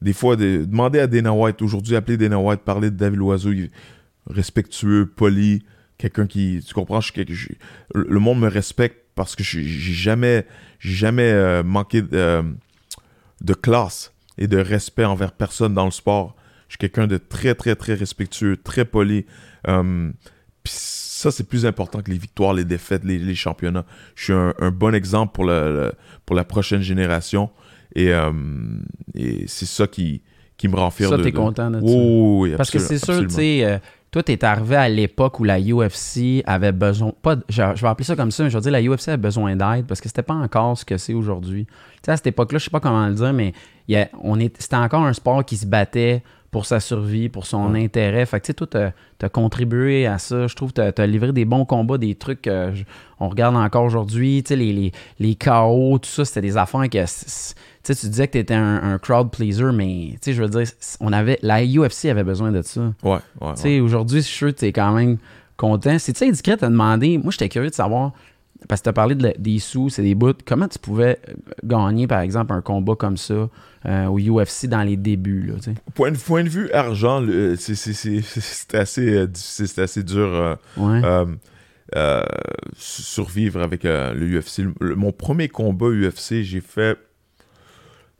des 0.00 0.12
fois 0.12 0.36
de 0.36 0.64
demander 0.64 1.00
à 1.00 1.08
Dana 1.08 1.32
White, 1.32 1.60
aujourd'hui, 1.60 1.96
appeler 1.96 2.16
Dana 2.16 2.38
White, 2.38 2.60
parler 2.60 2.90
de 2.90 2.96
David 2.96 3.18
Loiseau, 3.18 3.50
il- 3.50 3.70
respectueux, 4.28 5.06
poli, 5.06 5.64
quelqu'un 6.02 6.26
qui, 6.26 6.60
tu 6.66 6.74
comprends, 6.74 7.00
je 7.00 7.12
le 7.94 8.18
monde 8.18 8.40
me 8.40 8.48
respecte 8.48 8.96
parce 9.14 9.36
que 9.36 9.44
j'ai 9.44 9.62
jamais, 9.64 10.46
jamais 10.80 11.30
euh, 11.30 11.62
manqué 11.62 12.02
de, 12.02 12.08
euh, 12.12 12.42
de 13.40 13.54
classe 13.54 14.12
et 14.38 14.46
de 14.48 14.58
respect 14.58 15.04
envers 15.04 15.32
personne 15.32 15.74
dans 15.74 15.84
le 15.84 15.90
sport. 15.90 16.34
Je 16.68 16.72
suis 16.72 16.78
quelqu'un 16.78 17.06
de 17.06 17.18
très, 17.18 17.54
très, 17.54 17.76
très 17.76 17.94
respectueux, 17.94 18.56
très 18.56 18.84
poli. 18.84 19.26
Euh, 19.68 20.10
Puis 20.64 20.72
ça, 20.74 21.30
c'est 21.30 21.46
plus 21.46 21.66
important 21.66 22.00
que 22.02 22.10
les 22.10 22.18
victoires, 22.18 22.54
les 22.54 22.64
défaites, 22.64 23.04
les, 23.04 23.18
les 23.18 23.34
championnats. 23.34 23.84
Je 24.16 24.24
suis 24.24 24.32
un, 24.32 24.54
un 24.58 24.70
bon 24.70 24.94
exemple 24.94 25.32
pour, 25.34 25.44
le, 25.44 25.72
le- 25.72 25.92
pour 26.26 26.34
la 26.34 26.44
prochaine 26.44 26.80
génération. 26.82 27.50
Et, 27.94 28.12
euh, 28.12 28.32
et 29.14 29.44
c'est 29.46 29.66
ça 29.66 29.86
qui, 29.86 30.22
qui 30.56 30.66
me 30.68 30.76
rend 30.76 30.90
fier 30.90 31.10
Ça, 31.10 31.18
t'es 31.18 31.30
content 31.30 31.70
de 31.70 31.78
ça. 31.78 31.84
Oui, 31.84 32.54
Parce 32.56 32.70
que 32.70 32.78
c'est 32.78 32.98
sûr, 32.98 33.20
tu 33.26 33.34
sais, 33.34 33.80
toi, 34.12 34.22
t'es 34.22 34.44
arrivé 34.44 34.76
à 34.76 34.88
l'époque 34.88 35.40
où 35.40 35.44
la 35.44 35.58
UFC 35.58 36.42
avait 36.46 36.70
besoin, 36.70 37.12
pas, 37.22 37.36
je, 37.48 37.62
je 37.74 37.80
vais 37.82 37.88
appeler 37.88 38.04
ça 38.04 38.14
comme 38.14 38.30
ça, 38.30 38.44
mais 38.44 38.50
je 38.50 38.56
veux 38.56 38.60
dire, 38.62 38.70
la 38.70 38.82
UFC 38.82 39.08
avait 39.08 39.16
besoin 39.16 39.56
d'aide 39.56 39.86
parce 39.86 40.00
que 40.00 40.08
c'était 40.08 40.22
pas 40.22 40.34
encore 40.34 40.76
ce 40.78 40.84
que 40.84 40.98
c'est 40.98 41.14
aujourd'hui. 41.14 41.64
Tu 41.66 41.72
sais, 42.04 42.12
à 42.12 42.16
cette 42.18 42.26
époque-là, 42.28 42.58
je 42.58 42.64
sais 42.64 42.70
pas 42.70 42.78
comment 42.80 43.06
le 43.08 43.14
dire, 43.14 43.32
mais 43.32 43.52
il 43.88 43.94
y 43.94 43.96
a- 43.96 44.08
on 44.22 44.38
est, 44.38 44.54
c'était 44.60 44.76
encore 44.76 45.02
un 45.04 45.12
sport 45.14 45.44
qui 45.44 45.56
se 45.56 45.66
battait 45.66 46.22
pour 46.50 46.66
sa 46.66 46.80
survie, 46.80 47.30
pour 47.30 47.46
son 47.46 47.72
Ouais. 47.72 47.82
intérêt. 47.84 48.26
Fait 48.26 48.38
que, 48.38 48.44
tu 48.44 48.48
sais, 48.48 48.54
toi, 48.54 48.66
t'as, 48.70 48.90
t'as 49.16 49.30
contribué 49.30 50.06
à 50.06 50.18
ça. 50.18 50.46
Je 50.46 50.54
trouve 50.54 50.68
que 50.68 50.74
t'as, 50.74 50.92
t'as 50.92 51.06
livré 51.06 51.32
des 51.32 51.46
bons 51.46 51.64
combats, 51.64 51.96
des 51.96 52.14
trucs 52.14 52.42
que 52.42 52.72
je- 52.74 52.84
on 53.18 53.30
regarde 53.30 53.56
encore 53.56 53.84
aujourd'hui. 53.84 54.42
Tu 54.44 54.48
sais, 54.48 54.56
les, 54.56 54.74
les, 54.74 54.92
les 55.18 55.34
KO, 55.34 55.98
tout 55.98 56.10
ça, 56.10 56.26
c'était 56.26 56.42
des 56.42 56.58
affaires 56.58 56.82
que... 56.90 56.98
sais, 57.82 57.94
tu 57.94 58.08
disais 58.08 58.26
que 58.28 58.32
t'étais 58.32 58.54
un, 58.54 58.82
un 58.82 58.98
crowd 58.98 59.30
pleaser, 59.30 59.72
mais, 59.72 60.10
tu 60.12 60.18
sais, 60.22 60.32
je 60.34 60.42
veux 60.42 60.48
dire, 60.48 60.66
on 61.00 61.12
avait... 61.12 61.38
La 61.42 61.64
UFC 61.64 62.06
avait 62.06 62.24
besoin 62.24 62.52
de 62.52 62.62
ça. 62.62 62.80
Ouais, 63.02 63.10
ouais, 63.12 63.18
Tu 63.40 63.44
ouais. 63.46 63.56
sais, 63.56 63.80
aujourd'hui, 63.80 64.20
je 64.20 64.26
suis 64.26 64.36
sûr 64.36 64.54
que 64.54 64.58
tu 64.60 64.64
es 64.66 64.72
quand 64.72 64.92
même 64.92 65.18
content. 65.56 65.98
C'est-tu 65.98 66.24
indiscret 66.24 66.56
de 66.56 66.66
demander, 66.66 67.18
moi, 67.18 67.30
j'étais 67.30 67.48
curieux 67.48 67.70
de 67.70 67.74
savoir, 67.74 68.12
parce 68.68 68.80
que 68.80 68.84
tu 68.84 68.88
as 68.90 68.92
parlé 68.92 69.14
de 69.16 69.32
des 69.38 69.58
sous, 69.58 69.88
c'est 69.88 70.02
des 70.02 70.14
bouts, 70.14 70.34
comment 70.46 70.68
tu 70.68 70.78
pouvais 70.78 71.18
euh, 71.28 71.32
gagner, 71.64 72.06
par 72.06 72.20
exemple, 72.20 72.52
un 72.52 72.60
combat 72.60 72.94
comme 72.94 73.16
ça 73.16 73.48
euh, 73.86 74.06
au 74.06 74.18
UFC 74.20 74.66
dans 74.66 74.82
les 74.84 74.96
débuts, 74.96 75.46
là, 75.48 75.54
tu 75.56 75.62
sais? 75.62 75.74
Point 75.94 76.12
de, 76.12 76.16
point 76.16 76.44
de 76.44 76.48
vue 76.48 76.70
argent, 76.70 77.20
le- 77.20 77.56
c'est- 77.56 77.74
c'est- 77.74 77.94
c'est- 78.22 78.74
assez 78.76 79.08
euh, 79.16 79.26
difficile, 79.26 79.66
c'était 79.68 79.82
assez 79.82 80.02
dur 80.04 80.28
euh, 80.32 80.54
Ouais. 80.76 81.00
euh, 81.04 81.26
euh, 81.96 82.22
su- 82.76 83.02
survivre 83.02 83.60
avec 83.60 83.84
euh, 83.84 84.14
le 84.14 84.38
UFC. 84.38 84.58
Le- 84.62 84.74
le- 84.80 84.94
mon 84.94 85.10
premier 85.12 85.48
combat 85.48 85.86
UFC, 85.88 86.42
j'ai 86.42 86.60
fait, 86.60 86.96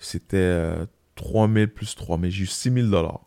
c'était 0.04 0.36
euh, 0.36 0.86
3000 1.16 1.68
plus 1.68 1.94
3000, 1.94 2.30
j'ai 2.30 2.44
eu 2.44 2.46
6000 2.46 2.90
dollars 2.90 3.20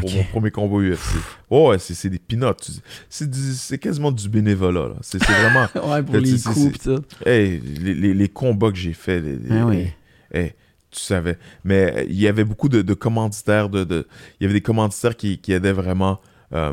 pour 0.00 0.10
mon 0.12 0.22
premier 0.24 0.50
combat 0.52 0.76
UFC. 0.76 1.16
Oh, 1.50 1.70
ouais, 1.70 1.78
c'est 1.80 2.08
des 2.08 2.18
peanuts. 2.20 2.80
C'est 3.08 3.78
quasiment 3.78 4.12
du 4.12 4.28
bénévolat. 4.28 4.90
C'est 5.00 5.20
vraiment... 5.22 5.66
ouais, 5.92 6.02
pour 6.02 6.16
les 6.16 6.38
coups 6.40 6.78
tout. 6.78 7.02
Hey, 7.26 7.58
les, 7.60 7.94
les- 7.94 8.14
les 8.14 8.28
combats 8.28 8.70
que 8.70 8.76
j'ai 8.76 8.92
faits, 8.92 9.24
Ah 9.50 9.66
oui. 9.66 9.88
hey, 10.32 10.52
tu 10.92 11.00
savais. 11.00 11.38
Mais 11.64 11.92
euh, 11.96 12.04
il 12.08 12.20
y 12.20 12.28
avait 12.28 12.44
beaucoup 12.44 12.68
de, 12.68 12.82
de 12.82 12.94
commanditaires, 12.94 13.68
de, 13.68 13.82
de- 13.84 14.06
il 14.38 14.44
y 14.44 14.46
avait 14.46 14.54
des 14.54 14.60
commanditaires 14.62 15.16
qui, 15.16 15.38
qui 15.38 15.52
aidaient 15.52 15.72
vraiment. 15.72 16.20
euh, 16.52 16.72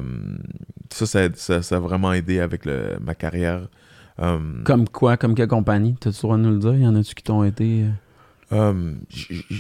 ça, 0.91 1.05
ça, 1.07 1.19
a- 1.23 1.33
ça, 1.35 1.61
ça 1.63 1.77
a 1.77 1.79
vraiment 1.79 2.13
aidé 2.13 2.39
avec 2.39 2.65
le- 2.65 2.97
ma 3.01 3.15
carrière. 3.15 3.67
Euh, 4.19 4.39
Comme 4.63 4.87
quoi, 4.89 5.17
comme 5.17 5.33
quelle 5.35 5.47
compagnie? 5.47 5.95
T'as-tu 5.99 6.17
le 6.17 6.21
droit 6.21 6.37
de 6.37 6.41
nous 6.43 6.51
le 6.51 6.59
dire? 6.59 6.75
Y 6.75 6.87
en 6.87 6.95
a-tu 6.95 7.15
qui 7.15 7.23
t'ont 7.23 7.43
été... 7.43 7.85
euh, 8.53 8.93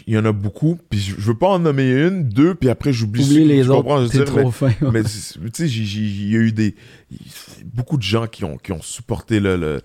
Il 0.07 0.13
y 0.13 0.17
en 0.17 0.25
a 0.25 0.31
beaucoup, 0.31 0.77
puis 0.89 0.99
je 0.99 1.15
veux 1.15 1.37
pas 1.37 1.47
en 1.49 1.59
nommer 1.59 1.91
une, 1.91 2.29
deux, 2.29 2.55
puis 2.55 2.69
après 2.69 2.93
j'oublie 2.93 3.23
Oublie 3.23 3.45
les 3.45 3.69
autres, 3.69 3.83
mais- 4.35 4.41
trop 4.43 4.51
fin. 4.51 4.71
Mais 4.93 5.03
tu 5.03 5.09
sais, 5.09 5.67
il 5.67 6.29
y 6.31 6.35
a 6.35 6.39
eu 6.39 6.51
des. 6.51 6.75
Beaucoup 7.65 7.97
de 7.97 8.03
gens 8.03 8.27
qui 8.27 8.43
ont, 8.45 8.57
qui 8.57 8.71
ont 8.71 8.81
supporté 8.81 9.39
le. 9.39 9.57
le, 9.57 9.81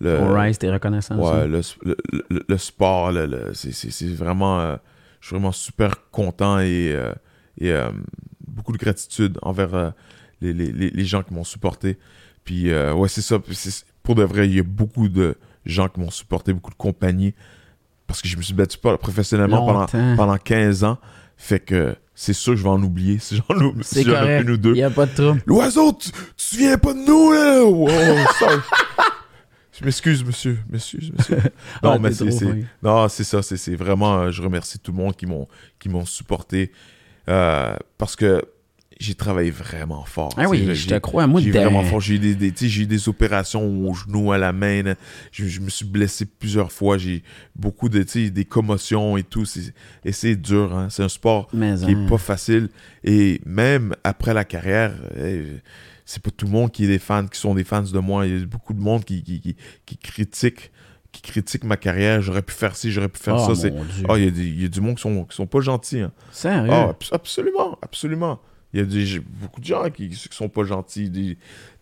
le- 0.00 0.16
Alright, 0.18 0.58
t'es 0.58 0.70
reconnaissant. 0.70 1.16
ouais, 1.18 1.46
le, 1.46 1.60
le, 1.84 1.96
le- 2.30 2.44
le 2.48 2.58
sport, 2.58 3.12
le- 3.12 3.26
le- 3.26 3.52
c'est- 3.54 3.72
c'est 3.72 3.90
c'est 3.90 4.06
vraiment. 4.14 4.60
euh, 4.60 4.76
je 5.20 5.26
suis 5.26 5.34
vraiment 5.36 5.52
super 5.52 6.08
content 6.10 6.60
et, 6.60 6.92
euh, 6.94 7.12
et 7.60 7.74
beaucoup 8.46 8.72
de 8.72 8.78
gratitude 8.78 9.38
envers 9.42 9.92
les, 10.40 10.54
les- 10.54 10.72
les- 10.72 10.88
les 10.90 11.04
gens 11.04 11.22
qui 11.22 11.34
m'ont 11.34 11.44
supporté. 11.44 11.98
Puis, 12.44 12.72
ouais, 12.72 13.08
c'est 13.08 13.20
ça. 13.20 13.38
Pour 14.02 14.14
de 14.14 14.22
vrai, 14.22 14.48
il 14.48 14.54
y 14.54 14.60
a 14.60 14.62
beaucoup 14.62 15.10
de 15.10 15.34
gens 15.66 15.88
qui 15.88 16.00
m'ont 16.00 16.10
supporté, 16.10 16.54
beaucoup 16.54 16.70
de 16.70 16.76
compagnies. 16.76 17.34
Parce 18.10 18.22
que 18.22 18.28
je 18.28 18.36
me 18.36 18.42
suis 18.42 18.54
battu 18.54 18.76
pas 18.76 18.98
professionnellement 18.98 19.64
pendant, 19.64 19.86
pendant 20.16 20.36
15 20.36 20.82
ans. 20.84 20.98
Fait 21.36 21.60
que 21.60 21.94
c'est 22.14 22.32
sûr 22.32 22.52
que 22.54 22.58
je 22.58 22.62
vais 22.64 22.68
en 22.68 22.82
oublier 22.82 23.18
si 23.20 23.36
j'en 23.48 23.54
oublie. 23.54 23.84
C'est 23.84 24.00
Si 24.00 24.04
j'en 24.04 24.10
ai 24.10 24.14
correct. 24.14 24.42
une 24.42 24.50
ou 24.50 24.56
deux. 24.56 24.82
A 24.82 24.90
pas 24.90 25.06
de 25.06 25.14
trouble. 25.14 25.42
L'oiseau, 25.46 25.92
tu, 25.92 26.10
tu 26.10 26.18
te 26.18 26.26
souviens 26.36 26.76
pas 26.76 26.92
de 26.92 26.98
nous, 26.98 27.32
là? 27.32 27.64
Wow, 27.64 27.88
sorry. 28.38 28.56
je 29.78 29.84
m'excuse, 29.84 30.24
monsieur. 30.24 30.58
M'excuse, 30.68 31.12
monsieur. 31.16 31.36
Non, 31.82 31.92
Ah, 31.92 31.98
mais 32.00 32.12
c'est, 32.12 32.30
c'est- 32.32 32.64
non, 32.82 33.08
c'est 33.08 33.24
ça. 33.24 33.42
C'est, 33.42 33.56
c'est 33.56 33.76
vraiment... 33.76 34.18
euh, 34.22 34.30
je 34.32 34.42
remercie 34.42 34.78
tout 34.80 34.90
le 34.92 34.98
monde 34.98 35.16
qui 35.16 35.26
m'ont, 35.26 35.46
qui 35.78 35.88
m'ont 35.88 36.04
supporté. 36.04 36.72
euh, 37.28 37.74
parce 37.96 38.16
que 38.16 38.42
j'ai 39.00 39.14
travaillé 39.14 39.50
vraiment 39.50 40.04
fort. 40.04 40.30
Ah 40.36 40.46
oui, 40.48 40.74
je 40.74 40.86
te 40.88 40.98
crois. 40.98 41.26
Moi, 41.26 41.40
j'ai 41.40 41.50
vraiment 41.50 41.82
fort. 41.82 42.00
J'ai 42.00 42.14
eu 42.16 42.18
des, 42.36 42.52
j'ai 42.56 42.82
eu 42.82 42.86
des 42.86 43.08
opérations 43.08 43.66
au 43.88 43.94
genou, 43.94 44.30
à 44.30 44.38
la 44.38 44.52
main. 44.52 44.82
là. 44.82 44.94
Je, 45.32 45.46
je 45.46 45.60
me 45.60 45.70
suis 45.70 45.86
blessé 45.86 46.26
plusieurs 46.26 46.70
fois. 46.70 46.98
J'ai 46.98 47.22
beaucoup 47.56 47.88
de, 47.88 48.02
des 48.28 48.44
commotions 48.44 49.16
et 49.16 49.22
tout. 49.22 49.44
C'est- 49.46 49.72
et 50.04 50.12
c'est 50.12 50.36
dur. 50.36 50.76
hein. 50.76 50.88
C'est 50.90 51.02
un 51.02 51.08
sport 51.08 51.48
Mais, 51.54 51.74
qui 51.76 51.84
hein. 51.86 51.88
est 52.06 52.08
pas 52.08 52.18
facile. 52.18 52.68
Et 53.02 53.40
même 53.46 53.94
après 54.04 54.34
la 54.34 54.44
carrière, 54.44 54.92
eh, 55.16 55.44
c'est 56.04 56.22
pas 56.22 56.30
tout 56.30 56.44
le 56.46 56.52
monde 56.52 56.70
qui 56.70 56.84
est 56.84 56.88
des 56.88 56.98
fans, 56.98 57.26
qui 57.26 57.38
sont 57.40 57.54
des 57.54 57.64
fans 57.64 57.82
de 57.82 57.98
moi. 58.00 58.26
Il 58.26 58.38
y 58.38 58.42
a 58.42 58.44
beaucoup 58.44 58.74
de 58.74 58.80
monde 58.80 59.04
qui, 59.04 59.22
qui, 59.22 59.40
qui, 59.40 59.56
qui 59.86 59.96
critique 59.96 60.70
qui 61.12 61.22
critique 61.22 61.64
ma 61.64 61.76
carrière. 61.76 62.22
J'aurais 62.22 62.42
pu 62.42 62.54
faire 62.54 62.76
ci, 62.76 62.92
j'aurais 62.92 63.08
pu 63.08 63.18
faire 63.18 63.34
Oh, 63.36 63.54
ça. 63.54 63.66
Ah, 64.08 64.16
il 64.16 64.24
y, 64.24 64.28
a 64.28 64.30
des- 64.30 64.46
il 64.46 64.62
y 64.62 64.64
a 64.64 64.68
du 64.68 64.80
monde 64.80 64.94
qui 64.94 65.02
sont, 65.02 65.24
qui 65.24 65.34
sont 65.34 65.46
pas 65.46 65.60
gentils. 65.60 66.00
hein. 66.02 66.12
Sérieux? 66.30 66.70
Ah, 66.70 66.90
abs- 66.90 67.12
absolument, 67.12 67.76
absolument. 67.82 68.38
Il 68.72 68.80
y 68.80 68.82
a 68.82 68.86
des, 68.86 69.18
beaucoup 69.40 69.60
de 69.60 69.66
gens 69.66 69.90
qui, 69.90 70.08
qui 70.08 70.28
sont 70.30 70.48
pas 70.48 70.64
gentils, 70.64 71.10
des, 71.10 71.36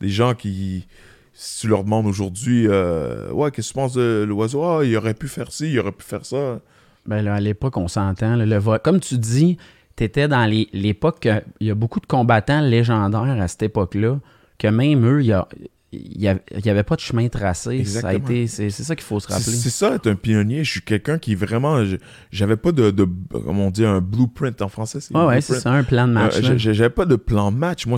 gens 0.08 0.34
qui, 0.34 0.86
si 1.34 1.60
tu 1.60 1.68
leur 1.68 1.84
demandes 1.84 2.06
aujourd'hui, 2.06 2.66
euh, 2.66 3.30
ouais, 3.32 3.50
qu'est-ce 3.50 3.68
que 3.68 3.72
tu 3.74 3.78
penses 3.78 3.92
de 3.94 4.24
l'oiseau? 4.26 4.64
Ah, 4.64 4.84
il 4.84 4.96
aurait 4.96 5.14
pu 5.14 5.28
faire 5.28 5.52
ci, 5.52 5.70
il 5.70 5.78
aurait 5.78 5.92
pu 5.92 6.04
faire 6.04 6.24
ça. 6.24 6.60
Ben 7.06 7.22
là, 7.22 7.34
à 7.34 7.40
l'époque, 7.40 7.76
on 7.76 7.88
s'entend. 7.88 8.36
le 8.36 8.58
vo- 8.58 8.78
Comme 8.82 9.00
tu 9.00 9.18
dis, 9.18 9.56
tu 9.96 10.04
étais 10.04 10.28
dans 10.28 10.44
l'époque. 10.46 11.20
que- 11.20 11.42
Il 11.60 11.66
y 11.66 11.70
a 11.70 11.74
beaucoup 11.74 12.00
de 12.00 12.06
combattants 12.06 12.60
légendaires 12.60 13.40
à 13.40 13.48
cette 13.48 13.62
époque-là 13.64 14.18
que 14.58 14.68
même 14.68 15.06
eux, 15.06 15.20
il 15.22 15.26
y 15.26 15.32
a- 15.32 15.46
il 15.90 16.18
n'y 16.18 16.28
avait, 16.28 16.42
il 16.54 16.66
y 16.66 16.68
avait 16.70 16.82
pas 16.82 16.96
de 16.96 17.00
chemin 17.00 17.26
tracé. 17.28 17.82
C'est, 17.84 18.70
ça 18.70 18.94
qu'il 18.94 19.04
faut 19.04 19.20
se 19.20 19.28
rappeler. 19.28 19.52
c'est 19.56 19.70
ça, 19.70 19.94
être 19.94 20.06
un 20.06 20.16
pionnier. 20.16 20.62
Je 20.62 20.70
suis 20.70 20.82
quelqu'un 20.82 21.18
qui 21.18 21.34
vraiment. 21.34 21.82
je- 21.84 21.96
J'avais 22.30 22.56
pas 22.56 22.72
de, 22.72 22.90
de. 22.90 23.08
Comment 23.32 23.68
on 23.68 23.70
dit, 23.70 23.86
un 23.86 24.00
blueprint 24.02 24.60
en 24.60 24.68
français. 24.68 25.00
c'est 25.00 25.16
Ouais, 25.16 25.40
c'est 25.40 25.60
ça, 25.60 25.72
un 25.72 25.84
plan 25.84 26.06
de 26.06 26.12
match. 26.12 26.36
Euh, 26.42 26.58
J'avais 26.58 26.90
pas 26.90 27.06
de 27.06 27.16
plan 27.16 27.50
de 27.50 27.56
match. 27.56 27.86
Moi, 27.86 27.96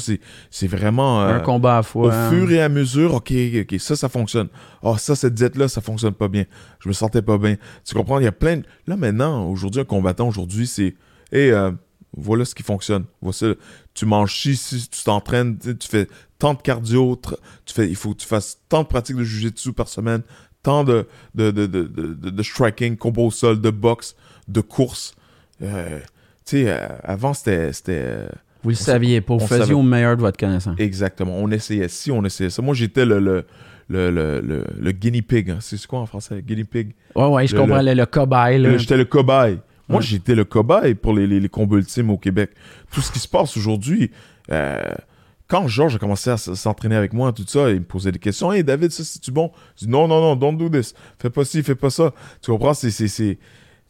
c'est 0.51 0.66
vraiment. 0.68 1.22
euh, 1.22 1.36
un 1.36 1.41
combat 1.41 1.78
à 1.78 1.80
au 1.80 1.82
fois. 1.82 2.14
hein. 2.14 2.30
fur 2.30 2.51
et 2.53 2.62
à 2.62 2.68
mesure, 2.68 3.14
ok, 3.14 3.32
ok, 3.62 3.80
ça, 3.80 3.97
ça 3.97 4.09
fonctionne. 4.09 4.49
Oh, 4.82 4.97
ça, 4.97 5.16
cette 5.16 5.34
diète-là, 5.34 5.66
ça 5.66 5.80
fonctionne 5.80 6.14
pas 6.14 6.28
bien. 6.28 6.45
Je 6.78 6.88
me 6.88 6.93
sentais 6.93 7.22
pas 7.22 7.38
bien. 7.38 7.57
Tu 7.84 7.95
comprends? 7.95 8.18
Il 8.20 8.24
y 8.24 8.28
a 8.28 8.32
plein 8.32 8.59
de... 8.59 8.62
Là, 8.86 8.97
maintenant, 8.97 9.47
aujourd'hui, 9.49 9.80
un 9.80 9.84
combattant, 9.84 10.28
aujourd'hui, 10.28 10.66
c'est... 10.66 10.95
Hé, 11.32 11.53
voilà 12.16 12.45
ce 12.45 12.55
qui 12.55 12.62
fonctionne. 12.64 13.05
Voici, 13.22 13.47
tu 13.95 14.05
manges 14.07 14.34
ci, 14.34 14.57
ci, 14.57 14.88
tu 14.88 15.05
t'entraînes, 15.05 15.57
tu 15.59 15.88
fais 15.88 16.09
tant 16.41 16.55
de 16.55 16.62
cardio, 16.62 17.20
tu 17.64 17.72
fais, 17.74 17.86
il 17.88 17.95
faut 17.95 18.12
que 18.14 18.18
tu 18.18 18.26
fasses 18.26 18.59
tant 18.68 18.82
de 18.82 18.88
pratiques 18.88 19.16
de 19.16 19.22
jujitsu 19.22 19.72
par 19.72 19.86
semaine, 19.88 20.22
tant 20.64 20.82
de, 20.82 21.07
de, 21.36 21.51
de, 21.53 21.66
de, 21.66 22.43
striking, 22.43 22.97
combo 22.97 23.26
au 23.26 23.30
sol, 23.30 23.61
de 23.61 23.70
boxe, 23.70 24.16
de 24.49 24.61
course. 24.61 25.14
Euh, 25.62 26.01
tu 26.45 26.62
sais, 26.62 26.64
euh, 26.66 26.88
avant, 27.05 27.34
c'était... 27.34 27.70
euh, 27.88 28.26
Vous 28.62 28.70
le 28.70 28.74
saviez 28.74 29.20
pas. 29.20 29.36
Vous 29.36 29.47
faisiez 29.47 29.74
au 29.74 29.82
meilleur 29.82 30.16
de 30.16 30.22
votre 30.22 30.38
connaissance. 30.38 30.74
Exactement. 30.78 31.36
On 31.36 31.51
essayait 31.51 31.88
ci, 31.88 32.11
on 32.11 32.24
essayait 32.24 32.51
ça. 32.51 32.62
Moi, 32.62 32.74
j'étais 32.74 33.05
le, 33.05 33.20
le, 33.20 33.45
le, 33.88 34.64
le, 34.80 34.93
guinea 34.93 35.22
pig. 35.22 35.51
hein. 35.51 35.59
C'est 35.61 35.86
quoi 35.86 36.01
en 36.01 36.07
français? 36.07 36.43
Guinea 36.43 36.64
pig? 36.64 36.95
Ouais, 37.14 37.26
ouais, 37.26 37.47
je 37.47 37.55
Le- 37.55 37.61
comprends. 37.61 37.82
Le, 37.82 38.05
cobaye, 38.07 38.78
J'étais 38.78 38.97
le 38.97 39.05
cobaye. 39.05 39.59
Moi, 39.91 40.01
j'étais 40.01 40.34
le 40.34 40.45
cobaye 40.45 40.95
pour 40.95 41.12
les, 41.12 41.26
les, 41.26 41.49
combats 41.49 41.76
ultimes 41.76 42.11
au 42.11 42.16
Québec. 42.18 42.51
Tout 42.93 43.01
ce 43.03 43.11
qui 43.12 43.18
se 43.18 43.28
passe 43.28 43.57
aujourd'hui, 43.57 44.11
quand 45.51 45.66
Georges 45.66 45.96
a 45.96 45.98
commencé 45.98 46.30
à 46.30 46.36
s'entraîner 46.36 46.94
avec 46.94 47.12
moi, 47.12 47.32
tout 47.32 47.44
ça, 47.46 47.70
il 47.70 47.80
me 47.80 47.84
posait 47.84 48.12
des 48.12 48.20
questions. 48.20 48.53
Hey, 48.53 48.62
David, 48.62 48.92
ça, 48.92 49.03
c'est-tu 49.03 49.32
bon? 49.32 49.51
Je 49.76 49.84
dis 49.84 49.90
non, 49.90 50.07
non, 50.07 50.20
non, 50.20 50.36
don't 50.36 50.57
do 50.57 50.68
this. 50.68 50.94
Fais 51.18 51.28
pas 51.28 51.44
ci, 51.44 51.64
fais 51.64 51.74
pas 51.74 51.90
ça. 51.90 52.14
Tu 52.40 52.53
comprends? 52.53 52.72
C'est. 52.72 52.90
c'est, 52.90 53.38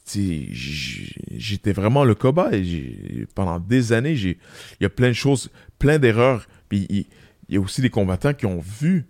j'étais 0.06 1.72
vraiment 1.72 2.04
le 2.04 2.14
cobaye. 2.14 3.26
Pendant 3.34 3.60
des 3.60 3.92
années, 3.92 4.14
il 4.14 4.36
y 4.80 4.86
a 4.86 4.88
plein 4.88 5.08
de 5.08 5.12
choses, 5.12 5.50
plein 5.78 5.98
d'erreurs. 5.98 6.48
Puis 6.70 6.86
il, 6.88 7.04
y 7.50 7.58
a 7.58 7.60
aussi 7.60 7.82
des 7.82 7.90
combattants 7.90 8.32
qui 8.32 8.46
ont 8.46 8.58
vu 8.58 9.06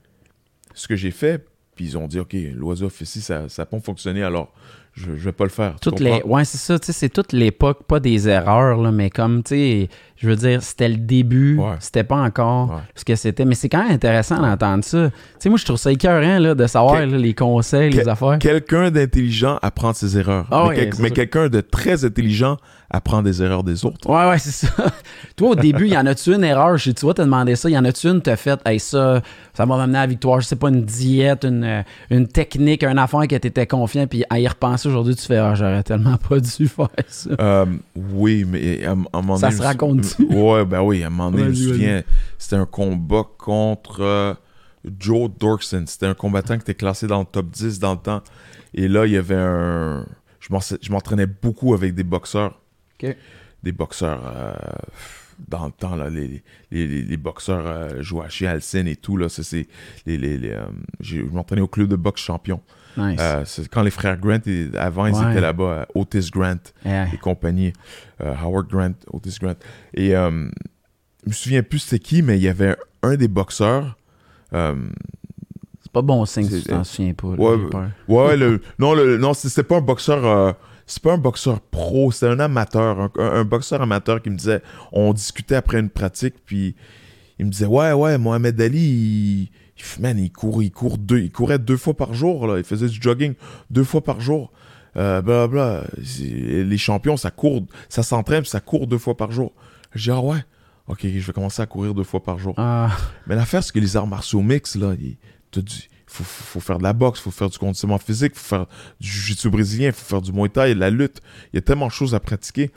ce 0.74 0.88
que 0.88 0.96
j'ai 0.96 1.12
fait, 1.12 1.46
puis 1.76 1.84
ils 1.84 1.98
ont 1.98 2.08
dit, 2.08 2.18
OK, 2.18 2.34
l'oiseau 2.52 2.88
fait 2.88 3.04
ci, 3.04 3.20
ça 3.20 3.46
n'a 3.56 3.66
pas 3.66 3.78
fonctionné, 3.78 4.24
alors 4.24 4.52
je, 5.00 5.16
je 5.16 5.24
vais 5.24 5.32
pas 5.32 5.44
le 5.44 5.50
faire. 5.50 5.74
Toutes 5.80 6.00
les, 6.00 6.22
ouais, 6.24 6.44
c'est 6.44 6.58
ça, 6.58 6.76
c'est 6.80 7.08
toute 7.08 7.32
l'époque, 7.32 7.84
pas 7.86 8.00
des 8.00 8.28
erreurs, 8.28 8.80
là, 8.80 8.92
mais 8.92 9.10
comme, 9.10 9.42
tu 9.42 9.54
sais, 9.54 9.88
je 10.16 10.28
veux 10.28 10.36
dire, 10.36 10.62
c'était 10.62 10.88
le 10.88 10.96
début, 10.96 11.58
c'était 11.78 12.04
pas 12.04 12.16
encore 12.16 12.82
ce 12.94 13.04
que 13.04 13.16
c'était, 13.16 13.44
mais 13.44 13.54
c'est 13.54 13.68
quand 13.68 13.82
même 13.82 13.92
intéressant 13.92 14.40
d'entendre 14.40 14.84
ça. 14.84 15.10
Tu 15.10 15.14
sais, 15.38 15.48
moi, 15.48 15.58
je 15.58 15.64
trouve 15.64 15.78
ça 15.78 15.90
écœurant, 15.90 16.38
là, 16.38 16.54
de 16.54 16.66
savoir 16.66 17.04
les 17.06 17.34
conseils, 17.34 17.90
les 17.90 18.08
affaires. 18.08 18.38
Quelqu'un 18.38 18.90
d'intelligent 18.90 19.58
apprend 19.62 19.92
ses 19.92 20.18
erreurs, 20.18 20.46
ah 20.50 20.70
mais, 21.00 21.10
quelqu'un 21.10 21.48
de 21.48 21.60
très 21.60 22.04
intelligent 22.04 22.56
apprend 22.90 23.22
des 23.22 23.40
erreurs 23.40 23.62
des 23.62 23.84
autres. 23.84 24.08
Ouais, 24.10 24.28
ouais, 24.28 24.38
c'est 24.38 24.66
ça. 24.66 24.72
Toi, 25.36 25.50
au 25.50 25.54
début, 25.54 25.86
y 25.86 25.96
en 25.96 26.06
a-tu 26.06 26.34
une 26.34 26.42
erreur? 26.42 26.76
Tu 26.76 26.92
vois, 27.00 27.14
t'as 27.14 27.24
demandé 27.24 27.54
ça. 27.54 27.70
Y 27.70 27.78
en 27.78 27.84
a-tu 27.84 28.08
une, 28.08 28.20
t'as 28.20 28.34
fait, 28.34 28.60
hey, 28.66 28.80
ça, 28.80 29.22
ça 29.54 29.64
m'a 29.64 29.80
amené 29.80 29.98
à 29.98 30.00
la 30.02 30.06
victoire. 30.08 30.40
Je 30.40 30.46
sais 30.46 30.56
pas, 30.56 30.70
une 30.70 30.84
diète, 30.84 31.44
une, 31.44 31.62
euh, 31.62 31.82
une 32.10 32.26
technique, 32.26 32.82
un 32.82 32.96
affaire 32.96 33.26
que 33.28 33.36
t'étais 33.36 33.66
confiant, 33.66 34.08
puis 34.08 34.24
à 34.28 34.40
y 34.40 34.48
repenser 34.48 34.88
aujourd'hui, 34.88 35.14
tu 35.14 35.24
fais, 35.24 35.36
ah, 35.36 35.54
j'aurais 35.54 35.84
tellement 35.84 36.16
pas 36.16 36.40
dû 36.40 36.50
faire 36.68 36.88
ça. 37.06 37.30
Euh, 37.40 37.66
oui, 37.94 38.44
mais 38.46 38.84
à, 38.84 38.92
un 38.92 38.94
moment 39.22 39.36
Ça 39.36 39.52
se 39.52 39.62
raconte 39.62 40.16
Ouais, 40.28 40.64
ben 40.64 40.82
oui, 40.82 41.04
à 41.04 41.06
un 41.06 41.10
moment 41.10 41.30
donné, 41.30 41.44
je 41.44 41.68
me 41.68 41.72
souviens, 41.72 42.02
c'était 42.38 42.56
un 42.56 42.66
combat 42.66 43.22
contre 43.38 44.00
euh, 44.00 44.34
Joe 44.98 45.30
Dorkson. 45.38 45.84
C'était 45.86 46.06
un 46.06 46.14
combattant 46.14 46.56
qui 46.56 46.62
était 46.62 46.74
classé 46.74 47.06
dans 47.06 47.20
le 47.20 47.26
top 47.26 47.50
10 47.50 47.78
dans 47.78 47.92
le 47.92 47.98
temps. 47.98 48.22
Et 48.74 48.88
là, 48.88 49.06
il 49.06 49.12
y 49.12 49.16
avait 49.16 49.36
un. 49.36 50.06
Je 50.40 50.90
m'entraînais 50.90 51.26
beaucoup 51.26 51.74
avec 51.74 51.94
des 51.94 52.02
boxeurs 52.02 52.60
des 53.62 53.72
boxeurs 53.72 54.22
euh, 54.24 54.52
dans 55.48 55.66
le 55.66 55.72
temps, 55.72 55.96
là, 55.96 56.10
les, 56.10 56.42
les, 56.70 57.16
boxeurs 57.16 57.66
euh, 57.66 58.02
jouaient 58.02 58.28
chez 58.28 58.46
Alcine 58.46 58.86
et 58.86 58.96
tout. 58.96 59.16
Là, 59.16 59.28
c'est, 59.30 59.66
les, 60.04 60.50
euh, 60.50 60.60
je 61.00 61.22
m'entraînais 61.22 61.62
au 61.62 61.68
club 61.68 61.88
de 61.88 61.96
boxe 61.96 62.20
champion. 62.20 62.60
c'est 63.46 63.68
quand 63.68 63.82
les 63.82 63.90
frères 63.90 64.18
Grant, 64.18 64.40
avant, 64.76 65.06
ils 65.06 65.16
étaient 65.16 65.40
là-bas, 65.40 65.86
Otis 65.94 66.28
Grant 66.30 66.60
et 66.84 67.16
compagnie, 67.18 67.72
Howard 68.20 68.68
Grant, 68.68 68.94
Otis 69.12 69.38
Grant. 69.40 69.56
Et 69.94 70.10
je 70.10 70.28
me 71.26 71.32
souviens 71.32 71.62
plus 71.62 71.78
c'était 71.78 71.98
qui, 72.00 72.22
mais 72.22 72.36
il 72.36 72.42
y 72.42 72.48
avait 72.48 72.76
un 73.02 73.16
des 73.16 73.28
boxeurs. 73.28 73.96
c'est 74.52 75.92
pas 75.92 76.02
bon 76.02 76.26
signe 76.26 76.50
si 76.50 76.62
tu 76.62 76.68
t'en 76.68 76.84
souviens 76.84 77.14
pas. 77.14 77.28
ouais, 78.08 78.36
le, 78.36 78.60
non, 78.78 78.94
le, 78.94 79.16
non 79.16 79.32
c'était 79.32 79.62
pas 79.62 79.78
un 79.78 79.82
boxeur 79.82 80.54
c'est 80.90 81.02
pas 81.02 81.12
un 81.12 81.18
boxeur 81.18 81.60
pro, 81.60 82.10
c'est 82.10 82.26
un 82.26 82.40
amateur, 82.40 83.10
un, 83.16 83.44
boxeur 83.44 83.80
amateur 83.80 84.20
qui 84.20 84.30
me 84.30 84.36
disait, 84.36 84.60
on 84.92 85.12
discutait 85.12 85.54
après 85.54 85.78
une 85.78 85.88
pratique, 85.88 86.34
puis 86.44 86.74
il 87.38 87.46
me 87.46 87.50
disait, 87.50 87.66
ouais, 87.66 87.92
ouais, 87.92 88.18
Mohamed 88.18 88.60
Ali, 88.60 88.80
il, 89.78 90.02
man, 90.02 90.18
il 90.18 90.32
court, 90.32 90.62
il 90.62 90.72
court 90.72 90.98
deux, 90.98 91.20
il 91.20 91.30
courait 91.30 91.60
deux 91.60 91.76
fois 91.76 91.94
par 91.94 92.12
jour, 92.12 92.46
là, 92.48 92.58
il 92.58 92.64
faisait 92.64 92.88
du 92.88 93.00
jogging 93.00 93.34
deux 93.70 93.84
fois 93.84 94.02
par 94.02 94.20
jour, 94.20 94.50
euh, 94.96 95.22
bla, 95.22 95.46
bla, 95.46 95.84
les 95.96 96.78
champions, 96.78 97.16
ça 97.16 97.30
court, 97.30 97.62
ça 97.88 98.02
s'entraîne, 98.02 98.44
ça 98.44 98.58
court 98.60 98.88
deux 98.88 98.98
fois 98.98 99.16
par 99.16 99.30
jour. 99.30 99.52
Je 99.94 100.02
dis, 100.02 100.10
ah 100.10 100.20
ouais, 100.20 100.44
ok, 100.88 101.02
je 101.02 101.24
vais 101.24 101.32
commencer 101.32 101.62
à 101.62 101.66
courir 101.66 101.94
deux 101.94 102.02
fois 102.02 102.22
par 102.22 102.40
jour. 102.40 102.54
Ah. 102.56 102.90
Mais 103.28 103.36
l'affaire, 103.36 103.62
c'est 103.62 103.72
que 103.72 103.78
les 103.78 103.96
arts 103.96 104.08
martiaux 104.08 104.42
mix, 104.42 104.74
là, 104.74 104.94
il 105.00 105.16
faut, 106.10 106.24
faut 106.24 106.60
faire 106.60 106.78
de 106.78 106.82
la 106.82 106.92
boxe, 106.92 107.20
il 107.20 107.22
faut 107.22 107.30
faire 107.30 107.48
du 107.48 107.58
conditionnement 107.58 107.98
physique, 107.98 108.32
il 108.34 108.38
faut 108.38 108.56
faire 108.56 108.66
du 109.00 109.08
jiu-jitsu 109.08 109.48
brésilien, 109.48 109.88
il 109.88 109.92
faut 109.92 110.04
faire 110.04 110.20
du 110.20 110.32
muay 110.32 110.48
thai, 110.48 110.74
de 110.74 110.80
la 110.80 110.90
lutte. 110.90 111.20
Il 111.52 111.56
y 111.56 111.58
a 111.58 111.62
tellement 111.62 111.86
de 111.86 111.92
choses 111.92 112.14
à 112.14 112.20
pratiquer. 112.20 112.70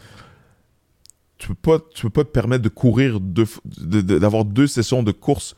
Tu 1.38 1.48
peux 1.50 1.56
pas, 1.56 1.80
tu 1.94 2.04
peux 2.04 2.10
pas 2.10 2.24
te 2.24 2.30
permettre 2.30 2.64
de 2.64 2.70
courir, 2.70 3.20
d'avoir 3.20 4.46
deux 4.46 4.68
sessions 4.68 5.04
de 5.04 5.12
course 5.12 5.56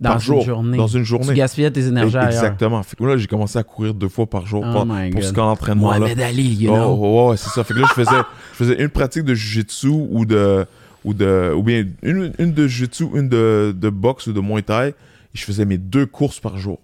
dans 0.00 0.10
par 0.10 0.18
jour, 0.18 0.44
journée. 0.44 0.76
dans 0.76 0.88
une 0.88 1.04
journée. 1.04 1.28
Tu 1.28 1.34
gaspillais 1.34 1.70
tes 1.70 1.86
énergies 1.86 2.16
Exactement. 2.16 2.82
Fait 2.82 2.96
que 2.96 3.04
là, 3.04 3.16
j'ai 3.16 3.28
commencé 3.28 3.58
à 3.58 3.62
courir 3.62 3.94
deux 3.94 4.08
fois 4.08 4.26
par 4.26 4.46
jour 4.46 4.64
oh 4.66 4.84
pour, 4.84 5.22
ce 5.22 5.32
camp 5.32 5.46
d'entraînement. 5.46 5.96
Mohamed 5.96 6.20
Ali, 6.20 6.54
you 6.54 6.72
oh, 6.72 6.74
know. 6.74 6.98
Oh, 7.00 7.30
ouais, 7.30 7.36
c'est 7.36 7.50
ça. 7.50 7.62
Fait 7.62 7.72
que 7.72 7.78
là, 7.78 7.86
je 7.88 7.94
faisais, 7.94 8.22
je 8.52 8.56
faisais 8.56 8.82
une 8.82 8.88
pratique 8.88 9.22
de 9.22 9.34
jiu-jitsu 9.34 9.88
ou 9.88 10.26
de, 10.26 10.66
ou 11.04 11.14
de, 11.14 11.52
ou 11.56 11.62
bien 11.62 11.84
une, 12.02 12.32
une 12.38 12.52
de 12.52 12.66
jiu-jitsu, 12.66 13.04
une 13.14 13.28
de, 13.28 13.74
de 13.76 13.90
boxe 13.90 14.26
ou 14.26 14.32
de 14.32 14.40
muay 14.40 14.62
thai. 14.62 14.88
Et 14.88 15.38
je 15.38 15.44
faisais 15.44 15.64
mes 15.64 15.78
deux 15.78 16.04
courses 16.04 16.40
par 16.40 16.58
jour. 16.58 16.80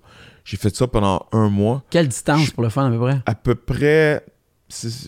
J'ai 0.48 0.56
fait 0.56 0.74
ça 0.74 0.86
pendant 0.86 1.26
un 1.32 1.50
mois. 1.50 1.84
Quelle 1.90 2.08
distance 2.08 2.52
pour 2.52 2.62
le 2.62 2.70
fun 2.70 2.86
à 2.86 2.90
peu 2.90 2.98
près? 2.98 3.20
À 3.26 3.34
peu 3.34 3.54
près. 3.54 4.24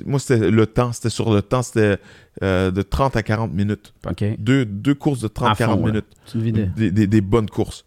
Moi, 0.04 0.18
c'était 0.18 0.50
le 0.50 0.66
temps. 0.66 0.92
C'était 0.92 1.08
sur 1.08 1.32
le 1.32 1.40
temps. 1.40 1.62
C'était 1.62 1.96
euh, 2.42 2.70
de 2.70 2.82
30 2.82 3.16
à 3.16 3.22
40 3.22 3.50
minutes. 3.50 3.94
OK. 4.06 4.22
Deux, 4.38 4.66
deux 4.66 4.94
courses 4.94 5.20
de 5.20 5.28
30 5.28 5.52
à 5.52 5.54
40 5.54 5.80
minutes. 5.80 6.04
Des, 6.34 6.90
des, 6.90 7.06
des, 7.06 7.20
bonnes 7.22 7.48
courses. 7.48 7.86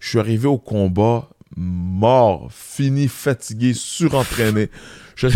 Je 0.00 0.10
suis 0.10 0.18
arrivé 0.18 0.46
au 0.46 0.58
combat 0.58 1.30
mort, 1.56 2.48
fini, 2.52 3.08
fatigué, 3.08 3.72
surentraîné. 3.72 4.68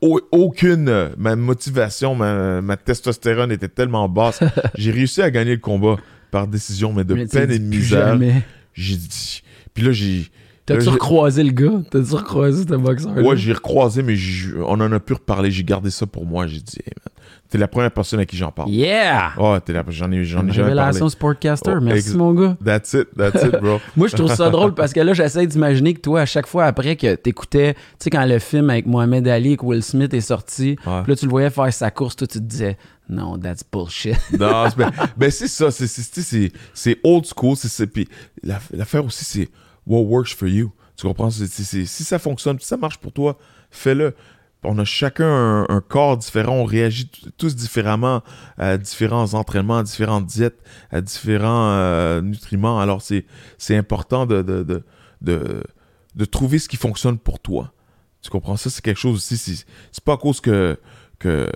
aucune 0.00 1.10
ma 1.18 1.36
motivation, 1.36 2.14
ma, 2.14 2.62
ma, 2.62 2.78
testostérone 2.78 3.52
était 3.52 3.68
tellement 3.68 4.08
basse. 4.08 4.40
J'ai 4.74 4.90
réussi 4.90 5.20
à 5.20 5.30
gagner 5.30 5.52
le 5.52 5.60
combat 5.60 5.96
par 6.30 6.46
décision, 6.46 6.94
mais 6.94 7.04
de 7.04 7.26
peine 7.26 7.50
et 7.50 7.58
de 7.58 7.64
misère. 7.64 8.18
J'ai 8.72 8.96
dit, 8.96 9.42
puis 9.80 9.86
là, 9.86 9.92
j'ai. 9.92 10.30
T'as-tu 10.66 10.90
recroisé 10.90 11.42
le 11.42 11.52
gars? 11.52 11.80
T'as-tu 11.90 12.14
recroisé 12.14 12.62
ce 12.62 12.76
boxeur? 12.76 13.16
Ouais, 13.16 13.36
j'ai 13.36 13.52
recroisé, 13.52 14.02
mais 14.02 14.14
on 14.58 14.78
en 14.80 14.92
a 14.92 15.00
pu 15.00 15.14
reparler. 15.14 15.50
J'ai 15.50 15.64
gardé 15.64 15.90
ça 15.90 16.06
pour 16.06 16.26
moi. 16.26 16.46
J'ai 16.46 16.60
dit, 16.60 16.78
t'es 17.48 17.56
la 17.56 17.66
première 17.66 17.90
personne 17.90 18.20
à 18.20 18.26
qui 18.26 18.36
j'en 18.36 18.52
parle. 18.52 18.68
Yeah! 18.70 19.32
Oh, 19.38 19.56
t'es 19.64 19.72
la... 19.72 19.82
j'en 19.88 20.12
ai, 20.12 20.22
j'en 20.22 20.46
ai 20.46 20.52
jamais 20.52 20.68
Révélation 20.68 21.08
sportcaster. 21.08 21.72
Oh, 21.74 21.80
Merci, 21.80 22.14
mon 22.14 22.34
gars. 22.34 22.56
That's 22.64 22.92
it, 22.92 23.08
that's 23.16 23.42
it, 23.42 23.58
bro. 23.58 23.80
moi, 23.96 24.06
je 24.06 24.16
trouve 24.16 24.32
ça 24.32 24.50
drôle 24.50 24.74
parce 24.74 24.92
que 24.92 25.00
là, 25.00 25.14
j'essaie 25.14 25.46
d'imaginer 25.46 25.94
que 25.94 26.00
toi, 26.00 26.20
à 26.20 26.26
chaque 26.26 26.46
fois 26.46 26.66
après 26.66 26.94
que 26.94 27.14
t'écoutais, 27.14 27.72
tu 27.74 27.80
sais, 27.98 28.10
quand 28.10 28.24
le 28.26 28.38
film 28.38 28.68
avec 28.68 28.86
Mohamed 28.86 29.26
Ali 29.26 29.54
et 29.54 29.58
Will 29.60 29.82
Smith 29.82 30.12
est 30.12 30.20
sorti, 30.20 30.76
là, 30.86 31.16
tu 31.16 31.24
le 31.24 31.30
voyais 31.30 31.50
faire 31.50 31.72
sa 31.72 31.90
course, 31.90 32.16
toi, 32.16 32.28
tu 32.28 32.38
te 32.38 32.44
disais, 32.44 32.76
non, 33.08 33.38
that's 33.38 33.64
bullshit. 33.70 34.16
non, 34.38 34.66
ben, 34.76 34.92
ben, 35.16 35.30
c'est 35.30 35.48
ça. 35.48 35.70
C'est 35.72 36.98
old 37.02 37.24
school. 37.26 37.56
Puis 37.92 38.08
l'affaire 38.44 39.04
aussi, 39.04 39.24
c'est 39.24 39.48
what 39.86 40.02
works 40.02 40.34
for 40.34 40.48
you. 40.48 40.72
Tu 40.96 41.06
comprends? 41.06 41.30
si 41.30 41.86
ça 41.86 42.18
fonctionne, 42.18 42.58
si 42.58 42.66
ça 42.66 42.76
marche 42.76 42.98
pour 42.98 43.12
toi, 43.12 43.38
fais-le. 43.70 44.14
On 44.62 44.78
a 44.78 44.84
chacun 44.84 45.64
un, 45.66 45.80
corps 45.80 46.18
différent, 46.18 46.56
on 46.56 46.64
réagit 46.64 47.10
tous 47.38 47.56
différemment 47.56 48.22
à 48.58 48.76
différents 48.76 49.32
entraînements, 49.32 49.78
à 49.78 49.82
différentes 49.82 50.26
diètes, 50.26 50.58
à 50.90 51.00
différents 51.00 51.70
euh, 51.70 52.20
nutriments. 52.20 52.78
Alors, 52.78 53.00
c'est 53.00 53.24
important 53.76 54.26
de 54.26 54.42
de, 54.42 54.62
de, 55.22 55.62
de, 56.14 56.24
trouver 56.26 56.58
ce 56.58 56.68
qui 56.68 56.76
fonctionne 56.76 57.16
pour 57.16 57.38
toi. 57.38 57.72
Tu 58.20 58.28
comprends? 58.28 58.58
Ça, 58.58 58.68
c'est 58.68 58.82
quelque 58.82 59.00
chose 59.00 59.16
aussi. 59.16 59.64
C'est 59.92 60.04
pas 60.04 60.14
à 60.14 60.18
cause 60.18 60.42
que. 60.42 60.78
que 61.18 61.50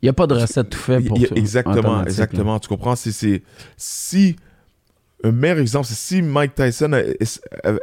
il 0.00 0.06
n'y 0.06 0.10
a 0.10 0.14
pas 0.14 0.26
de 0.26 0.34
recette 0.34 0.70
tout 0.70 0.78
fait 0.78 1.00
pour 1.00 1.18
ça. 1.18 1.34
Exactement, 1.36 2.04
exactement. 2.04 2.58
Tu 2.58 2.68
comprends? 2.68 2.96
C'est 2.96 3.42
si 3.76 4.36
un 5.24 5.32
meilleur 5.32 5.58
exemple, 5.58 5.86
c'est 5.86 5.94
si 5.94 6.22
Mike 6.22 6.54
Tyson 6.54 6.92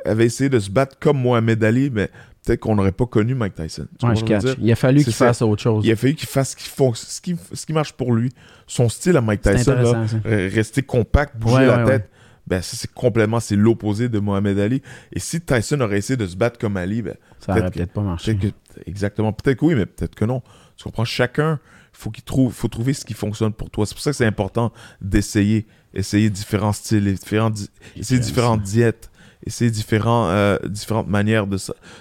avait 0.05 0.25
essayé 0.25 0.49
de 0.49 0.59
se 0.59 0.69
battre 0.69 0.97
comme 0.99 1.21
Mohamed 1.21 1.63
Ali, 1.63 1.89
mais 1.89 2.09
peut-être 2.45 2.59
qu'on 2.59 2.75
n'aurait 2.75 2.91
pas 2.91 3.05
connu 3.05 3.35
Mike 3.35 3.55
Tyson. 3.55 3.87
Ouais, 4.03 4.15
je 4.15 4.23
catch. 4.25 4.43
Il 4.61 4.71
a 4.71 4.75
fallu 4.75 5.03
qu'il 5.03 5.13
fasse 5.13 5.41
autre 5.41 5.61
chose. 5.61 5.85
Il 5.85 5.91
a 5.91 5.95
fallu 5.95 6.15
qu'il 6.15 6.27
fasse 6.27 6.55
ce 6.57 7.21
qui, 7.21 7.35
ce 7.53 7.65
qui 7.65 7.73
marche 7.73 7.93
pour 7.93 8.13
lui. 8.13 8.31
Son 8.67 8.89
style 8.89 9.17
à 9.17 9.21
Mike 9.21 9.41
Tyson, 9.41 9.73
là, 9.73 10.05
rester 10.25 10.81
compact, 10.81 11.37
bouger 11.37 11.65
la 11.65 11.83
tête, 11.85 12.09
ben 12.47 12.61
ça 12.63 12.75
c'est 12.75 12.91
complètement 12.91 13.39
c'est 13.39 13.55
l'opposé 13.55 14.09
de 14.09 14.19
Mohamed 14.19 14.57
Ali. 14.59 14.81
Et 15.13 15.19
si 15.19 15.39
Tyson 15.39 15.79
aurait 15.81 15.99
essayé 15.99 16.17
de 16.17 16.25
se 16.25 16.35
battre 16.35 16.57
comme 16.57 16.77
Ali, 16.77 17.01
ben 17.01 17.15
ça 17.39 17.51
aurait 17.51 17.69
peut-être 17.69 17.93
pas 17.93 18.01
marché. 18.01 18.37
exactement. 18.85 19.31
Peut-être 19.33 19.59
que 19.59 19.65
oui, 19.65 19.75
mais 19.75 19.85
peut-être 19.85 20.15
que 20.15 20.25
non. 20.25 20.41
Tu 20.75 20.83
comprends? 20.83 21.05
Chacun, 21.05 21.59
faut 21.99 22.11
qu'il 22.11 22.23
trouve, 22.23 22.53
faut 22.53 22.67
trouver 22.67 22.93
ce 22.93 23.03
qui 23.05 23.13
fonctionne 23.13 23.53
pour 23.53 23.69
toi. 23.69 23.85
C'est 23.85 23.93
pour 23.93 24.01
ça 24.01 24.11
que 24.11 24.17
c'est 24.17 24.25
important 24.25 24.71
d'essayer 25.01 25.67
essayer 25.93 26.29
différents 26.29 26.73
styles, 26.73 27.13
différentes, 27.13 27.57
essayer 27.95 28.19
différentes 28.19 28.61
diètes, 28.61 29.09
essayer 29.45 29.71
différents, 29.71 30.29
euh, 30.29 30.57
différentes 30.65 31.07
manières 31.07 31.47
de, 31.47 31.57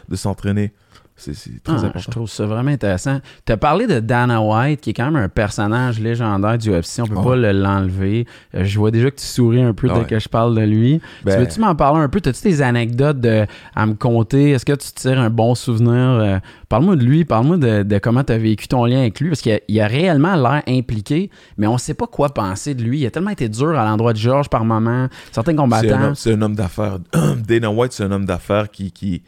de 0.08 0.16
s'entraîner. 0.16 0.72
C'est 1.18 1.62
très 1.62 1.74
ah, 1.74 1.78
important. 1.78 1.98
Je 1.98 2.10
trouve 2.10 2.30
ça 2.30 2.46
vraiment 2.46 2.70
intéressant. 2.70 3.20
Tu 3.44 3.52
as 3.52 3.56
parlé 3.56 3.86
de 3.86 3.98
Dana 3.98 4.40
White, 4.40 4.80
qui 4.80 4.90
est 4.90 4.92
quand 4.92 5.10
même 5.10 5.16
un 5.16 5.28
personnage 5.28 5.98
légendaire 5.98 6.56
du 6.58 6.70
UFC. 6.70 7.00
On 7.00 7.06
peut 7.06 7.14
pas 7.20 7.36
l'enlever. 7.36 8.26
Euh, 8.54 8.64
je 8.64 8.78
vois 8.78 8.90
déjà 8.90 9.10
que 9.10 9.16
tu 9.16 9.26
souris 9.26 9.62
un 9.62 9.74
peu 9.74 9.88
dès 9.88 10.04
que 10.04 10.18
je 10.18 10.28
parle 10.28 10.54
de 10.54 10.62
lui. 10.62 11.00
Tu 11.00 11.24
ben 11.24 11.40
veux-tu 11.40 11.60
m'en 11.60 11.74
parler 11.74 12.00
un 12.00 12.08
peu? 12.08 12.20
As-tu 12.24 12.42
des 12.42 12.62
anecdotes 12.62 13.20
de, 13.20 13.46
à 13.74 13.86
me 13.86 13.94
conter? 13.94 14.50
Est-ce 14.52 14.64
que 14.64 14.72
tu 14.72 14.92
tires 14.92 15.18
un 15.18 15.30
bon 15.30 15.54
souvenir? 15.54 15.92
Euh, 15.92 16.38
parle-moi 16.68 16.96
de 16.96 17.04
lui. 17.04 17.24
Parle-moi 17.24 17.56
de, 17.56 17.98
comment 17.98 18.22
tu 18.22 18.32
as 18.32 18.38
vécu 18.38 18.68
ton 18.68 18.84
lien 18.84 19.00
avec 19.00 19.20
lui. 19.20 19.28
Parce 19.28 19.40
qu'il 19.40 19.52
a, 19.52 19.84
a, 19.84 19.86
réellement 19.88 20.36
l'air 20.36 20.62
impliqué, 20.68 21.30
mais 21.56 21.66
on 21.66 21.78
sait 21.78 21.94
pas 21.94 22.06
quoi 22.06 22.28
penser 22.28 22.74
de 22.74 22.82
lui. 22.82 23.00
Il 23.00 23.06
a 23.06 23.10
tellement 23.10 23.30
été 23.30 23.48
dur 23.48 23.76
à 23.76 23.84
l'endroit 23.84 24.12
de 24.12 24.18
George 24.18 24.48
par 24.48 24.64
moment. 24.64 25.08
Certains 25.32 25.56
combattants. 25.56 26.14
C'est 26.14 26.32
un, 26.34 26.42
homme 26.42 26.54
d'affaires. 26.54 26.98
Dana 27.48 27.70
White, 27.70 27.92
c'est 27.92 28.04
un 28.04 28.12
homme 28.12 28.24
d'affaires 28.24 28.70
qui, 28.70 28.92
qui 28.92 29.22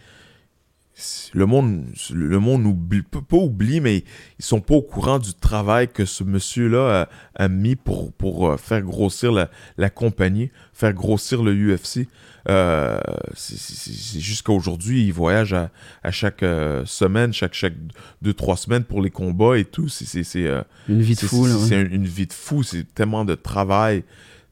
le 1.34 1.46
monde, 1.46 1.84
le 2.12 2.38
monde 2.38 2.66
oublie, 2.66 3.02
pas 3.02 3.36
oublie, 3.36 3.80
mais 3.80 4.04
ils 4.38 4.44
sont 4.44 4.60
pas 4.60 4.74
au 4.74 4.82
courant 4.82 5.18
du 5.18 5.34
travail 5.34 5.88
que 5.88 6.04
ce 6.04 6.24
monsieur-là 6.24 7.08
a, 7.36 7.44
a 7.44 7.48
mis 7.48 7.76
pour, 7.76 8.12
pour 8.12 8.48
euh, 8.50 8.56
faire 8.56 8.82
grossir 8.82 9.32
la, 9.32 9.50
la 9.78 9.90
compagnie, 9.90 10.50
faire 10.72 10.92
grossir 10.92 11.42
le 11.42 11.52
UFC. 11.54 12.06
Euh, 12.48 12.98
c'est- 13.34 14.18
jusqu'à 14.20 14.52
aujourd'hui, 14.52 15.04
il 15.04 15.12
voyage 15.12 15.52
à, 15.52 15.70
à 16.02 16.10
chaque 16.10 16.42
euh, 16.42 16.84
semaine, 16.86 17.32
chaque, 17.32 17.54
chaque 17.54 17.74
deux, 18.22 18.32
trois 18.34 18.56
semaines 18.56 18.84
pour 18.84 19.02
les 19.02 19.10
combats 19.10 19.58
et 19.58 19.64
tout. 19.64 19.88
C'est 19.88 20.24
euh, 20.36 20.62
Une 20.88 21.02
vie 21.02 21.14
de 21.14 21.20
fou, 21.20 21.46
c'est- 21.68 21.76
ouais. 21.76 21.88
Une 21.90 22.06
vie 22.06 22.26
de 22.26 22.32
fou. 22.32 22.62
C'est 22.62 22.92
tellement 22.94 23.24
de 23.24 23.34
travail, 23.34 24.04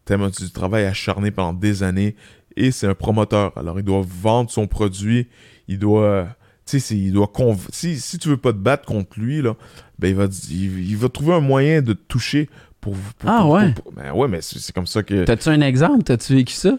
tellement 0.05 0.29
du 0.29 0.51
travail 0.51 0.85
acharné 0.85 1.31
pendant 1.31 1.53
des 1.55 1.83
années. 1.83 2.15
Et 2.57 2.71
c'est 2.73 2.87
un 2.89 2.95
promoteur. 2.95 3.57
Alors, 3.57 3.79
il 3.79 3.85
doit 3.85 4.05
vendre 4.05 4.51
son 4.51 4.67
produit. 4.67 5.29
Il 5.69 5.79
doit. 5.79 6.29
Tu 6.69 6.81
sais, 6.81 6.97
il 6.97 7.13
doit. 7.13 7.33
Si, 7.73 7.99
si 7.99 8.19
tu 8.19 8.29
veux 8.29 8.37
pas 8.37 8.53
te 8.53 8.59
battre 8.59 8.85
contre 8.85 9.19
lui, 9.19 9.41
là, 9.41 9.55
ben, 9.99 10.09
il 10.09 10.15
va, 10.15 10.27
il, 10.51 10.91
il 10.91 10.97
va 10.99 11.09
trouver 11.09 11.35
un 11.35 11.41
moyen 11.41 11.81
de 11.81 11.95
te 11.95 12.03
toucher 12.09 12.51
pour. 12.81 12.95
pour- 13.19 13.31
Ah 13.31 13.39
pour- 13.41 13.51
ouais? 13.53 13.73
pour- 13.73 13.93
ben 13.93 14.13
ouais, 14.13 14.29
mais 14.29 14.41
c'est 14.43 14.59
c'est 14.59 14.75
comme 14.75 14.87
ça 14.87 15.03
que. 15.03 15.25
T'as-tu 15.25 15.49
un 15.49 15.61
exemple? 15.63 16.03
T'as-tu 16.05 16.35
vécu 16.35 16.53
ça? 16.53 16.77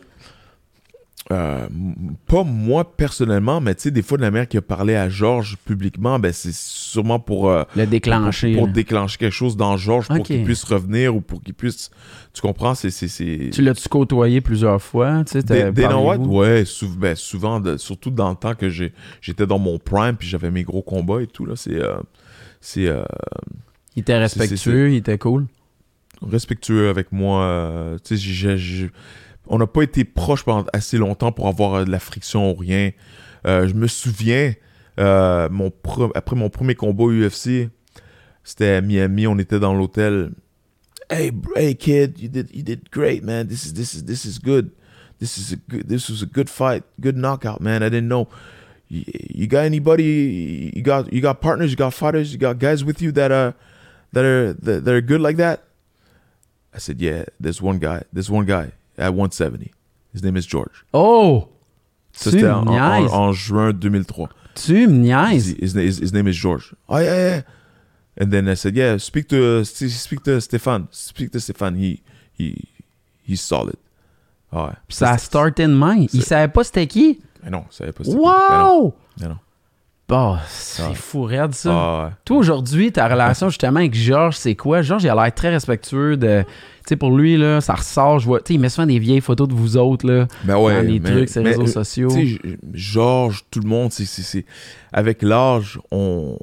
Euh, 1.31 1.67
pas 2.25 2.43
moi 2.43 2.91
personnellement, 2.97 3.61
mais 3.61 3.75
tu 3.75 3.81
sais, 3.83 3.91
des 3.91 4.01
fois, 4.01 4.17
de 4.17 4.23
la 4.23 4.31
mère 4.31 4.47
qui 4.47 4.57
a 4.57 4.63
parlé 4.63 4.95
à 4.95 5.09
Georges 5.09 5.57
publiquement, 5.63 6.17
ben, 6.17 6.33
c'est 6.33 6.51
sûrement 6.55 7.19
pour. 7.19 7.51
euh, 7.51 7.63
Le 7.75 7.85
déclencher. 7.85 8.55
pour 8.55 8.67
déclencher 8.67 9.17
quelque 9.19 9.31
chose 9.33 9.55
dans 9.55 9.77
Georges 9.77 10.07
pour 10.07 10.25
qu'il 10.25 10.43
puisse 10.43 10.63
revenir 10.63 11.15
ou 11.15 11.21
pour 11.21 11.43
qu'il 11.43 11.53
puisse. 11.53 11.91
Tu 12.33 12.41
comprends? 12.41 12.73
C'est. 12.73 12.89
Tu 13.51 13.61
l'as-tu 13.61 13.87
côtoyé 13.89 14.41
plusieurs 14.41 14.81
fois? 14.81 15.23
Tu 15.23 15.33
sais, 15.33 15.43
Dana 15.43 15.99
White, 15.99 16.21
ouais, 16.21 16.65
sou- 16.65 16.95
ben, 16.97 17.15
souvent, 17.15 17.59
de- 17.59 17.77
surtout 17.77 18.09
dans 18.09 18.31
le 18.31 18.35
temps 18.35 18.55
que 18.55 18.67
j'étais 18.69 19.45
dans 19.45 19.59
mon 19.59 19.77
prime 19.77 20.15
puis 20.17 20.27
j'avais 20.27 20.49
mes 20.49 20.63
gros 20.63 20.81
combats 20.81 21.21
et 21.21 21.27
tout, 21.27 21.45
là, 21.45 21.53
c'est, 21.55 21.75
euh, 21.75 21.97
c'est 22.59 22.89
Il 23.95 23.99
était 23.99 24.17
respectueux, 24.17 24.91
il 24.93 24.95
était 24.95 25.19
cool? 25.19 25.45
respectueux 26.23 26.89
avec 26.89 27.11
moi. 27.11 27.95
tu 28.03 28.17
sais, 28.17 28.57
j'ai- 28.57 28.89
on 29.49 29.57
n'a 29.57 29.67
pas 29.67 29.81
été 29.81 30.05
proches 30.05 30.43
pendant 30.43 30.65
assez 30.73 30.97
longtemps 30.97 31.31
pour 31.31 31.47
avoir 31.47 31.73
euh, 31.73 31.85
de 31.85 31.91
la 31.91 31.99
friction 31.99 32.51
ou 32.51 32.53
rien. 32.55 32.91
Euh, 33.45 33.67
je 33.67 33.73
me 33.73 33.87
souviens, 33.87 34.53
euh, 34.99 35.49
mon 35.49 35.71
après 36.15 36.35
mon 36.35 36.49
premier 36.49 36.75
combat 36.75 37.05
UFC, 37.05 37.69
c'était 38.43 38.75
à 38.75 38.81
Miami, 38.81 39.27
on 39.27 39.37
était 39.37 39.59
dans 39.59 39.73
l'hôtel. 39.73 40.31
Hey, 41.09 41.31
hey 41.55 41.75
kid, 41.75 42.19
you 42.19 42.29
did 42.29 42.49
you 42.53 42.61
did 42.61 42.89
great, 42.91 43.23
man. 43.23 43.47
This 43.47 43.65
is 43.65 43.73
this 43.73 43.95
is 43.95 44.05
this 44.05 44.25
is 44.25 44.39
good. 44.39 44.71
This 45.19 45.37
is 45.37 45.57
this 45.67 46.09
was 46.09 46.21
a 46.21 46.27
good 46.27 46.49
fight, 46.49 46.83
good 47.01 47.17
knockout, 47.17 47.59
man. 47.59 47.81
I 47.81 47.89
didn't 47.89 48.07
know. 48.07 48.27
You, 48.91 49.45
got 49.45 49.65
anybody? 49.65 50.71
You 50.75 50.81
got 50.81 51.11
you 51.11 51.21
got 51.21 51.41
partners? 51.41 51.71
You 51.71 51.77
got 51.77 51.93
fighters? 51.93 52.31
You 52.31 52.39
got 52.39 52.57
guys 52.57 52.83
with 52.83 53.01
you 53.01 53.11
that 53.11 53.31
are 53.31 53.53
that 54.13 54.25
are 54.25 54.53
that 54.53 54.87
are 54.87 55.01
good 55.01 55.21
like 55.21 55.37
that? 55.37 55.63
I 56.73 56.79
said, 56.79 57.01
yeah. 57.01 57.25
There's 57.39 57.61
one 57.61 57.79
guy. 57.79 58.03
There's 58.13 58.29
one 58.29 58.45
guy 58.45 58.71
at 58.99 59.13
170. 59.13 59.71
His 60.13 60.23
name 60.23 60.37
is 60.37 60.45
George. 60.47 60.85
Oh! 60.93 61.47
Ça, 62.11 62.31
tu 62.31 62.37
c'était 62.39 62.49
en, 62.49 62.67
en- 62.67 63.13
en 63.13 63.31
juin 63.33 63.71
2003. 63.71 64.29
Tu 64.55 64.87
me 64.87 64.93
niaises. 65.03 65.55
His, 65.59 65.73
his, 65.73 65.99
his, 65.99 66.11
name 66.13 66.27
is 66.27 66.33
George. 66.33 66.73
Oh 66.89 66.97
yeah, 66.97 67.15
yeah. 67.15 67.41
And 68.19 68.31
then 68.31 68.49
I 68.49 68.55
said, 68.55 68.75
yeah. 68.75 68.97
Speak 68.97 69.27
to 69.29 69.63
speak 69.63 70.23
to 70.23 70.41
Stefan. 70.41 70.87
Speak 70.91 71.31
to 71.31 71.39
Stefan. 71.39 71.75
He 71.75 72.01
he 72.37 72.67
he's 73.23 73.39
solid. 73.41 73.77
Ouais. 74.51 74.73
Puis 74.87 74.97
ça 74.97 75.11
a 75.11 75.17
starté 75.17 75.67
de 75.67 75.73
main. 75.73 76.05
Il 76.11 76.23
savait 76.23 76.51
pas 76.51 76.63
c'était 76.63 76.87
qui. 76.87 77.21
Mais 77.43 77.51
non, 77.51 77.63
ça 77.69 77.79
savait 77.85 77.91
pas 77.93 78.03
c'était 78.03 78.17
qui. 78.17 78.21
Mais 78.23 78.57
non, 78.57 78.73
Wow! 78.81 78.93
mais 79.21 79.27
non. 79.29 79.37
Bah, 80.09 80.39
c'est 80.47 80.95
fou 80.95 81.21
raide, 81.21 81.53
ça. 81.53 81.69
Ah 81.71 82.03
ouais. 82.05 82.11
Toi, 82.25 82.37
aujourd'hui, 82.37 82.91
ta 82.91 83.07
relation 83.07 83.49
justement 83.49 83.79
avec 83.79 83.93
Georges, 83.93 84.35
c'est 84.37 84.55
quoi? 84.55 84.81
Georges, 84.81 85.03
il 85.03 85.09
a 85.09 85.13
l'air 85.13 85.33
très 85.33 85.49
respectueux 85.49 86.17
de. 86.17 86.41
Tu 86.41 86.47
sais, 86.87 86.95
pour 86.95 87.15
lui, 87.15 87.37
là, 87.37 87.61
ça 87.61 87.75
ressort. 87.75 88.17
Je 88.17 88.25
vois. 88.25 88.39
Tu 88.39 88.45
sais, 88.47 88.53
il 88.55 88.59
met 88.59 88.69
souvent 88.69 88.87
des 88.87 88.97
vieilles 88.97 89.21
photos 89.21 89.47
de 89.47 89.53
vous 89.53 89.77
autres, 89.77 90.07
là. 90.07 90.27
Ben 90.45 90.57
ouais. 90.57 90.77
dans 90.81 90.87
des 90.91 90.99
mais- 90.99 91.11
trucs 91.11 91.29
sur 91.29 91.41
les 91.43 91.51
mais, 91.51 91.55
réseaux 91.57 91.79
euh, 91.79 91.83
sociaux. 91.83 92.09
Tu 92.11 92.27
sais, 92.37 92.57
Georges, 92.73 93.45
tout 93.51 93.59
le 93.59 93.69
monde, 93.69 93.91
c'est, 93.91 94.45
avec 94.91 95.21
l'âge, 95.21 95.79
on, 95.91 96.39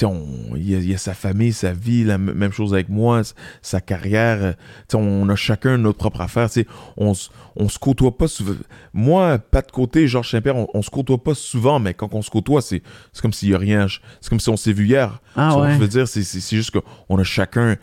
il 0.00 0.70
y, 0.70 0.74
a- 0.74 0.78
il 0.78 0.90
y 0.90 0.94
a 0.94 0.98
sa 0.98 1.12
famille, 1.14 1.52
sa 1.52 1.72
vie, 1.72 2.02
la 2.04 2.16
même 2.18 2.52
chose 2.52 2.72
avec 2.72 2.88
moi, 2.88 3.22
sa 3.60 3.80
carrière. 3.80 4.38
euh, 4.42 4.52
on 4.94 5.28
a 5.28 5.36
chacun 5.36 5.76
notre 5.76 5.98
propre 5.98 6.22
affaire. 6.22 6.48
On, 6.96 7.12
on 7.56 7.68
se 7.68 7.78
côtoie 7.78 8.16
pas 8.16 8.28
souvent. 8.28 8.54
Moi, 8.94 9.38
pas 9.38 9.60
de 9.62 9.70
côté, 9.70 10.08
Georges 10.08 10.30
Saint-Pierre, 10.30 10.56
on, 10.56 10.66
on 10.72 10.82
se 10.82 10.90
côtoie 10.90 11.22
pas 11.22 11.34
souvent, 11.34 11.78
mais 11.78 11.92
quand 11.94 12.14
on 12.14 12.22
se 12.22 12.30
côtoie, 12.30 12.62
c'est, 12.62 12.82
comme 13.20 13.32
s'il 13.32 13.50
y 13.50 13.54
a 13.54 13.58
rien. 13.58 13.86
C'est 14.20 14.30
comme 14.30 14.40
si 14.40 14.48
on 14.48 14.56
s'est 14.56 14.72
vu 14.72 14.86
hier. 14.86 15.20
Ah 15.36 15.58
ouais. 15.58 15.76
veut 15.76 15.88
dire, 15.88 16.08
c'est, 16.08 16.22
juste 16.56 16.70
qu'on 16.70 17.18
a 17.18 17.24
chacun. 17.24 17.76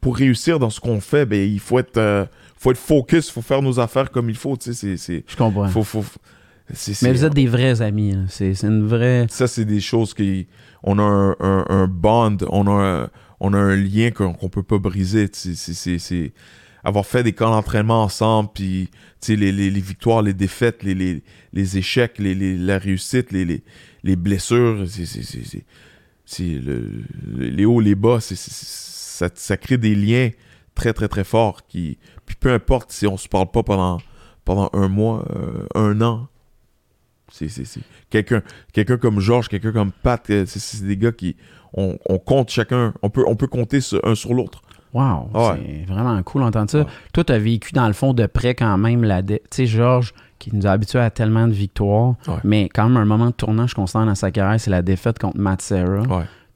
Pour 0.00 0.16
réussir 0.16 0.58
dans 0.58 0.70
ce 0.70 0.78
qu'on 0.78 1.00
fait, 1.00 1.26
ben, 1.26 1.40
il 1.40 1.58
faut 1.58 1.78
être, 1.78 1.96
euh, 1.96 2.24
faut 2.56 2.70
être 2.70 2.78
focus, 2.78 3.30
faut 3.30 3.42
faire 3.42 3.62
nos 3.62 3.80
affaires 3.80 4.10
comme 4.10 4.30
il 4.30 4.36
faut. 4.36 4.56
Je 4.60 5.36
comprends. 5.36 5.68
faut, 5.68 5.82
faut, 5.82 6.04
Mais 7.02 7.12
vous 7.12 7.24
êtes 7.24 7.34
des 7.34 7.46
vrais 7.46 7.82
amis. 7.82 8.14
c'est 8.28 8.52
une 8.62 8.86
vraie. 8.86 9.26
Ça, 9.30 9.46
c'est 9.48 9.64
des 9.64 9.80
choses 9.80 10.14
qui. 10.14 10.46
On 10.82 10.98
a 10.98 11.02
un, 11.02 11.36
un, 11.68 11.86
bond, 11.88 12.36
on 12.50 12.66
a 12.66 12.70
un, 12.70 13.10
lien 13.76 14.10
qu'on 14.10 14.32
qu'on 14.32 14.48
peut 14.48 14.62
pas 14.62 14.78
briser. 14.78 15.28
avoir 16.84 17.04
fait 17.06 17.22
des 17.22 17.32
camps 17.32 17.50
d'entraînement 17.50 18.02
ensemble, 18.04 18.50
puis 18.54 18.88
les, 19.28 19.70
victoires, 19.80 20.22
les 20.22 20.34
défaites, 20.34 20.82
les, 20.82 20.94
échecs, 21.78 22.18
les, 22.18 22.34
les- 22.34 22.56
la 22.56 22.78
réussite, 22.78 23.32
les, 23.32 23.44
les, 23.44 23.62
les 24.04 24.16
blessures, 24.16 24.84
c'est, 24.88 25.04
c'est, 25.06 25.22
c'est, 25.22 25.44
c'est- 25.44 25.64
c'est 26.24 26.44
le- 26.44 27.02
le- 27.36 27.48
les 27.48 27.64
hauts, 27.64 27.80
les 27.80 27.94
bas, 27.94 28.18
ça, 28.20 29.28
crée 29.56 29.78
des 29.78 29.94
liens 29.94 30.30
très, 30.74 30.92
très, 30.92 31.08
très 31.08 31.24
forts. 31.24 31.66
Qui, 31.66 31.98
puis 32.26 32.36
peu 32.38 32.52
importe 32.52 32.92
si 32.92 33.06
on 33.06 33.16
se 33.16 33.28
parle 33.28 33.50
pas 33.50 33.62
pendant, 33.62 33.98
pendant 34.44 34.70
un 34.72 34.88
mois, 34.88 35.24
euh, 35.34 35.66
un 35.74 36.00
an, 36.02 36.28
c'est, 37.30 37.48
quelqu'un 38.10 38.42
quelqu'un 38.72 38.96
comme 38.96 39.20
Georges, 39.20 39.48
quelqu'un 39.48 39.72
comme 39.72 39.92
Pat, 39.92 40.22
euh, 40.30 40.44
c'est, 40.46 40.84
des 40.84 40.96
gars 40.96 41.12
qui 41.12 41.36
on, 41.74 41.98
on 42.08 42.18
compte 42.18 42.50
chacun, 42.50 42.94
on 43.02 43.10
peut 43.10 43.24
on 43.26 43.36
peut 43.36 43.46
compter 43.46 43.80
sur- 43.80 44.04
un 44.04 44.14
sur 44.14 44.34
l'autre. 44.34 44.62
Wow, 44.94 45.28
Ah 45.34 45.52
Ouais. 45.52 45.84
c'est 45.86 45.92
vraiment 45.92 46.22
cool 46.22 46.40
d'entendre 46.42 46.70
ça. 46.70 46.78
Ouais. 46.80 46.86
Toi, 47.12 47.22
tu 47.24 47.32
as 47.34 47.38
vécu 47.38 47.72
dans 47.72 47.86
le 47.86 47.92
fond 47.92 48.14
de 48.14 48.24
près 48.24 48.54
quand 48.54 48.78
même 48.78 49.04
la 49.04 49.22
Tu 49.22 49.38
sais, 49.50 49.66
Georges, 49.66 50.14
qui 50.38 50.54
nous 50.56 50.66
a 50.66 50.70
habitués 50.70 50.98
à 51.00 51.10
tellement 51.10 51.46
de 51.46 51.52
victoires, 51.52 52.14
Ouais. 52.26 52.36
mais 52.42 52.68
quand 52.72 52.84
même 52.88 52.96
un 52.96 53.04
moment 53.04 53.26
de 53.26 53.32
tournant, 53.32 53.66
je 53.66 53.74
constate 53.74 54.06
dans 54.06 54.14
sa 54.14 54.30
carrière, 54.30 54.58
c'est 54.58 54.70
la 54.70 54.80
défaite 54.80 55.18
contre 55.18 55.36
Matt 55.38 55.60
Serra. 55.60 56.04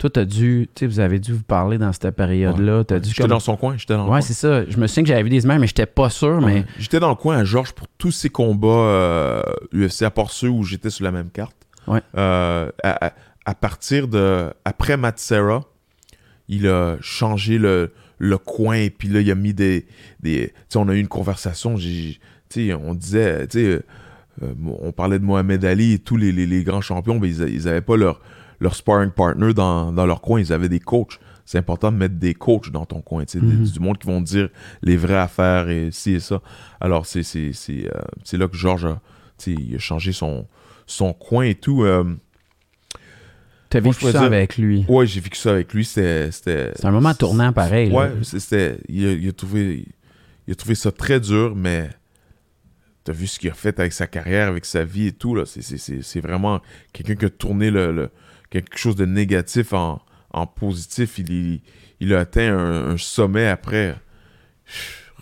Toi, 0.03 0.11
tu 0.11 0.18
as 0.18 0.24
dû, 0.24 0.68
tu 0.74 0.80
sais, 0.80 0.86
vous 0.88 0.98
avez 0.98 1.20
dû 1.20 1.32
vous 1.32 1.44
parler 1.44 1.78
dans 1.78 1.92
cette 1.92 2.11
période-là. 2.11 2.82
J'étais 2.90 3.22
comme- 3.22 3.30
dans 3.30 3.38
son 3.38 3.57
coin, 3.57 3.76
j'étais 3.76 3.94
dans 3.94 4.00
le 4.00 4.11
Ouais, 4.11 4.18
coin. 4.18 4.20
c'est 4.20 4.32
ça. 4.34 4.68
Je 4.68 4.76
me 4.76 4.88
souviens 4.88 5.05
que 5.05 5.09
j'avais 5.11 5.22
vu 5.22 5.30
des 5.30 5.44
images, 5.44 5.61
mais 5.61 5.68
j'étais 5.68 5.86
pas 5.86 6.11
sûr, 6.11 6.40
mais. 6.40 6.64
J'étais 6.76 6.98
dans 6.98 7.11
le 7.11 7.14
coin 7.14 7.38
à 7.38 7.44
Georges 7.44 7.70
pour 7.72 7.86
tous 7.98 8.11
ces 8.11 8.28
combats 8.28 8.66
euh, 8.66 9.42
UFC, 9.72 10.03
à 10.03 10.11
part 10.11 10.32
ceux 10.32 10.48
où 10.48 10.64
j'étais 10.64 10.90
sur 10.90 11.05
la 11.05 11.12
même 11.12 11.30
carte. 11.30 11.55
Ouais. 11.86 12.00
Euh, 12.16 12.68
à, 12.82 13.07
à- 13.07 13.12
à 13.44 13.55
partir 13.55 14.09
de. 14.09 14.50
Après 14.64 14.96
Matt 14.96 15.20
Serra, 15.20 15.62
il 16.48 16.66
a 16.66 16.96
changé 17.00 17.59
le, 17.59 17.92
le 18.18 18.38
coin 18.38 18.74
et 18.74 18.90
puis 18.90 19.07
là, 19.07 19.20
il 19.20 19.30
a 19.30 19.36
mis 19.36 19.55
des. 19.55 19.86
des 20.20 20.48
tu 20.48 20.55
sais, 20.70 20.78
on 20.78 20.88
a 20.88 20.94
eu 20.94 20.98
une 20.98 21.07
conversation. 21.07 21.76
Tu 21.76 22.18
sais, 22.48 22.74
on 22.74 22.94
disait. 22.94 23.46
Tu 23.46 23.59
sais, 23.61 23.64
euh, 23.66 23.82
euh, 24.42 24.53
on 24.80 24.90
parlait 24.90 25.20
de 25.20 25.24
Mohamed 25.24 25.64
Ali 25.64 25.92
et 25.92 25.98
tous 26.00 26.16
les, 26.16 26.32
les- 26.32 26.46
les 26.48 26.64
grands 26.64 26.80
champions, 26.80 27.20
mais 27.20 27.28
ils, 27.28 27.42
a- 27.42 27.46
ils 27.46 27.68
avaient 27.68 27.80
pas 27.82 27.96
leur, 27.96 28.20
leur 28.62 28.74
sparring 28.74 29.10
partner 29.10 29.52
dans, 29.52 29.92
dans 29.92 30.06
leur 30.06 30.20
coin. 30.20 30.40
Ils 30.40 30.52
avaient 30.52 30.68
des 30.70 30.80
coachs. 30.80 31.18
C'est 31.44 31.58
important 31.58 31.90
de 31.90 31.96
mettre 31.96 32.14
des 32.14 32.34
coachs 32.34 32.70
dans 32.70 32.86
ton 32.86 33.00
coin. 33.02 33.24
sais, 33.26 33.40
des- 33.40 33.46
Mhm. 33.46 33.64
du 33.64 33.80
monde 33.80 33.98
qui 33.98 34.06
vont 34.06 34.22
te 34.22 34.28
dire 34.28 34.48
les 34.82 34.96
vraies 34.96 35.18
affaires 35.18 35.68
et 35.68 35.90
ci 35.90 36.12
et 36.12 36.20
ça. 36.20 36.40
Alors, 36.80 37.04
c'est 37.04 37.22
euh, 37.36 37.88
là 38.38 38.48
que 38.48 38.56
Georges 38.56 38.86
a, 38.86 39.00
il 39.46 39.74
a 39.74 39.78
changé 39.78 40.12
son, 40.12 40.46
son 40.86 41.12
coin 41.12 41.44
et 41.44 41.56
tout. 41.56 41.82
euh, 41.82 42.04
tu 43.70 43.76
as 43.78 43.80
Moi, 43.80 43.92
vécu 43.92 44.12
ça 44.12 44.22
avec 44.22 44.56
lui. 44.58 44.84
ouais, 44.88 45.06
j'ai 45.06 45.20
vécu 45.20 45.38
ça 45.38 45.50
avec 45.50 45.72
lui. 45.72 45.84
C'était. 45.84 46.30
C'est 46.30 46.84
un 46.84 46.90
moment 46.90 47.14
tournant 47.14 47.52
pareil. 47.52 47.90
Ouais, 47.90 48.10
c'était. 48.22 48.78
Il 48.88 49.06
a, 49.06 49.12
il 49.12 49.28
a 49.28 49.32
trouvé, 49.32 49.86
il 50.46 50.52
a 50.52 50.54
trouvé 50.54 50.74
ça 50.74 50.92
très 50.92 51.18
dur, 51.20 51.54
mais 51.56 51.88
t'as 53.04 53.12
vu 53.12 53.26
ce 53.26 53.38
qu'il 53.38 53.50
a 53.50 53.54
fait 53.54 53.80
avec 53.80 53.92
sa 53.92 54.06
carrière, 54.06 54.48
avec 54.48 54.64
sa 54.66 54.84
vie 54.84 55.06
et 55.08 55.12
tout. 55.12 55.34
là. 55.34 55.44
C'est- 55.46 56.20
vraiment 56.20 56.60
quelqu'un 56.92 57.14
qui 57.16 57.24
a 57.24 57.30
tourné 57.30 57.70
le, 57.70 57.92
le- 57.92 58.10
quelque 58.53 58.76
chose 58.76 58.96
de 58.96 59.07
négatif 59.07 59.72
en, 59.72 60.00
positif. 60.46 61.18
Il, 61.18 62.14
a 62.14 62.20
atteint 62.20 62.55
un, 62.55 62.98
sommet 62.98 63.48
après. 63.48 63.96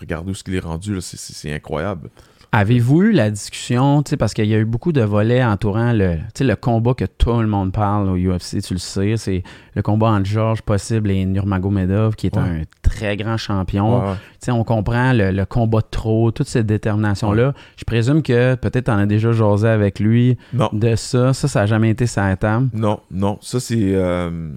Regarde 0.00 0.28
où 0.28 0.34
ce 0.34 0.42
qu'il 0.42 0.54
est 0.56 0.60
rendu, 0.60 1.00
c'est 1.00 1.54
incroyable. 1.54 2.10
Avez-vous 2.52 3.02
eu 3.02 3.12
la 3.12 3.30
discussion, 3.30 4.02
parce 4.18 4.34
qu'il 4.34 4.46
y 4.46 4.54
a 4.54 4.58
eu 4.58 4.64
beaucoup 4.64 4.90
de 4.90 5.02
volets 5.02 5.44
entourant 5.44 5.92
le, 5.92 6.16
le 6.40 6.54
combat 6.56 6.94
que 6.94 7.04
tout 7.04 7.38
le 7.40 7.46
monde 7.46 7.70
parle 7.72 8.08
au 8.08 8.16
UFC, 8.16 8.60
tu 8.60 8.74
le 8.74 8.80
sais, 8.80 9.16
c'est 9.16 9.44
le 9.76 9.82
combat 9.82 10.08
entre 10.08 10.26
Georges 10.26 10.62
Possible 10.62 11.12
et 11.12 11.24
Nurmagomedov, 11.26 12.16
qui 12.16 12.26
est 12.26 12.36
Ouais. 12.36 12.42
un 12.42 12.62
très 12.82 13.16
grand 13.16 13.36
champion. 13.36 14.00
Ouais, 14.02 14.16
on 14.48 14.64
comprend 14.64 15.12
le, 15.12 15.30
le 15.30 15.44
combat 15.46 15.78
de 15.80 15.86
trop, 15.92 16.32
toute 16.32 16.48
cette 16.48 16.66
détermination-là. 16.66 17.54
Je 17.76 17.84
présume 17.84 18.20
que 18.22 18.56
peut-être 18.56 18.88
en 18.88 18.98
as 18.98 19.06
déjà 19.06 19.30
jasé 19.30 19.68
avec 19.68 20.00
lui 20.00 20.36
Non, 20.52 20.70
de 20.72 20.96
ça. 20.96 21.32
Ça, 21.32 21.46
ça 21.46 21.60
n'a 21.60 21.66
jamais 21.66 21.90
été 21.90 22.08
sa 22.08 22.34
table? 22.34 22.68
non, 22.74 22.98
non. 23.12 23.38
Ça, 23.42 23.60
c'est. 23.60 23.76
euh, 23.94 24.50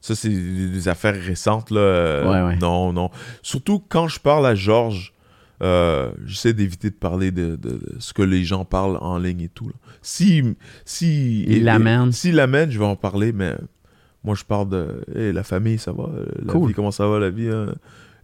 Ça, 0.00 0.14
c'est 0.14 0.28
des 0.30 0.68
des 0.70 0.88
affaires 0.88 1.14
récentes, 1.20 1.70
là. 1.70 1.80
Euh, 1.80 2.24
Ouais, 2.30 2.48
ouais. 2.54 2.56
Non, 2.62 2.92
non. 2.94 3.10
Surtout 3.42 3.82
quand 3.88 4.08
je 4.08 4.20
parle 4.20 4.46
à 4.46 4.54
Georges, 4.54 5.12
euh, 5.62 6.10
j'essaie 6.26 6.52
d'éviter 6.52 6.90
de 6.90 6.94
parler 6.94 7.30
de, 7.30 7.56
de- 7.56 7.70
de 7.70 7.96
ce 7.98 8.12
que 8.12 8.22
les 8.22 8.44
gens 8.44 8.64
parlent 8.64 8.98
en 9.00 9.18
ligne 9.18 9.40
et 9.42 9.48
tout. 9.48 9.68
là. 9.68 9.74
Si, 10.02 10.42
si, 10.84 11.44
Il 11.44 11.64
l'amène. 11.64 12.12
S'il 12.12 12.34
l'amène, 12.34 12.70
je 12.70 12.78
vais 12.78 12.84
en 12.84 12.96
parler, 12.96 13.32
mais 13.32 13.54
moi, 14.24 14.34
je 14.34 14.44
parle 14.44 14.68
de 14.68 15.04
Hey, 15.14 15.32
la 15.32 15.42
famille, 15.42 15.78
ça 15.78 15.92
va? 15.92 16.04
Euh, 16.14 16.26
La 16.44 16.52
Cool. 16.52 16.68
vie, 16.68 16.74
comment 16.74 16.90
ça 16.90 17.06
va, 17.06 17.18
la 17.18 17.30
vie 17.30 17.48
hein? 17.48 17.74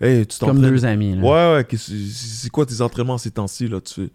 Hey, 0.01 0.27
tu 0.27 0.39
Comme 0.41 0.61
deux 0.61 0.85
amis. 0.85 1.15
là. 1.17 1.23
Ouais, 1.23 1.63
ouais. 1.63 1.77
C'est 1.79 2.51
quoi 2.51 2.67
tes 2.67 2.81
entraînements 2.81 3.19
ces 3.19 3.31
temps-ci? 3.31 3.71
Tu 3.85 4.11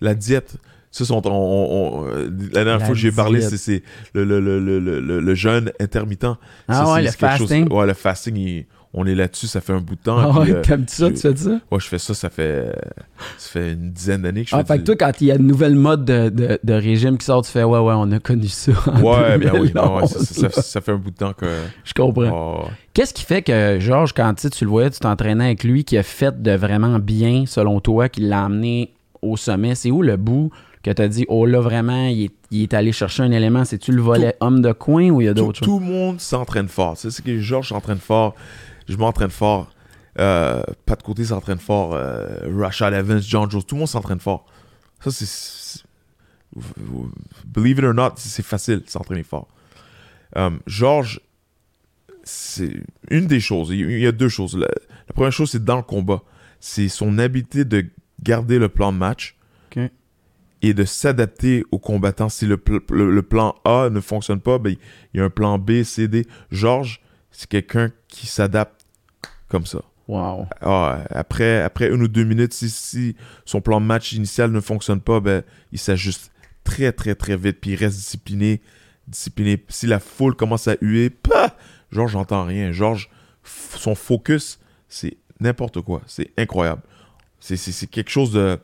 la 0.00 0.14
diète. 0.14 0.56
Ça, 0.92 1.04
c'est- 1.06 1.12
on- 1.12 1.22
on- 1.26 1.30
on- 1.30 2.06
euh, 2.06 2.24
la 2.52 2.64
dernière 2.64 2.78
La 2.78 2.84
fois 2.84 2.94
que 2.94 3.00
j'ai 3.00 3.10
parlé, 3.10 3.40
c'est- 3.40 3.82
le, 4.14 4.24
le, 4.24 4.38
le, 4.40 4.60
le, 5.20 5.34
jeûne 5.34 5.72
intermittent. 5.80 6.26
Ah 6.68 6.84
Ça, 6.84 6.92
ouais, 6.92 7.00
le 7.00 7.06
chose- 7.08 7.16
fasting. 7.16 7.72
ouais, 7.72 7.86
le 7.86 7.94
fasting, 7.94 8.36
il- 8.36 8.66
on 8.94 9.06
est 9.06 9.14
là-dessus, 9.14 9.46
ça 9.46 9.60
fait 9.62 9.72
un 9.72 9.80
bout 9.80 9.94
de 9.94 10.00
temps. 10.02 10.18
Ah 10.18 10.38
ouais, 10.40 10.50
euh, 10.52 10.60
t'aimes-tu 10.62 10.94
ça, 10.96 11.10
tu 11.10 11.16
fais 11.16 11.34
ça? 11.36 11.50
ouais, 11.70 11.80
je 11.80 11.86
fais 11.86 11.98
ça, 11.98 12.12
ça 12.14 12.28
fait, 12.28 12.74
ça 13.38 13.48
fait 13.50 13.72
une 13.72 13.90
dizaine 13.90 14.22
d'années 14.22 14.42
que 14.44 14.50
je 14.50 14.54
Ah, 14.56 14.64
fais 14.64 14.74
fait 14.74 14.78
que 14.80 14.84
toi, 14.84 14.96
quand 14.96 15.12
il 15.20 15.28
y 15.28 15.32
a 15.32 15.36
une 15.36 15.46
nouvelle 15.46 15.74
mode 15.76 16.04
de, 16.04 16.28
de- 16.28 16.58
de 16.62 16.72
régime 16.74 17.16
qui 17.16 17.24
sort, 17.24 17.42
tu 17.42 17.50
fais 17.50 17.62
Ouais, 17.64 17.78
ouais, 17.78 17.94
on 17.96 18.10
a 18.12 18.18
connu 18.18 18.48
ça. 18.48 18.72
Ouais, 19.02 19.38
bien 19.38 19.52
oui, 19.54 19.70
2011, 19.72 19.74
non, 19.74 19.96
ouais, 19.96 20.06
ça, 20.08 20.18
ça- 20.18 20.50
ça- 20.50 20.62
ça 20.62 20.80
fait 20.82 20.92
un 20.92 20.96
bout 20.96 21.10
de 21.10 21.16
temps 21.16 21.32
que. 21.32 21.46
Je 21.84 21.94
comprends. 21.94 22.64
Oh, 22.64 22.68
Qu'est-ce 22.92 23.14
qui 23.14 23.24
fait 23.24 23.40
que, 23.42 23.78
Georges, 23.80 24.12
quand 24.12 24.34
tu 24.34 24.64
le 24.64 24.70
voyais, 24.70 24.90
tu 24.90 24.98
t'entraînais 25.00 25.44
avec 25.46 25.64
lui, 25.64 25.84
qui 25.84 25.96
a 25.96 26.02
fait 26.02 26.42
de 26.42 26.52
vraiment 26.52 26.98
bien, 26.98 27.44
selon 27.46 27.80
toi, 27.80 28.08
qui 28.10 28.20
l'a 28.20 28.44
amené 28.44 28.92
au 29.22 29.38
sommet? 29.38 29.74
C'est 29.74 29.90
où 29.90 30.02
le 30.02 30.16
bout 30.18 30.50
que 30.82 30.90
tu 30.90 31.00
as 31.00 31.08
dit, 31.08 31.24
oh 31.28 31.46
là, 31.46 31.60
vraiment, 31.60 32.08
il 32.08 32.24
est, 32.24 32.30
il 32.50 32.62
est 32.64 32.74
allé 32.74 32.92
chercher 32.92 33.22
un 33.22 33.30
élément? 33.30 33.64
C'est-tu 33.64 33.92
le 33.92 34.02
volet 34.02 34.34
homme 34.40 34.60
de 34.60 34.72
coin 34.72 35.08
ou 35.10 35.20
il 35.22 35.24
y 35.24 35.28
a 35.28 35.32
tout, 35.32 35.44
d'autres 35.46 35.60
tout 35.60 35.78
choses? 35.78 35.80
le 35.80 35.86
monde 35.86 36.20
s'entraîne 36.20 36.68
fort. 36.68 36.94
C'est 36.98 37.22
que 37.24 37.38
Georges 37.38 37.68
s'entraîne 37.70 37.98
fort. 37.98 38.34
Je 38.88 38.96
m'entraîne 38.96 39.30
fort. 39.30 39.72
Euh, 40.18 40.62
Pat 40.86 41.02
Côté 41.02 41.24
s'entraîne 41.24 41.58
fort. 41.58 41.94
Euh, 41.94 42.38
Rashad 42.58 42.92
Evans, 42.94 43.20
John 43.22 43.50
Jones, 43.50 43.62
tout 43.62 43.74
le 43.74 43.80
monde 43.80 43.88
s'entraîne 43.88 44.20
fort. 44.20 44.46
Ça, 45.00 45.10
c'est. 45.10 45.82
Believe 47.46 47.78
it 47.78 47.84
or 47.84 47.94
not, 47.94 48.10
c'est 48.16 48.44
facile 48.44 48.80
de 48.80 48.88
s'entraîner 48.90 49.22
fort. 49.22 49.48
Euh, 50.36 50.50
Georges, 50.66 51.20
c'est 52.24 52.82
une 53.10 53.26
des 53.26 53.40
choses. 53.40 53.70
Il 53.70 53.98
y 53.98 54.06
a- 54.06 54.12
deux 54.12 54.28
choses. 54.28 54.56
La, 54.56 54.66
la 55.08 55.14
première 55.14 55.32
chose, 55.32 55.50
c'est 55.50 55.64
dans 55.64 55.76
le 55.76 55.82
combat. 55.82 56.22
C'est 56.60 56.88
son 56.88 57.18
habileté 57.18 57.64
de 57.64 57.86
garder 58.22 58.58
le 58.58 58.68
plan 58.68 58.92
de 58.92 58.98
match 58.98 59.36
et 60.64 60.74
de 60.74 60.84
s'adapter 60.84 61.64
aux 61.72 61.78
combattants. 61.78 62.28
Si 62.28 62.46
le, 62.46 62.56
pl- 62.56 62.80
le- 62.90 63.10
le 63.10 63.22
plan 63.22 63.56
A 63.64 63.88
ne 63.90 64.00
fonctionne 64.00 64.40
pas, 64.40 64.58
ben, 64.58 64.76
il 65.12 65.18
y 65.18 65.20
a 65.20 65.24
un 65.24 65.30
plan 65.30 65.58
B, 65.58 65.82
C, 65.82 66.06
D. 66.06 66.26
Georges, 66.52 67.00
c'est 67.32 67.48
quelqu'un 67.48 67.90
qui 68.08 68.26
s'adapte 68.26 68.86
comme 69.48 69.66
ça. 69.66 69.80
Wow. 70.08 70.46
Ah, 70.60 71.04
après, 71.10 71.62
après 71.62 71.88
une 71.88 72.02
ou 72.02 72.08
deux 72.08 72.24
minutes, 72.24 72.52
si, 72.52 72.68
si 72.70 73.16
son 73.44 73.60
plan 73.60 73.80
de 73.80 73.86
match 73.86 74.12
initial 74.12 74.50
ne 74.50 74.60
fonctionne 74.60 75.00
pas, 75.00 75.20
ben, 75.20 75.42
il 75.72 75.78
s'ajuste 75.78 76.30
très, 76.64 76.92
très, 76.92 77.14
très 77.14 77.36
vite. 77.36 77.60
Puis 77.60 77.70
il 77.72 77.76
reste 77.76 77.96
discipliné. 77.96 78.60
discipliné. 79.08 79.64
Si 79.68 79.86
la 79.86 79.98
foule 80.00 80.34
commence 80.36 80.68
à 80.68 80.76
huer, 80.80 81.10
pah, 81.10 81.56
Georges 81.90 82.14
n'entend 82.14 82.44
rien. 82.44 82.72
Georges, 82.72 83.10
son 83.44 83.94
focus, 83.94 84.58
c'est 84.88 85.16
n'importe 85.40 85.80
quoi. 85.80 86.02
C'est 86.06 86.30
incroyable. 86.36 86.82
C'est- 87.40 87.86
quelque 87.90 88.10
chose 88.10 88.32
de 88.32 88.58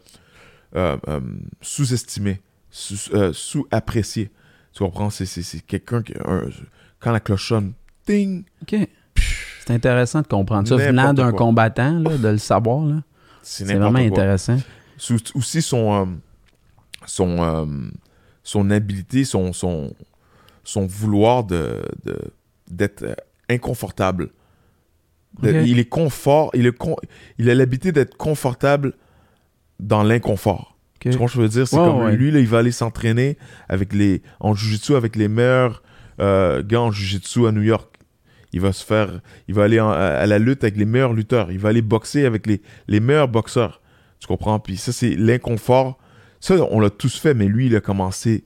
euh, 0.76 0.96
euh, 1.08 1.20
sous-estimé, 1.62 2.40
sous- 2.70 3.14
euh, 3.14 3.32
sous-apprécié. 3.32 4.30
tu 4.72 4.80
comprends? 4.84 5.08
C'est- 5.10 5.66
quelqu'un 5.66 6.02
qui. 6.02 6.12
un- 6.24 6.50
quand 7.00 7.10
la 7.10 7.20
cloche 7.20 7.48
sonne, 7.48 7.72
ting! 8.12 8.44
OK. 8.62 8.76
C'est 9.66 9.74
intéressant 9.74 10.22
de 10.22 10.26
comprendre 10.26 10.66
ça. 10.66 10.76
Venant 10.76 11.12
d'un 11.12 11.32
combattant, 11.32 11.98
là, 11.98 12.16
de 12.16 12.28
le 12.28 12.38
savoir, 12.38 12.84
là. 12.86 13.02
C'est 13.42 13.64
vraiment 13.64 13.92
quoi. 13.92 14.00
intéressant. 14.00 14.56
Aussi 15.34 15.62
son 15.62 15.94
euh, 15.94 16.04
son 17.06 17.42
euh, 17.42 17.66
son 18.42 18.70
habilité 18.70 19.24
son 19.24 19.52
son 19.52 19.94
son 20.64 20.86
vouloir 20.86 21.44
de 21.44 21.80
d'être 22.70 23.02
euh, 23.04 23.14
inconfortable 23.48 24.30
De- 25.40 25.62
il 25.64 25.78
est 25.78 25.88
confort 25.88 26.50
il 26.54 26.66
est 26.66 26.76
con- 26.76 26.96
il 27.38 27.48
a 27.48 27.54
l'habitude 27.54 27.94
d'être 27.94 28.16
confortable 28.16 28.94
dans 29.78 30.02
l'inconfort 30.02 30.76
tu 31.00 31.10
comprends 31.10 31.28
ce 31.28 31.32
que 31.34 31.36
je 31.38 31.42
veux 31.42 31.48
dire? 31.48 31.68
C'est 31.68 31.76
comme 31.76 32.02
ouais. 32.02 32.16
lui 32.16 32.32
là, 32.32 32.40
il 32.40 32.48
va 32.48 32.58
aller 32.58 32.72
s'entraîner 32.72 33.38
avec 33.68 33.92
les 33.92 34.20
en 34.40 34.52
jiu-jitsu 34.54 34.96
avec 34.96 35.14
les 35.14 35.28
meilleurs 35.28 35.82
euh, 36.20 36.62
gars 36.64 36.80
en 36.80 36.90
jiu-jitsu 36.90 37.46
à 37.46 37.52
New 37.52 37.62
York 37.62 37.97
il 38.52 38.60
va 38.60 38.72
se 38.72 38.84
faire 38.84 39.20
il 39.48 39.54
va 39.54 39.64
aller 39.64 39.80
en- 39.80 39.90
à, 39.90 40.24
la 40.26 40.38
lutte 40.38 40.64
avec 40.64 40.76
les 40.76 40.84
meilleurs 40.86 41.12
lutteurs. 41.12 41.50
Il 41.52 41.58
va 41.58 41.68
aller 41.70 41.82
boxer 41.82 42.24
avec 42.24 42.46
les, 42.46 42.62
les 42.88 43.00
meilleurs 43.00 43.28
boxeurs. 43.28 43.80
Tu 44.20 44.26
comprends? 44.26 44.58
Puis 44.58 44.76
ça 44.76 44.92
c'est 44.92 45.14
l'inconfort. 45.16 45.98
Ça 46.40 46.54
on 46.70 46.80
l'a 46.80 46.90
tous 46.90 47.18
fait 47.18 47.34
mais 47.34 47.46
lui 47.46 47.66
il 47.66 47.76
a 47.76 47.80
commencé 47.80 48.44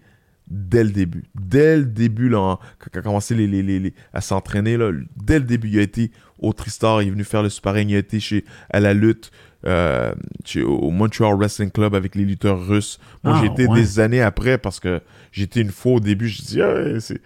dès 0.48 0.82
le 0.84 0.90
début. 0.90 1.24
Dès 1.34 1.76
le 1.78 1.84
début 1.84 2.28
là 2.28 2.38
en- 2.40 2.56
quand 2.78 2.90
il 2.94 2.98
a 2.98 3.02
commencé 3.02 3.34
les, 3.34 3.46
les- 3.46 3.62
les- 3.62 3.78
les- 3.80 3.94
à 4.12 4.20
s'entraîner 4.20 4.76
là 4.76 4.90
dès 5.16 5.38
le 5.38 5.44
début 5.44 5.68
il 5.68 5.78
a 5.78 5.82
été 5.82 6.10
au 6.38 6.52
Tristar 6.52 7.00
il 7.02 7.08
est 7.08 7.10
venu 7.12 7.24
faire 7.24 7.42
le 7.42 7.48
sparring 7.48 7.88
il 7.88 7.94
a 7.94 7.98
été 7.98 8.18
chez 8.20 8.44
à 8.70 8.80
la 8.80 8.92
lutte 8.94 9.30
euh, 9.64 10.12
chez- 10.44 10.62
au 10.62 10.90
Montreal 10.90 11.36
Wrestling 11.36 11.70
Club 11.70 11.94
avec 11.94 12.16
les 12.16 12.24
lutteurs 12.24 12.66
russes. 12.66 12.98
Moi 13.22 13.34
Ah, 13.36 13.40
j'ai 13.40 13.46
été 13.52 13.66
ouais. 13.68 13.78
des 13.80 14.00
années 14.00 14.20
après 14.20 14.58
parce 14.58 14.80
que 14.80 15.00
j'étais 15.30 15.60
une 15.60 15.70
fois 15.70 15.92
au 15.92 16.00
début 16.00 16.28
je 16.28 16.42
dis 16.42 16.60
ah, 16.60 16.98
c'est 16.98 17.20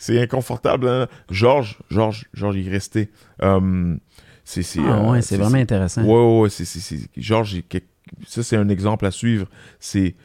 c'est 0.00 0.20
inconfortable 0.20 0.88
hein. 0.88 1.06
Georges 1.30 1.78
Georges 1.90 2.24
Georges 2.34 2.56
il 2.56 2.66
est 2.66 2.70
resté 2.72 3.10
Euh, 3.42 3.94
c'est 4.44 4.62
Ah 4.80 4.80
euh, 5.04 5.10
ouais, 5.12 5.22
c'est 5.22 5.36
vraiment 5.36 5.58
intéressant. 5.58 6.02
Ouais, 6.02 6.08
ouais, 6.08 6.40
ouais, 6.40 6.48
c'est, 6.50 6.98
Georges, 7.16 7.62
ça, 8.26 8.42
c'est 8.42 8.56
un 8.56 8.68
exemple 8.68 9.06
à 9.06 9.12
suivre. 9.12 9.46
C'est 9.78 10.16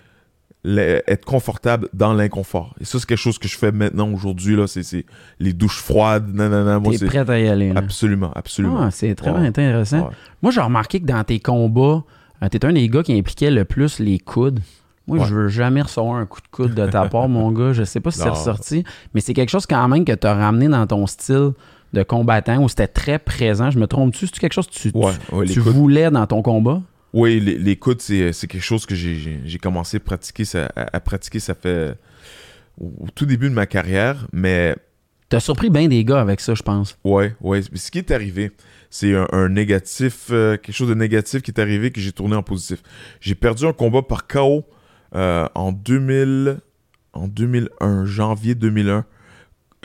être 0.66 1.26
confortable 1.26 1.90
dans 1.94 2.14
l'inconfort. 2.14 2.74
Et 2.80 2.86
ça, 2.86 2.98
c'est 3.00 3.06
quelque 3.06 3.20
chose 3.20 3.38
que 3.38 3.48
je 3.48 3.56
fais 3.56 3.72
maintenant, 3.72 4.12
aujourd'hui. 4.12 4.56
Là, 4.56 4.66
c'est, 4.66 4.82
c'est 4.82 5.06
les 5.40 5.54
douches 5.54 5.80
froides. 5.80 6.34
Moi, 6.34 6.92
T'es 6.94 6.98
c'est 6.98 7.06
prêt 7.06 7.30
à 7.30 7.40
y 7.40 7.48
aller, 7.48 7.72
là. 7.72 7.80
absolument, 7.80 8.32
absolument. 8.34 8.80
Ah, 8.82 8.90
c'est 8.90 9.14
très 9.14 9.30
Ouais. 9.32 9.46
intéressant. 9.46 10.08
Ouais. 10.08 10.16
Moi, 10.42 10.52
j'ai 10.52 10.62
remarqué 10.62 11.00
que 11.00 11.06
dans 11.06 11.24
tes 11.24 11.40
combats, 11.40 12.04
euh, 12.42 12.50
t'es 12.50 12.66
un 12.66 12.74
des 12.74 12.90
gars 12.90 13.04
qui 13.04 13.14
impliquait 13.18 13.52
le 13.52 13.64
plus 13.64 14.00
les 14.00 14.18
coudes. 14.18 14.60
Moi, 15.08 15.20
Ouais. 15.20 15.26
je 15.28 15.36
veux 15.36 15.47
jamais 15.49 15.82
recevoir 15.82 16.16
un 16.16 16.26
coup 16.26 16.41
de 16.41 16.47
coude 16.49 16.74
de 16.74 16.88
ta 16.88 17.08
part, 17.10 17.30
mon 17.30 17.51
gars. 17.51 17.74
Je 17.74 17.84
sais 17.84 17.99
pas 17.99 18.12
si 18.12 18.20
c'est 18.20 18.30
ressorti, 18.30 18.84
mais 19.14 19.22
c'est 19.22 19.34
quelque 19.34 19.49
chose 19.49 19.66
quand 19.68 19.88
même 19.88 20.03
que 20.06 20.14
tu 20.14 20.26
as 20.28 20.34
ramené 20.34 20.68
dans 20.68 20.86
ton 20.88 21.06
style 21.08 21.51
de 21.93 22.03
combattant 22.03 22.62
où 22.64 22.68
c'était 22.70 22.88
très 22.88 23.20
présent. 23.20 23.70
Je 23.72 23.80
me 23.80 23.88
trompe-tu? 23.88 24.26
C'est 24.28 24.39
quelque 24.39 24.53
chose 24.53 24.68
que 24.68 24.74
tu, 24.74 24.91
tu- 24.91 24.97
Ouais, 24.97 25.12
ouais, 25.32 25.45
les 25.45 25.53
tu 25.53 25.62
coudes. 25.62 25.74
voulais 25.74 26.10
dans 26.12 26.26
ton 26.28 26.41
combat? 26.41 26.82
Oui, 27.14 27.39
les, 27.39 27.58
les 27.58 27.76
coudes, 27.78 28.01
c'est, 28.01 28.32
quelque 28.47 28.60
chose 28.60 28.86
que 28.86 28.93
j'ai, 28.95 29.39
commencé 29.62 29.97
à 29.97 29.99
pratiquer, 30.01 30.43
ça, 30.43 30.70
à, 30.76 30.97
à 30.97 30.99
pratiquer, 30.99 31.39
ça 31.39 31.53
fait 31.53 31.95
au, 32.82 32.91
tout 33.14 33.26
début 33.26 33.49
de 33.49 33.53
ma 33.56 33.66
carrière, 33.66 34.28
mais 34.34 34.76
T'as 35.30 35.39
surpris 35.39 35.70
bien 35.72 35.88
des 35.88 36.03
gars 36.06 36.20
avec 36.22 36.39
ça, 36.39 36.53
je 36.53 36.62
pense. 36.62 36.97
Ouais. 37.03 37.34
Mais 37.41 37.62
ce 37.80 37.89
qui 37.89 37.97
est 37.97 38.12
arrivé, 38.12 38.51
c'est 38.91 39.16
un, 39.16 39.26
un 39.32 39.49
négatif, 39.49 40.28
euh, 40.30 40.56
quelque 40.58 40.76
chose 40.76 40.89
de 40.89 40.93
négatif 40.93 41.41
qui 41.41 41.49
est 41.51 41.60
arrivé 41.60 41.89
que 41.89 41.99
j'ai 41.99 42.12
tourné 42.12 42.36
en 42.36 42.43
positif. 42.43 42.84
J'ai 43.22 43.34
perdu 43.34 43.66
un 43.66 43.74
combat 43.74 44.01
par 44.03 44.28
KO 44.28 44.66
euh, 45.16 45.47
en 45.55 45.72
2000, 45.72 46.59
en 47.13 47.28
2001, 47.28 48.05
janvier 48.05 48.53
2001, 48.55 49.05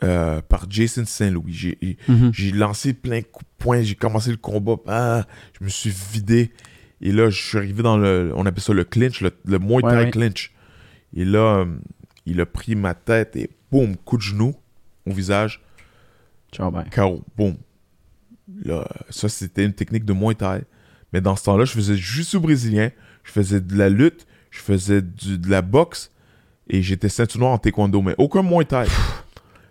euh, 0.02 0.40
par 0.42 0.66
Jason 0.70 1.04
Saint-Louis. 1.06 1.52
J'ai, 1.52 1.98
Mhm. 2.08 2.32
lancé 2.58 2.92
plein 2.94 3.20
de 3.20 3.26
poing, 3.58 3.82
j'ai 3.82 3.94
commencé 3.94 4.30
le 4.30 4.36
combat, 4.38 4.76
ah, 4.86 5.26
je 5.58 5.64
me 5.64 5.68
suis 5.70 5.90
vidé. 5.90 6.50
Et 7.00 7.12
là, 7.12 7.30
je 7.30 7.40
suis 7.42 7.56
arrivé 7.58 7.82
dans 7.82 7.96
le, 7.96 8.32
on 8.36 8.44
appelle 8.46 8.62
ça 8.62 8.72
le 8.74 8.84
clinch, 8.84 9.20
le, 9.22 9.30
le 9.46 9.58
Muay 9.58 9.80
Thai 9.82 9.88
Ouais, 9.88 9.96
ouais. 10.04 10.10
clinch. 10.10 10.52
Et 11.14 11.24
là, 11.24 11.64
il 12.26 12.40
a 12.40 12.46
pris 12.46 12.74
ma 12.74 12.94
tête 12.94 13.36
et 13.36 13.50
boum, 13.70 13.96
coup 13.96 14.16
de 14.16 14.22
genou 14.22 14.54
au 15.06 15.12
visage. 15.12 15.62
Ciao, 16.52 16.70
ben. 16.70 16.84
KO, 16.94 17.22
boum. 17.36 17.56
Là, 18.64 18.86
ça, 19.10 19.28
c'était 19.28 19.64
une 19.64 19.72
technique 19.72 20.04
de 20.04 20.12
Muay 20.12 20.34
Thai. 20.34 20.62
Mais 21.12 21.20
dans 21.20 21.36
ce 21.36 21.44
temps-là, 21.44 21.64
je 21.64 21.72
faisais 21.72 21.96
juste 21.96 22.34
au 22.34 22.40
brésilien, 22.40 22.90
je 23.24 23.32
faisais 23.32 23.60
de 23.60 23.76
la 23.76 23.88
lutte, 23.88 24.26
je 24.50 24.58
faisais 24.60 25.02
du- 25.02 25.38
de 25.38 25.48
la 25.50 25.62
boxe 25.62 26.10
et 26.68 26.82
j'étais 26.82 27.08
ceinture 27.08 27.40
noire 27.40 27.52
en 27.52 27.58
taekwondo, 27.58 28.02
mais 28.02 28.14
aucun 28.18 28.42
Muay 28.42 28.64
Thai. 28.64 28.86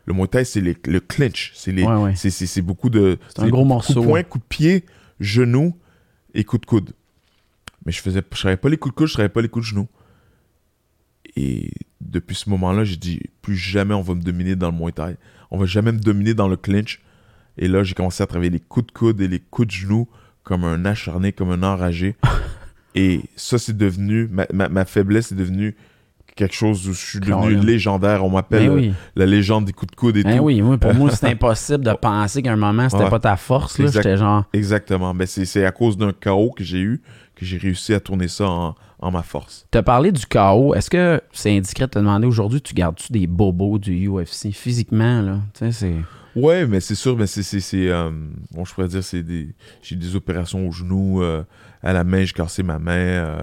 Le 0.06 0.14
Muay 0.14 0.28
Thai, 0.28 0.44
c'est 0.46 0.62
le 0.62 1.00
clinch. 1.00 1.52
C'est 1.56 1.72
Ouais, 1.88 1.96
ouais. 2.04 2.16
beaucoup 2.62 2.90
de. 2.90 3.18
C'est 3.30 3.40
un 3.40 3.44
gros 3.52 3.66
Coup 3.94 3.94
de 3.94 4.06
poing, 4.08 4.24
coup 4.24 4.38
de 4.40 4.44
pied, 4.44 4.86
genou 5.20 5.76
et 6.34 6.44
coup 6.44 6.58
de 6.58 6.66
coude. 6.66 6.94
Mais 7.86 7.92
je 7.92 8.02
faisais, 8.02 8.22
je 8.32 8.38
travaillais 8.38 8.58
pas 8.58 8.70
les 8.70 8.78
coups 8.78 8.94
de 8.94 8.98
coude, 8.98 9.08
je 9.08 9.14
travaillais 9.14 9.30
pas 9.34 9.42
les 9.42 9.50
coups 9.50 9.66
de 9.66 9.70
genoux. 9.70 9.88
Et 11.36 11.72
depuis 12.02 12.36
ce 12.36 12.50
moment-là, 12.50 12.84
j'ai 12.84 12.96
dit, 12.98 13.22
plus 13.42 13.56
jamais 13.56 13.94
on 13.94 14.02
va 14.02 14.16
me 14.16 14.22
dominer 14.22 14.56
dans 14.56 14.72
le 14.72 14.78
Muay 14.78 14.92
Thai. 14.92 15.16
On 15.52 15.58
va 15.58 15.66
jamais 15.66 15.92
me 15.92 16.00
dominer 16.00 16.34
dans 16.34 16.48
le 16.48 16.58
clinch. 16.58 17.02
Et 17.58 17.68
là, 17.68 17.84
j'ai 17.84 17.94
commencé 17.94 18.24
à 18.24 18.28
travailler 18.28 18.52
les 18.52 18.60
coups 18.60 18.88
de 18.88 18.92
coude 18.92 19.22
et 19.22 19.28
les 19.28 19.40
coups 19.40 19.68
de 19.68 19.72
genoux 19.74 20.08
comme 20.44 20.64
un 20.64 20.86
acharné, 20.86 21.34
comme 21.34 21.52
un 21.52 21.64
enragé. 21.64 22.16
et 22.96 23.22
ça, 23.36 23.58
c'est 23.58 23.78
devenu, 23.78 24.28
ma, 24.32 24.46
ma, 24.54 24.70
ma 24.70 24.86
faiblesse 24.86 25.32
est 25.32 25.36
devenue 25.36 25.76
quelque 26.36 26.56
chose 26.56 26.88
où 26.88 26.94
je 26.94 27.06
suis 27.06 27.20
devenu 27.20 27.56
légendaire. 27.56 28.24
On 28.24 28.30
m'appelle 28.30 28.70
Ben 28.70 28.74
oui. 28.76 28.94
la 29.16 29.26
légende 29.26 29.66
des 29.66 29.74
coups 29.74 29.92
de 29.92 29.96
coude 29.98 30.16
et 30.18 30.24
Ben 30.24 30.38
tout. 30.38 30.44
oui, 30.46 30.62
moi, 30.62 30.78
pour 30.78 30.94
moi, 30.94 31.12
c'est 31.14 31.28
impossible 31.28 31.84
de 31.84 31.92
penser 31.94 32.42
qu'à 32.42 32.54
un 32.54 32.56
moment, 32.56 32.88
c'était 32.90 33.04
Ouais. 33.04 33.10
pas 33.10 33.20
ta 33.20 33.36
force. 33.36 33.78
là. 33.78 33.86
Exact. 33.88 34.16
Genre. 34.16 34.44
Exactement. 34.54 35.14
Ben, 35.14 35.28
c'est 35.28 35.66
à 35.66 35.72
cause 35.72 35.98
d'un 35.98 36.14
chaos 36.14 36.52
que 36.52 36.64
j'ai 36.64 36.80
eu 36.80 37.02
que 37.36 37.46
j'ai 37.46 37.58
réussi 37.58 37.94
à 37.94 38.00
tourner 38.02 38.28
ça 38.28 38.50
en, 38.50 38.76
en 39.00 39.12
ma 39.12 39.22
force. 39.24 39.66
T'as 39.72 39.82
parlé 39.84 40.12
du 40.12 40.26
chaos. 40.26 40.74
Est-ce 40.76 40.90
que 40.90 41.22
c'est 41.32 41.56
indiscret 41.56 41.86
de 41.86 41.92
te 41.92 42.00
demander 42.00 42.26
aujourd'hui, 42.28 42.62
tu 42.62 42.74
gardes-tu 42.74 43.12
des 43.14 43.28
bobos 43.28 43.78
du 43.80 44.08
UFC 44.10 44.52
physiquement, 44.52 45.22
là? 45.22 45.40
Tu 45.54 45.60
sais, 45.60 45.72
c'est. 45.72 45.96
Ouais, 46.40 46.66
mais 46.68 46.80
c'est 46.80 46.96
sûr, 46.96 47.18
mais 47.18 47.26
c'est, 47.28 47.90
euh, 47.90 48.12
bon, 48.52 48.64
je 48.64 48.74
pourrais 48.74 48.88
dire, 48.88 49.04
c'est 49.04 49.24
des. 49.24 49.50
J'ai 49.82 49.96
des 49.96 50.16
opérations 50.16 50.68
au 50.68 50.72
genou, 50.72 51.22
euh, 51.22 51.44
à 51.82 51.94
la 51.94 52.04
main, 52.04 52.24
j'ai 52.24 52.34
cassé 52.34 52.64
ma 52.64 52.80
main, 52.80 52.92
euh, 52.94 53.42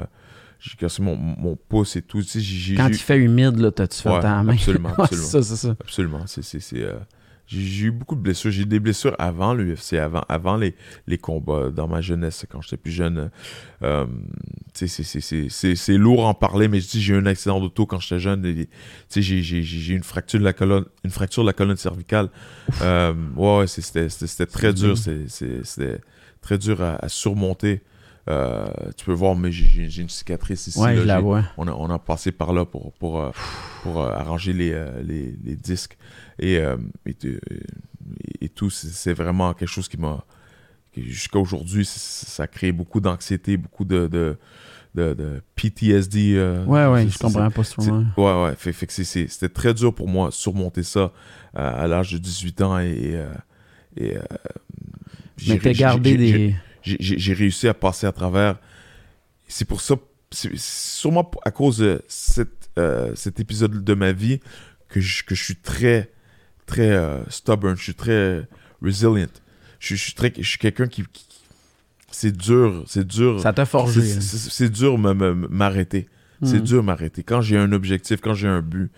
j'ai 0.59 0.76
cassé 0.76 1.03
mon, 1.03 1.16
mon 1.16 1.57
pouce 1.57 1.97
et 1.97 2.03
tout. 2.03 2.22
Tu 2.22 2.28
sais, 2.28 2.41
j'ai, 2.41 2.74
Quand 2.74 2.89
il 2.89 2.95
fait 2.95 3.18
humide, 3.18 3.59
là, 3.59 3.70
t'as-tu 3.70 4.03
fait 4.03 4.11
Ouais, 4.11 4.20
ta 4.20 4.43
main? 4.43 4.53
absolument, 4.53 4.95
absolument. 4.99 5.28
c'est 5.28 5.43
ça, 5.43 5.43
c'est 5.43 5.66
ça. 5.66 5.76
Absolument. 5.80 6.26
C'est, 6.26 6.43
c'est, 6.43 6.61
c'est, 6.61 6.82
euh, 6.82 6.95
j'ai, 7.47 7.87
eu 7.87 7.91
beaucoup 7.91 8.14
de 8.16 8.20
blessures. 8.20 8.51
J'ai 8.51 8.62
eu 8.62 8.66
des 8.66 8.80
blessures 8.80 9.14
avant 9.18 9.55
l'UFC, 9.55 9.95
avant, 9.95 10.22
avant 10.28 10.57
les, 10.57 10.74
les 11.07 11.18
combats, 11.18 11.70
dans 11.70 11.87
ma 11.89 12.01
jeunesse, 12.01 12.45
quand 12.51 12.61
j'étais 12.62 12.76
plus 12.76 12.93
jeune. 12.93 13.30
Euh, 13.82 14.07
c'est, 14.74 15.97
lourd 15.97 16.26
à 16.26 16.28
en 16.28 16.34
parler, 16.34 16.68
mais 16.68 16.80
je 16.80 16.89
dis, 16.89 17.01
j'ai 17.01 17.14
eu 17.14 17.18
un 17.18 17.26
accident 17.26 17.61
d'auto 17.61 17.87
quand 17.87 18.01
j'étais 18.01 18.18
jeune. 18.18 18.66
j'ai, 19.14 19.93
eu 19.93 19.97
une 19.97 20.03
fracture 20.03 20.41
de 20.41 20.45
la 20.45 20.53
colonne, 20.53 20.84
une 21.05 21.11
fracture 21.11 21.43
de 21.43 21.49
la 21.49 21.53
colonne 21.53 21.76
cervicale. 21.76 22.30
Euh, 22.82 23.14
ouais, 23.37 23.66
c'était, 23.66 24.09
très 24.47 24.72
dur. 24.72 24.97
c'était 24.99 26.01
très 26.41 26.59
dur 26.59 26.82
à, 26.82 26.97
à 26.97 27.09
surmonter. 27.09 27.82
Euh, 28.29 28.66
tu 28.97 29.05
peux 29.05 29.12
voir, 29.12 29.37
mais 29.37 29.53
j'ai, 29.53 30.01
une 30.01 30.09
cicatrice 30.09 30.66
ici. 30.66 30.81
Ouais, 30.81 30.95
là, 30.97 31.03
je 31.03 31.07
la 31.07 31.20
vois. 31.20 31.45
on 31.57 31.68
a, 31.68 31.72
on 31.72 31.89
a 31.91 31.99
passé 31.99 32.33
par 32.33 32.53
là 32.53 32.64
pour, 32.64 32.93
pour, 32.95 33.20
euh, 33.20 33.31
pour 33.83 34.01
euh, 34.03 34.11
arranger 34.11 34.53
les, 34.53 34.72
les, 35.05 35.33
les 35.45 35.55
disques 35.57 35.97
et, 36.39 36.59
euh, 36.59 36.77
et, 37.07 38.49
tout. 38.49 38.70
C'est 38.70 39.12
vraiment 39.12 39.55
quelque 39.55 39.68
chose 39.68 39.89
qui 39.89 39.97
m'a. 39.99 40.24
Jusqu'à 40.97 41.39
aujourd'hui, 41.39 41.85
ça 41.85 42.45
a 42.45 42.47
créé 42.47 42.72
beaucoup 42.72 43.01
d'anxiété, 43.01 43.59
beaucoup 43.59 43.85
de, 43.85 44.07
de, 44.07 44.39
de, 44.95 45.12
de 45.12 45.43
PTSD. 45.55 46.35
euh, 46.35 46.64
Ouais, 46.64 46.87
ouais, 46.87 47.07
je 47.09 47.18
comprends 47.18 47.51
pas 47.51 47.64
ce 47.64 47.81
moment. 47.81 48.07
Ouais, 48.16 48.45
ouais. 48.49 48.57
Fait, 48.57 48.72
fait 48.72 48.87
que 48.87 48.93
c'était 48.93 49.49
très 49.51 49.74
dur 49.74 49.95
pour 49.95 50.09
moi 50.09 50.31
surmonter 50.33 50.83
ça 50.83 51.01
euh, 51.01 51.85
à 51.85 51.87
l'âge 51.87 52.12
de 52.12 52.18
18 52.18 52.62
ans 52.62 52.79
et. 52.81 52.87
et, 53.97 54.16
euh, 54.16 54.18
et, 55.47 55.49
Mais 55.49 55.59
t'as 55.59 55.72
gardé 55.72 56.16
des. 56.16 56.57
J'ai- 57.01 57.32
réussi 57.34 57.68
à 57.68 57.74
passer 57.74 58.07
à 58.07 58.12
travers. 58.12 58.59
C'est 59.49 59.64
pour 59.64 59.80
ça, 59.80 59.95
c'est 60.30 60.57
sûrement 60.57 61.30
à 61.45 61.51
cause 61.51 61.78
de 61.78 62.03
cette, 62.09 62.70
euh, 62.78 63.12
cet 63.14 63.41
épisode 63.41 63.82
de 63.84 63.95
ma 63.95 64.12
vie 64.12 64.41
que 64.89 65.01
je, 65.01 65.24
que 65.24 65.34
je 65.34 65.43
suis 65.45 65.57
très, 65.57 66.11
très 66.66 66.91
euh, 66.91 67.22
stubborn, 67.28 67.76
je 67.76 67.82
suis 67.82 67.95
très 67.95 68.47
resilient. 68.82 69.26
Je, 69.78 69.95
je 69.95 70.03
suis 70.03 70.14
très, 70.14 70.32
je 70.37 70.49
suis 70.49 70.59
quelqu'un 70.59 70.87
qui, 70.89 71.05
qui- 71.12 71.26
c'est 72.11 72.34
dur, 72.37 72.84
c'est 72.87 73.07
dur. 73.07 73.41
Ça 73.41 73.53
t'a 73.53 73.66
forgé. 73.66 74.01
C'est- 74.03 74.64
hein. 74.64 74.68
Dur 74.72 74.97
m'arrêter. 74.99 76.09
C'est 76.43 76.59
Hmm. 76.61 76.64
dur 76.64 76.82
m'arrêter. 76.82 77.22
Quand 77.22 77.41
j'ai 77.41 77.57
un 77.59 77.72
objectif, 77.72 78.20
quand 78.20 78.34
j'ai 78.34 78.49
un 78.49 78.61
but, 78.62 78.91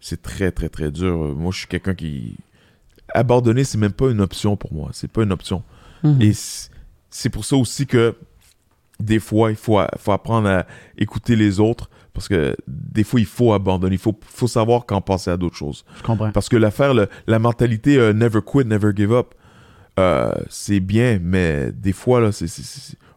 c'est 0.00 0.20
très, 0.22 0.50
très, 0.52 0.68
très 0.68 0.90
dur. 0.90 1.16
Moi, 1.36 1.52
je 1.52 1.58
suis 1.58 1.66
quelqu'un 1.68 1.94
qui. 1.94 2.36
Abandonner, 3.14 3.64
c'est 3.64 3.78
même 3.78 3.92
pas 3.92 4.10
une 4.10 4.20
option 4.20 4.56
pour 4.56 4.72
moi. 4.72 4.90
C'est 4.92 5.10
pas 5.10 5.22
une 5.22 5.32
option. 5.32 5.62
Mhm. 6.02 6.22
Et 6.22 6.32
c'est 7.16 7.28
pour 7.30 7.44
ça 7.44 7.56
aussi 7.56 7.86
que 7.86 8.16
des 8.98 9.20
fois, 9.20 9.50
il 9.50 9.56
faut, 9.56 9.78
faut 9.98 10.10
apprendre 10.12 10.48
à 10.48 10.66
écouter 10.98 11.36
les 11.36 11.60
autres 11.60 11.88
parce 12.12 12.26
que 12.28 12.56
des 12.66 13.04
fois, 13.04 13.20
il 13.20 13.26
faut 13.26 13.52
abandonner. 13.52 13.94
Il 13.94 13.98
faut, 14.00 14.18
faut 14.26 14.46
savoir 14.48 14.84
quand 14.84 15.00
passer 15.00 15.30
à 15.30 15.36
d'autres 15.36 15.56
choses. 15.56 15.84
Je 15.98 16.02
comprends. 16.02 16.32
Parce 16.32 16.48
que 16.48 16.56
l'affaire, 16.56 16.92
le- 16.92 17.08
la 17.28 17.38
mentalité 17.38 17.98
euh, 17.98 18.12
never 18.12 18.40
quit, 18.44 18.64
never 18.64 18.90
give 18.96 19.12
up, 19.12 19.34
euh, 20.00 20.32
c'est 20.48 20.80
bien, 20.80 21.18
mais 21.22 21.70
des 21.72 21.92
fois, 21.92 22.20
là, 22.20 22.32
c'est 22.32 22.46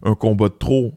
un 0.04 0.14
combat 0.14 0.50
de 0.50 0.56
trop. 0.60 0.94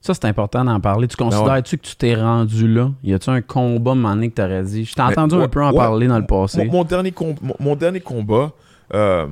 Ça, 0.00 0.14
c'est 0.14 0.24
important 0.26 0.64
d'en 0.64 0.80
parler. 0.80 1.06
Tu 1.08 1.16
Ben 1.18 1.24
considères-tu 1.30 1.76
que 1.76 1.86
tu 1.86 1.96
t'es 1.96 2.14
rendu 2.14 2.66
là? 2.66 2.92
Y 3.02 3.12
a-tu 3.14 3.28
un 3.30 3.42
combat, 3.42 3.90
à 3.90 3.94
un 3.94 3.96
moment 3.96 4.14
donné, 4.14 4.30
que 4.30 4.34
t'aurais 4.36 4.62
dit? 4.62 4.84
Je 4.86 4.94
t'ai 4.94 5.02
Mais 5.02 5.08
entendu 5.18 5.34
un 5.34 5.48
peu 5.48 5.62
en 5.62 5.70
ouais. 5.72 5.76
parler 5.76 6.06
dans 6.06 6.18
le 6.18 6.26
passé. 6.26 6.64
Mon, 6.64 6.72
mon 6.72 6.84
dernier, 6.84 7.12
com- 7.12 7.34
mon, 7.42 7.54
mon 7.60 7.76
dernier 7.76 8.00
combat, 8.00 8.52
euh, 8.94 9.26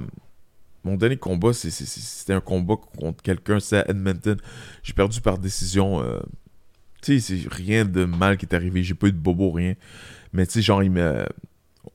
mon 0.87 0.97
dernier 0.97 1.17
combat, 1.17 1.53
c'était 1.53 2.33
un 2.33 2.41
combat 2.41 2.77
contre 2.99 3.23
quelqu'un, 3.23 3.59
c'est 3.59 3.79
à 3.79 3.91
Edmonton. 3.91 4.39
J'ai 4.83 4.93
perdu 4.93 5.21
par 5.21 5.39
décision. 5.39 6.01
euh, 6.01 6.21
tu 7.03 7.21
sais, 7.21 7.37
c'est 7.43 7.53
rien 7.53 7.85
de 7.85 8.05
mal 8.05 8.37
qui 8.37 8.47
est 8.47 8.55
arrivé. 8.55 8.83
J'ai 8.85 8.95
pas 8.95 9.09
eu 9.09 9.13
de 9.13 9.19
bobo, 9.19 9.51
rien. 9.51 9.75
Mais 10.33 10.47
tu 10.47 10.53
sais, 10.55 10.63
genre, 10.63 10.83
il 10.83 10.93
me, 10.93 11.27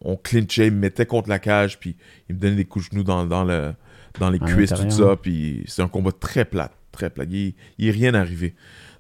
on 0.02 0.18
clinchait, 0.18 0.68
il 0.68 0.74
me 0.74 0.80
mettait 0.80 1.06
contre 1.06 1.30
la 1.30 1.40
cage, 1.40 1.80
puis 1.80 1.96
il 2.28 2.36
me 2.36 2.42
donnait 2.42 2.58
des 2.58 2.66
coups 2.66 2.90
de 2.90 2.92
genoux 2.92 3.04
dans, 3.04 3.26
dans, 3.26 3.46
le, 3.46 3.74
dans 4.20 4.30
les 4.30 4.40
À 4.42 4.46
cuisses, 4.46 4.74
tout 4.74 4.90
ça. 4.90 5.16
Puis 5.16 5.64
c'est 5.68 5.82
un 5.82 5.88
combat 5.88 6.12
très 6.12 6.44
plat, 6.44 6.72
très 6.92 7.10
plat. 7.10 7.24
Il, 7.30 7.54
il 7.78 7.88
est 7.88 7.92
rien 7.92 8.14
arrivé 8.14 8.56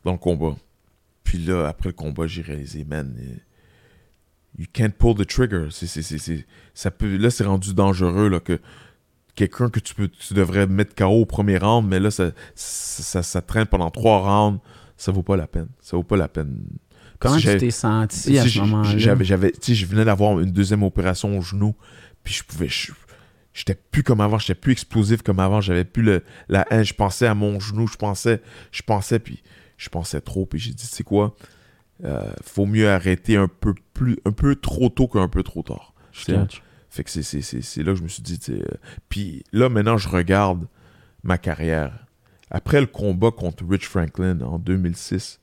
dans 0.05 0.13
le 0.13 0.17
combat. 0.17 0.55
Puis 1.25 1.37
là, 1.37 1.67
après 1.67 1.89
le 1.89 1.93
combat, 1.93 2.27
j'ai 2.27 2.41
réalisé, 2.41 2.85
man, 2.85 3.13
euh, 3.19 3.35
you 4.57 4.65
can't 4.71 4.91
pull 4.91 5.15
the 5.15 5.27
trigger. 5.27 5.67
Ça 6.73 6.91
peut, 6.91 7.17
là, 7.17 7.29
c'est 7.29 7.43
rendu 7.43 7.73
dangereux, 7.73 8.29
là, 8.29 8.39
que 8.39 8.59
quelqu'un 9.47 9.69
que 9.69 9.79
tu 9.79 9.93
peux, 9.95 10.07
tu 10.07 10.33
devrais 10.33 10.67
mettre 10.67 10.93
KO 10.95 11.05
au 11.21 11.25
premier 11.25 11.57
round, 11.57 11.87
mais 11.87 11.99
là, 11.99 12.11
ça, 12.11 12.31
ça, 12.55 13.03
ça, 13.03 13.23
ça 13.23 13.41
traîne 13.41 13.65
pendant 13.65 13.89
trois 13.89 14.19
rounds. 14.19 14.59
Ça 14.97 15.11
vaut 15.11 15.23
pas 15.23 15.35
la 15.35 15.47
peine. 15.47 15.67
Ça 15.81 15.97
vaut 15.97 16.03
pas 16.03 16.17
la 16.17 16.27
peine. 16.27 16.57
Comment 17.19 17.35
que 17.37 17.41
tu 17.53 17.57
t'es 17.59 17.71
senti 17.71 18.37
à 18.37 18.43
ce 18.47 18.59
moment-là? 18.59 18.97
J'avais, 19.23 19.51
je 19.67 19.85
venais 19.85 20.05
d'avoir 20.05 20.39
une 20.39 20.51
deuxième 20.51 20.83
opération 20.83 21.37
au 21.37 21.41
genou, 21.41 21.75
puis 22.23 22.33
je 22.33 22.43
pouvais, 22.43 22.67
je- 22.67 22.91
j'étais 23.53 23.75
plus 23.75 24.03
comme 24.03 24.21
avant, 24.21 24.37
j'étais 24.37 24.55
plus 24.59 24.71
explosif 24.73 25.21
comme 25.23 25.39
avant, 25.39 25.59
j'avais 25.61 25.85
plus 25.85 26.03
le, 26.03 26.23
la 26.49 26.65
haine, 26.71 26.83
je 26.83 26.93
pensais 26.93 27.27
à 27.27 27.33
mon 27.35 27.59
genou, 27.59 27.87
je 27.87 27.95
pensais, 27.97 28.41
je 28.71 28.81
pensais, 28.83 29.19
puis 29.19 29.41
je 29.77 29.89
pensais 29.89 30.21
trop, 30.21 30.45
puis 30.45 30.59
j'ai 30.59 30.71
dit, 30.71 30.87
tu 30.87 30.95
sais 30.95 31.03
quoi, 31.03 31.35
euh, 32.03 32.31
faut 32.43 32.65
mieux 32.65 32.89
arrêter 32.89 33.37
un 33.37 33.47
peu 33.47 33.73
plus, 33.93 34.17
un 34.25 34.31
peu 34.31 34.55
trop 34.55 34.89
tôt 34.89 35.07
qu'un 35.07 35.27
peu 35.27 35.43
trop 35.43 35.61
tard. 35.63 35.93
Je. 36.11 36.25
Fait 36.93 37.03
que 37.05 37.09
c'est, 37.09 37.77
là 37.83 37.93
que 37.93 37.95
je 37.97 38.03
me 38.03 38.07
suis 38.09 38.21
dit, 38.21 38.37
tu 38.37 38.51
sais, 38.51 38.59
euh, 38.61 38.65
puis 39.09 39.43
là, 39.53 39.69
maintenant, 39.69 39.97
je 39.97 40.09
regarde 40.09 40.67
ma 41.23 41.37
carrière. 41.37 42.05
Après 42.49 42.81
le 42.81 42.87
combat 42.87 43.31
contre 43.31 43.63
Rich 43.65 43.87
Franklin 43.87 44.41
en 44.41 44.59
2006, 44.59 45.39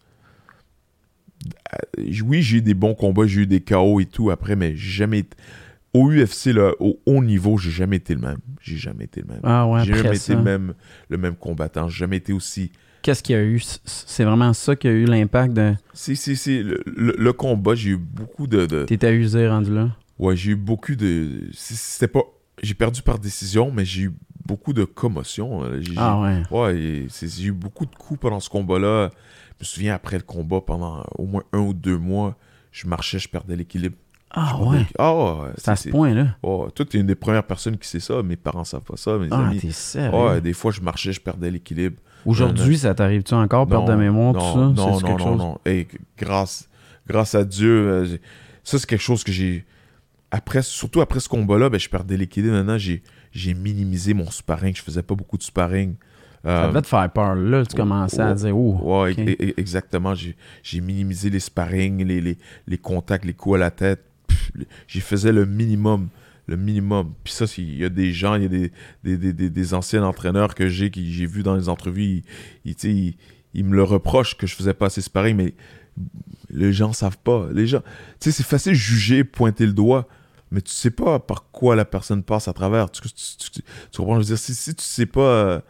euh, 1.98 2.02
oui, 2.24 2.42
j'ai 2.42 2.58
eu 2.58 2.62
des 2.62 2.74
bons 2.74 2.94
combats, 2.94 3.26
j'ai 3.26 3.40
eu 3.42 3.46
des 3.46 3.60
KO 3.60 3.98
et 4.00 4.04
tout 4.06 4.30
après, 4.30 4.56
mais 4.56 4.76
j'ai 4.76 4.90
jamais 4.90 5.20
été... 5.20 5.36
Au 5.94 6.10
UFC, 6.12 6.46
là, 6.52 6.72
au 6.80 7.00
haut 7.06 7.24
niveau, 7.24 7.56
j'ai 7.56 7.70
jamais 7.70 7.96
été 7.96 8.14
le 8.14 8.20
même. 8.20 8.38
J'ai 8.60 8.76
jamais 8.76 9.04
été 9.04 9.22
le 9.22 9.28
même. 9.28 9.40
Ah 9.42 9.66
ouais, 9.66 9.82
j'ai 9.86 9.94
jamais 9.94 10.16
ça. 10.16 10.32
été 10.34 10.36
le 10.36 10.42
même, 10.42 10.74
le 11.08 11.16
même 11.16 11.34
combattant. 11.34 11.88
J'ai 11.88 12.00
jamais 12.00 12.18
été 12.18 12.34
aussi... 12.34 12.70
Qu'est-ce 13.00 13.22
qu'il 13.22 13.36
y 13.36 13.38
a 13.38 13.42
eu? 13.42 13.62
C'est 13.84 14.24
vraiment 14.24 14.52
ça 14.52 14.76
qui 14.76 14.86
a 14.86 14.90
eu 14.90 15.06
l'impact 15.06 15.54
de. 15.54 15.72
C'est, 15.94 16.14
c'est... 16.14 16.62
Le, 16.62 16.82
le- 16.84 17.14
le 17.16 17.32
combat, 17.32 17.74
j'ai 17.74 17.90
eu 17.90 17.96
beaucoup 17.96 18.46
de... 18.46 18.66
de... 18.66 18.84
T'étais 18.84 19.14
usé 19.14 19.48
rendu 19.48 19.72
là? 19.72 19.96
Ouais, 20.18 20.36
j'ai 20.36 20.52
eu 20.52 20.56
beaucoup 20.56 20.94
de... 20.94 21.48
C'était 21.52 22.08
pas... 22.08 22.22
J'ai 22.62 22.74
perdu 22.74 23.02
par 23.02 23.18
décision, 23.18 23.70
mais 23.70 23.84
j'ai 23.84 24.02
eu 24.02 24.12
beaucoup 24.44 24.72
de 24.72 24.84
commotion. 24.84 25.62
euh, 25.62 25.80
J'ai, 25.80 25.92
Ah 25.96 26.20
ouais. 26.20 26.42
Ouais, 26.50 27.06
j'ai 27.22 27.44
eu 27.44 27.52
beaucoup 27.52 27.86
de 27.86 27.94
coups 27.94 28.18
pendant 28.20 28.40
ce 28.40 28.50
combat-là. 28.50 29.10
Je 29.58 29.64
me 29.64 29.64
souviens, 29.64 29.94
après 29.94 30.16
le 30.16 30.22
combat, 30.24 30.60
pendant 30.60 31.04
au 31.16 31.26
moins 31.26 31.42
un 31.52 31.58
ou 31.60 31.72
deux 31.74 31.96
mois, 31.98 32.36
je 32.72 32.86
marchais, 32.88 33.18
je 33.20 33.28
perdais 33.28 33.54
l'équilibre. 33.54 33.96
Ah 34.30 34.56
Je 34.58 34.64
ouais. 34.64 34.86
Ah 34.98 35.14
ouais. 35.14 35.50
C'est 35.56 35.70
à 35.70 35.76
ce 35.76 35.88
point-là. 35.88 36.36
ouais, 36.42 36.70
toi, 36.74 36.84
t'es 36.84 36.98
une 36.98 37.06
des 37.06 37.14
premières 37.14 37.44
personnes 37.46 37.78
qui 37.78 37.88
sait 37.88 38.00
ça. 38.00 38.22
Mes 38.22 38.36
parents 38.36 38.64
savent 38.64 38.82
pas 38.82 38.96
ça, 38.96 39.16
mes 39.18 39.28
Ah, 39.30 39.46
amis. 39.46 39.58
t'es 39.60 39.70
sérieux? 39.70 40.40
Des 40.40 40.52
fois, 40.52 40.72
je 40.72 40.80
marchais, 40.80 41.12
je 41.12 41.20
perdais 41.20 41.50
l'équilibre. 41.50 42.00
Aujourd'hui, 42.26 42.76
ça 42.78 42.94
t'arrive-tu 42.94 43.34
encore, 43.34 43.66
perte 43.68 43.86
de 43.86 43.92
Non, 43.92 43.98
mémoire, 43.98 44.34
non, 44.34 44.40
tout 44.40 44.52
ça? 44.52 44.58
Non, 44.58 44.74
non, 44.92 44.98
quelque 44.98 45.18
non, 45.20 45.26
chose? 45.28 45.38
non. 45.38 45.58
Et 45.64 45.86
grâce, 46.18 46.68
grâce 47.06 47.34
à 47.36 47.44
Dieu, 47.44 47.70
euh, 47.88 48.06
ça, 48.64 48.78
c'est 48.80 48.86
quelque 48.86 49.00
chose 49.00 49.22
que 49.22 49.30
j'ai... 49.32 49.64
Après, 50.30 50.62
surtout 50.62 51.00
après 51.00 51.20
ce 51.20 51.28
combat-là, 51.28 51.70
ben, 51.70 51.80
je 51.80 51.88
perdais 51.88 52.16
l'équilibre. 52.16 52.54
Maintenant, 52.54 52.78
j'ai, 52.78 53.02
j'ai 53.32 53.54
minimisé 53.54 54.12
mon 54.14 54.30
sparring. 54.30 54.74
Je 54.76 54.82
faisais 54.82 55.02
pas 55.02 55.14
beaucoup 55.14 55.38
de 55.38 55.42
sparring. 55.42 55.94
Ça 56.44 56.64
Euh, 56.64 56.68
devait 56.68 56.82
te 56.82 56.86
faire 56.86 57.10
peur. 57.10 57.34
Là, 57.34 57.64
tu 57.66 57.74
commençais 57.74 58.20
à 58.20 58.28
ouais, 58.28 58.34
dire, 58.34 58.56
oh, 58.56 59.02
Ouais, 59.04 59.14
exactement. 59.56 60.14
J'ai, 60.14 60.36
j'ai 60.62 60.80
minimisé 60.80 61.30
les 61.30 61.40
sparring, 61.40 62.04
les, 62.04 62.20
les, 62.20 62.38
les 62.66 62.78
contacts, 62.78 63.24
les 63.24 63.32
coups 63.34 63.56
à 63.56 63.58
la 63.58 63.70
tête. 63.70 64.04
J'y 64.86 65.00
faisais 65.00 65.32
le 65.32 65.46
minimum. 65.46 66.08
Le 66.46 66.56
minimum. 66.56 67.12
Puis 67.24 67.32
ça, 67.34 67.44
il 67.58 67.76
y 67.78 67.84
a 67.84 67.88
des 67.88 68.12
gens, 68.12 68.34
il 68.36 68.42
y 68.42 68.46
a 68.46 68.48
des, 68.48 68.72
des, 69.04 69.32
des, 69.32 69.50
des, 69.50 69.74
anciens 69.74 70.02
entraîneurs 70.02 70.54
que 70.54 70.68
j'ai, 70.68 70.90
qui 70.90 71.12
j'ai 71.12 71.26
vu 71.26 71.42
dans 71.42 71.54
les 71.54 71.68
entrevues, 71.68 72.22
ils, 72.64 73.14
ils 73.54 73.64
me 73.64 73.74
le 73.76 73.82
reprochent 73.82 74.34
que 74.36 74.46
je 74.46 74.54
faisais 74.54 74.72
pas 74.72 74.86
assez 74.86 75.02
sparring, 75.02 75.36
mais 75.36 75.52
les 76.48 76.72
gens 76.72 76.92
savent 76.94 77.18
pas. 77.18 77.48
Les 77.52 77.66
gens, 77.66 77.80
tu 78.20 78.30
sais, 78.30 78.32
c'est 78.32 78.46
facile 78.46 78.72
de 78.72 78.78
juger, 78.78 79.24
pointer 79.24 79.66
le 79.66 79.72
doigt, 79.74 80.08
mais 80.50 80.60
tu 80.62 80.72
sais 80.72 80.90
pas 80.90 81.18
par 81.18 81.50
quoi 81.50 81.76
la 81.76 81.84
personne 81.84 82.22
passe 82.22 82.48
à 82.48 82.52
travers. 82.52 82.90
Tu, 82.90 83.02
tu- 83.02 83.10
tu- 83.38 83.62
tu 83.62 83.98
comprends? 83.98 84.14
Je 84.14 84.18
veux 84.20 84.24
dire, 84.24 84.38
si, 84.38 84.54
si 84.54 84.74
tu 84.74 84.84
sais 84.84 85.06
pas. 85.06 85.20
euh, 85.20 85.60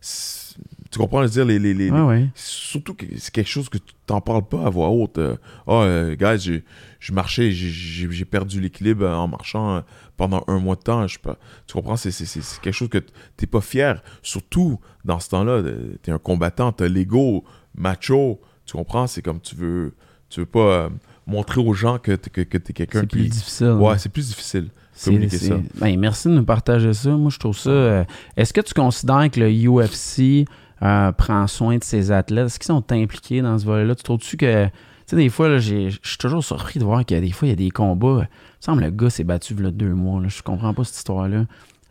si- 0.00 0.56
tu 0.90 0.98
comprends? 0.98 1.18
Je 1.20 1.24
veux 1.26 1.30
dire, 1.30 1.44
les, 1.44 1.58
les, 1.58 1.74
les- 1.74 1.90
Ouais, 1.90 2.00
ouais. 2.00 2.28
Surtout 2.34 2.94
que 2.94 3.04
c'est 3.18 3.30
quelque 3.32 3.48
chose 3.48 3.68
que 3.68 3.76
tu 3.78 3.92
t'en 4.06 4.20
parles 4.22 4.46
pas 4.48 4.64
à 4.64 4.70
voix 4.70 4.88
haute. 4.88 5.18
Euh, 5.18 5.36
Ah, 5.66 5.82
euh, 5.82 6.14
guys, 6.16 6.38
j'ai- 6.40 6.64
je 6.98 7.12
marchais, 7.12 7.50
j'ai- 7.50 8.24
perdu 8.24 8.60
l'équilibre 8.60 9.04
euh, 9.04 9.14
en 9.14 9.28
marchant 9.28 9.76
euh, 9.76 9.80
pendant 10.16 10.44
un 10.48 10.58
mois 10.58 10.76
de 10.76 10.80
temps. 10.82 11.06
Je 11.06 11.14
sais 11.14 11.18
pas. 11.20 11.36
Tu 11.66 11.74
comprends? 11.74 11.96
C'est 11.96 12.10
c'est- 12.10 12.24
c'est- 12.26 12.40
c'est 12.42 12.60
quelque 12.60 12.74
chose 12.74 12.88
que 12.88 12.98
t'es 13.36 13.46
pas 13.46 13.60
fier. 13.60 14.02
Surtout 14.22 14.80
dans 15.04 15.20
ce 15.20 15.28
temps-là, 15.30 15.62
t'es 16.02 16.10
un 16.10 16.18
combattant, 16.18 16.72
t'as 16.72 16.88
l'ego 16.88 17.44
macho. 17.76 18.40
Tu 18.64 18.72
comprends? 18.76 19.06
C'est 19.06 19.22
comme 19.22 19.40
tu 19.40 19.54
veux. 19.56 19.94
Tu 20.30 20.40
veux 20.40 20.46
pas 20.46 20.90
montrer 21.28 21.60
aux 21.60 21.72
gens 21.74 21.98
que 21.98 22.12
t'es 22.12 22.30
que, 22.30 22.40
que 22.40 22.58
quelqu'un 22.72 23.00
C'est 23.00 23.06
plus 23.06 23.22
qui. 23.24 23.28
difficile. 23.28 23.72
Ouais, 23.78 23.98
c'est 23.98 24.08
plus 24.08 24.28
difficile. 24.28 24.68
C'est- 24.92 25.10
communiquer 25.10 25.38
ça. 25.38 25.54
Ben, 25.80 25.96
merci 26.00 26.26
de 26.28 26.32
nous 26.32 26.44
partager 26.44 26.92
ça. 26.92 27.10
Moi, 27.10 27.30
je 27.30 27.38
trouve 27.38 27.56
ça. 27.56 27.70
euh, 27.70 28.04
Est-ce 28.36 28.52
que 28.52 28.60
tu 28.60 28.74
considères 28.74 29.30
que 29.30 29.38
le 29.38 29.48
UFC 29.50 30.44
euh, 30.82 31.12
prend 31.12 31.46
soin 31.46 31.76
de 31.78 31.84
ses 31.84 32.10
athlètes? 32.10 32.46
Est-ce 32.46 32.58
qu'ils 32.58 32.66
sont 32.66 32.90
impliqués 32.92 33.40
dans 33.40 33.56
ce 33.58 33.64
volet-là? 33.64 33.94
Tu 33.94 34.02
trouves-tu 34.02 34.36
que. 34.36 34.64
Tu 34.66 34.70
sais, 35.06 35.16
des 35.16 35.28
fois, 35.28 35.56
je 35.58 35.88
suis 36.02 36.18
toujours 36.18 36.42
surpris 36.44 36.78
de 36.80 36.84
voir 36.84 37.04
qu'il 37.04 37.16
y 37.16 37.18
a 37.18 37.22
des 37.22 37.30
fois, 37.32 37.46
il 37.48 37.50
y 37.50 37.54
a 37.54 37.56
des 37.56 37.70
combats. 37.70 38.08
Il 38.18 38.20
me 38.22 38.26
semble 38.60 38.80
que 38.80 38.84
le 38.86 38.90
gars 38.90 39.08
s'est 39.10 39.24
battu 39.24 39.54
il 39.56 39.64
y 39.64 39.66
a 39.66 39.70
deux 39.70 39.94
mois. 39.94 40.20
Là. 40.20 40.28
Je 40.28 40.42
comprends 40.42 40.74
pas 40.74 40.84
cette 40.84 40.96
histoire-là. 40.96 41.44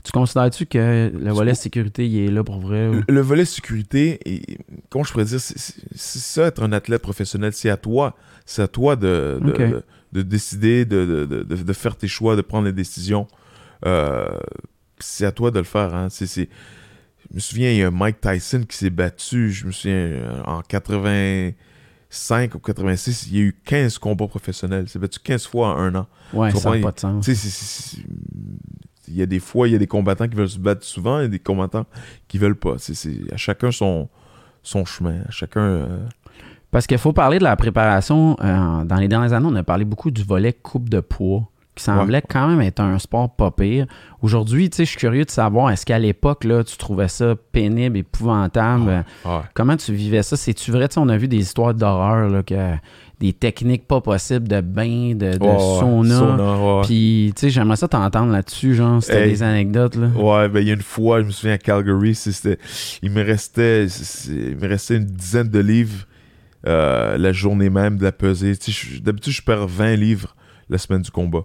Tu 0.08 0.12
considères-tu 0.14 0.66
que 0.66 1.12
le 1.14 1.32
volet 1.34 1.54
sécurité, 1.56 2.08
il 2.08 2.18
est 2.20 2.32
là 2.32 2.44
pour 2.44 2.60
vrai? 2.60 2.88
ou- 2.88 2.94
Le, 2.94 3.04
le 3.10 3.22
volet 3.22 3.44
sécurité, 3.46 4.20
et, 4.26 4.58
comment 4.90 5.04
je 5.04 5.12
pourrais 5.12 5.26
dire, 5.26 5.40
c'est 5.42 5.58
c'est- 5.60 5.82
c'est 5.96 6.20
ça 6.20 6.46
être 6.48 6.64
un 6.64 6.72
athlète 6.72 7.02
professionnel, 7.02 7.52
c'est 7.54 7.70
à 7.70 7.78
toi. 7.78 8.16
C'est 8.46 8.62
à 8.62 8.68
toi 8.70 8.96
de, 8.96 9.38
de, 9.42 9.52
de- 9.72 9.84
de 10.14 10.22
décider, 10.22 10.86
de, 10.86 11.74
faire 11.74 11.98
tes 11.98 12.08
choix, 12.08 12.36
de 12.38 12.42
prendre 12.42 12.66
les 12.66 12.72
décisions. 12.74 13.28
Euh, 13.86 14.28
c'est 15.00 15.26
à 15.26 15.32
toi 15.34 15.52
de 15.52 15.60
le 15.60 15.66
faire. 15.66 15.94
Hein. 15.94 16.08
C'est- 16.10 16.26
c'est- 16.28 16.50
Je 17.30 17.36
me 17.36 17.40
souviens, 17.42 17.72
il 17.72 17.78
y 17.80 17.84
a 17.84 17.92
Mike 17.92 18.22
Tyson 18.22 18.64
qui 18.68 18.78
s'est 18.78 18.90
battu, 18.90 19.52
je 19.52 19.66
me 19.68 19.72
souviens, 19.74 19.96
euh, 19.98 20.42
en 20.46 20.62
85 20.62 22.56
ou 22.56 22.60
86, 22.60 23.28
il 23.30 23.36
y 23.36 23.40
a 23.40 23.44
eu 23.44 23.56
15 23.66 23.98
combats 23.98 24.28
professionnels. 24.28 24.86
Il 24.88 24.90
s'est 24.90 24.98
battu 25.00 25.20
15 25.20 25.46
fois 25.46 25.76
en 25.76 25.78
un 25.80 25.96
an. 25.96 26.08
Ouais, 26.32 26.52
ça 26.60 26.70
n'a 26.70 26.82
pas 26.84 26.92
de 26.94 27.00
sens. 27.02 27.26
Il 29.08 29.16
y 29.16 29.22
a 29.22 29.26
des 29.26 29.40
fois, 29.40 29.68
il 29.68 29.72
y 29.72 29.76
a 29.76 29.80
des 29.80 29.88
combattants 29.88 30.28
qui 30.28 30.36
veulent 30.36 30.50
se 30.50 30.60
battre 30.60 30.84
souvent 30.84 31.20
et 31.20 31.28
des 31.30 31.40
combattants 31.40 31.86
qui 32.28 32.38
veulent 32.38 32.56
pas. 32.56 32.76
C'est, 32.78 32.94
à 33.32 33.38
chacun 33.38 33.72
son, 33.72 34.10
son 34.64 34.86
chemin. 34.86 35.22
À 35.28 35.32
chacun. 35.32 35.62
euh, 35.62 36.00
Parce 36.72 36.88
qu'il 36.88 36.98
faut 36.98 37.14
parler 37.14 37.40
de 37.40 37.44
la 37.44 37.56
préparation. 37.56 38.36
euh, 38.42 38.84
dans 38.84 38.98
les 38.98 39.08
dernières 39.08 39.34
années, 39.34 39.48
on 39.50 39.56
a 39.56 39.64
parlé 39.64 39.86
beaucoup 39.86 40.12
du 40.12 40.24
volet 40.24 40.54
coupe 40.54 40.90
de 40.90 41.00
poids, 41.00 41.48
qui 41.76 41.84
semblait 41.84 42.24
quand 42.28 42.48
même 42.48 42.62
être 42.62 42.80
un 42.80 42.98
sport 42.98 43.36
pas 43.36 43.52
pire. 43.52 43.86
Aujourd'hui, 44.24 44.68
tu 44.70 44.78
sais, 44.78 44.86
je 44.86 44.90
suis 44.90 44.98
curieux 45.00 45.26
de 45.26 45.30
savoir, 45.30 45.70
est-ce 45.70 45.86
qu'à 45.86 46.00
l'époque, 46.00 46.44
là, 46.44 46.64
tu 46.64 46.76
trouvais 46.76 47.08
ça 47.08 47.36
pénible, 47.52 47.98
épouvantable? 47.98 48.90
Euh, 48.90 49.02
ouais. 49.26 49.44
Comment 49.54 49.78
tu 49.78 49.94
vivais 49.94 50.24
ça? 50.24 50.36
C'est-tu 50.36 50.72
vrai? 50.72 50.88
Tu 50.88 50.96
sais, 50.96 51.00
on 51.00 51.08
a 51.10 51.18
vu 51.18 51.28
des 51.28 51.38
histoires 51.38 51.76
d'horreur, 51.76 52.30
là, 52.30 52.42
que 52.42 52.56
des 53.20 53.34
techniques 53.34 53.88
pas 53.88 54.00
possibles 54.00 54.48
de 54.48 54.62
bain, 54.62 55.16
de, 55.16 55.38
de 55.38 55.58
sauna. 55.80 56.82
Puis, 56.86 57.34
tu 57.36 57.42
sais, 57.42 57.50
j'aimerais 57.50 57.76
ça 57.78 57.88
t'entendre 57.88 58.32
là-dessus, 58.32 58.76
genre, 58.76 59.02
c'était 59.02 59.24
Hey. 59.24 59.30
des 59.32 59.44
anecdotes, 59.44 59.96
là. 59.96 60.08
Ouais, 60.10 60.48
ben 60.50 60.60
il 60.60 60.68
y 60.68 60.72
a 60.72 60.76
une 60.76 60.82
fois, 60.84 61.22
je 61.22 61.26
me 61.26 61.32
souviens 61.32 61.54
à 61.56 61.58
Calgary, 61.58 62.14
c'était, 62.14 62.60
il 63.02 63.10
me 63.12 63.24
restait, 63.24 63.88
il 64.28 64.58
me 64.58 64.68
restait 64.68 64.98
une 64.98 65.06
dizaine 65.06 65.50
de 65.50 65.60
livres 65.60 66.06
euh, 66.68 67.18
la 67.18 67.32
journée 67.32 67.70
même 67.70 67.98
de 67.98 68.04
la 68.04 68.12
pesée. 68.12 68.56
Tu 68.58 68.72
sais, 68.72 68.96
je- 68.96 69.02
d'habitude, 69.02 69.34
je 69.34 69.42
perds 69.42 69.68
20 69.68 69.96
livres 69.96 70.36
la 70.70 70.78
semaine 70.78 71.02
du 71.02 71.10
combat. 71.12 71.44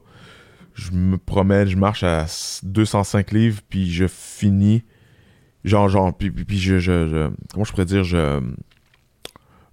Je 0.75 0.91
me 0.91 1.16
promène, 1.16 1.68
je 1.68 1.77
marche 1.77 2.03
à 2.03 2.27
205 2.64 3.31
livres, 3.31 3.61
puis 3.68 3.91
je 3.91 4.07
finis, 4.09 4.83
genre, 5.64 5.89
genre, 5.89 6.14
puis, 6.16 6.31
puis, 6.31 6.45
puis 6.45 6.59
je, 6.59 6.79
je, 6.79 7.09
je- 7.09 7.31
comment 7.53 7.64
je 7.64 7.70
pourrais 7.70 7.85
dire, 7.87 8.05
je, 8.05 8.41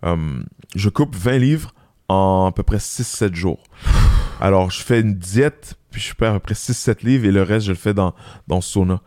euh, 0.06 0.42
je 0.76 0.90
coupe 0.90 1.16
20 1.16 1.38
livres 1.40 1.74
en 2.10 2.48
à 2.48 2.52
peu 2.52 2.64
près 2.64 2.78
6-7 2.78 3.34
jours. 3.36 3.64
Alors, 4.42 4.72
je 4.72 4.82
fais 4.82 5.00
une 5.02 5.16
diète, 5.16 5.76
puis 5.92 6.02
je 6.02 6.14
perds 6.14 6.32
à 6.32 6.34
peu 6.36 6.40
près 6.40 6.54
6-7 6.56 7.06
livres, 7.06 7.26
et 7.26 7.32
le 7.32 7.44
reste, 7.44 7.66
je 7.68 7.72
le 7.72 7.78
fais 7.78 7.94
dans, 7.94 8.14
dans 8.48 8.58
le 8.58 8.62
sauna. 8.62 9.02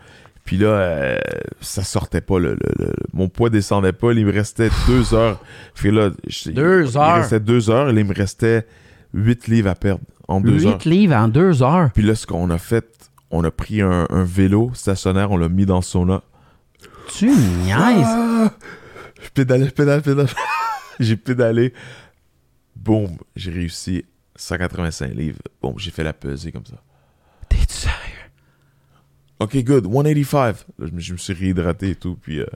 Puis 0.44 0.56
là, 0.58 0.66
euh, 0.68 1.18
ça 1.60 1.84
sortait 1.84 2.20
pas. 2.20 2.38
Le, 2.40 2.54
le- 2.54 2.84
le- 2.86 2.92
mon 3.12 3.28
poids 3.28 3.48
descendait 3.48 3.92
pas. 3.92 4.12
Il 4.12 4.26
me 4.26 4.32
restait 4.32 4.70
deux 4.88 5.14
heures. 5.14 5.38
Puis 5.74 5.92
là, 5.92 6.10
je- 6.26 6.50
Deux 6.50 6.84
il, 6.90 6.98
heures? 6.98 7.16
Il 7.16 7.20
restait 7.20 7.38
deux 7.40 7.70
heures. 7.70 7.88
Et 7.90 7.92
il 7.92 8.04
me 8.04 8.12
restait 8.12 8.66
huit 9.14 9.46
livres 9.46 9.70
à 9.70 9.76
perdre 9.76 10.00
en 10.26 10.40
deux 10.40 10.66
heures. 10.66 10.72
Huit 10.74 10.84
livres 10.86 11.14
en 11.14 11.28
deux 11.28 11.62
heures? 11.62 11.90
Puis 11.94 12.02
là, 12.02 12.16
ce 12.16 12.26
qu'on 12.26 12.50
a 12.50 12.58
fait, 12.58 12.84
on 13.30 13.44
a 13.44 13.52
pris 13.52 13.82
un, 13.82 14.08
un 14.10 14.24
vélo 14.24 14.72
stationnaire, 14.74 15.30
on 15.30 15.36
l'a 15.36 15.48
mis 15.48 15.64
dans 15.64 15.76
le 15.76 15.82
sauna. 15.82 16.22
Tu 17.16 17.26
niaises? 17.26 17.76
Ah! 18.04 18.50
Je 19.22 19.28
pédalais, 19.32 19.66
je 19.66 19.70
pédalais, 19.70 19.98
je 20.04 20.10
pédalais. 20.10 20.28
j'ai 21.00 21.16
pédalé. 21.16 21.72
Boum, 22.82 23.16
j'ai 23.36 23.52
réussi 23.52 24.04
185 24.34 25.14
livres. 25.14 25.38
Boum, 25.60 25.78
j'ai 25.78 25.90
fait 25.90 26.02
la 26.02 26.12
pesée 26.12 26.50
comme 26.50 26.66
ça. 26.66 26.82
T'es-tu 27.48 27.74
sérieux? 27.74 27.96
Ok, 29.38 29.56
good, 29.64 29.84
185. 29.84 30.56
Là, 30.78 30.86
je, 30.86 30.92
me, 30.92 31.00
je 31.00 31.12
me 31.12 31.18
suis 31.18 31.32
réhydraté 31.32 31.90
et 31.90 31.94
tout, 31.94 32.16
puis 32.20 32.40
euh, 32.40 32.46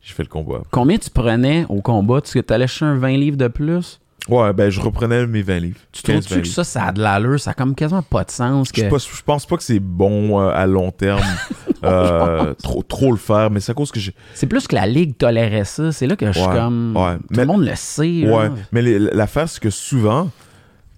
j'ai 0.00 0.14
fait 0.14 0.22
le 0.22 0.28
combat. 0.28 0.62
Combien 0.70 0.96
tu 0.98 1.10
prenais 1.10 1.66
au 1.68 1.82
combat? 1.82 2.20
Tu 2.22 2.42
allais 2.48 2.66
chercher 2.66 2.84
un 2.86 2.96
20 2.96 3.16
livres 3.16 3.36
de 3.36 3.48
plus? 3.48 4.00
Ouais, 4.28 4.54
ben 4.54 4.70
je 4.70 4.80
reprenais 4.80 5.26
mes 5.26 5.42
20 5.42 5.58
livres. 5.58 5.78
Tu 5.92 6.00
15, 6.02 6.24
trouves-tu 6.24 6.42
que 6.42 6.48
ça, 6.48 6.64
ça 6.64 6.84
a 6.84 6.92
de 6.92 7.02
l'allure? 7.02 7.38
Ça 7.38 7.50
a 7.50 7.54
comme 7.54 7.74
quasiment 7.74 8.00
pas 8.00 8.24
de 8.24 8.30
sens. 8.30 8.72
Que... 8.72 8.80
Je, 8.82 8.86
pense- 8.88 9.08
je 9.14 9.22
pense 9.22 9.44
pas 9.44 9.56
que 9.58 9.62
c'est 9.62 9.80
bon 9.80 10.40
euh, 10.40 10.48
à 10.48 10.66
long 10.66 10.90
terme, 10.90 11.20
euh, 11.84 12.54
trop, 12.54 12.82
trop 12.82 13.10
le 13.10 13.18
faire, 13.18 13.50
mais 13.50 13.60
c'est 13.60 13.72
à 13.72 13.74
cause 13.74 13.92
que 13.92 14.00
j'ai. 14.00 14.14
C'est 14.34 14.46
plus 14.46 14.66
que 14.66 14.74
la 14.74 14.86
Ligue 14.86 15.16
tolérait 15.18 15.64
ça. 15.66 15.92
C'est 15.92 16.06
là 16.06 16.16
que 16.16 16.26
je 16.26 16.32
suis 16.38 16.48
comme... 16.48 16.96
ouais. 16.96 17.16
Tout 17.18 17.24
Mais- 17.32 17.42
le 17.42 17.46
monde 17.46 17.64
le 17.66 17.74
sait. 17.74 18.26
Ouais, 18.26 18.48
là. 18.48 18.52
mais 18.72 18.80
l'affaire, 18.80 19.46
c'est 19.46 19.60
que 19.62 19.68
souvent, 19.68 20.30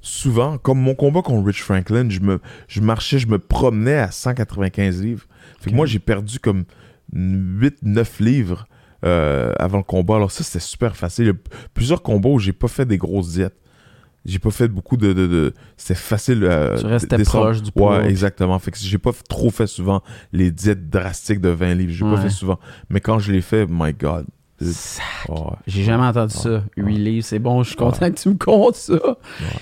souvent, 0.01 0.57
comme 0.59 0.79
mon 0.79 0.95
combat 0.95 1.23
contre 1.23 1.47
Rich 1.47 1.63
Franklin, 1.65 2.09
je, 2.09 2.21
me, 2.21 2.39
je 2.69 2.81
marchais, 2.81 3.19
je 3.19 3.27
me 3.27 3.41
promenais 3.41 3.97
à 3.99 4.13
195 4.13 5.03
livres. 5.03 5.25
Fait 5.61 5.71
que 5.71 5.75
moi, 5.75 5.87
j'ai 5.87 5.99
perdu 5.99 6.39
comme 6.39 6.63
8-9 7.13 8.07
livres 8.21 8.67
euh, 9.05 9.53
avant 9.59 9.79
le 9.79 9.85
combat. 9.85 10.17
Alors 10.17 10.31
ça, 10.31 10.43
c'était 10.45 10.59
super 10.61 10.97
facile. 10.97 11.25
Il 11.25 11.29
y 11.29 11.31
a 11.31 11.57
plusieurs 11.75 12.03
combats 12.03 12.31
où 12.31 12.39
j'ai 12.39 12.53
pas 12.53 12.69
fait 12.69 12.87
des 12.87 12.99
grosses 12.99 13.33
diètes. 13.33 13.57
J'ai 14.25 14.41
pas 14.41 14.51
fait 14.51 14.67
beaucoup 14.67 14.97
de... 14.97 15.13
de, 15.13 15.27
de- 15.29 15.55
C'était 15.77 15.95
facile. 15.95 16.43
euh, 16.43 16.77
Tu 16.77 16.87
restais 16.87 17.17
proche 17.23 17.63
du 17.63 17.71
poids. 17.71 17.99
Ouais, 17.99 18.09
exactement. 18.11 18.59
Fait 18.59 18.73
que 18.73 18.79
j'ai 18.79 18.99
pas 18.99 19.13
trop 19.29 19.51
fait 19.51 19.69
souvent 19.69 20.03
les 20.33 20.51
diètes 20.51 20.91
drastiques 20.91 21.41
de 21.41 21.51
20 21.51 21.75
livres. 21.75 21.93
J'ai 21.93 22.05
Ouais. 22.05 22.15
pas 22.17 22.21
fait 22.23 22.31
souvent. 22.31 22.59
Mais 22.91 22.99
quand 23.01 23.21
je 23.21 23.31
l'ai 23.31 23.41
fait, 23.43 23.67
my 23.71 23.93
God. 23.93 24.27
J'ai 25.67 25.83
jamais 25.85 26.05
entendu 26.07 26.33
ça. 26.35 26.63
8 26.77 26.97
livres, 26.99 27.25
c'est 27.25 27.39
bon. 27.39 27.63
Je 27.63 27.69
suis 27.69 27.77
content 27.77 28.11
que 28.11 28.19
tu 28.19 28.29
me 28.31 28.35
comptes 28.37 28.75
ça. 28.77 28.95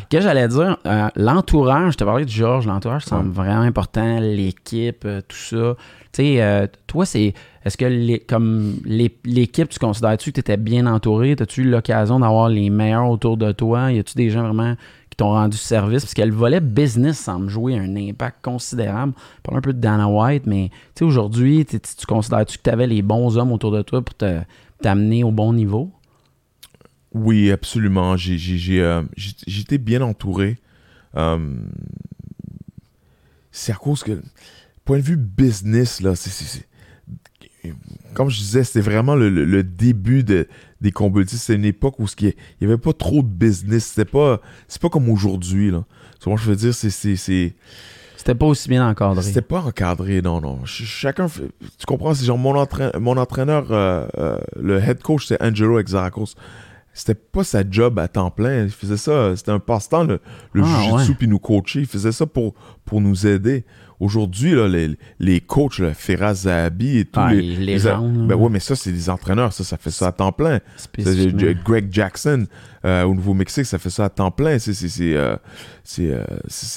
Qu'est-ce 0.09 0.18
que 0.18 0.20
j'allais 0.22 0.49
dire? 0.49 0.78
Euh, 0.87 1.09
l'entourage, 1.16 1.93
je 1.93 1.99
te 1.99 2.05
parlais 2.05 2.24
de 2.24 2.30
Georges, 2.30 2.66
l'entourage 2.66 3.05
semble 3.05 3.30
vraiment 3.32 3.62
important, 3.62 4.18
l'équipe, 4.20 5.07
tout 5.28 5.37
ça. 5.37 5.76
Tu 6.12 6.22
sais, 6.22 6.43
euh, 6.43 6.66
toi, 6.87 7.05
c'est. 7.07 7.35
Est-ce 7.64 7.78
que 7.78 8.24
comme 8.26 8.76
l'équipe, 8.84 9.68
tu 9.70 9.78
considères-tu 9.78 10.30
que 10.30 10.34
tu 10.34 10.40
étais 10.40 10.56
bien 10.58 10.86
entouré? 10.86 11.34
As-tu 11.38 11.62
eu 11.62 11.70
l'occasion 11.70 12.20
d'avoir 12.20 12.48
les 12.50 12.68
meilleurs 12.68 13.08
autour 13.08 13.36
de 13.38 13.52
toi? 13.52 13.90
Y 13.90 13.98
a-tu 14.00 14.14
des 14.16 14.28
gens 14.28 14.42
vraiment 14.42 14.76
qui 15.08 15.16
t'ont 15.16 15.30
rendu 15.30 15.56
service? 15.56 16.02
Parce 16.04 16.12
que 16.12 16.20
le 16.22 16.34
volet 16.34 16.60
business 16.60 17.18
semble 17.18 17.48
jouer 17.48 17.78
un 17.78 17.96
impact 17.96 18.44
considérable. 18.44 19.14
Parle 19.42 19.58
un 19.58 19.62
peu 19.62 19.72
de 19.72 19.80
Dana 19.80 20.08
White, 20.08 20.44
mais 20.46 20.70
aujourd'hui, 21.00 21.64
tu 21.64 21.80
tu 21.80 22.06
considères-tu 22.06 22.58
que 22.58 22.62
tu 22.64 22.70
avais 22.70 22.86
les 22.86 23.00
bons 23.00 23.38
hommes 23.38 23.52
autour 23.52 23.72
de 23.72 23.80
toi 23.80 24.02
pour 24.02 24.14
te- 24.14 24.40
t'amener 24.82 25.24
au 25.24 25.30
bon 25.30 25.54
niveau? 25.54 25.90
Oui, 27.14 27.50
absolument. 27.50 28.14
Euh, 28.14 29.02
j'étais 29.16 29.78
bien 29.78 30.02
entouré. 30.02 30.58
Euh, 31.16 31.38
c'est 33.52 33.72
à 33.72 33.76
cause 33.76 34.02
que, 34.02 34.20
point 34.84 34.98
de 34.98 35.02
vue 35.02 35.16
business, 35.16 36.00
là, 36.02 36.14
c'est- 36.16 36.66
comme 38.14 38.30
je 38.30 38.38
disais, 38.38 38.64
c'était 38.64 38.80
vraiment 38.80 39.14
le, 39.14 39.28
le- 39.30 39.44
le 39.44 39.62
début 39.62 40.22
de, 40.24 40.46
des 40.80 40.92
combats. 40.92 41.22
C'était 41.26 41.54
une 41.58 41.64
époque 41.64 41.98
où 41.98 42.06
il 42.20 42.32
n'y 42.60 42.66
avait 42.66 42.78
pas 42.78 42.92
trop 42.92 43.22
de 43.22 43.28
business. 43.28 43.86
C'était 43.94 44.10
pas, 44.10 44.40
c'est 44.68 44.80
pas 44.80 44.88
comme 44.88 45.08
aujourd'hui. 45.08 45.70
Là. 45.70 45.84
Moi, 46.26 46.36
je 46.42 46.48
veux 46.50 46.56
dire, 46.56 46.72
c'est, 46.74 46.90
C'était 46.90 48.34
pas 48.34 48.46
aussi 48.46 48.68
bien 48.68 48.88
encadré. 48.88 49.22
c'était 49.22 49.42
pas 49.42 49.60
encadré, 49.60 50.22
non, 50.22 50.40
non. 50.40 50.60
Ch- 50.60 50.84
chacun, 50.88 51.28
fait- 51.28 51.50
tu 51.78 51.86
comprends, 51.86 52.14
c'est 52.14 52.24
genre 52.24 52.38
mon, 52.38 52.54
entraîneur, 52.56 52.98
mon 53.00 53.16
entraîneur, 53.16 53.66
euh, 53.70 54.06
euh, 54.16 54.38
le 54.60 54.78
head 54.78 55.02
coach, 55.02 55.26
c'est 55.26 55.42
Angelo 55.42 55.78
Exarchos. 55.78 56.34
c'était 56.94 57.14
pas 57.16 57.42
sa 57.44 57.68
job 57.68 57.98
à 57.98 58.06
temps 58.08 58.30
plein. 58.30 58.62
Il 58.64 58.70
faisait 58.70 58.96
ça, 58.96 59.34
c'était 59.36 59.50
un 59.50 59.58
passe-temps, 59.58 60.04
le, 60.04 60.20
le 60.52 60.62
Ah, 60.64 60.66
jujitsu, 60.66 61.10
ouais. 61.10 61.16
puis 61.18 61.28
nous 61.28 61.38
coacher. 61.40 61.80
Il 61.80 61.86
faisait 61.86 62.12
ça 62.12 62.24
pour, 62.24 62.54
pour 62.84 63.00
nous 63.00 63.26
aider. 63.26 63.64
Aujourd'hui, 64.01 64.53
là, 64.53 64.66
les, 64.68 64.97
les 65.20 65.40
coachs, 65.40 65.78
là, 65.78 65.95
Feraz 65.95 66.34
Zahabi 66.45 66.99
et 66.99 67.05
tous 67.05 67.20
Ah, 67.20 67.32
les... 67.32 67.42
légendes, 67.57 68.26
ben 68.26 68.34
ouais, 68.34 68.49
mais 68.51 68.61
ça, 68.61 68.74
c'est 68.74 68.92
des 68.92 69.09
entraîneurs. 69.09 69.53
Ça, 69.53 69.62
ça 69.64 69.76
fait 69.76 69.90
ça 69.90 70.09
à 70.09 70.12
temps 70.12 70.32
plein. 70.32 70.61
J- 70.99 71.57
Greg 71.64 71.88
Jackson 71.92 72.47
euh, 72.84 73.05
au 73.05 73.14
Nouveau-Mexique, 73.14 73.66
ça 73.66 73.78
fait 73.78 73.90
ça 73.90 74.07
à 74.07 74.09
temps 74.09 74.30
plein. 74.30 74.59
C'est 74.59 74.74
c'est- 74.74 74.88
c'est, 74.88 75.14
euh, 75.14 75.36
c'est, 75.84 76.11
euh, 76.11 76.24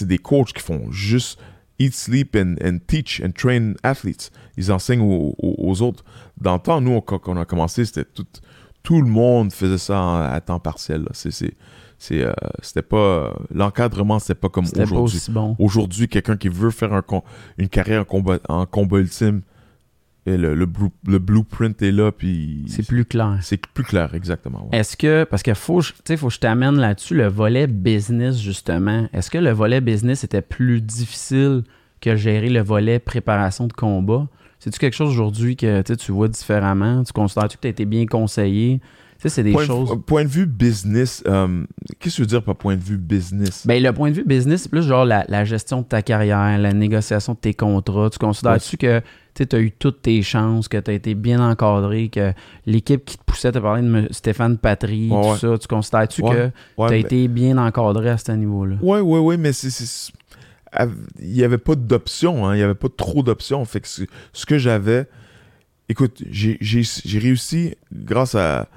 des 0.06 0.18
coachs 0.20 0.54
qui 0.54 0.62
font 0.62 0.92
juste 0.92 1.40
eat, 1.80 1.94
sleep 1.94 2.36
and, 2.36 2.56
and 2.64 2.78
teach 2.88 3.22
and 3.26 3.32
train 3.36 3.74
athletes. 3.84 4.32
Ils 4.58 4.72
enseignent 4.72 5.02
aux, 5.02 5.36
aux- 5.38 5.56
aux 5.58 5.82
autres. 5.82 6.04
Dans 6.40 6.54
le 6.54 6.60
temps, 6.60 6.82
nous, 6.82 7.02
quand 7.02 7.20
on 7.28 7.38
a 7.38 7.46
commencé, 7.46 7.84
c'était 7.86 8.06
tout, 8.06 8.26
tout 8.84 9.02
le 9.02 9.08
monde 9.10 9.52
faisait 9.52 9.78
ça 9.80 10.32
à 10.32 10.40
temps 10.42 10.60
partiel. 10.60 11.02
là. 11.02 11.10
C'est, 11.14 11.32
c'est, 11.32 11.54
c'est, 11.98 12.22
euh, 12.24 12.32
c'était 12.62 12.82
pas 12.82 13.36
l'encadrement, 13.54 14.20
c'était 14.20 14.36
pas 14.36 14.50
comme 14.50 14.66
aujourd'hui. 14.80 15.20
bon. 15.30 15.56
Aujourd'hui, 15.60 16.08
quelqu'un 16.08 16.38
qui 16.38 16.50
veut 16.50 16.72
faire 16.72 16.94
un 16.94 17.04
une 17.58 17.70
carrière 17.70 18.02
en 18.02 18.06
combat, 18.06 18.38
en 18.50 18.66
combat 18.66 19.00
ultime, 19.00 19.42
et 20.26 20.36
le, 20.38 20.54
le, 20.56 20.66
blue- 20.66 20.90
le 21.08 21.20
blueprint 21.20 21.82
est 21.82 21.92
là, 21.92 22.12
puis 22.12 22.66
C'est 22.68 22.86
plus 22.86 23.06
clair. 23.06 23.38
c'est 23.42 23.66
plus 23.66 23.86
clair, 23.86 24.14
exactement. 24.14 24.68
ouais. 24.72 24.80
Est-ce 24.80 24.98
que, 24.98 25.24
parce 25.24 25.42
que 25.42 25.54
faut, 25.54 25.82
tu 26.04 26.18
faut 26.18 26.28
que 26.28 26.34
je 26.34 26.40
t'amène 26.40 26.76
là-dessus, 26.78 27.16
le 27.16 27.28
volet 27.28 27.66
business, 27.66 28.38
justement. 28.40 29.08
Est-ce 29.14 29.32
que 29.32 29.38
le 29.38 29.52
volet 29.52 29.80
business 29.80 30.24
était 30.26 30.42
plus 30.42 30.82
difficile 30.82 31.64
que 32.02 32.16
gérer 32.18 32.50
le 32.50 32.62
volet 32.62 33.00
préparation 33.00 33.68
de 33.68 33.74
combat? 33.74 34.28
C'est-tu 34.60 34.80
quelque 34.80 34.96
chose 34.96 35.12
aujourd'hui 35.12 35.56
que 35.56 35.82
tu 35.82 35.96
tu 35.96 36.12
vois 36.12 36.28
différemment? 36.28 37.04
Tu 37.04 37.14
considères-tu 37.14 37.56
que 37.58 37.62
tu 37.62 37.68
as 37.68 37.72
été 37.72 37.86
bien 37.86 38.06
conseillé? 38.06 38.82
Sais, 39.20 39.30
c'est 39.30 39.44
des 39.44 39.52
point, 39.52 39.66
choses. 39.66 39.90
de, 39.90 39.96
point 39.96 40.24
de 40.24 40.30
vue 40.30 40.46
business, 40.46 41.24
euh, 41.28 41.64
qu'est-ce 42.00 42.16
que 42.16 42.16
tu 42.18 42.22
veux 42.22 42.28
dire 42.28 42.44
par 42.44 42.56
point 42.56 42.76
de 42.76 42.84
vue 42.84 42.98
business? 42.98 43.66
Ben, 43.66 43.82
le 43.82 43.92
point 43.92 44.12
de 44.12 44.16
vue 44.16 44.24
business, 44.24 44.64
c'est 44.64 44.70
plus 44.70 44.84
genre 44.84 45.06
la, 45.06 45.26
la 45.28 45.44
gestion 45.44 45.82
de 45.82 45.86
ta 45.88 46.04
carrière, 46.04 46.58
la 46.60 46.72
négociation 46.74 47.34
de 47.34 47.40
tes 47.40 47.56
contrats. 47.56 48.10
Tu 48.12 48.20
considères-tu 48.20 48.78
que 48.78 49.02
tu 49.34 49.56
as 49.56 49.60
eu 49.60 49.72
toutes 49.72 50.04
tes 50.04 50.22
chances, 50.22 50.68
que 50.68 50.78
tu 50.78 50.92
as 50.92 50.94
été 50.94 51.16
bien 51.16 51.40
encadré, 51.40 52.10
que 52.10 52.32
l'équipe 52.68 53.04
qui 53.06 53.18
te 53.18 53.24
poussait, 53.24 53.52
tu 53.52 53.60
parlé 53.60 53.82
de 53.82 54.08
Stéphane 54.12 54.58
Patry, 54.60 55.10
Ouais, 55.10 55.22
tout 55.22 55.30
ouais. 55.30 55.38
ça, 55.38 55.58
tu 55.58 55.68
considères-tu 55.68 56.22
que 56.22 56.48
tu 56.78 56.84
as 56.84 56.90
mais- 56.90 57.00
été 57.02 57.28
bien 57.28 57.58
encadré 57.58 58.10
à 58.12 58.18
ce 58.20 58.32
niveau-là? 58.34 58.76
Ouais, 58.84 59.00
ouais, 59.00 59.20
ouais, 59.20 59.38
mais 59.38 59.52
c'est- 59.52 60.12
il 61.20 61.32
n'y 61.32 61.44
avait 61.44 61.58
pas 61.58 61.74
d'options, 61.76 62.46
hein, 62.48 62.54
il 62.54 62.58
n'y 62.58 62.64
avait 62.64 62.76
pas 62.76 62.90
trop 62.96 63.24
d'options. 63.24 63.66
Fait 63.66 63.80
que 63.82 63.88
ce, 63.88 64.04
ce 64.34 64.46
que 64.46 64.60
j'avais, 64.60 65.08
écoute, 65.90 66.22
j'ai 66.30 66.60
réussi, 67.20 67.74
grâce 67.92 68.36
à 68.36 68.68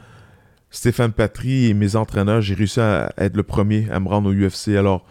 Stéphane 0.71 1.13
Patry 1.13 1.67
et 1.67 1.75
mes 1.75 1.97
entraîneurs, 1.97 2.41
j'ai 2.43 2.55
réussi 2.55 2.81
à 2.81 3.13
être 3.19 3.37
le 3.37 3.43
premier 3.43 3.89
à 3.91 3.99
me 4.01 4.09
rendre 4.09 4.31
au 4.31 4.33
UFC. 4.33 4.77
Alors, 4.77 5.05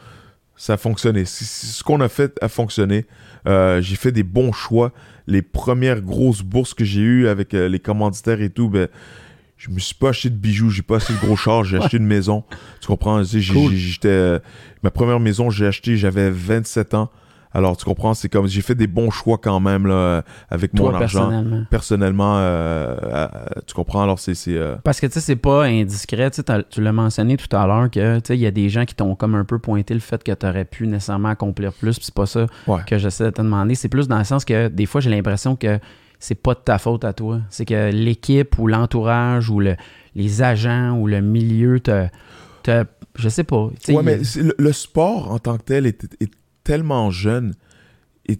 ça 0.55 0.73
a 0.73 0.77
fonctionné. 0.77 1.25
Ce 1.25 1.83
qu'on 1.83 1.99
a 2.01 2.09
fait 2.09 2.37
a 2.41 2.47
fonctionné. 2.49 3.05
Euh, 3.47 3.81
j'ai 3.81 3.95
fait 3.95 4.11
des 4.11 4.23
bons 4.23 4.51
choix. 4.53 4.91
Les 5.27 5.41
premières 5.41 6.01
grosses 6.01 6.41
bourses 6.41 6.73
que 6.73 6.83
j'ai 6.85 7.01
eues 7.01 7.27
avec 7.27 7.53
euh, 7.53 7.67
les 7.67 7.79
commanditaires 7.79 8.41
et 8.41 8.49
tout, 8.49 8.69
ben, 8.69 8.87
je 9.57 9.69
me 9.69 9.79
suis 9.79 9.95
pas 9.95 10.09
acheté 10.09 10.29
de 10.29 10.35
bijoux, 10.35 10.69
j'ai 10.69 10.81
pas 10.81 10.95
acheté 10.97 11.13
de 11.13 11.19
gros 11.19 11.35
chars, 11.35 11.63
j'ai 11.65 11.77
acheté 11.77 11.97
une 11.97 12.05
maison. 12.07 12.43
Tu 12.81 12.87
comprends? 12.87 13.19
Tu 13.21 13.27
sais, 13.27 13.41
j'ai- 13.41 13.53
Cool. 13.53 13.71
j'ai- 13.71 13.77
j'étais, 13.77 14.07
euh, 14.09 14.39
ma 14.83 14.91
première 14.91 15.19
maison, 15.19 15.49
j'ai 15.49 15.67
acheté, 15.67 15.97
j'avais 15.97 16.29
27 16.29 16.93
ans. 16.93 17.09
Alors, 17.51 17.75
tu 17.77 17.83
comprends, 17.85 18.13
c'est 18.13 18.29
comme 18.29 18.47
j'ai 18.47 18.61
fait 18.61 18.75
des 18.75 18.85
bons 18.85 19.09
choix 19.09 19.39
quand 19.39 19.59
même 19.59 19.87
là, 19.87 20.23
avec 20.49 20.71
Toi, 20.73 20.91
mon 20.91 20.95
argent. 20.97 21.19
personnellement. 21.29 21.65
Personnellement, 21.71 22.37
euh, 22.37 22.95
euh, 23.03 23.27
tu 23.65 23.73
comprends? 23.73 24.03
Alors, 24.03 24.19
c'est. 24.19 24.35
euh, 24.49 24.75
Parce 24.83 24.99
que 24.99 25.07
tu 25.07 25.13
sais, 25.13 25.19
c'est 25.19 25.35
pas 25.35 25.63
indiscret. 25.63 26.29
Tu 26.69 26.81
l'as 26.81 26.91
mentionné 26.91 27.37
tout 27.37 27.55
à 27.55 27.65
l'heure 27.65 27.89
que 27.89 28.19
il 28.33 28.39
y 28.39 28.45
a 28.45 28.51
des 28.51 28.69
gens 28.69 28.85
qui 28.85 28.93
t'ont 28.93 29.15
comme 29.15 29.33
un 29.35 29.45
peu 29.45 29.57
pointé 29.57 29.95
le 29.95 29.99
fait 29.99 30.23
que 30.23 30.31
tu 30.31 30.45
aurais 30.45 30.65
pu 30.65 30.85
nécessairement 30.87 31.29
accomplir 31.29 31.73
plus. 31.73 31.95
Puis 31.97 32.05
c'est 32.05 32.13
pas 32.13 32.27
ça 32.27 32.45
Ouais. 32.67 32.81
que 32.85 32.97
j'essaie 32.99 33.25
de 33.25 33.29
te 33.31 33.41
demander. 33.41 33.73
C'est 33.73 33.89
plus 33.89 34.07
dans 34.07 34.19
le 34.19 34.23
sens 34.25 34.45
que 34.45 34.67
des 34.67 34.85
fois, 34.85 35.01
j'ai 35.01 35.09
l'impression 35.09 35.55
que 35.55 35.79
c'est 36.19 36.35
pas 36.35 36.53
de 36.53 36.59
ta 36.59 36.77
faute 36.77 37.03
à 37.03 37.13
toi. 37.13 37.39
C'est 37.49 37.65
que 37.65 37.89
l'équipe 37.91 38.59
ou 38.59 38.67
l'entourage 38.67 39.49
ou 39.49 39.59
le- 39.59 39.75
les 40.15 40.41
agents 40.43 40.91
ou 40.99 41.07
le 41.07 41.21
milieu 41.21 41.79
te. 41.79 42.07
te 42.61 42.85
je 43.15 43.27
sais 43.27 43.43
pas. 43.43 43.69
Ouais, 43.87 44.03
mais 44.03 44.19
le, 44.37 44.53
le 44.57 44.71
sport 44.71 45.31
en 45.31 45.39
tant 45.39 45.57
que 45.57 45.63
tel 45.63 45.87
est, 45.87 46.03
est 46.21 46.29
tellement 46.69 47.09
jeune. 47.11 47.53
Et- 48.27 48.37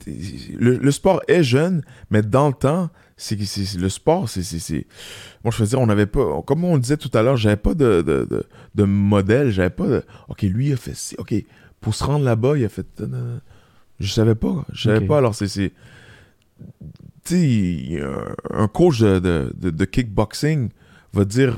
le, 0.55 0.77
le 0.77 0.91
sport 0.91 1.21
est 1.27 1.41
jeune, 1.43 1.81
mais 2.11 2.21
dans 2.21 2.47
le 2.47 2.53
temps, 2.53 2.89
c'est 3.17 3.35
que 3.35 3.43
c'est- 3.43 3.75
le 3.77 3.89
sport, 3.89 4.29
c'est. 4.29 4.85
Moi, 5.43 5.51
je 5.51 5.57
veux 5.63 5.67
dire, 5.67 5.79
on 5.81 5.87
n'avait 5.87 6.05
pas. 6.05 6.41
Comme 6.45 6.63
on 6.63 6.77
disait 6.77 6.97
tout 6.97 7.09
à 7.17 7.23
l'heure, 7.23 7.37
j'avais 7.37 7.55
pas 7.57 7.73
de, 7.73 8.01
de, 8.03 8.27
de, 8.29 8.43
de 8.75 8.83
modèle, 8.83 9.49
j'avais 9.49 9.71
pas 9.71 9.87
de. 9.87 10.03
Ok, 10.27 10.43
lui, 10.43 10.67
il 10.67 10.73
a 10.73 10.77
fait 10.77 10.95
ci. 10.95 11.15
Ok, 11.17 11.33
pour 11.81 11.95
se 11.95 12.03
rendre 12.03 12.23
là-bas, 12.23 12.55
il 12.57 12.65
a 12.65 12.69
fait. 12.69 12.85
Je 13.99 14.11
savais 14.13 14.35
pas. 14.35 14.63
Je 14.73 14.83
savais 14.83 14.99
pas. 15.07 15.17
Alors, 15.17 15.33
c'est. 15.33 15.47
Tu 17.25 17.35
sais, 17.35 18.01
un 18.51 18.67
coach 18.67 18.99
de, 18.99 19.19
de, 19.19 19.51
de- 19.57 19.69
de 19.71 19.85
kickboxing 19.85 20.69
va 21.13 21.25
dire 21.25 21.57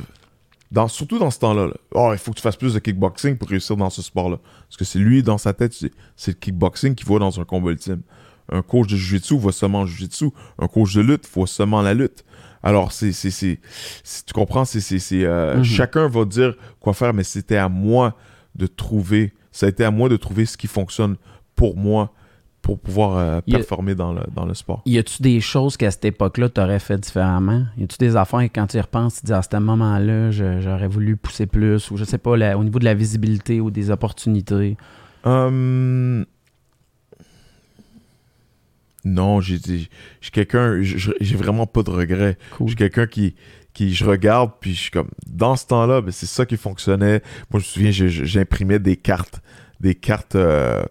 dans, 0.72 0.88
surtout 0.88 1.20
dans 1.20 1.30
ce 1.32 1.40
temps-là, 1.40 1.68
là, 1.68 1.74
oh, 1.94 2.10
il 2.14 2.18
faut 2.18 2.32
que 2.32 2.38
tu 2.38 2.42
fasses 2.42 2.56
plus 2.56 2.74
de 2.74 2.80
kickboxing 2.80 3.38
pour 3.38 3.50
réussir 3.50 3.76
dans 3.76 3.90
ce 3.90 4.02
sport-là. 4.02 4.38
Parce 4.68 4.78
que 4.78 4.86
c'est 4.86 5.00
lui, 5.00 5.22
dans 5.22 5.38
sa 5.38 5.54
tête, 5.54 5.74
c'est 5.74 6.32
le 6.32 6.34
kickboxing 6.40 6.96
qu'il 6.96 7.06
voit 7.08 7.20
dans 7.20 7.40
un 7.40 7.44
combat 7.44 7.72
ultime. 7.72 8.02
Un 8.52 8.62
coach 8.62 8.88
de 8.88 8.96
jiu-jitsu 8.98 9.38
voit 9.38 9.52
seulement 9.52 9.82
le 9.82 9.88
jiu-jitsu. 9.88 10.30
Un 10.60 10.68
coach 10.68 10.94
de 10.96 11.02
lutte 11.02 11.28
voit 11.34 11.48
seulement 11.48 11.82
la 11.82 11.94
lutte. 11.94 12.24
Alors, 12.64 12.92
c'est, 12.92 13.12
c'est, 13.12 13.32
c'est, 13.32 13.60
c'est- 14.04 14.26
tu 14.26 14.34
comprends, 14.34 14.66
c'est, 14.66 14.82
c'est, 14.82 15.00
c'est, 15.00 15.24
euh, 15.26 15.58
Mhm. 15.58 15.64
chacun 15.64 16.08
va 16.08 16.26
dire 16.26 16.56
quoi 16.80 16.94
faire, 16.94 17.14
mais 17.14 17.24
c'était 17.24 17.58
à 17.58 17.70
moi 17.70 18.16
de 18.56 18.68
trouver, 18.68 19.34
ça 19.52 19.66
a 19.66 19.70
été 19.70 19.84
à 19.84 19.92
moi 19.92 20.10
de 20.10 20.18
trouver 20.18 20.46
ce 20.46 20.58
qui 20.58 20.68
fonctionne 20.68 21.16
pour 21.56 21.76
moi 21.78 22.14
pour 22.62 22.80
pouvoir 22.80 23.18
euh, 23.18 23.38
a- 23.39 23.41
performer 23.41 23.95
dans 23.95 24.14
le, 24.14 24.22
dans 24.36 24.45
le 24.45 24.53
sport. 24.53 24.82
Y 24.86 24.97
a-tu 24.99 25.22
des 25.22 25.41
choses 25.41 25.78
qu'à 25.78 25.89
cette 25.91 26.05
époque-là, 26.05 26.49
tu 26.49 26.62
aurais 26.62 26.80
fait 26.80 26.97
différemment? 26.97 27.66
Y 27.78 27.84
a-tu 27.84 27.97
des 27.97 28.16
affaires 28.16 28.41
que 28.41 28.53
quand 28.53 28.68
tu 28.68 28.78
y 28.78 28.82
repenses, 28.82 29.16
tu 29.16 29.22
te 29.22 29.26
dis 29.28 29.34
à 29.34 29.41
ce 29.41 29.57
moment-là, 29.57 30.30
j'aurais 30.32 30.88
voulu 30.88 31.18
pousser 31.18 31.47
plus, 31.47 31.89
ou 31.91 31.97
je 31.97 32.03
sais 32.03 32.18
pas, 32.20 32.38
la- 32.38 32.57
au 32.57 32.64
niveau 32.64 32.80
de 32.80 32.86
la 32.86 32.93
visibilité 32.93 33.59
ou 33.62 33.72
des 33.72 33.89
opportunités? 33.89 34.78
Hum, 35.24 36.26
Non, 39.03 39.41
j'ai 39.41 39.57
j'ai- 39.57 39.89
j'ai 40.22 40.30
quelqu'un, 40.32 40.80
j'ai 40.84 40.97
j'ai 41.20 41.36
vraiment 41.36 41.66
pas 41.66 41.82
de 41.82 41.89
regrets. 41.89 42.38
Cool. 42.55 42.68
Je 42.68 42.72
suis 42.72 42.78
quelqu'un 42.78 43.07
qui, 43.07 43.34
qui, 43.74 43.95
je 43.95 44.05
regarde, 44.05 44.51
puis 44.59 44.76
je 44.76 44.80
suis 44.80 44.91
comme, 44.91 45.09
dans 45.26 45.55
ce 45.55 45.66
temps-là, 45.66 46.01
ben, 46.01 46.12
c'est 46.12 46.28
ça 46.28 46.45
qui 46.45 46.55
fonctionnait. 46.55 47.24
Moi, 47.51 47.59
je 47.59 47.80
me 47.80 47.91
souviens, 47.91 47.91
j'imprimais 47.91 48.78
des 48.78 48.97
cartes, 48.97 49.41
des 49.80 49.95
cartes 49.95 50.36
euh, 50.36 50.84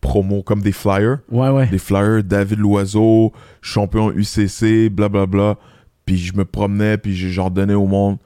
promo, 0.00 0.42
comme 0.42 0.60
des 0.62 0.72
flyers. 0.72 1.18
Ouais, 1.30 1.48
ouais. 1.50 1.66
Des 1.68 1.78
flyers, 1.78 2.22
David 2.24 2.58
Loiseau, 2.58 3.32
champion 3.60 4.12
UCC, 4.12 4.88
blablabla. 4.90 5.56
Puis 6.06 6.16
je 6.16 6.34
me 6.36 6.44
promenais, 6.44 6.96
puis 6.98 7.14
je- 7.16 7.28
j'en 7.28 7.50
donnais 7.50 7.74
au 7.74 7.86
monde. 7.86 8.16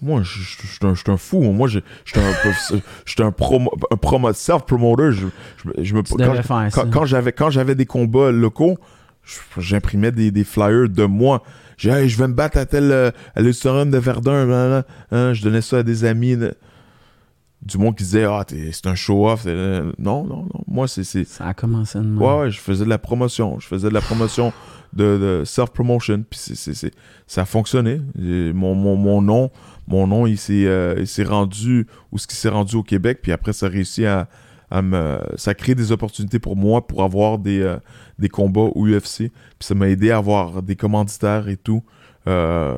Moi, 0.00 0.22
je 0.22 0.40
suis 0.42 1.10
un, 1.10 1.16
fou. 1.16 1.42
Moi, 1.42 1.66
je 1.66 1.80
suis 2.04 2.20
un, 2.20 3.26
un, 3.26 3.32
promo, 3.32 3.72
un 3.90 3.96
promo- 3.96 4.32
self-promoter. 4.32 5.10
Je, 5.10 5.26
je, 5.76 5.82
je 5.82 5.94
me, 5.94 6.02
Tu 6.04 6.12
quand, 6.14 6.18
devrais 6.18 6.42
faire 6.44 6.72
ça. 6.72 6.82
quand, 6.84 6.90
quand 6.90 7.04
j'avais 7.04 7.32
quand 7.32 7.50
j'avais 7.50 7.74
des 7.74 7.86
combats 7.86 8.30
locaux, 8.30 8.78
j'imprimais 9.58 10.12
des, 10.12 10.30
des 10.30 10.44
flyers 10.44 10.88
de 10.88 11.04
moi. 11.04 11.42
J'ai 11.76 11.90
Hey, 11.90 12.08
je 12.08 12.16
vais 12.18 12.28
me 12.28 12.34
battre 12.34 12.58
à 12.58 12.66
tel 12.66 12.90
euh, 12.92 13.10
à 13.34 13.42
de 13.86 13.98
Verdun, 13.98 14.46
blablabla. 14.46 14.84
Hein, 15.10 15.32
je 15.32 15.42
donnais 15.42 15.62
ça 15.62 15.78
à 15.78 15.82
des 15.82 16.04
amis. 16.04 16.36
de- 16.36 16.54
Du 17.60 17.76
monde 17.76 17.96
qui 17.96 18.04
disait 18.04 18.24
ah 18.24 18.44
c'est 18.48 18.86
un 18.86 18.94
show-off. 18.94 19.44
Non 19.46 20.24
non 20.24 20.24
non. 20.24 20.48
Moi 20.66 20.86
c'est 20.88 21.02
Ça 21.04 21.46
a 21.48 21.54
commencé 21.54 21.98
de 21.98 22.04
même. 22.04 22.20
ouais, 22.22 22.38
ouais 22.40 22.50
je 22.50 22.60
faisais 22.60 22.84
de 22.84 22.88
la 22.90 22.98
promotion. 22.98 23.58
Je 23.58 23.66
faisais 23.66 23.88
de 23.88 23.94
la 23.94 24.00
promotion 24.00 24.52
de, 24.92 25.18
de 25.40 25.42
self-promotion. 25.44 26.24
Puis 26.30 26.38
c'est- 26.54 26.92
ça 27.26 27.42
a 27.42 27.44
fonctionné. 27.44 28.00
Mon, 28.16 28.74
mon, 28.74 28.96
mon 28.96 29.20
nom 29.22 29.50
mon 29.88 30.06
nom 30.06 30.26
il 30.26 30.38
s'est 30.38 30.66
euh, 30.66 30.94
il 30.98 31.06
s'est 31.08 31.24
rendu 31.24 31.86
où 32.12 32.18
ce 32.18 32.26
qui 32.26 32.36
s'est 32.36 32.48
rendu 32.48 32.76
au 32.76 32.82
Québec. 32.82 33.18
Puis 33.22 33.32
après 33.32 33.52
ça 33.52 33.66
a 33.66 33.68
réussi 33.68 34.06
à 34.06 34.28
à 34.70 34.82
me, 34.82 35.18
ça 35.36 35.52
a 35.52 35.54
créé 35.54 35.74
des 35.74 35.92
opportunités 35.92 36.38
pour 36.38 36.54
moi 36.54 36.86
pour 36.86 37.02
avoir 37.02 37.38
des, 37.38 37.62
euh, 37.62 37.78
des 38.18 38.28
combats 38.28 38.68
au 38.74 38.86
UFC. 38.86 39.16
Puis 39.30 39.32
ça 39.60 39.74
m'a 39.74 39.88
aidé 39.88 40.10
à 40.10 40.18
avoir 40.18 40.62
des 40.62 40.76
commanditaires 40.76 41.48
et 41.48 41.56
tout. 41.56 41.82
Euh, 42.26 42.74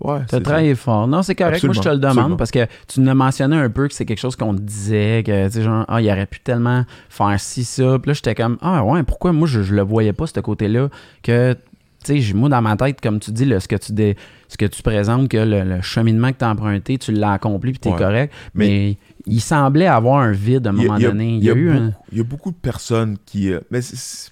ouais. 0.00 0.20
Tu 0.28 0.36
as 0.36 0.74
fort. 0.74 1.06
Non, 1.06 1.22
c'est 1.22 1.34
correct. 1.34 1.62
Moi, 1.64 1.74
je 1.74 1.80
te 1.80 1.88
le 1.88 1.96
demande 1.96 2.10
absolument. 2.18 2.36
parce 2.36 2.50
que 2.50 2.66
tu 2.88 3.00
nous 3.00 3.10
as 3.10 3.14
mentionné 3.14 3.56
un 3.56 3.68
peu 3.68 3.88
que 3.88 3.94
c'est 3.94 4.06
quelque 4.06 4.20
chose 4.20 4.36
qu'on 4.36 4.54
te 4.54 4.60
disait, 4.60 5.22
que, 5.26 5.46
tu 5.46 5.52
sais, 5.52 5.62
genre, 5.62 5.84
ah, 5.88 6.00
il 6.00 6.08
aurait 6.10 6.26
pu 6.26 6.40
tellement 6.40 6.84
faire 7.08 7.38
ci, 7.38 7.64
ça. 7.64 7.98
Puis 7.98 8.08
là, 8.10 8.14
j'étais 8.14 8.34
comme, 8.34 8.56
ah, 8.62 8.84
ouais, 8.84 9.02
pourquoi 9.02 9.32
moi, 9.32 9.46
je, 9.46 9.62
je 9.62 9.74
le 9.74 9.82
voyais 9.82 10.12
pas, 10.12 10.26
ce 10.26 10.40
côté-là, 10.40 10.88
que, 11.22 11.52
tu 11.52 11.58
sais, 12.04 12.18
j'ai- 12.20 12.34
moi, 12.34 12.48
dans 12.48 12.62
ma 12.62 12.76
tête, 12.76 13.00
comme 13.02 13.18
tu 13.18 13.32
dis, 13.32 13.44
là, 13.44 13.60
ce, 13.60 13.68
que 13.68 13.76
tu 13.76 13.92
dé- 13.92 14.16
ce 14.48 14.56
que 14.56 14.64
tu 14.66 14.82
présentes, 14.82 15.28
que 15.28 15.36
le, 15.36 15.62
le 15.64 15.82
cheminement 15.82 16.32
que 16.32 16.38
tu 16.38 16.44
as 16.44 16.50
emprunté, 16.50 16.96
tu 16.96 17.12
l'as 17.12 17.32
accompli, 17.32 17.72
puis 17.72 17.80
tu 17.80 17.88
es 17.88 17.92
Ouais. 17.92 17.98
correct. 17.98 18.32
Mais, 18.54 18.66
Mais- 18.66 18.96
il 19.26 19.40
semblait 19.40 19.88
avoir 19.88 20.20
un 20.20 20.30
vide 20.32 20.68
à 20.68 20.70
un 20.70 20.72
moment 20.72 20.98
donné. 21.10 21.36
Il 21.36 21.44
y 21.44 21.50
a, 21.50 21.54
eu 21.54 21.68
beaucoup, 21.72 21.84
un. 21.84 21.92
il 22.12 22.18
y 22.18 22.20
a 22.20 22.24
beaucoup 22.24 22.50
de 22.52 22.56
personnes 22.56 23.16
qui. 23.26 23.50
euh, 23.52 23.58
mais 23.70 23.82
c'est- 23.82 23.96
c'est- 23.96 24.30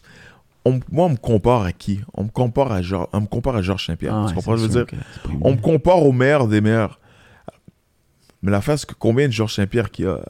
on- 0.64 0.80
moi, 0.90 1.06
on 1.06 1.10
me 1.10 1.16
compare 1.16 1.62
à 1.62 1.72
qui? 1.72 2.00
On 2.14 2.24
me 2.24 2.28
compare 2.28 2.72
à, 2.72 2.80
Geor- 2.80 3.08
on 3.12 3.20
me 3.22 3.26
compare 3.26 3.56
à 3.56 3.62
Georges 3.62 3.86
Saint-Pierre. 3.86 4.14
Ah, 4.14 4.26
tu 4.28 4.34
comprends 4.34 4.56
ce 4.56 4.66
que 4.66 4.72
je 4.72 4.78
veux 4.78 4.84
dire? 4.84 4.98
On 5.42 5.52
me 5.52 5.56
compare 5.60 6.02
au 6.02 6.12
meilleur 6.12 6.48
des 6.48 6.60
meilleurs. 6.60 6.98
Mais 8.42 8.52
c'est 8.62 8.86
que 8.86 8.94
combien 8.98 9.26
de 9.26 9.32
Georges 9.32 9.54
Saint-Pierre 9.54 9.90
qu'il 9.90 10.04
y 10.04 10.08
a? 10.08 10.20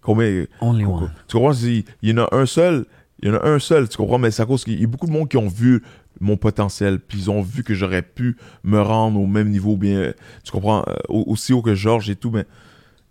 Combien? 0.00 0.44
Only 0.60 0.84
one. 0.84 1.10
Tu 1.28 1.36
comprends 1.36 1.52
Il 1.62 1.84
y 2.02 2.12
en 2.12 2.24
a 2.24 2.28
un 2.34 2.46
seul. 2.46 2.86
Il 3.22 3.28
y 3.28 3.32
en 3.32 3.36
a 3.36 3.46
un 3.48 3.58
seul, 3.58 3.88
tu 3.88 3.96
comprends? 3.96 4.18
Mais 4.18 4.30
c'est 4.30 4.42
à 4.42 4.46
cause 4.46 4.64
qu'il 4.64 4.80
y 4.80 4.84
a 4.84 4.86
beaucoup 4.86 5.06
de 5.06 5.12
monde 5.12 5.28
qui 5.28 5.36
ont 5.38 5.48
vu 5.48 5.82
mon 6.20 6.36
potentiel, 6.36 7.00
puis 7.00 7.18
ils 7.18 7.30
ont 7.30 7.42
vu 7.42 7.64
que 7.64 7.74
j'aurais 7.74 8.02
pu 8.02 8.36
me 8.62 8.80
rendre 8.80 9.18
au 9.18 9.26
même 9.26 9.48
niveau, 9.48 9.76
bien, 9.76 10.12
tu 10.44 10.52
comprends, 10.52 10.84
euh, 10.88 10.94
aussi 11.08 11.52
haut 11.52 11.62
que 11.62 11.74
Georges 11.74 12.08
et 12.10 12.14
tout, 12.16 12.30
mais 12.30 12.44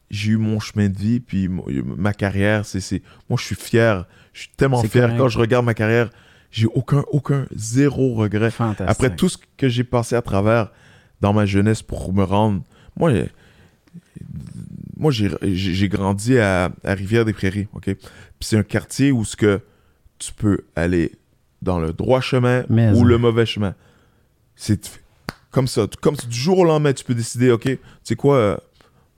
j'ai 0.09 0.31
eu 0.31 0.37
mon 0.37 0.59
chemin 0.59 0.87
de 0.87 0.97
vie, 0.97 1.19
puis 1.19 1.49
ma 1.49 2.13
carrière, 2.13 2.65
c'est, 2.65 3.01
moi 3.29 3.37
je 3.39 3.43
suis 3.45 3.55
fier, 3.55 4.05
je 4.31 4.41
suis 4.41 4.51
tellement 4.55 4.81
fier. 4.89 5.07
Quand 5.17 5.27
je 5.27 5.37
regarde 5.39 5.65
ma 5.65 5.73
carrière, 5.73 6.09
j'ai 6.53 6.67
aucun, 6.67 7.03
aucun, 7.11 7.47
zéro 7.55 8.13
regret. 8.13 8.51
Après 8.79 9.13
tout 9.15 9.27
ce 9.27 9.37
que 9.57 9.67
j'ai 9.67 9.83
passé 9.83 10.15
à 10.15 10.21
travers 10.21 10.71
dans 11.19 11.33
ma 11.33 11.47
jeunesse 11.47 11.81
pour 11.81 12.13
me 12.13 12.23
rendre, 12.23 12.61
moi, 12.95 13.11
moi 14.95 15.11
j'ai, 15.11 15.89
grandi 15.89 16.37
à, 16.37 16.71
Rivière-des-Prairies, 16.83 17.67
ok, 17.73 17.85
puis 17.85 17.97
c'est 18.39 18.57
un 18.57 18.63
quartier 18.63 19.11
où 19.11 19.25
ce 19.25 19.35
que 19.35 19.61
tu 20.19 20.31
peux 20.31 20.59
aller 20.75 21.13
dans 21.63 21.79
le 21.79 21.91
droit 21.91 22.21
chemin 22.21 22.63
ou 22.69 23.03
le 23.03 23.17
mauvais 23.17 23.47
chemin. 23.47 23.73
C'est 24.55 25.01
comme 25.49 25.67
ça. 25.67 25.87
Comme 26.01 26.15
du 26.15 26.37
jour 26.37 26.59
au 26.59 26.65
lendemain, 26.65 26.93
tu 26.93 27.03
peux 27.03 27.15
décider, 27.15 27.49
OK, 27.49 27.63
tu 27.63 27.79
sais 28.03 28.15
quoi, 28.15 28.37
euh, 28.37 28.57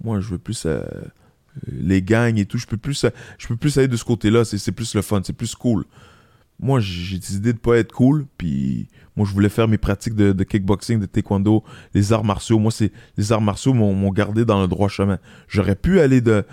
moi, 0.01 0.21
je 0.21 0.29
veux 0.29 0.37
plus 0.37 0.65
euh, 0.65 0.81
les 1.67 2.01
gangs 2.01 2.37
et 2.37 2.45
tout. 2.45 2.57
Je 2.57 2.65
peux 2.65 2.77
plus, 2.77 3.05
je 3.37 3.47
peux 3.47 3.57
plus 3.57 3.77
aller 3.77 3.89
de 3.89 3.97
ce 3.97 4.05
côté-là. 4.05 4.45
C'est 4.45 4.71
plus 4.71 4.95
le 4.95 5.01
fun, 5.01 5.21
c'est 5.25 5.33
plus 5.33 5.53
cool. 5.55 5.83
Moi, 6.59 6.79
j'ai 6.79 7.17
décidé 7.17 7.53
de 7.53 7.57
pas 7.57 7.77
être 7.77 7.91
cool. 7.91 8.25
Puis 8.37 8.87
moi, 9.15 9.25
je 9.27 9.33
voulais 9.33 9.49
faire 9.49 9.67
mes 9.67 9.77
pratiques 9.77 10.15
de, 10.15 10.43
kickboxing, 10.43 10.99
de 10.99 11.05
taekwondo, 11.05 11.63
les 11.93 12.13
arts 12.13 12.23
martiaux. 12.23 12.59
Moi, 12.59 12.71
c'est 12.71 12.91
les 13.17 13.31
arts 13.31 13.41
martiaux 13.41 13.73
m'ont 13.73 14.11
gardé 14.11 14.45
dans 14.45 14.61
le 14.61 14.67
droit 14.67 14.89
chemin. 14.89 15.19
J'aurais 15.47 15.75
pu 15.75 15.99
aller 15.99 16.21
de, 16.21 16.43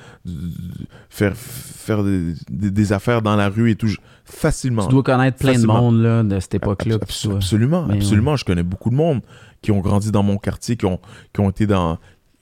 faire, 1.08 1.36
faire 1.36 2.02
des, 2.04 2.92
affaires 2.92 3.22
dans 3.22 3.36
la 3.36 3.48
rue 3.48 3.70
et 3.70 3.76
tout 3.76 3.88
facilement. 4.24 4.86
Tu 4.86 4.92
dois 4.92 5.02
connaître 5.02 5.38
plein 5.38 5.58
de 5.58 5.66
monde 5.66 6.00
là, 6.00 6.22
de 6.22 6.38
cette 6.40 6.54
époque-là. 6.54 6.96
absolument, 7.34 7.88
absolument. 7.88 8.36
Je 8.36 8.44
connais 8.44 8.62
beaucoup 8.62 8.90
de 8.90 8.96
monde 8.96 9.20
qui 9.60 9.70
ont 9.70 9.80
grandi 9.80 10.10
dans 10.10 10.22
mon 10.22 10.36
quartier, 10.36 10.76
qui 10.76 10.86
ont, 10.86 11.00
qui 11.32 11.40
ont 11.40 11.50
été 11.50 11.66
dans. 11.66 11.98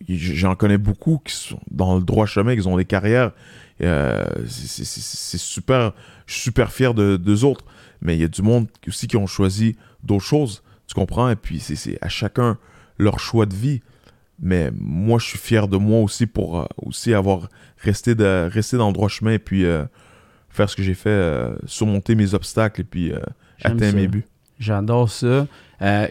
J'en 0.09 0.55
connais 0.55 0.79
beaucoup 0.79 1.21
qui 1.23 1.35
sont 1.35 1.61
dans 1.71 1.97
le 1.97 2.03
droit 2.03 2.25
chemin, 2.25 2.57
qui 2.57 2.67
ont 2.67 2.79
des 2.79 2.87
carrières. 2.87 3.33
Euh, 3.83 4.25
c'est 4.47 5.39
super. 5.39 5.93
Je 6.31 6.35
suis 6.37 6.43
super 6.43 6.71
fier 6.71 6.95
de 6.95 7.17
d'eux 7.17 7.45
autres. 7.45 7.65
Mais 8.03 8.17
il 8.17 8.21
y 8.21 8.25
a 8.25 8.29
du 8.29 8.43
monde 8.43 8.69
aussi 8.87 9.09
qui 9.09 9.17
ont 9.17 9.27
choisi 9.27 9.77
d'autres 10.05 10.25
choses. 10.25 10.63
Tu 10.87 10.95
comprends? 10.95 11.29
Et 11.29 11.35
puis 11.37 11.59
c'est 11.59 11.99
à 12.01 12.09
chacun 12.09 12.57
leur 12.99 13.19
choix 13.19 13.47
de 13.47 13.55
vie. 13.55 13.83
Mais 14.41 14.71
moi, 14.79 15.19
je 15.19 15.27
suis 15.27 15.39
fier 15.39 15.67
de 15.67 15.77
moi 15.77 16.01
aussi 16.01 16.27
pour 16.27 16.61
euh, 16.61 16.65
aussi 16.79 17.13
avoir 17.13 17.49
resté, 17.79 18.15
de, 18.15 18.49
resté 18.51 18.77
dans 18.79 18.87
le 18.87 18.95
droit 18.95 19.09
chemin 19.09 19.33
et 19.33 19.39
puis 19.39 19.67
euh, 19.67 19.85
faire 20.49 20.71
ce 20.71 20.77
que 20.77 20.83
j'ai 20.83 20.95
fait, 20.95 21.11
euh, 21.11 21.55
surmonter 21.67 22.15
mes 22.15 22.33
obstacles 22.33 22.83
et 22.83 22.85
puis 22.85 23.13
atteindre 23.63 23.97
mes 23.97 24.07
buts. 24.07 24.25
J'adore 24.59 25.11
ça. 25.11 25.47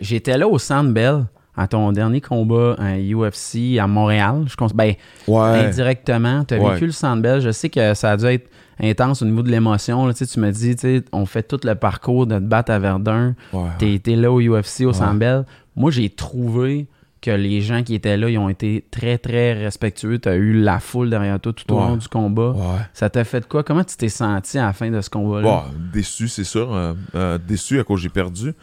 J'étais 0.02 0.38
là 0.38 0.50
au 0.50 0.60
Sandbell 0.60 1.26
à 1.56 1.68
ton 1.68 1.92
dernier 1.92 2.22
combat 2.22 2.76
à 2.78 2.98
UFC 2.98 3.80
à 3.80 3.88
Montréal. 3.88 4.44
Je 4.48 4.56
pense, 4.56 4.74
ben, 4.74 4.94
indirectement, 5.28 6.44
tu 6.44 6.56
as 6.56 6.60
vécu 6.60 6.88
le 6.88 6.92
Sandbell. 6.92 7.40
Je 7.40 7.52
sais 7.52 7.70
que 7.70 7.94
ça 7.94 8.12
a 8.12 8.18
dû 8.18 8.26
être 8.26 8.50
intense 8.82 9.22
au 9.22 9.26
niveau 9.26 9.42
de 9.42 9.50
l'émotion. 9.50 10.12
Tu, 10.14 10.26
tu 10.26 10.40
me 10.40 10.52
dis, 10.52 10.76
on 11.12 11.26
fait 11.26 11.44
tout 11.44 11.60
le 11.64 11.76
parcours 11.76 12.28
de 12.28 12.36
te 12.36 12.44
battre 12.44 12.72
à 12.72 12.80
Verdun. 12.80 13.36
Tu 13.80 13.94
étais 13.94 14.16
là 14.16 14.32
au 14.32 14.40
UFC 14.42 14.82
au 14.86 14.94
Sandbell. 14.94 15.46
Moi, 15.76 15.92
j'ai 15.92 16.10
trouvé 16.10 16.88
que 17.22 17.32
les 17.32 17.62
gens 17.62 17.84
qui 17.84 17.96
étaient 17.96 18.18
là, 18.18 18.30
ils 18.30 18.38
ont 18.38 18.50
été 18.50 18.86
très, 18.92 19.18
très 19.18 19.54
respectueux. 19.54 20.20
Tu 20.20 20.30
as 20.30 20.36
eu 20.36 20.54
la 20.54 20.80
foule 20.80 21.10
derrière 21.10 21.40
toi 21.40 21.54
tout 21.54 21.72
au 21.74 21.80
long 21.80 21.98
du 21.98 22.08
combat. 22.08 22.56
Ça 22.94 23.10
t'a 23.10 23.24
fait 23.24 23.48
quoi? 23.48 23.64
Comment 23.64 23.84
tu 23.84 23.96
t'es 23.98 24.10
senti 24.10 24.58
à 24.58 24.68
la 24.68 24.74
fin 24.74 24.90
de 24.90 25.02
ce 25.02 25.10
combat-là? 25.10 25.66
déçu, 25.94 26.28
c'est 26.28 26.44
sûr. 26.44 26.74
Euh, 26.74 26.94
euh, 27.16 27.38
déçu 27.38 27.80
à 27.80 27.84
cause 27.84 28.02
j'ai 28.02 28.10
perdu. 28.10 28.54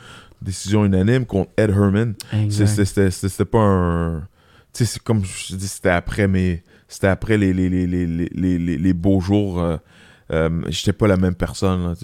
Décision 0.40 0.84
unanime 0.84 1.26
contre 1.26 1.50
Ed 1.56 1.70
Herman. 1.70 2.14
C'était 2.50 3.44
pas 3.44 3.58
un... 3.58 4.22
Tu 4.72 4.84
sais, 4.84 5.00
comme 5.00 5.24
je 5.24 5.56
dis, 5.56 5.68
c'était 5.68 5.90
après 5.90 6.28
mes... 6.28 6.62
C'était 6.88 7.08
après 7.08 7.36
les, 7.36 7.52
les, 7.52 7.68
les, 7.68 8.58
les, 8.78 8.92
beaux 8.92 9.20
jours. 9.20 9.60
Euh, 9.60 9.76
J'étais 10.30 10.92
pas 10.92 11.06
la 11.06 11.16
même 11.16 11.34
personne. 11.34 11.94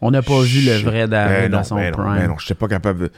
On 0.00 0.10
n'a 0.10 0.22
pas 0.22 0.40
vu 0.42 0.60
le 0.66 0.76
vrai 0.82 1.08
David 1.08 1.50
ben 1.50 1.50
dans 1.50 1.64
son 1.64 1.76
ben 1.76 1.92
prime. 1.92 2.16
Ben 2.16 2.28
non, 2.28 2.38
j'étais 2.38 2.54
pas 2.54 2.68
capable 2.68 3.00
de 3.00 3.10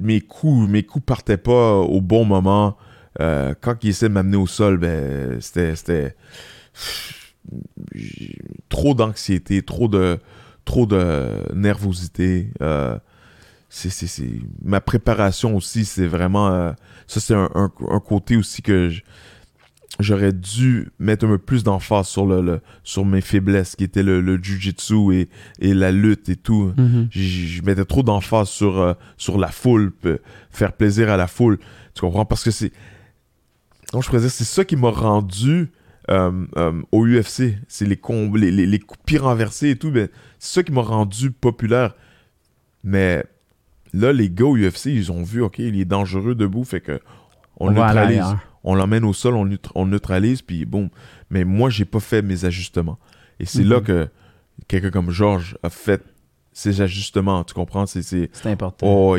mes 0.00 0.20
coups, 0.20 0.68
mes 0.68 0.82
coups 0.82 1.04
partaient 1.04 1.36
pas 1.36 1.74
au 1.76 2.00
bon 2.00 2.24
moment. 2.24 2.76
Euh, 3.20 3.54
quand 3.60 3.76
il 3.82 3.90
essaie 3.90 4.08
de 4.08 4.14
m'amener 4.14 4.36
au 4.36 4.46
sol, 4.46 4.78
ben, 4.78 5.40
c'était, 5.40 6.16
trop 8.68 8.94
d'anxiété, 8.94 9.62
trop 9.62 9.88
de, 9.88 10.18
trop 10.64 10.86
de 10.86 11.28
nervosité. 11.54 12.50
Euh, 12.62 12.98
c'est, 13.68 14.24
ma 14.62 14.80
préparation 14.80 15.56
aussi, 15.56 15.84
c'est 15.84 16.06
vraiment, 16.06 16.48
euh, 16.48 16.72
ça 17.06 17.20
c'est 17.20 17.34
un, 17.34 17.70
côté 18.00 18.36
aussi 18.36 18.62
que 18.62 18.90
j'aurais 20.00 20.32
dû 20.32 20.88
mettre 20.98 21.24
un 21.24 21.28
peu 21.28 21.38
plus 21.38 21.62
d'emphase 21.62 22.08
sur 22.08 22.26
le, 22.26 22.60
sur 22.82 23.04
mes 23.04 23.20
faiblesses 23.20 23.76
qui 23.76 23.84
étaient 23.84 24.02
le, 24.02 24.20
le 24.20 24.42
jujitsu 24.42 25.14
et, 25.14 25.28
et 25.60 25.74
la 25.74 25.92
lutte 25.92 26.28
et 26.28 26.36
tout. 26.36 26.72
Mm-hmm. 26.76 27.08
Je 27.10 27.62
mettais 27.62 27.84
trop 27.84 28.02
d'emphase 28.02 28.48
sur, 28.48 28.78
euh, 28.80 28.94
sur 29.16 29.38
la 29.38 29.48
foule, 29.48 29.92
faire 30.50 30.72
plaisir 30.72 31.10
à 31.10 31.16
la 31.16 31.26
foule. 31.26 31.58
Tu 31.94 32.00
comprends? 32.00 32.24
Parce 32.24 32.42
que 32.42 32.50
c'est. 32.50 32.72
Donc, 33.92 34.02
je 34.02 34.08
pourrais 34.08 34.22
dire, 34.22 34.30
c'est 34.30 34.44
ça 34.44 34.64
qui 34.64 34.74
m'a 34.74 34.90
rendu 34.90 35.70
euh, 36.10 36.46
euh, 36.56 36.82
au 36.90 37.06
UFC. 37.06 37.54
C'est 37.68 37.86
les, 37.86 38.00
les, 38.34 38.50
les, 38.50 38.66
les, 38.66 38.78
coups 38.80 39.00
pieds 39.06 39.18
renversés 39.18 39.70
et 39.70 39.76
tout. 39.76 39.90
mais 39.90 40.10
c'est 40.38 40.54
ça 40.54 40.62
qui 40.64 40.72
m'a 40.72 40.82
rendu 40.82 41.30
populaire. 41.30 41.94
Mais 42.82 43.24
là, 43.92 44.12
les 44.12 44.28
gars 44.28 44.46
au 44.46 44.56
UFC, 44.56 44.86
ils 44.86 45.12
ont 45.12 45.22
vu, 45.22 45.40
OK, 45.40 45.60
il 45.60 45.80
est 45.80 45.84
dangereux 45.84 46.34
debout, 46.34 46.64
fait 46.64 46.80
que 46.80 47.00
on, 47.58 47.70
neutralise 47.70 48.34
on 48.64 48.74
l'emmène 48.74 49.04
au 49.04 49.12
sol, 49.12 49.34
on, 49.74 49.86
neutralise, 49.86 50.42
puis 50.42 50.64
bon. 50.64 50.90
Mais 51.30 51.44
moi, 51.44 51.70
j'ai 51.70 51.84
pas 51.84 52.00
fait 52.00 52.22
mes 52.22 52.44
ajustements. 52.44 52.98
Et 53.38 53.46
c'est 53.46 53.64
là 53.64 53.78
mhm. 53.78 53.84
que 53.84 54.08
quelqu'un 54.68 54.90
comme 54.90 55.10
Georges 55.10 55.56
a 55.62 55.70
fait 55.70 56.02
ses 56.52 56.80
ajustements. 56.80 57.44
Tu 57.44 57.52
comprends? 57.52 57.84
C'est 57.86 58.30
important. 58.44 58.86
Oh, 58.86 59.16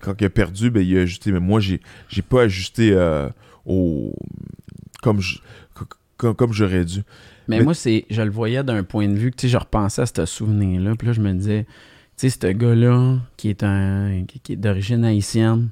quand 0.00 0.14
il 0.20 0.24
a 0.24 0.30
perdu, 0.30 0.70
ben, 0.70 0.80
il 0.80 0.96
a 0.96 1.02
ajusté. 1.02 1.32
Mais 1.32 1.40
moi, 1.40 1.60
j'ai 1.60 2.22
pas 2.22 2.42
ajusté 2.42 2.92
euh, 2.92 3.28
au, 3.66 4.14
comme 5.02 5.20
comme, 6.16 6.52
j'aurais 6.52 6.84
dû. 6.84 7.02
Mais, 7.48 7.62
moi, 7.62 7.74
c'est 7.74 8.06
je 8.08 8.22
le 8.22 8.30
voyais 8.30 8.62
d'un 8.62 8.84
point 8.84 9.08
de 9.08 9.14
vue 9.14 9.30
que 9.30 9.46
je 9.46 9.56
repensais 9.56 10.02
à 10.02 10.06
ce 10.06 10.24
souvenir-là. 10.24 10.94
Puis 10.96 11.08
là, 11.08 11.12
je 11.12 11.20
me 11.20 11.32
disais, 11.34 11.66
tu 12.16 12.30
sais, 12.30 12.30
ce 12.30 12.52
gars-là, 12.52 13.18
qui 13.36 13.50
est 13.50 13.62
un 13.62 14.24
qui 14.24 14.52
est 14.52 14.56
d'origine 14.56 15.04
haïtienne, 15.04 15.68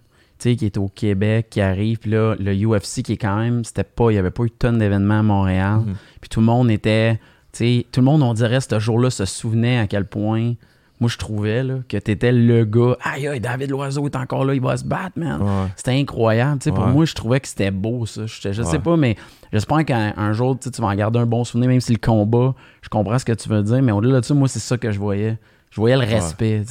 qui 0.51 0.67
est 0.67 0.77
au 0.77 0.89
Québec, 0.89 1.49
qui 1.51 1.61
arrive, 1.61 1.99
puis 1.99 2.11
là, 2.11 2.35
le 2.39 2.53
UFC 2.55 3.03
qui 3.03 3.15
est 3.15 3.17
quand 3.17 3.37
même, 3.37 3.65
c'était 3.65 3.85
pas, 3.85 4.11
il 4.11 4.15
y 4.15 4.19
avait 4.19 4.31
pas 4.31 4.45
eu 4.45 4.49
de 4.49 4.55
tonnes 4.55 4.79
d'événements 4.79 5.21
à 5.21 5.23
Montréal. 5.23 5.81
Mhm. 5.87 5.95
Puis 6.21 6.29
tout 6.29 6.41
le 6.41 6.47
monde 6.47 6.71
était, 6.71 7.15
tu 7.15 7.21
sais, 7.53 7.87
tout 7.91 8.01
le 8.01 8.05
monde, 8.05 8.23
on 8.23 8.35
dirait, 8.35 8.61
ce 8.61 8.79
jour-là, 8.79 9.11
se 9.11 9.25
souvenait 9.25 9.79
à 9.79 9.87
quel 9.87 10.07
point, 10.07 10.55
moi, 11.01 11.09
je 11.11 11.19
trouvais, 11.19 11.65
là, 11.65 11.79
que 11.89 11.97
t'étais 11.97 12.33
le 12.33 12.65
gars, 12.65 12.97
aïe, 13.03 13.27
aïe, 13.27 13.41
David 13.41 13.71
Loiseau 13.71 14.07
est 14.07 14.17
encore 14.17 14.45
là, 14.45 14.55
il 14.55 14.61
va 14.61 14.77
se 14.77 14.85
battre, 14.85 15.19
man. 15.19 15.41
C'était 15.77 15.93
incroyable, 15.93 16.61
tu 16.61 16.65
sais, 16.65 16.73
pour 16.73 16.87
moi, 16.87 17.05
je 17.05 17.15
trouvais 17.15 17.41
que 17.41 17.49
c'était 17.49 17.71
beau, 17.71 18.07
ça. 18.07 18.27
Je, 18.27 18.53
je 18.53 18.63
sais 18.63 18.79
pas, 18.79 18.97
mais 18.97 19.17
j'espère 19.53 19.85
qu'un 19.85 20.33
jour, 20.33 20.59
tu 20.59 20.71
vas 20.81 20.89
en 20.89 20.95
garder 20.95 21.19
un 21.19 21.27
bon 21.27 21.45
souvenir, 21.45 21.69
même 21.71 21.81
si 21.81 21.93
le 21.93 21.99
combat, 21.99 22.55
je 22.83 22.89
comprends 22.89 23.19
ce 23.19 23.25
que 23.25 23.33
tu 23.33 23.49
veux 23.49 23.63
dire, 23.63 23.83
mais 23.83 23.93
au-delà 23.93 24.21
de 24.21 24.25
ça, 24.25 24.35
moi, 24.35 24.49
c'est 24.49 24.61
ça 24.61 24.79
que 24.79 24.91
je 24.91 24.99
voyais. 24.99 25.39
Je 25.71 25.81
voyais 25.81 25.97
le 25.97 26.05
respect, 26.05 26.65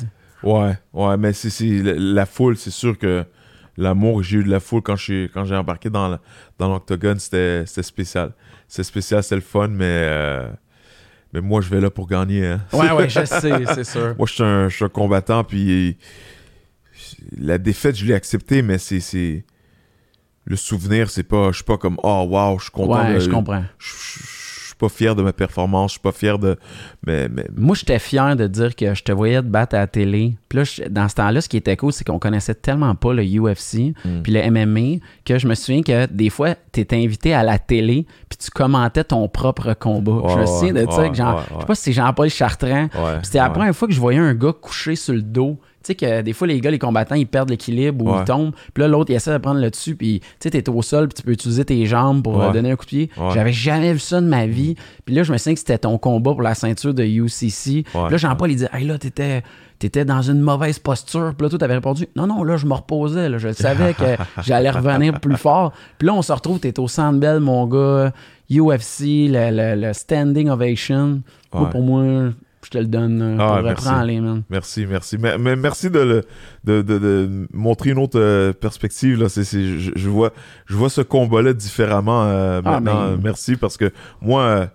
Ouais, 0.44 0.74
ouais, 0.94 1.18
mais 1.18 1.34
c'est 1.34 1.82
la 1.84 2.26
foule, 2.26 2.58
c'est 2.58 2.72
sûr 2.72 2.98
que 2.98 3.26
l'amour 3.82 4.18
que 4.18 4.24
j'ai 4.24 4.38
eu 4.38 4.44
de 4.44 4.50
la 4.50 4.60
foule 4.60 4.82
quand 4.82 4.96
j'ai 4.96 5.30
quand 5.34 5.46
j'ai 5.46 5.56
embarqué 5.56 5.90
dans 5.90 6.18
dans 6.58 6.70
l'octogone, 6.70 7.20
c'était 7.20 7.66
spécial. 7.66 8.34
C'est 8.68 8.84
spécial, 8.84 9.24
c'est 9.24 9.36
le 9.36 9.42
fun, 9.42 9.68
mais 9.68 9.86
euh, 9.86 10.50
mais 11.34 11.42
moi 11.42 11.62
je 11.62 11.70
vais 11.70 11.82
là 11.82 11.90
pour 11.90 12.08
gagner. 12.08 12.46
Hein. 12.46 12.62
Ouais 12.74 12.92
ouais, 12.92 13.10
je 13.10 13.26
sais, 13.26 13.66
c'est 13.74 13.84
sûr. 13.84 14.16
moi 14.18 14.28
je 14.28 14.34
suis 14.34 14.44
un, 14.44 14.68
un, 14.68 14.90
combattant 14.90 15.44
puis 15.44 15.98
la 17.38 17.58
défaite 17.58 17.96
je 17.96 18.06
l'ai 18.06 18.14
acceptée, 18.14 18.62
mais 18.62 18.78
c'est 18.78 19.44
le 20.46 20.56
souvenir, 20.56 21.10
c'est 21.10 21.24
pas 21.24 21.52
je 21.52 21.58
suis 21.58 21.64
pas 21.66 21.78
comme 21.78 21.98
oh 22.04 22.26
wow, 22.30 22.58
je 22.60 22.64
suis 22.64 22.72
content. 22.72 23.06
Ouais, 23.06 23.20
je 23.20 23.30
comprends 23.30 23.64
pas 24.82 24.90
fier 24.90 25.16
de 25.16 25.22
ma 25.22 25.32
performance, 25.32 25.92
je 25.92 25.94
suis 25.94 26.02
pas 26.02 26.12
fier 26.12 26.40
de. 26.40 26.58
Mais, 27.06 27.30
mais... 27.30 27.46
Moi, 27.56 27.76
j'étais 27.76 28.00
fier 28.00 28.36
de 28.36 28.48
dire 28.48 28.76
que 28.76 28.96
je 28.96 29.04
te 29.04 29.12
voyais 29.12 29.42
te 29.42 29.48
battre 29.48 29.76
à 29.76 29.80
la 29.80 29.88
télé. 29.88 30.36
Puis 30.50 30.58
là, 30.58 30.88
dans 30.90 31.08
ce 31.08 31.16
temps-là, 31.16 31.40
ce 31.40 31.48
qui 31.48 31.58
était 31.58 31.78
cool, 31.78 31.94
c'est 31.94 32.04
qu'on 32.04 32.18
connaissait 32.18 32.56
tellement 32.56 32.96
pas 32.96 33.14
le 33.14 33.24
UFC 33.24 33.94
mm. 34.04 34.22
puis 34.24 34.34
le 34.34 34.50
MMA 34.50 35.06
que 35.24 35.38
je 35.38 35.48
me 35.48 35.54
souviens 35.54 35.84
que 35.84 36.08
des 36.08 36.32
fois, 36.32 36.56
tu 36.72 36.80
étais 36.80 36.96
invité 36.96 37.34
à 37.34 37.44
la 37.44 37.60
télé 37.60 38.08
puis 38.28 38.38
tu 38.38 38.50
commentais 38.50 39.04
ton 39.04 39.28
propre 39.28 39.74
combat. 39.74 40.22
je 40.30 40.40
me 40.40 40.46
souviens 40.46 40.74
de 40.74 40.92
ça. 40.92 41.08
je 41.12 41.60
sais 41.60 41.66
pas 41.66 41.76
si 41.76 41.84
c'est 41.84 41.94
Jean-Paul 41.94 42.30
Chartrand. 42.30 42.88
c'était 43.22 43.38
la 43.38 43.50
première 43.50 43.76
fois 43.76 43.88
que 43.88 43.94
je 43.94 44.00
voyais 44.00 44.20
un 44.20 44.34
gars 44.34 44.54
couché 44.54 44.96
sur 44.96 45.14
le 45.14 45.22
dos 45.22 45.60
sais 45.84 45.96
que 45.96 46.22
des 46.22 46.34
fois, 46.34 46.48
les 46.48 46.60
gars, 46.62 46.72
les 46.72 46.80
combattants, 46.80 47.16
ils 47.16 47.28
perdent 47.28 47.50
l'équilibre 47.50 48.06
ou 48.06 48.12
Ouais. 48.12 48.20
ils 48.22 48.26
tombent. 48.26 48.54
Puis 48.74 48.82
là, 48.82 48.88
l'autre, 48.88 49.12
il 49.12 49.16
essaie 49.16 49.32
de 49.34 49.38
prendre 49.38 49.60
le 49.60 49.70
dessus. 49.70 49.96
Puis 49.96 50.20
tu 50.20 50.28
sais, 50.40 50.50
t'es 50.52 50.70
au 50.70 50.82
sol, 50.82 51.08
puis 51.08 51.16
tu 51.16 51.24
peux 51.24 51.32
utiliser 51.32 51.66
tes 51.66 51.86
jambes 51.86 52.24
pour 52.24 52.42
euh, 52.42 52.52
donner 52.52 52.72
un 52.72 52.76
coup 52.76 52.86
de 52.86 52.90
pied. 52.90 53.10
Ouais. 53.18 53.30
J'avais 53.34 53.54
jamais 53.54 53.94
vu 53.94 54.00
ça 54.00 54.22
de 54.22 54.26
ma 54.28 54.46
vie. 54.48 54.76
Puis 55.06 55.16
là, 55.16 55.24
je 55.24 55.32
me 55.32 55.38
souviens 55.38 55.54
que 55.54 55.60
c'était 55.60 55.78
ton 55.78 55.98
combat 55.98 56.32
pour 56.32 56.42
la 56.42 56.54
ceinture 56.56 56.94
de 56.94 57.04
UCC. 57.04 57.84
Puis 57.84 57.86
là, 57.94 58.18
Jean-Paul, 58.18 58.52
il 58.52 58.58
dit 58.58 58.66
Hey, 58.74 58.86
là, 58.86 58.98
t'étais. 58.98 59.44
T'étais 59.80 60.06
dans 60.06 60.22
une 60.22 60.42
mauvaise 60.42 60.78
posture. 60.78 61.34
Puis 61.36 61.44
là, 61.44 61.50
toi, 61.50 61.58
t'avais 61.58 61.74
répondu 61.74 62.08
Non, 62.16 62.28
non, 62.28 62.44
là, 62.44 62.56
je 62.56 62.68
me 62.68 62.74
reposais. 62.76 63.28
Là. 63.30 63.40
Je 63.40 63.52
savais 63.52 63.96
que 63.96 64.04
j'allais 64.44 64.70
revenir 64.70 65.20
plus 65.20 65.38
fort. 65.38 65.74
Puis 65.98 66.06
là, 66.08 66.14
on 66.14 66.22
se 66.22 66.32
retrouve, 66.32 66.60
t'es 66.60 66.80
au 66.80 66.88
Sandbell, 66.88 67.40
mon 67.40 67.66
gars. 67.66 68.14
UFC, 68.52 69.28
le, 69.30 69.50
le- 69.50 69.82
le 69.88 69.94
Standing 69.94 70.50
Ovation. 70.50 71.22
Moi, 71.54 71.70
pour 71.72 71.82
moi, 71.82 72.04
te 72.72 72.78
le 72.80 72.86
donne. 72.88 73.22
euh, 73.22 73.38
Ah, 73.40 73.48
pour 73.56 73.64
merci. 73.64 73.86
reprendre 73.88 74.06
les 74.08 74.20
man. 74.22 74.44
Merci, 74.50 74.86
merci. 74.88 75.18
Mais, 75.20 75.38
mais 75.38 75.56
merci 75.56 75.90
de, 75.90 76.00
le- 76.00 76.24
de, 76.64 76.82
de- 76.82 76.98
de 77.00 77.48
montrer 77.54 77.92
une 77.92 78.00
autre 78.00 78.20
euh, 78.20 78.54
perspective. 78.54 79.20
Là. 79.22 79.28
Je, 79.28 79.92
je 79.96 80.10
vois, 80.10 80.32
je 80.66 80.76
vois 80.76 80.90
ce 80.90 81.02
combat-là 81.02 81.54
différemment 81.54 82.24
euh, 82.24 82.62
Ah, 82.66 82.80
maintenant. 82.80 83.18
Merci 83.22 83.56
parce 83.56 83.78
que 83.78 83.92
moi, 84.22 84.70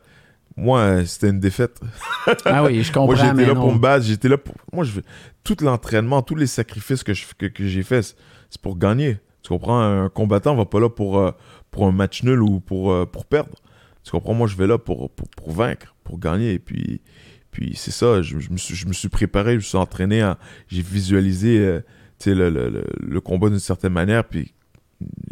moi 0.57 1.05
c'était 1.05 1.31
une 1.31 1.41
défaite. 1.41 1.81
Ah 2.45 2.65
oui, 2.65 2.83
je 2.83 2.93
comprends. 2.93 3.07
moi, 3.07 3.15
j'étais 3.17 3.47
là 3.47 3.55
non. 3.55 3.61
pour 3.61 3.73
me 3.75 3.79
battre. 3.79 4.05
J'étais 4.05 4.29
là 4.29 4.39
pour. 4.39 4.55
Moi, 4.73 4.85
je, 4.85 5.01
tout 5.45 5.57
l'entraînement, 5.63 6.23
tous 6.23 6.35
les 6.37 6.47
sacrifices 6.47 7.03
que, 7.03 7.15
je, 7.15 7.25
que, 7.39 7.47
que 7.47 7.67
j'ai 7.67 7.83
fait, 7.83 8.03
c'est- 8.03 8.17
c'est 8.51 8.61
pour 8.61 8.77
gagner. 8.79 9.19
Tu 9.43 9.49
comprends? 9.51 9.81
Un 9.81 10.09
combattant 10.09 10.55
va 10.57 10.65
pas 10.65 10.81
là 10.81 10.89
pour, 10.89 11.19
euh, 11.19 11.31
pour 11.71 11.87
un 11.87 11.93
match 11.93 12.23
nul 12.25 12.43
ou 12.43 12.59
pour, 12.61 12.91
euh, 12.93 13.07
pour 13.07 13.27
perdre. 13.27 13.55
Tu 14.03 14.11
comprends? 14.11 14.35
Moi, 14.35 14.47
je 14.49 14.57
vais 14.57 14.67
là 14.67 14.79
pour, 14.79 15.11
pour, 15.11 15.29
pour 15.29 15.51
vaincre, 15.53 15.95
pour 16.05 16.19
gagner. 16.19 16.53
Et 16.55 16.59
puis, 16.59 17.01
puis 17.57 17.73
c'est 17.75 17.91
ça. 17.91 18.21
Je, 18.21 18.39
je 18.39 18.51
me 18.51 18.59
suis, 18.59 18.75
je 18.75 18.87
me 18.87 18.93
suis 18.93 19.09
préparé, 19.09 19.53
je 19.53 19.57
me 19.57 19.61
suis 19.63 19.79
entraîné. 19.79 20.21
à- 20.21 20.37
J'ai 20.69 20.83
visualisé 20.83 21.59
euh, 21.59 21.81
le, 22.27 22.51
le, 22.51 22.69
le, 22.69 22.85
le 23.01 23.21
combat 23.23 23.49
d'une 23.49 23.59
certaine 23.59 23.95
manière. 23.95 24.25
Puis. 24.25 24.53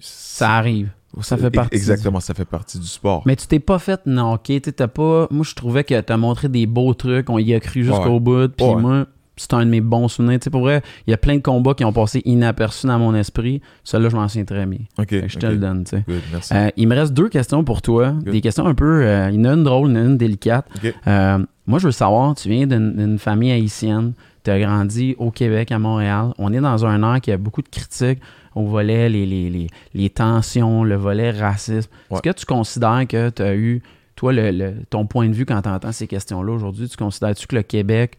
Ça 0.01 0.57
arrive. 0.57 0.89
Ça 1.21 1.37
fait 1.37 1.51
partie. 1.51 1.71
du- 1.71 1.77
Exactement, 1.77 2.21
ça 2.21 2.33
fait 2.35 2.45
partie 2.47 2.79
du 2.79 2.87
sport. 2.87 3.23
Mais 3.27 3.37
tu 3.37 3.47
t'es 3.47 3.61
pas 3.61 3.79
fait 3.79 4.01
knocker, 4.07 4.61
tu 4.63 4.73
t'as 4.73 4.89
pas. 4.89 5.29
Moi, 5.31 5.45
je 5.49 5.55
trouvais 5.55 5.85
que 5.85 6.01
t'as 6.01 6.17
montré 6.17 6.49
des 6.49 6.67
beaux 6.67 6.93
trucs, 6.95 7.29
on 7.31 7.39
y 7.39 7.53
a 7.55 7.61
cru 7.61 7.85
jusqu'au 7.85 8.15
Ouais. 8.15 8.21
bout. 8.21 8.49
Puis 8.57 8.67
Ouais. 8.67 8.75
moi, 8.81 9.07
c'est 9.37 9.53
un 9.55 9.65
de 9.65 9.71
mes 9.71 9.81
bons 9.81 10.09
souvenirs. 10.09 10.39
Tu 10.41 10.45
sais, 10.45 10.51
pour 10.51 10.61
vrai, 10.63 10.83
il 11.07 11.11
y 11.11 11.15
a 11.15 11.17
plein 11.17 11.37
de 11.37 11.41
combats 11.43 11.75
qui 11.75 11.85
ont 11.85 11.93
passé 11.93 12.21
inaperçus 12.25 12.87
dans 12.89 12.99
mon 12.99 13.15
esprit. 13.15 13.61
Celui-là, 13.85 14.09
je 14.11 14.17
m'en 14.17 14.27
souviens 14.29 14.45
très 14.45 14.67
bien. 14.67 14.81
Je 14.99 15.39
te 15.39 15.47
le 15.47 15.57
donne, 15.57 15.85
tu 15.85 15.91
sais. 15.97 16.05
Good, 16.09 16.21
merci. 16.33 16.55
Euh, 16.55 16.69
il 16.77 16.89
me 16.89 16.95
reste 16.97 17.13
deux 17.13 17.29
questions 17.29 17.63
pour 17.65 17.81
toi. 17.83 18.13
Des 18.23 18.41
questions 18.41 18.67
un 18.67 18.75
peu. 18.75 19.03
euh, 19.05 19.31
il 19.33 19.37
y 19.37 19.41
en 19.41 19.51
a 19.51 19.55
une 19.55 19.65
drôle, 19.65 19.91
il 19.91 19.97
y 19.97 19.99
en 19.99 20.03
a 20.03 20.05
une 20.07 20.19
délicate. 20.19 20.67
Ok. 20.77 20.95
Euh, 21.07 21.39
moi, 21.67 21.79
je 21.79 21.87
veux 21.87 21.93
savoir, 21.93 22.35
tu 22.35 22.49
viens 22.49 22.67
d'une 22.67 23.19
famille 23.19 23.51
haïtienne, 23.53 24.13
tu 24.45 24.51
as 24.51 24.59
grandi 24.61 25.15
au 25.19 25.31
Québec, 25.31 25.73
à 25.73 25.79
Montréal. 25.79 26.33
On 26.39 26.53
est 26.53 26.61
dans 26.61 26.85
un 26.85 27.15
air 27.15 27.21
qui 27.21 27.33
a 27.33 27.39
beaucoup 27.39 27.63
de 27.63 27.69
critiques 27.69 28.21
au 28.55 28.65
volet, 28.67 29.09
les, 29.09 29.25
les, 29.27 29.49
les, 29.51 29.67
les 29.95 30.11
tensions, 30.11 30.85
le 30.85 30.97
volet 30.97 31.31
racisme. 31.31 31.91
Ouais. 32.11 32.17
Est-ce 32.17 32.23
que 32.23 32.39
tu 32.41 32.45
considères 32.47 33.05
que 33.09 33.31
tu 33.31 33.43
as 33.43 33.55
eu, 33.57 33.83
toi, 34.17 34.33
le, 34.33 34.51
le- 34.51 34.75
ton 34.91 35.07
point 35.07 35.29
de 35.29 35.35
vue 35.35 35.47
quand 35.47 35.63
tu 35.63 35.69
entends 35.69 35.93
ces 35.93 36.07
questions-là 36.07 36.53
aujourd'hui, 36.53 36.89
tu 36.89 36.97
considères-tu 36.97 37.47
que 37.47 37.57
le 37.57 37.63
Québec, 37.63 38.19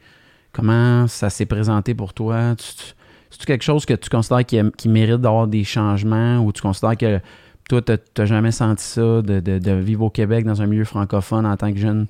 comment 0.51 1.07
ça 1.07 1.29
s'est 1.29 1.45
présenté 1.45 1.93
pour 1.93 2.13
toi? 2.13 2.55
Tu- 2.57 2.73
tu- 2.75 2.93
C'est-tu 3.29 3.45
quelque 3.45 3.63
chose 3.63 3.85
que 3.85 3.93
tu 3.93 4.09
considères 4.09 4.45
qui, 4.45 4.59
qui 4.77 4.87
mérite 4.89 5.21
d'avoir 5.21 5.47
des 5.47 5.63
changements 5.65 6.39
ou 6.39 6.51
tu 6.53 6.61
considères 6.61 6.95
que 6.97 7.19
toi, 7.69 7.81
tu 7.81 7.91
n'as 8.17 8.25
jamais 8.25 8.51
senti 8.51 8.83
ça 8.83 9.01
de, 9.21 9.39
de- 9.39 9.59
de 9.59 9.71
vivre 9.71 10.03
au 10.05 10.09
Québec 10.09 10.45
dans 10.45 10.61
un 10.61 10.65
milieu 10.67 10.85
francophone 10.85 11.45
en 11.45 11.55
tant 11.57 11.71
que 11.71 11.77
jeune? 11.79 12.07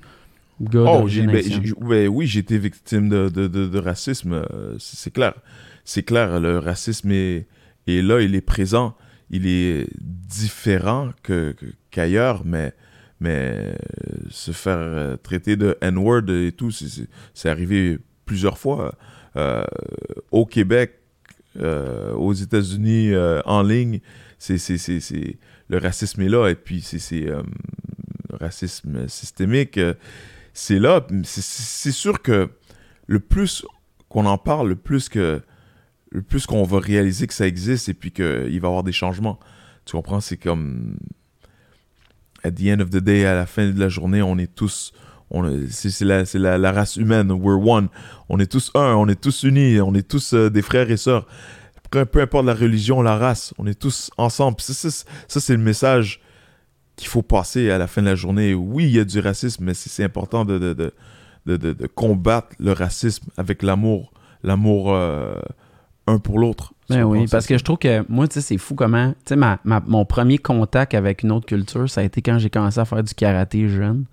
Gars 0.60 0.84
Oh, 0.86 1.02
ben, 1.26 1.42
ben 1.80 2.08
oui, 2.08 2.26
j'ai 2.26 2.40
été 2.40 2.58
victime 2.58 3.08
de, 3.08 3.28
de, 3.28 3.46
de- 3.46 3.66
de 3.66 3.78
racisme, 3.78 4.32
euh, 4.52 4.76
c'est 4.78 5.12
clair. 5.12 5.34
C'est 5.84 6.02
clair, 6.02 6.40
le 6.40 6.58
racisme 6.58 7.10
est, 7.12 7.46
est 7.86 8.02
là, 8.02 8.20
il 8.20 8.34
est 8.34 8.40
présent, 8.40 8.96
il 9.30 9.46
est 9.46 9.86
différent 10.00 11.10
que- 11.22 11.54
qu'ailleurs, 11.90 12.42
mais, 12.44 12.72
mais 13.20 13.30
euh, 13.52 13.74
se 14.30 14.50
faire 14.52 14.78
euh, 14.78 15.16
traiter 15.16 15.56
de 15.56 15.76
N-word 15.80 16.28
et 16.30 16.52
tout, 16.52 16.70
c'est- 16.70 17.48
arrivé 17.48 17.98
plusieurs 18.24 18.58
fois. 18.58 18.94
Euh, 19.36 19.62
au 20.30 20.46
Québec, 20.46 20.94
euh, 21.60 22.12
aux 22.14 22.32
États-Unis, 22.32 23.12
euh, 23.12 23.40
en 23.44 23.62
ligne, 23.62 24.00
c'est 24.38 24.56
le 25.68 25.78
racisme 25.78 26.22
est 26.22 26.28
là, 26.28 26.48
et 26.48 26.54
puis 26.54 26.80
c'est 26.80 27.26
racisme 28.32 29.08
systémique. 29.08 29.78
C'est 30.56 30.78
là. 30.78 31.06
C'est- 31.24 31.92
sûr 31.92 32.22
que 32.22 32.48
le 33.06 33.20
plus 33.20 33.66
qu'on 34.08 34.24
en 34.24 34.38
parle, 34.38 34.70
le 34.70 34.76
plus 34.76 35.08
que 35.08 35.42
le 36.10 36.22
plus 36.22 36.46
qu'on 36.46 36.62
va 36.62 36.78
réaliser 36.78 37.26
que 37.26 37.34
ça 37.34 37.46
existe 37.46 37.90
et 37.90 37.94
puis 37.94 38.10
qu'il 38.10 38.24
va 38.24 38.48
y 38.48 38.56
avoir 38.56 38.82
des 38.82 38.92
changements. 38.92 39.38
Tu 39.84 39.92
comprends? 39.92 40.20
C'est 40.20 40.38
comme 40.38 40.96
the 42.42 42.68
end 42.68 42.80
of 42.80 42.90
the 42.90 42.98
day, 42.98 43.26
à 43.26 43.34
la 43.34 43.44
fin 43.44 43.68
de 43.68 43.78
la 43.78 43.88
journée, 43.88 44.22
on 44.22 44.38
est 44.38 44.54
tous 44.54 44.92
c'est 45.68 46.04
la, 46.04 46.22
la, 46.34 46.56
la 46.56 46.72
race 46.72 46.96
humaine, 46.96 47.32
we're 47.32 47.60
one. 47.60 47.88
On 48.28 48.38
est 48.38 48.50
tous 48.50 48.70
un, 48.74 48.94
on 48.94 49.08
est 49.08 49.20
tous 49.20 49.42
unis, 49.42 49.80
on 49.80 49.92
est 49.94 50.06
tous 50.08 50.34
euh, 50.34 50.48
des 50.48 50.62
frères 50.62 50.90
et 50.90 50.96
sœurs. 50.96 51.26
Peu, 51.90 52.20
importe 52.20 52.46
la 52.46 52.54
religion, 52.54 53.02
la 53.02 53.16
race, 53.16 53.52
on 53.58 53.66
est 53.66 53.78
tous 53.78 54.10
ensemble. 54.16 54.60
Ça, 54.60 54.90
c'est 55.28 55.52
le 55.52 55.62
message 55.62 56.20
qu'il 56.96 57.08
faut 57.08 57.22
passer 57.22 57.70
à 57.70 57.78
la 57.78 57.86
fin 57.86 58.02
de 58.02 58.06
la 58.06 58.14
journée. 58.14 58.54
Oui, 58.54 58.84
il 58.84 58.96
y 58.96 58.98
a 58.98 59.04
du 59.04 59.20
racisme, 59.20 59.64
mais 59.64 59.74
c'est 59.74 59.90
c'est 59.90 60.04
important 60.04 60.44
de, 60.44 60.58
de, 60.58 60.74
de, 61.46 61.56
de, 61.56 61.86
combattre 61.86 62.48
le 62.58 62.72
racisme 62.72 63.26
avec 63.36 63.62
l'amour. 63.62 64.12
L'amour 64.42 64.92
euh, 64.94 65.34
un 66.06 66.18
pour 66.18 66.38
l'autre. 66.38 66.72
Ben 66.88 67.02
oui, 67.02 67.26
parce 67.28 67.46
que 67.46 67.58
je 67.58 67.64
trouve 67.64 67.78
que 67.78 68.04
moi, 68.08 68.28
tu 68.28 68.34
sais, 68.34 68.40
c'est 68.40 68.58
fou 68.58 68.74
comment. 68.74 69.10
Tu 69.10 69.30
sais, 69.30 69.36
ma, 69.36 69.58
ma- 69.64 69.82
mon 69.86 70.04
premier 70.04 70.38
contact 70.38 70.94
avec 70.94 71.22
une 71.24 71.32
autre 71.32 71.46
culture, 71.46 71.90
ça 71.90 72.00
a 72.00 72.04
été 72.04 72.22
quand 72.22 72.38
j'ai 72.38 72.50
commencé 72.50 72.78
à 72.78 72.84
faire 72.84 73.02
du 73.02 73.12
karaté 73.12 73.68
jeune. 73.68 74.04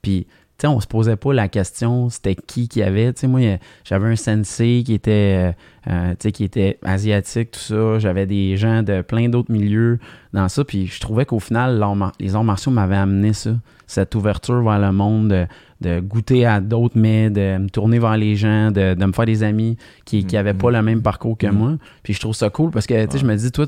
Puis, 0.00 0.26
sais, 0.62 0.66
on 0.68 0.80
se 0.80 0.86
posait 0.86 1.16
pas 1.16 1.32
la 1.32 1.48
question, 1.48 2.08
c'était 2.08 2.34
qui 2.34 2.68
qui 2.68 2.82
avait. 2.82 3.12
Tu 3.12 3.20
sais, 3.20 3.26
moi, 3.26 3.40
j'avais 3.84 4.08
un 4.08 4.16
sensei 4.16 4.82
qui 4.84 4.94
était, 4.94 5.52
euh, 5.88 5.90
euh, 5.90 6.10
tu 6.12 6.16
sais, 6.20 6.32
qui 6.32 6.44
était 6.44 6.78
asiatique, 6.84 7.52
tout 7.52 7.60
ça. 7.60 7.98
J'avais 7.98 8.26
des 8.26 8.56
gens 8.56 8.82
de 8.82 9.02
plein 9.02 9.28
d'autres 9.28 9.52
milieux 9.52 9.98
dans 10.32 10.48
ça. 10.48 10.64
Puis, 10.64 10.86
je 10.86 11.00
trouvais 11.00 11.24
qu'au 11.26 11.40
final, 11.40 11.84
les 12.18 12.34
arts 12.34 12.44
martiaux 12.44 12.72
m'avaient 12.72 12.96
amené 12.96 13.32
ça. 13.32 13.50
Cette 13.86 14.14
ouverture 14.14 14.62
vers 14.62 14.78
le 14.78 14.90
monde, 14.90 15.28
de, 15.28 15.46
de 15.82 16.00
goûter 16.00 16.46
à 16.46 16.60
d'autres 16.60 16.96
mets, 16.98 17.28
de 17.28 17.58
me 17.58 17.68
tourner 17.68 17.98
vers 17.98 18.16
les 18.16 18.36
gens, 18.36 18.70
de, 18.70 18.94
de 18.94 19.04
me 19.04 19.12
faire 19.12 19.26
des 19.26 19.42
amis 19.42 19.76
qui 20.06 20.24
n'avaient 20.24 20.54
pas 20.54 20.70
le 20.70 20.80
même 20.80 21.02
parcours 21.02 21.36
que 21.36 21.46
Mhm. 21.48 21.54
moi. 21.58 21.72
Puis 22.02 22.14
je 22.14 22.20
trouve 22.20 22.34
ça 22.34 22.48
cool 22.48 22.70
parce 22.70 22.86
que 22.86 23.04
tu 23.04 23.12
sais, 23.12 23.18
je 23.18 23.26
me 23.26 23.36
dis, 23.36 23.50
toi, 23.52 23.66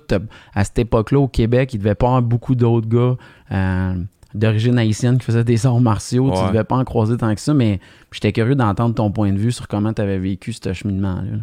à 0.54 0.64
cette 0.64 0.78
époque-là, 0.78 1.18
au 1.18 1.28
Québec, 1.28 1.74
il 1.74 1.78
devait 1.78 1.94
pas 1.94 2.06
avoir 2.06 2.22
beaucoup 2.22 2.54
d'autres 2.54 2.88
gars 2.88 3.16
euh, 3.52 3.94
d'origine 4.34 4.78
haïtienne 4.78 5.18
qui 5.18 5.24
faisaient 5.24 5.44
des 5.44 5.64
arts 5.66 5.80
martiaux. 5.80 6.30
Tu 6.32 6.38
Ouais. 6.40 6.48
devais 6.48 6.64
pas 6.64 6.76
en 6.76 6.84
croiser 6.84 7.16
tant 7.16 7.34
que 7.34 7.40
ça, 7.40 7.54
mais 7.54 7.80
j'étais 8.12 8.32
curieux 8.32 8.54
d'entendre 8.56 8.94
ton 8.94 9.10
point 9.10 9.32
de 9.32 9.38
vue 9.38 9.52
sur 9.52 9.68
comment 9.68 9.92
tu 9.92 10.02
avais 10.02 10.18
vécu 10.18 10.52
ce 10.52 10.72
cheminement-là. 10.72 11.38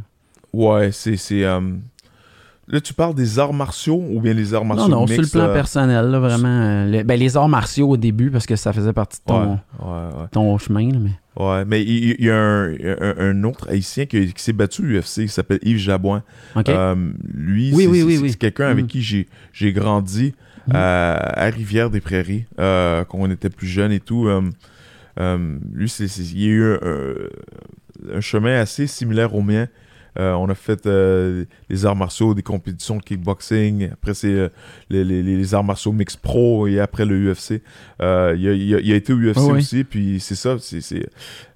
Ouais, 0.53 0.91
c'est. 0.91 1.15
c'est, 1.17 1.43
euh, 1.45 1.59
Là, 2.67 2.79
tu 2.79 2.93
parles 2.93 3.15
des 3.15 3.37
arts 3.37 3.51
martiaux 3.53 4.01
ou 4.11 4.21
bien 4.21 4.33
les 4.33 4.53
arts 4.53 4.63
martiaux 4.63 4.87
Non, 4.87 5.01
non, 5.01 5.07
sur 5.07 5.21
le 5.21 5.27
plan 5.27 5.49
euh, 5.49 5.53
personnel, 5.53 6.05
là, 6.05 6.19
vraiment. 6.19 6.47
euh, 6.47 6.89
le- 6.89 7.03
ben, 7.03 7.19
les 7.19 7.35
arts 7.35 7.49
martiaux 7.49 7.89
au 7.89 7.97
début, 7.97 8.29
parce 8.31 8.45
que 8.45 8.55
ça 8.55 8.71
faisait 8.71 8.93
partie 8.93 9.19
de 9.19 9.25
ton, 9.25 9.41
Ouais, 9.41 9.57
ouais, 9.81 9.87
ouais. 10.21 10.27
ton 10.31 10.57
chemin. 10.57 10.89
là, 10.89 10.99
mais... 10.99 11.09
Ouais, 11.43 11.65
mais 11.65 11.81
il, 11.81 12.15
il 12.19 12.25
y 12.25 12.29
a 12.29 12.37
un, 12.37 12.71
un- 12.71 13.15
un 13.17 13.43
autre 13.43 13.67
haïtien 13.69 14.05
qui, 14.05 14.31
qui 14.33 14.41
s'est 14.41 14.53
battu 14.53 14.83
à 14.83 14.85
l'UFC, 14.85 15.23
qui 15.23 15.27
s'appelle 15.27 15.59
Yves 15.63 15.79
Jabouin. 15.79 16.23
Euh, 16.69 16.95
lui, 17.33 17.71
Oui, 17.73 17.83
c'est 17.83 17.89
oui, 17.89 17.97
c'est- 17.99 18.03
oui, 18.05 18.15
c'est 18.17 18.21
oui. 18.21 18.35
quelqu'un 18.37 18.67
avec 18.67 18.85
Mhm. 18.85 18.89
qui 18.89 19.01
j'ai, 19.01 19.27
j'ai 19.51 19.73
grandi 19.73 20.33
Mhm. 20.67 20.75
à, 20.75 21.15
à 21.15 21.45
Rivière-des-Prairies, 21.49 22.45
euh, 22.59 23.03
quand 23.05 23.17
on 23.19 23.29
était 23.31 23.49
plus 23.49 23.67
jeune 23.67 23.91
et 23.91 23.99
tout. 23.99 24.27
Euh, 24.27 24.41
euh, 25.19 25.57
lui, 25.73 25.91
il 25.99 26.39
y 26.39 26.45
a 26.45 26.49
eu 26.49 26.73
un, 26.81 28.17
un 28.17 28.21
chemin 28.21 28.59
assez 28.59 28.87
similaire 28.87 29.35
au 29.35 29.41
mien. 29.41 29.67
Euh, 30.19 30.33
on 30.33 30.49
a 30.49 30.55
fait 30.55 30.87
euh, 30.87 31.45
les 31.69 31.85
arts 31.85 31.95
martiaux, 31.95 32.33
des 32.33 32.43
compétitions 32.43 32.97
de 32.97 33.01
kickboxing. 33.01 33.91
Après, 33.93 34.13
c'est 34.13 34.27
euh, 34.27 34.49
les, 34.89 35.05
les- 35.05 35.23
les 35.23 35.53
arts 35.55 35.63
martiaux 35.63 35.93
mix 35.93 36.17
pro 36.17 36.67
et 36.67 36.81
après 36.81 37.05
le 37.05 37.31
UFC. 37.31 37.61
Euh, 38.01 38.35
il, 38.37 38.47
a, 38.49 38.51
il 38.51 38.75
a- 38.75 38.79
il 38.81 38.91
a 38.91 38.95
été 38.97 39.13
au 39.13 39.17
UFC 39.17 39.37
oui. 39.39 39.59
aussi. 39.59 39.83
Puis 39.85 40.19
c'est 40.19 40.35
ça. 40.35 40.57
C'est, 40.59 40.81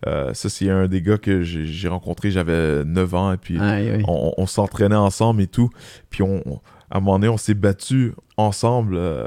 euh, 0.07 0.34
ça, 0.34 0.48
c'est 0.49 0.69
un 0.69 0.88
des 0.88 1.02
gars 1.02 1.18
que 1.18 1.44
j'ai, 1.44 1.88
rencontré. 1.90 2.32
J'avais 2.32 2.86
9 2.86 3.14
ans. 3.14 3.34
Et 3.34 3.38
puis 3.38 3.57
on, 4.07 4.34
on 4.38 4.45
s'entraînait 4.48 4.95
ensemble 4.95 5.41
et 5.41 5.48
tout. 5.48 5.69
Puis 6.10 6.23
on, 6.23 6.41
on- 6.45 6.61
à 6.91 6.98
un 6.98 6.99
moment 6.99 7.20
donné, 7.20 7.30
on 7.30 7.38
s'est 7.38 7.53
battu 7.53 8.14
ensemble 8.38 8.95
euh, 8.98 9.26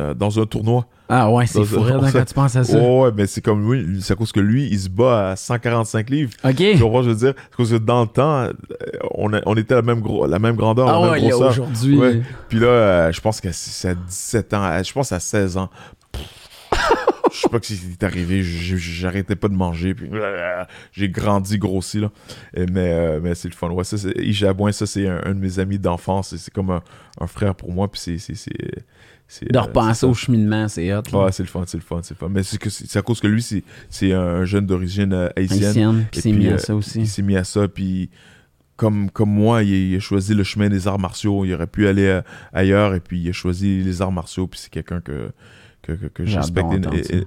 euh, 0.00 0.14
dans 0.14 0.38
un 0.40 0.46
tournoi. 0.46 0.86
Ah 1.12 1.28
ouais, 1.30 1.44
c'est 1.46 1.64
fou 1.64 1.82
hein, 1.82 2.00
quand 2.12 2.24
tu 2.24 2.34
penses 2.34 2.54
à 2.56 2.62
ça. 2.64 2.78
Oh, 2.80 3.02
ouais, 3.04 3.10
mais 3.16 3.26
c'est 3.26 3.40
comme 3.40 3.68
lui, 3.72 4.00
c'est 4.00 4.12
à 4.12 4.16
cause 4.16 4.30
que 4.32 4.38
lui, 4.40 4.68
il 4.70 4.78
se 4.78 4.88
bat 4.88 5.30
à 5.30 5.36
145 5.36 6.08
livres. 6.08 6.30
OK. 6.44 6.54
Tu 6.56 6.78
comprends, 6.78 7.02
je 7.02 7.10
veux 7.10 7.16
dire? 7.16 7.34
Parce 7.56 7.70
que 7.70 7.76
dans 7.76 8.02
le 8.02 8.06
temps, 8.06 8.42
euh, 8.44 8.52
on, 9.14 9.32
a- 9.34 9.40
on 9.46 9.56
était 9.56 9.74
la 9.74 9.82
même, 9.82 10.00
gros, 10.00 10.26
la 10.26 10.38
même 10.38 10.54
grandeur, 10.56 10.88
Ah 10.88 10.92
la 10.92 11.00
ouais, 11.00 11.10
même 11.20 11.24
là, 11.24 11.28
grosseur. 11.30 11.50
aujourd'hui. 11.50 11.98
Ouais. 11.98 12.22
Puis 12.48 12.60
là, 12.60 12.66
euh, 12.68 13.12
je 13.12 13.20
pense 13.20 13.40
que 13.40 13.48
c'est 13.52 13.88
à 13.88 13.94
17 13.94 14.54
ans, 14.54 14.82
je 14.82 14.92
pense 14.92 15.10
à 15.12 15.18
16 15.20 15.56
ans. 15.56 15.68
Pff, 17.40 17.50
sais 17.52 17.58
pas 17.58 17.58
ce 17.62 17.74
qui 17.74 17.92
est 17.92 18.02
arrivé. 18.02 18.42
J'arrêtais 18.42 19.36
pas 19.36 19.48
de 19.48 19.54
manger. 19.54 19.94
Puis 19.94 20.08
j'ai 20.92 21.08
grandi, 21.08 21.58
grossi. 21.58 22.00
Là. 22.00 22.10
Et- 22.54 22.66
mais 22.66 22.92
euh, 22.92 23.20
mais 23.22 23.34
c'est 23.34 23.48
le 23.48 23.54
fun. 23.54 23.70
Ouais, 23.70 23.84
ça, 23.84 23.96
c'est- 23.98 24.14
Yves 24.18 24.34
Jabouin, 24.34 24.72
ça, 24.72 24.86
c'est 24.86 25.06
un, 25.08 25.20
un 25.24 25.34
de 25.34 25.40
mes 25.40 25.58
amis 25.58 25.78
d'enfance. 25.78 26.34
C'est 26.36 26.52
comme 26.52 26.70
un, 26.70 26.82
un 27.20 27.26
frère 27.26 27.54
pour 27.54 27.72
moi. 27.72 27.90
Puis 27.90 28.00
c'est. 28.00 28.18
c'est- 28.18 28.34
c'est- 28.34 28.50
c'est, 29.32 29.50
De 29.52 29.56
euh, 29.56 29.60
repenser 29.62 30.06
au 30.06 30.14
cheminement, 30.14 30.66
c'est 30.66 30.92
hot. 30.92 31.02
là. 31.12 31.24
Ouais, 31.26 31.30
c'est 31.32 31.44
le 31.44 31.48
fun, 31.48 31.62
c'est 31.64 31.76
le 31.76 31.84
fun, 31.84 32.00
c'est 32.02 32.14
le 32.14 32.18
fun. 32.18 32.28
Mais 32.28 32.42
c'est, 32.42 32.58
que 32.58 32.68
c'est 32.68 32.98
à 32.98 33.02
cause 33.02 33.20
que 33.20 33.28
lui, 33.28 33.40
c'est, 33.42 33.62
c'est 33.88 34.12
un 34.12 34.44
jeune 34.44 34.66
d'origine 34.66 35.12
euh, 35.12 35.28
haïtienne. 35.36 35.64
Haïtienne, 35.64 36.06
puis 36.10 36.20
puis, 36.20 36.32
mis 36.32 36.48
à 36.48 36.54
euh, 36.54 36.58
ça 36.58 36.74
aussi. 36.74 36.98
Il 37.02 37.06
s'est 37.06 37.22
mis 37.22 37.36
à 37.36 37.44
ça, 37.44 37.68
puis 37.68 38.10
comme, 38.74 39.08
comme 39.08 39.30
moi, 39.30 39.62
il, 39.62 39.70
il 39.92 39.96
a 39.96 40.00
choisi 40.00 40.34
le 40.34 40.42
chemin 40.42 40.68
des 40.68 40.88
arts 40.88 40.98
martiaux. 40.98 41.44
Il 41.44 41.54
aurait 41.54 41.68
pu 41.68 41.86
aller 41.86 42.06
euh, 42.06 42.22
ailleurs, 42.52 42.92
et 42.96 42.98
puis 42.98 43.20
il 43.20 43.28
a 43.28 43.32
choisi 43.32 43.84
les 43.84 44.02
arts 44.02 44.10
martiaux, 44.10 44.48
puis 44.48 44.58
c'est 44.58 44.70
quelqu'un 44.72 45.00
que, 45.00 45.30
que, 45.82 45.92
que, 45.92 46.24
je 46.24 46.36
respecte 46.36 46.66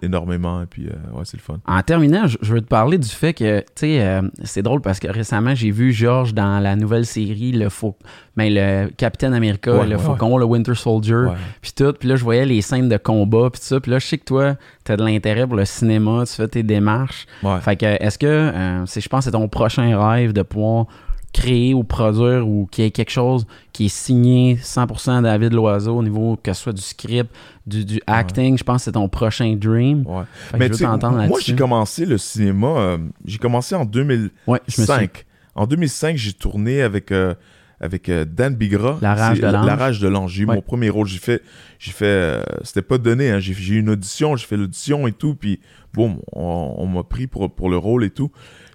énormément, 0.01 0.61
et 0.61 0.65
puis 0.65 0.85
euh, 0.87 1.17
ouais, 1.17 1.23
c'est 1.25 1.37
le 1.37 1.41
fun. 1.41 1.59
En 1.65 1.81
terminant, 1.81 2.27
je 2.27 2.53
veux 2.53 2.61
te 2.61 2.67
parler 2.67 2.97
du 2.97 3.07
fait 3.09 3.33
que, 3.33 3.59
tu 3.61 3.65
sais, 3.75 4.01
euh, 4.01 4.21
c'est 4.43 4.61
drôle 4.61 4.81
parce 4.81 4.99
que 4.99 5.07
récemment, 5.07 5.55
j'ai 5.55 5.71
vu 5.71 5.91
George 5.91 6.33
dans 6.33 6.59
la 6.59 6.75
nouvelle 6.75 7.05
série, 7.05 7.51
le, 7.51 7.69
Fau- 7.69 7.97
ben, 8.37 8.53
le 8.53 8.89
Capitaine 8.95 9.33
America, 9.33 9.73
Ouais, 9.75 9.87
le 9.87 9.95
ouais, 9.95 10.01
Faucon, 10.01 10.37
le 10.37 10.45
Winter 10.45 10.75
Soldier, 10.75 11.25
puis 11.61 11.71
tout. 11.75 11.93
Puis 11.93 12.07
là, 12.09 12.15
je 12.15 12.23
voyais 12.23 12.45
les 12.45 12.61
scènes 12.61 12.89
de 12.89 12.97
combat, 12.97 13.49
puis 13.51 13.59
tout 13.59 13.67
ça. 13.67 13.79
Puis 13.79 13.91
là, 13.91 13.99
je 13.99 14.05
sais 14.07 14.17
que 14.17 14.25
toi, 14.25 14.55
t'as 14.83 14.97
de 14.97 15.03
l'intérêt 15.03 15.47
pour 15.47 15.55
le 15.55 15.65
cinéma, 15.65 16.23
tu 16.27 16.33
fais 16.33 16.47
tes 16.47 16.63
démarches. 16.63 17.25
Ouais. 17.41 17.59
Fait 17.61 17.75
que, 17.75 17.85
est-ce 17.85 18.17
que, 18.17 18.27
euh, 18.27 18.85
je 18.85 19.07
pense, 19.09 19.19
que 19.21 19.25
c'est 19.25 19.31
ton 19.31 19.47
prochain 19.47 19.97
rêve 20.09 20.33
de 20.33 20.41
pouvoir 20.43 20.85
créer 21.33 21.73
ou 21.73 21.83
produire 21.83 22.47
ou 22.47 22.67
qu'il 22.71 22.83
y 22.83 22.87
ait 22.87 22.91
quelque 22.91 23.09
chose 23.11 23.45
qui 23.73 23.85
est 23.85 23.93
signé 23.93 24.55
100% 24.61 25.23
David 25.23 25.51
Loiseau 25.53 25.97
au 25.97 26.03
niveau 26.03 26.37
que 26.41 26.53
ce 26.53 26.61
soit 26.61 26.73
du 26.73 26.81
script, 26.81 27.29
du, 27.65 27.83
du 27.83 27.99
acting, 28.07 28.57
je 28.57 28.63
pense 28.63 28.77
que 28.77 28.83
c'est 28.85 28.91
ton 28.93 29.09
prochain 29.09 29.55
dream. 29.59 30.05
Ouais. 30.07 30.23
Mais 30.57 30.67
je 30.67 30.73
veux 30.85 31.27
moi, 31.27 31.39
j'ai 31.43 31.55
commencé 31.55 32.05
le 32.05 32.17
cinéma, 32.17 32.67
euh, 32.67 32.97
j'ai 33.25 33.39
commencé 33.39 33.73
en 33.75 33.83
2005. 33.85 34.29
Ouais, 34.47 34.61
je 34.67 34.81
me 34.81 34.85
suis... 34.85 35.09
En 35.55 35.65
2005, 35.67 36.17
j'ai 36.17 36.33
tourné 36.33 36.81
avec, 36.81 37.11
euh, 37.11 37.33
avec 37.79 38.09
euh, 38.09 38.25
Dan 38.25 38.55
Bigra. 38.55 38.97
La 39.01 39.13
Rage 39.13 39.39
de 39.39 39.45
l'Ange. 39.47 39.65
La 39.65 39.75
Rage 39.75 39.99
de 39.99 40.07
l'Ange. 40.07 40.31
J'ai 40.33 40.43
eu 40.43 40.45
Ouais. 40.47 40.55
mon 40.55 40.61
premier 40.61 40.89
rôle. 40.89 41.07
J'ai 41.07 41.19
fait, 41.19 41.41
j'ai 41.79 41.91
fait, 41.91 42.05
euh, 42.05 42.43
c'était 42.63 42.81
pas 42.81 42.97
donné. 42.97 43.29
hein. 43.31 43.39
J'ai, 43.39 43.53
j'ai 43.53 43.75
eu 43.75 43.79
une 43.79 43.89
audition, 43.89 44.35
j'ai 44.35 44.45
fait 44.47 44.57
l'audition 44.57 45.05
et 45.07 45.11
tout. 45.11 45.35
Puis, 45.35 45.59
bon, 45.93 46.19
on, 46.31 46.73
on 46.77 46.87
m'a 46.87 47.03
pris 47.03 47.27
pour, 47.27 47.53
pour 47.53 47.69
le 47.69 47.77
rôle 47.77 48.03
et 48.03 48.09
tout. 48.09 48.31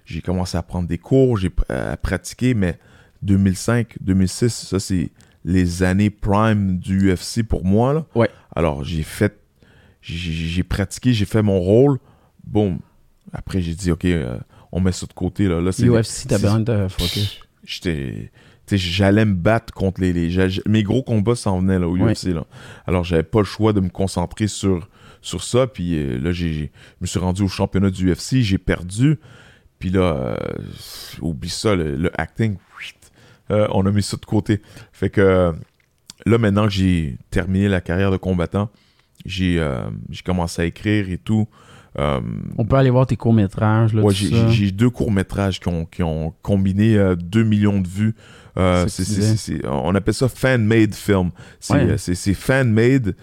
J'ai 0.09 0.21
commencé 0.21 0.57
à 0.57 0.63
prendre 0.63 0.87
des 0.87 0.97
cours, 0.97 1.37
j'ai 1.37 1.51
euh, 1.69 1.93
à 1.93 1.97
pratiquer, 1.97 2.55
mais 2.55 2.79
2005, 3.21 3.97
2006, 4.01 4.49
ça, 4.49 4.79
c'est 4.79 5.11
les 5.45 5.83
années 5.83 6.09
prime 6.09 6.79
du 6.79 7.11
UFC 7.13 7.43
pour 7.43 7.63
moi. 7.63 7.93
Là. 7.93 8.05
Ouais. 8.15 8.29
Alors, 8.55 8.83
j'ai 8.83 9.03
fait, 9.03 9.37
j'ai, 10.01 10.63
pratiqué, 10.63 11.13
j'ai 11.13 11.25
fait 11.25 11.43
mon 11.43 11.59
rôle. 11.59 11.99
Bon, 12.43 12.79
après, 13.33 13.61
j'ai 13.61 13.75
dit, 13.75 13.91
OK, 13.91 14.05
euh, 14.05 14.37
on 14.71 14.79
met 14.79 14.91
ça 14.91 15.05
de 15.05 15.13
côté. 15.13 15.47
Là, 15.47 15.61
là 15.61 15.69
UFC, 15.69 16.27
t'as 16.27 16.39
besoin 16.39 16.59
de 16.59 16.87
focus. 16.87 17.39
j'étais 17.63 18.31
j'allais 18.71 19.25
me 19.25 19.33
battre 19.33 19.73
contre 19.73 20.01
les, 20.01 20.13
les 20.13 20.47
mes 20.67 20.83
gros 20.83 21.01
combats 21.01 21.35
s'en 21.35 21.59
venaient 21.59 21.79
là 21.79 21.87
au 21.87 21.97
Ouais. 21.97 22.13
UFC 22.13 22.25
là. 22.25 22.45
alors 22.85 23.03
j'avais 23.03 23.23
pas 23.23 23.39
le 23.39 23.45
choix 23.45 23.73
de 23.73 23.79
me 23.79 23.89
concentrer 23.89 24.47
sur 24.47 24.87
sur 25.21 25.43
ça 25.43 25.65
puis 25.65 25.95
euh, 25.97 26.19
là 26.19 26.31
je 26.31 26.67
me 27.01 27.07
suis 27.07 27.17
rendu 27.17 27.41
au 27.41 27.47
championnat 27.47 27.89
du 27.89 28.11
UFC 28.11 28.41
j'ai 28.41 28.59
perdu 28.59 29.17
puis 29.79 29.89
là 29.89 30.01
euh, 30.01 30.35
oublie 31.21 31.49
ça 31.49 31.75
le, 31.75 31.95
le 31.95 32.11
acting 32.19 32.57
euh, 33.51 33.67
on 33.71 33.85
a 33.85 33.91
mis 33.91 34.03
ça 34.03 34.17
de 34.17 34.25
côté 34.25 34.61
fait 34.91 35.09
que 35.09 35.21
euh, 35.21 35.51
là 36.25 36.37
maintenant 36.37 36.65
que 36.65 36.71
j'ai 36.73 37.17
terminé 37.31 37.67
la 37.67 37.81
carrière 37.81 38.11
de 38.11 38.17
combattant 38.17 38.69
j'ai 39.25 39.59
commencé 40.23 40.61
à 40.61 40.65
écrire 40.65 41.09
et 41.09 41.17
tout 41.17 41.47
Euh, 41.97 42.21
On 42.59 42.65
peut 42.65 42.75
aller 42.75 42.91
voir 42.91 43.07
tes 43.07 43.17
courts-métrages, 43.17 43.95
Ouais, 43.95 44.13
j'ai- 44.13 44.29
deux 44.71 44.91
courts-métrages 44.91 45.59
qui 45.59 45.67
ont, 45.69 45.85
qui 45.85 46.03
ont 46.03 46.33
combiné 46.43 46.95
euh, 46.95 47.15
2 47.15 47.43
millions 47.43 47.81
de 47.81 47.87
vues. 47.87 48.13
Euh, 48.57 48.85
on 49.65 49.95
appelle 49.95 50.13
ça 50.13 50.29
fan-made 50.29 50.93
film. 50.93 51.31
C'est 51.59 51.73
Ouais. 51.73 51.97
fan-made, 52.35 53.15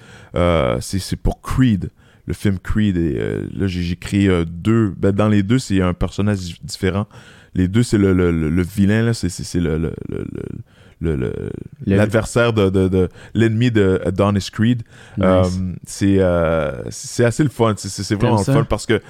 c'est 0.81 0.99
c'est 0.99 1.17
pour 1.17 1.41
Creed, 1.41 1.91
le 2.27 2.35
film 2.35 2.59
Creed. 2.59 2.97
Et, 2.97 3.17
euh, 3.19 3.47
là, 3.57 3.67
j'ai 3.67 3.97
créé 3.97 4.29
euh, 4.29 4.45
deux. 4.45 4.93
Ben, 4.97 5.13
dans 5.13 5.29
les 5.29 5.43
deux, 5.43 5.59
c'est 5.59 5.81
un 5.81 5.95
personnage 5.95 6.39
di- 6.39 6.61
différent. 6.63 7.07
Les 7.55 7.69
deux, 7.69 7.83
c'est 7.83 7.99
le, 7.99 8.13
le, 8.13 8.31
le- 8.33 8.51
le 8.51 8.63
vilain, 8.63 9.03
là, 9.03 9.15
c'est- 9.15 9.29
le- 11.17 11.51
l'adversaire 11.97 12.53
de, 12.53 12.69
de, 12.71 12.89
de- 12.89 13.09
l'ennemi 13.35 13.71
de 13.71 14.01
Adonis 14.05 14.49
Creed. 14.53 14.83
Nice. 15.19 15.27
Euh, 15.27 15.45
c'est 15.87 16.21
c'est 16.91 17.25
assez 17.25 17.43
le 17.43 17.49
fun. 17.51 17.75
C'est- 17.77 17.89
vraiment 18.15 18.39
le 18.39 18.45
fun 18.55 18.65
parce 18.65 18.87
que 18.87 19.01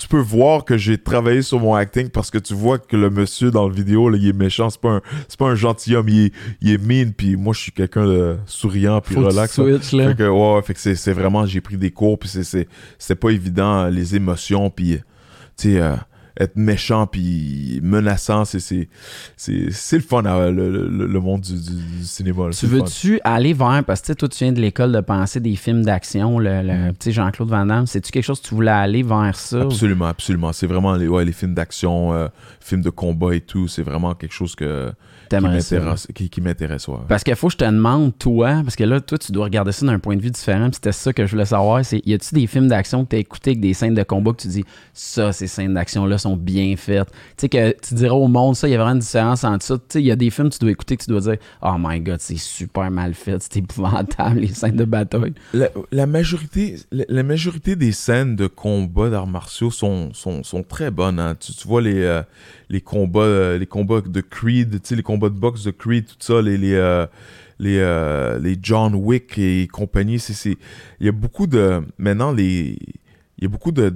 tu 0.00 0.08
peux 0.08 0.18
voir 0.20 0.64
que 0.64 0.78
j'ai 0.78 0.96
travaillé 0.96 1.42
sur 1.42 1.60
mon 1.60 1.74
acting 1.74 2.08
parce 2.08 2.30
que 2.30 2.38
tu 2.38 2.54
vois 2.54 2.78
que 2.78 2.96
le 2.96 3.10
monsieur 3.10 3.50
dans 3.50 3.68
le 3.68 3.74
vidéo, 3.74 4.08
là, 4.08 4.16
il 4.18 4.26
est 4.28 4.32
méchant. 4.32 4.70
C'est 4.70 4.80
pas 4.80 4.92
un, 4.92 5.00
c'est 5.28 5.38
pas 5.38 5.48
un 5.48 5.54
gentilhomme. 5.54 6.08
Il 6.08 6.26
est, 6.26 6.32
il 6.62 6.70
est 6.70 6.78
mean. 6.78 7.12
Puis 7.12 7.36
moi, 7.36 7.52
je 7.52 7.60
suis 7.60 7.72
quelqu'un 7.72 8.06
de 8.06 8.36
souriant 8.46 9.02
puis 9.02 9.14
Faut 9.14 9.20
relax. 9.26 9.58
là. 9.58 9.64
switches, 9.64 9.92
là. 9.92 10.08
Fait 10.08 10.16
que, 10.16 10.22
ouais, 10.22 10.54
ouais, 10.54 10.62
fait 10.62 10.72
que 10.72 10.80
c'est, 10.80 10.94
c'est 10.94 11.12
vraiment, 11.12 11.44
j'ai 11.44 11.60
pris 11.60 11.76
des 11.76 11.90
cours, 11.90 12.18
puis 12.18 12.30
c'est, 12.30 12.44
c'est, 12.44 12.66
c'est 12.98 13.14
pas 13.14 13.28
évident, 13.28 13.88
les 13.88 14.16
émotions, 14.16 14.70
puis, 14.70 14.96
tu 15.58 15.74
sais, 15.74 15.80
euh, 15.82 15.96
être 16.40 16.56
méchant, 16.56 17.06
puis 17.06 17.78
menaçant, 17.82 18.44
c'est, 18.44 18.58
c'est, 18.60 18.88
c'est, 19.36 19.70
c'est 19.70 19.96
le 19.96 20.02
fun, 20.02 20.24
euh, 20.24 20.50
le, 20.50 20.88
le- 20.88 21.06
le 21.06 21.20
monde 21.20 21.42
du, 21.42 21.52
du- 21.52 21.98
du 21.98 22.04
cinéma. 22.04 22.44
là, 22.44 22.50
Tu 22.50 22.56
c'est 22.56 22.66
veux-tu 22.66 23.20
aller 23.24 23.52
vers, 23.52 23.84
parce 23.86 24.00
que 24.00 24.06
tu 24.12 24.16
toi, 24.16 24.28
tu 24.28 24.44
viens 24.44 24.52
de 24.52 24.60
l'école 24.60 24.90
de 24.92 25.00
penser 25.00 25.38
des 25.40 25.54
films 25.56 25.84
d'action, 25.84 26.38
le, 26.38 26.62
le 26.62 26.90
Mm. 26.90 26.92
petit 26.94 27.12
Jean-Claude 27.12 27.48
Van 27.50 27.66
Damme, 27.66 27.86
c'est-tu 27.86 28.10
quelque 28.10 28.24
chose 28.24 28.40
que 28.40 28.48
tu 28.48 28.54
voulais 28.54 28.70
aller 28.70 29.02
vers 29.02 29.36
ça? 29.36 29.60
Absolument, 29.60 30.06
absolument. 30.06 30.52
C'est 30.52 30.66
vraiment 30.66 30.94
les, 30.96 31.06
ouais, 31.08 31.24
les 31.24 31.32
films 31.32 31.54
d'action, 31.54 32.12
euh, 32.14 32.28
films 32.60 32.82
de 32.82 32.90
combat 32.90 33.34
et 33.34 33.40
tout, 33.40 33.68
c'est 33.68 33.82
vraiment 33.82 34.14
quelque 34.14 34.32
chose 34.32 34.54
que, 34.54 34.90
qui 36.30 36.40
m'intéresse, 36.40 36.88
ouais. 36.88 36.96
Parce 37.08 37.22
qu'il 37.22 37.36
faut 37.36 37.46
que 37.48 37.52
je 37.52 37.58
te 37.58 37.64
demande, 37.64 38.16
toi, 38.18 38.62
parce 38.64 38.76
que 38.76 38.84
là, 38.84 39.00
toi, 39.00 39.18
tu 39.18 39.30
dois 39.32 39.44
regarder 39.44 39.72
ça 39.72 39.84
d'un 39.86 39.98
point 39.98 40.16
de 40.16 40.22
vue 40.22 40.30
différent, 40.30 40.64
puis 40.66 40.76
c'était 40.76 40.92
ça 40.92 41.12
que 41.12 41.24
je 41.26 41.30
voulais 41.32 41.44
savoir, 41.44 41.84
c'est 41.84 42.00
y 42.06 42.14
a-tu 42.14 42.34
des 42.34 42.46
films 42.46 42.68
d'action 42.68 43.04
que 43.04 43.10
tu 43.10 43.16
as 43.16 43.18
écoutés 43.20 43.50
avec 43.50 43.60
des 43.60 43.74
scènes 43.74 43.94
de 43.94 44.02
combat 44.02 44.32
que 44.32 44.42
tu 44.42 44.48
dis, 44.48 44.64
ça, 44.92 45.32
ces 45.32 45.46
scènes 45.46 45.74
d'action-là 45.74 46.18
sont 46.18 46.29
bien 46.36 46.74
faites? 46.76 47.10
Tu 47.10 47.16
sais, 47.42 47.48
que 47.48 47.70
tu 47.86 47.94
diras 47.94 48.14
au 48.14 48.28
monde, 48.28 48.56
ça, 48.56 48.68
il 48.68 48.72
y 48.72 48.74
a 48.74 48.78
vraiment 48.78 48.92
une 48.94 49.00
différence 49.00 49.44
entre 49.44 49.64
ça. 49.64 49.76
Tu 49.78 49.84
sais, 49.88 50.00
il 50.02 50.06
y 50.06 50.10
a 50.10 50.16
des 50.16 50.30
films 50.30 50.48
que 50.50 50.54
tu 50.54 50.60
dois 50.60 50.70
écouter 50.70 50.96
que 50.96 51.04
tu 51.04 51.10
dois 51.10 51.20
dire, 51.20 51.36
oh 51.62 51.74
my 51.78 52.00
god, 52.00 52.20
c'est 52.20 52.36
super 52.38 52.90
mal 52.90 53.14
fait, 53.14 53.42
c'est 53.42 53.56
épouvantable, 53.58 54.40
les 54.40 54.48
scènes 54.48 54.76
de 54.76 54.84
bataille. 54.84 55.34
La, 55.90 56.06
majorité, 56.06 56.76
la, 56.90 57.22
majorité 57.22 57.76
des 57.76 57.92
scènes 57.92 58.36
de 58.36 58.46
combat 58.46 59.10
d'arts 59.10 59.26
martiaux 59.26 59.70
sont, 59.70 60.12
sont, 60.14 60.42
sont 60.42 60.62
très 60.62 60.90
bonnes. 60.90 61.18
hein. 61.18 61.36
Tu, 61.38 61.52
tu 61.52 61.66
vois 61.68 61.82
les, 61.82 62.02
euh, 62.02 62.22
les 62.68 62.80
combats, 62.80 63.20
euh, 63.20 63.58
les 63.58 63.66
combats 63.66 64.00
de 64.00 64.20
Creed, 64.20 64.70
tu 64.72 64.78
sais, 64.84 64.96
les 64.96 65.02
combats 65.02 65.28
de 65.28 65.34
boxe 65.38 65.64
de 65.64 65.70
Creed, 65.70 66.06
tout 66.06 66.14
ça, 66.18 66.40
les, 66.42 66.56
les, 66.58 66.74
euh, 66.74 67.06
les, 67.58 67.78
euh, 67.78 68.38
les 68.38 68.56
John 68.62 68.94
Wick 68.94 69.36
et 69.38 69.66
compagnie. 69.70 70.18
c'est 70.18 70.32
c'est- 70.32 70.56
Il 71.00 71.06
y 71.06 71.08
a 71.08 71.12
beaucoup 71.12 71.46
de. 71.46 71.82
Maintenant, 71.98 72.32
les, 72.32 72.78
il 73.38 73.42
y 73.42 73.46
a 73.46 73.48
beaucoup 73.48 73.72
de 73.72 73.92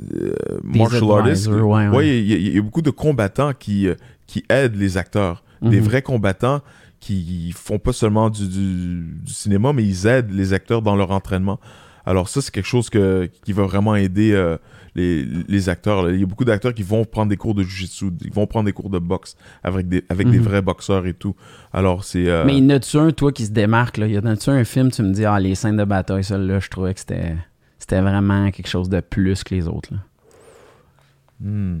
euh, 0.00 0.32
martial 0.62 1.02
artists. 1.10 1.46
advisors, 1.48 1.68
ouais, 1.68 1.88
ouais. 1.88 1.96
Ouais, 1.96 2.18
il 2.20 2.26
y, 2.30 2.34
a- 2.34 2.36
il 2.36 2.54
y 2.54 2.58
a 2.58 2.62
beaucoup 2.62 2.82
de 2.82 2.90
combattants 2.90 3.52
qui, 3.58 3.88
euh, 3.88 3.94
qui 4.26 4.44
aident 4.48 4.76
les 4.76 4.96
acteurs. 4.96 5.42
Des 5.62 5.78
Mhm. 5.80 5.84
vrais 5.84 6.02
combattants 6.02 6.60
qui 7.00 7.52
font 7.56 7.78
pas 7.78 7.92
seulement 7.92 8.30
du, 8.30 8.46
du- 8.48 9.04
du 9.24 9.32
cinéma, 9.32 9.72
mais 9.72 9.84
ils 9.84 10.06
aident 10.06 10.30
les 10.32 10.52
acteurs 10.52 10.82
dans 10.82 10.96
leur 10.96 11.10
entraînement. 11.10 11.58
Alors 12.06 12.28
ça, 12.28 12.40
c'est 12.40 12.50
quelque 12.52 12.66
chose 12.66 12.90
que, 12.90 13.28
qui 13.44 13.52
va 13.52 13.62
vraiment 13.64 13.94
aider 13.94 14.32
euh, 14.32 14.56
les, 14.96 15.24
les 15.24 15.68
acteurs. 15.68 16.02
là. 16.04 16.12
Il 16.12 16.20
y 16.20 16.22
a 16.24 16.26
beaucoup 16.26 16.44
d'acteurs 16.44 16.74
qui 16.74 16.82
vont 16.82 17.04
prendre 17.04 17.28
des 17.30 17.36
cours 17.36 17.54
de 17.54 17.62
jiu-jitsu, 17.62 18.06
ils 18.24 18.32
vont 18.32 18.46
prendre 18.48 18.66
des 18.66 18.72
cours 18.72 18.90
de 18.90 18.98
boxe 18.98 19.36
avec 19.62 19.88
des, 19.88 20.02
avec 20.08 20.28
des 20.28 20.38
Mhm. 20.38 20.44
vrais 20.44 20.62
boxeurs 20.62 21.06
et 21.06 21.14
tout. 21.14 21.36
Alors 21.72 22.02
c'est... 22.02 22.28
euh, 22.28 22.44
Mais 22.44 22.58
y 22.58 22.62
en 22.64 22.70
a-tu 22.70 22.96
un, 22.98 23.10
toi, 23.12 23.30
qui 23.30 23.46
se 23.46 23.52
démarque, 23.52 23.98
là? 23.98 24.06
Y 24.08 24.18
en 24.18 24.26
a-tu 24.26 24.50
un 24.50 24.64
film, 24.64 24.90
tu 24.90 25.02
me 25.02 25.12
dis, 25.12 25.24
ah, 25.24 25.38
les 25.38 25.54
scènes 25.54 25.76
de 25.76 25.84
bataille, 25.84 26.24
celle-là, 26.24 26.58
je 26.58 26.68
trouvais 26.68 26.92
que 26.92 27.00
c'était, 27.00 27.36
c'était 27.82 28.00
vraiment 28.00 28.52
quelque 28.52 28.68
chose 28.68 28.88
de 28.88 29.00
plus 29.00 29.42
que 29.42 29.56
les 29.56 29.66
autres, 29.66 29.92
là. 29.92 29.98
hmm. 31.40 31.78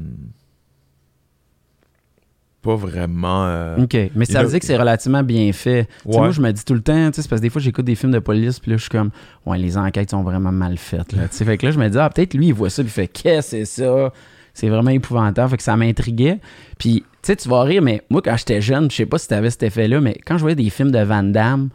Pas 2.60 2.74
vraiment... 2.74 3.46
euh, 3.46 3.76
OK. 3.76 3.96
Mais 4.16 4.24
ça 4.24 4.42
veut 4.42 4.48
dire 4.48 4.58
que 4.58 4.66
c'est 4.66 4.76
relativement 4.76 5.22
bien 5.22 5.52
fait. 5.52 5.88
Ouais. 6.04 6.16
Moi, 6.16 6.30
je 6.30 6.40
me 6.40 6.50
dis 6.52 6.64
tout 6.64 6.74
le 6.74 6.80
temps, 6.80 7.10
tu 7.10 7.16
sais, 7.16 7.22
c'est 7.22 7.28
parce 7.28 7.40
que 7.40 7.46
des 7.46 7.50
fois, 7.50 7.62
j'écoute 7.62 7.84
des 7.84 7.94
films 7.94 8.12
de 8.12 8.18
police, 8.18 8.58
puis 8.58 8.72
là, 8.72 8.76
je 8.76 8.82
suis 8.82 8.90
comme, 8.90 9.10
ouais, 9.46 9.58
les 9.58 9.76
enquêtes 9.76 10.10
sont 10.10 10.22
vraiment 10.22 10.52
mal 10.52 10.76
faites. 10.76 11.12
Là. 11.12 11.28
Fait 11.28 11.56
que 11.56 11.66
là, 11.66 11.72
je 11.72 11.78
me 11.78 11.88
dis, 11.88 11.98
ah, 11.98 12.10
peut-être 12.10 12.34
lui, 12.34 12.48
il 12.48 12.54
voit 12.54 12.70
ça, 12.70 12.82
puis 12.82 12.90
il 12.90 12.92
fait, 12.92 13.08
qu'est-ce 13.08 13.52
que 13.52 13.64
c'est 13.64 13.82
ça? 13.82 14.12
C'est 14.54 14.68
vraiment 14.68 14.90
épouvantable. 14.90 15.50
Fait 15.50 15.56
que 15.56 15.62
ça 15.62 15.76
m'intriguait. 15.76 16.40
Puis, 16.78 17.00
tu 17.00 17.06
sais, 17.22 17.36
tu 17.36 17.48
vas 17.48 17.62
rire, 17.62 17.82
mais 17.82 18.02
moi, 18.10 18.22
quand 18.22 18.36
j'étais 18.36 18.60
jeune, 18.60 18.90
je 18.90 18.96
sais 18.96 19.06
pas 19.06 19.18
si 19.18 19.28
t'avais 19.28 19.50
cet 19.50 19.62
effet-là, 19.62 20.00
mais 20.00 20.18
quand 20.24 20.36
je 20.36 20.42
voyais 20.42 20.56
des 20.56 20.70
films 20.70 20.90
de 20.90 21.00
Van 21.00 21.22
Damme 21.22 21.68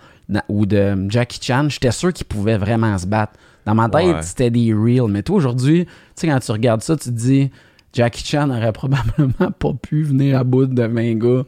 ou 0.50 0.66
de 0.66 0.96
Jackie 1.10 1.40
Chan, 1.42 1.68
j'étais 1.70 1.92
sûr 1.92 2.14
qu'ils 2.14 2.28
pouvaient 2.28 2.58
vraiment 2.58 2.98
se 2.98 3.08
battre. 3.08 3.34
Dans 3.68 3.76
ma 3.76 3.90
tête, 3.90 4.06
Ouais. 4.16 4.22
c'était 4.24 4.50
des 4.50 4.74
real. 4.74 5.08
Mais 5.10 5.22
toi, 5.24 5.36
aujourd'hui, 5.36 5.86
tu 5.86 5.92
sais, 6.16 6.28
quand 6.28 6.40
tu 6.40 6.52
regardes 6.54 6.82
ça, 6.82 6.96
tu 6.96 7.10
te 7.10 7.14
dis, 7.16 7.52
Jackie 7.94 8.24
Chan 8.26 8.50
aurait 8.50 8.72
probablement 8.74 9.52
pas 9.60 9.74
pu 9.74 10.04
venir 10.04 10.40
à 10.40 10.44
bout 10.46 10.66
de 10.68 10.84
20 10.84 11.16
gars 11.20 11.44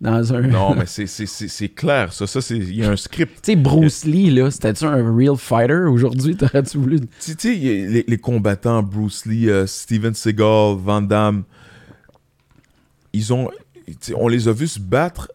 dans 0.00 0.32
un. 0.34 0.42
Non, 0.42 0.74
mais 0.78 0.86
c'est- 0.86 1.06
c'est 1.08 1.26
c'est- 1.26 1.48
c'est 1.48 1.68
clair. 1.70 2.12
Ça, 2.12 2.26
ça 2.28 2.40
c'est- 2.40 2.56
il 2.58 2.76
y 2.76 2.84
a 2.84 2.90
un 2.90 2.96
script. 2.96 3.42
Tu 3.42 3.52
sais, 3.52 3.56
Bruce 3.56 4.04
Lee, 4.04 4.30
là, 4.30 4.50
c'était-tu 4.52 4.84
un 4.84 5.16
real 5.16 5.36
fighter? 5.36 5.88
Aujourd'hui? 5.90 6.36
T'aurais-tu 6.36 6.78
voulu. 6.78 7.00
Tu 7.00 7.34
tu 7.34 7.36
sais, 7.36 7.54
les, 7.56 8.04
les 8.06 8.18
combattants, 8.18 8.82
Bruce 8.82 9.26
Lee, 9.26 9.50
euh, 9.50 9.66
Steven 9.66 10.14
Seagal, 10.14 10.76
Van 10.78 11.02
Damme, 11.02 11.42
ils 13.12 13.32
ont, 13.32 13.50
on 14.16 14.28
les 14.28 14.48
a 14.48 14.52
vus 14.52 14.68
se 14.68 14.80
battre 14.80 15.30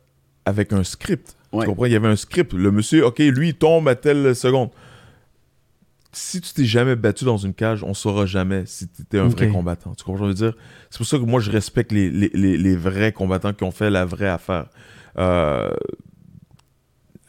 avec 0.45 0.74
un 0.74 0.84
script. 0.84 1.36
Ouais. 1.52 1.64
Tu 1.66 1.70
comprends? 1.70 1.86
Il 1.86 1.91
y 1.94 1.95
avait 1.95 2.07
un 2.07 2.16
script. 2.16 2.53
Le 2.53 2.72
monsieur, 2.72 3.06
OK, 3.06 3.20
lui, 3.20 3.49
il 3.49 3.53
tombe 3.56 3.88
à 3.88 3.95
telle 3.95 4.36
seconde. 4.36 4.70
Si 6.11 6.41
tu 6.41 6.53
t'es 6.53 6.65
jamais 6.65 6.95
battu 6.95 7.23
dans 7.26 7.38
une 7.38 7.53
cage, 7.53 7.84
on 7.84 7.94
saura 7.94 8.26
jamais 8.26 8.65
si 8.65 8.88
tu 8.88 9.03
étais 9.03 9.19
un 9.19 9.27
vrai 9.27 9.49
combattant. 9.49 9.94
Tu 9.94 10.03
comprends 10.03 10.26
ce 10.27 10.31
que 10.31 10.38
je 10.38 10.44
veux 10.44 10.52
dire? 10.52 10.61
C'est 10.90 10.98
pour 10.98 11.06
ça 11.06 11.18
que 11.18 11.23
moi, 11.23 11.40
je 11.40 11.52
respecte 11.52 11.91
les, 11.91 12.10
les, 12.10 12.31
les, 12.34 12.57
les 12.57 12.76
vrais 12.76 13.11
combattants 13.11 13.53
qui 13.53 13.64
ont 13.64 13.72
fait 13.72 13.91
la 13.91 14.06
vraie 14.06 14.27
affaire. 14.27 14.69
Euh, 15.19 15.69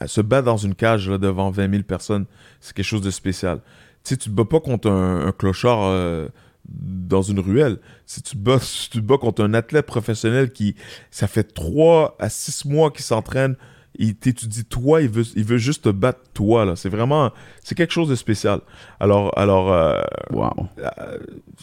se 0.06 0.20
battre 0.20 0.46
dans 0.46 0.56
une 0.56 0.74
cage 0.74 1.10
là, 1.10 1.18
devant 1.18 1.50
20 1.50 1.70
000 1.70 1.82
personnes, 1.82 2.26
c'est 2.60 2.74
quelque 2.74 2.86
chose 2.86 3.02
de 3.02 3.10
spécial. 3.10 3.60
Tu 4.02 4.10
sais, 4.10 4.16
tu 4.16 4.30
te 4.30 4.34
bats 4.34 4.46
pas 4.46 4.60
contre 4.60 4.90
un, 4.90 5.26
un 5.26 5.32
clochard 5.32 5.82
euh, 5.82 6.28
dans 6.70 7.22
une 7.22 7.40
ruelle. 7.40 7.78
Si 8.06 8.22
tu, 8.22 8.36
te 8.36 8.38
bats, 8.38 8.58
si 8.60 8.90
tu 8.90 9.00
te 9.00 9.04
bats 9.04 9.18
contre 9.18 9.44
un 9.44 9.54
athlète 9.54 9.86
professionnel 9.86 10.52
qui, 10.52 10.74
ça 11.10 11.26
fait 11.26 11.52
3 11.52 12.16
à 12.18 12.28
6 12.28 12.64
mois 12.66 12.90
qu'il 12.90 13.04
s'entraîne, 13.04 13.56
il 13.96 14.14
t'étudie 14.14 14.64
toi, 14.64 15.02
il 15.02 15.08
veut, 15.08 15.24
il 15.36 15.44
veut 15.44 15.58
juste 15.58 15.84
te 15.84 15.88
battre 15.88 16.20
toi. 16.32 16.64
là. 16.64 16.76
C'est 16.76 16.88
vraiment, 16.88 17.32
c'est 17.62 17.74
quelque 17.74 17.92
chose 17.92 18.08
de 18.08 18.14
spécial. 18.14 18.60
Alors, 19.00 19.36
alors 19.38 19.72
euh, 19.72 20.00
Wow. 20.30 20.50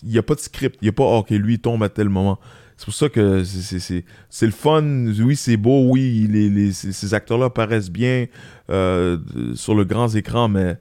il 0.03 0.09
n'y 0.09 0.17
a 0.17 0.23
pas 0.23 0.35
de 0.35 0.39
script. 0.39 0.77
Il 0.81 0.85
n'y 0.85 0.89
a 0.89 0.93
pas, 0.93 1.03
OK, 1.03 1.29
lui, 1.31 1.55
il 1.55 1.59
tombe 1.59 1.81
à 1.83 1.89
tel 1.89 2.09
moment. 2.09 2.39
C'est 2.75 2.85
pour 2.85 2.93
ça 2.93 3.09
que 3.09 3.43
c'est- 3.43 4.05
le 4.41 4.51
fun. 4.51 4.83
Oui, 5.19 5.35
c'est 5.35 5.57
beau. 5.57 5.89
Oui, 5.89 6.27
les, 6.29 6.49
les- 6.49 6.73
ces, 6.73 7.13
acteurs-là 7.15 7.49
paraissent 7.49 7.89
bien 7.89 8.25
euh, 8.69 9.17
sur 9.55 9.73
le 9.73 9.83
grand 9.83 10.13
écran, 10.15 10.47
mais 10.47 10.77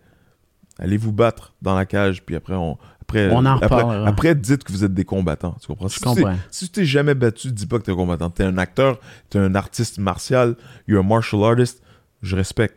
allez 0.79 0.99
vous 0.99 1.13
battre 1.13 1.55
dans 1.63 1.75
la 1.75 1.87
cage, 1.87 2.23
puis 2.23 2.37
après, 2.37 2.55
on, 2.55 2.77
après, 3.07 3.31
On 3.31 3.39
en 3.39 3.47
après, 3.47 4.07
après, 4.07 4.35
dites 4.35 4.65
que 4.65 4.73
vous 4.73 4.85
êtes 4.85 4.93
des 4.93 5.05
combattants. 5.05 5.57
Tu 5.61 5.69
comprends? 5.69 5.89
Je 5.89 5.95
si 5.95 6.01
tu 6.01 6.07
comprends. 6.07 6.35
si 6.51 6.67
tu 6.67 6.73
t'es 6.73 6.85
jamais 6.85 7.15
battu, 7.15 7.53
dis 7.53 7.67
pas 7.67 7.79
que 7.79 7.85
t'es 7.85 7.93
un 7.93 7.97
combattant. 7.97 8.31
T'es 8.31 8.43
un 8.43 8.59
acteur, 8.59 8.99
t'es 9.31 9.39
un 9.39 9.55
artiste 9.55 9.99
martial, 9.99 10.57
you're 10.89 11.01
a 11.01 11.07
martial 11.07 11.45
artist. 11.45 11.83
Je 12.23 12.35
respecte. 12.35 12.77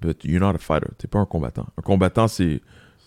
But 0.00 0.24
you're 0.24 0.40
not 0.40 0.54
a 0.54 0.58
fighter. 0.58 0.88
T'es 0.96 1.08
pas 1.08 1.18
un 1.18 1.26
combattant. 1.26 1.66
Un 1.76 1.82
combattant, 1.82 2.28
c'est 2.28 2.62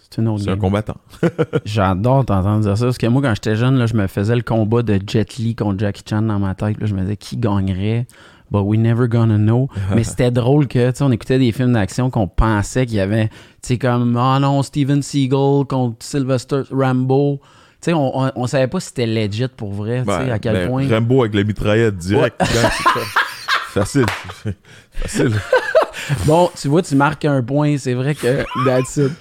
C'est 0.10 0.19
un 0.19 0.57
combattant. 0.57 0.98
J'adore 1.65 2.26
t'entendre 2.26 2.61
dire 2.61 2.77
ça. 2.77 2.85
Parce 2.85 2.98
que 2.98 3.07
moi, 3.07 3.22
quand 3.22 3.34
j'étais 3.34 3.56
jeune, 3.56 3.77
là, 3.77 3.85
je 3.85 3.95
me 3.95 4.07
faisais 4.07 4.35
le 4.35 4.41
combat 4.41 4.84
de 4.84 4.99
Jet 5.07 5.38
Li 5.38 5.56
contre 5.56 5.80
Jackie 5.80 6.03
Chan 6.07 6.22
dans 6.22 6.38
ma 6.38 6.53
tête. 6.53 6.80
Là, 6.80 6.85
je 6.85 6.93
me 6.93 7.02
disais 7.02 7.18
qui 7.18 7.38
gagnerait. 7.38 8.07
But 8.52 8.64
we 8.64 8.78
never 8.78 9.07
gonna 9.07 9.38
know. 9.38 9.69
Mais 9.95 10.03
c'était 10.03 10.30
drôle 10.30 10.68
que, 10.68 10.91
tu 10.91 10.98
sais, 10.98 11.03
on 11.03 11.11
écoutait 11.11 11.40
des 11.40 11.53
films 11.53 11.73
d'action 11.73 12.10
qu'on 12.10 12.28
pensait 12.28 12.86
qu'il 12.86 12.98
y 12.98 12.99
avait, 12.99 13.30
tu 13.30 13.34
sais, 13.61 13.78
comme, 13.78 14.18
ah 14.18 14.40
non, 14.40 14.61
Steven 14.61 15.02
Seagal 15.02 15.65
contre 15.69 15.95
Sylvester 15.99 16.64
Rambo. 16.69 17.40
Tu 17.82 17.86
sais, 17.86 17.94
on, 17.94 18.26
on, 18.26 18.32
on 18.36 18.48
savait 18.48 18.68
pas 18.68 18.80
si 18.82 18.88
c'était 18.88 19.07
legit 19.07 19.48
pour 19.56 19.72
vrai, 19.72 20.03
tu 20.03 20.11
sais, 20.11 20.26
Ben, 20.26 20.32
à 20.32 20.40
quel 20.40 20.53
ben, 20.53 20.68
point. 20.68 20.88
Rambo 20.90 21.22
avec 21.22 21.34
la 21.34 21.44
mitraillette 21.44 21.98
direct. 21.98 22.36
C'est 22.44 23.80
Facile. 23.80 24.06
Facile. 24.91 25.32
Bon, 26.26 26.49
tu 26.60 26.68
vois, 26.68 26.82
tu 26.82 26.95
marques 26.95 27.26
un 27.26 27.41
point. 27.41 27.78
C'est 27.78 27.94
vrai 27.94 28.15
que 28.15 28.44
that's 28.65 28.98
it. 28.98 29.11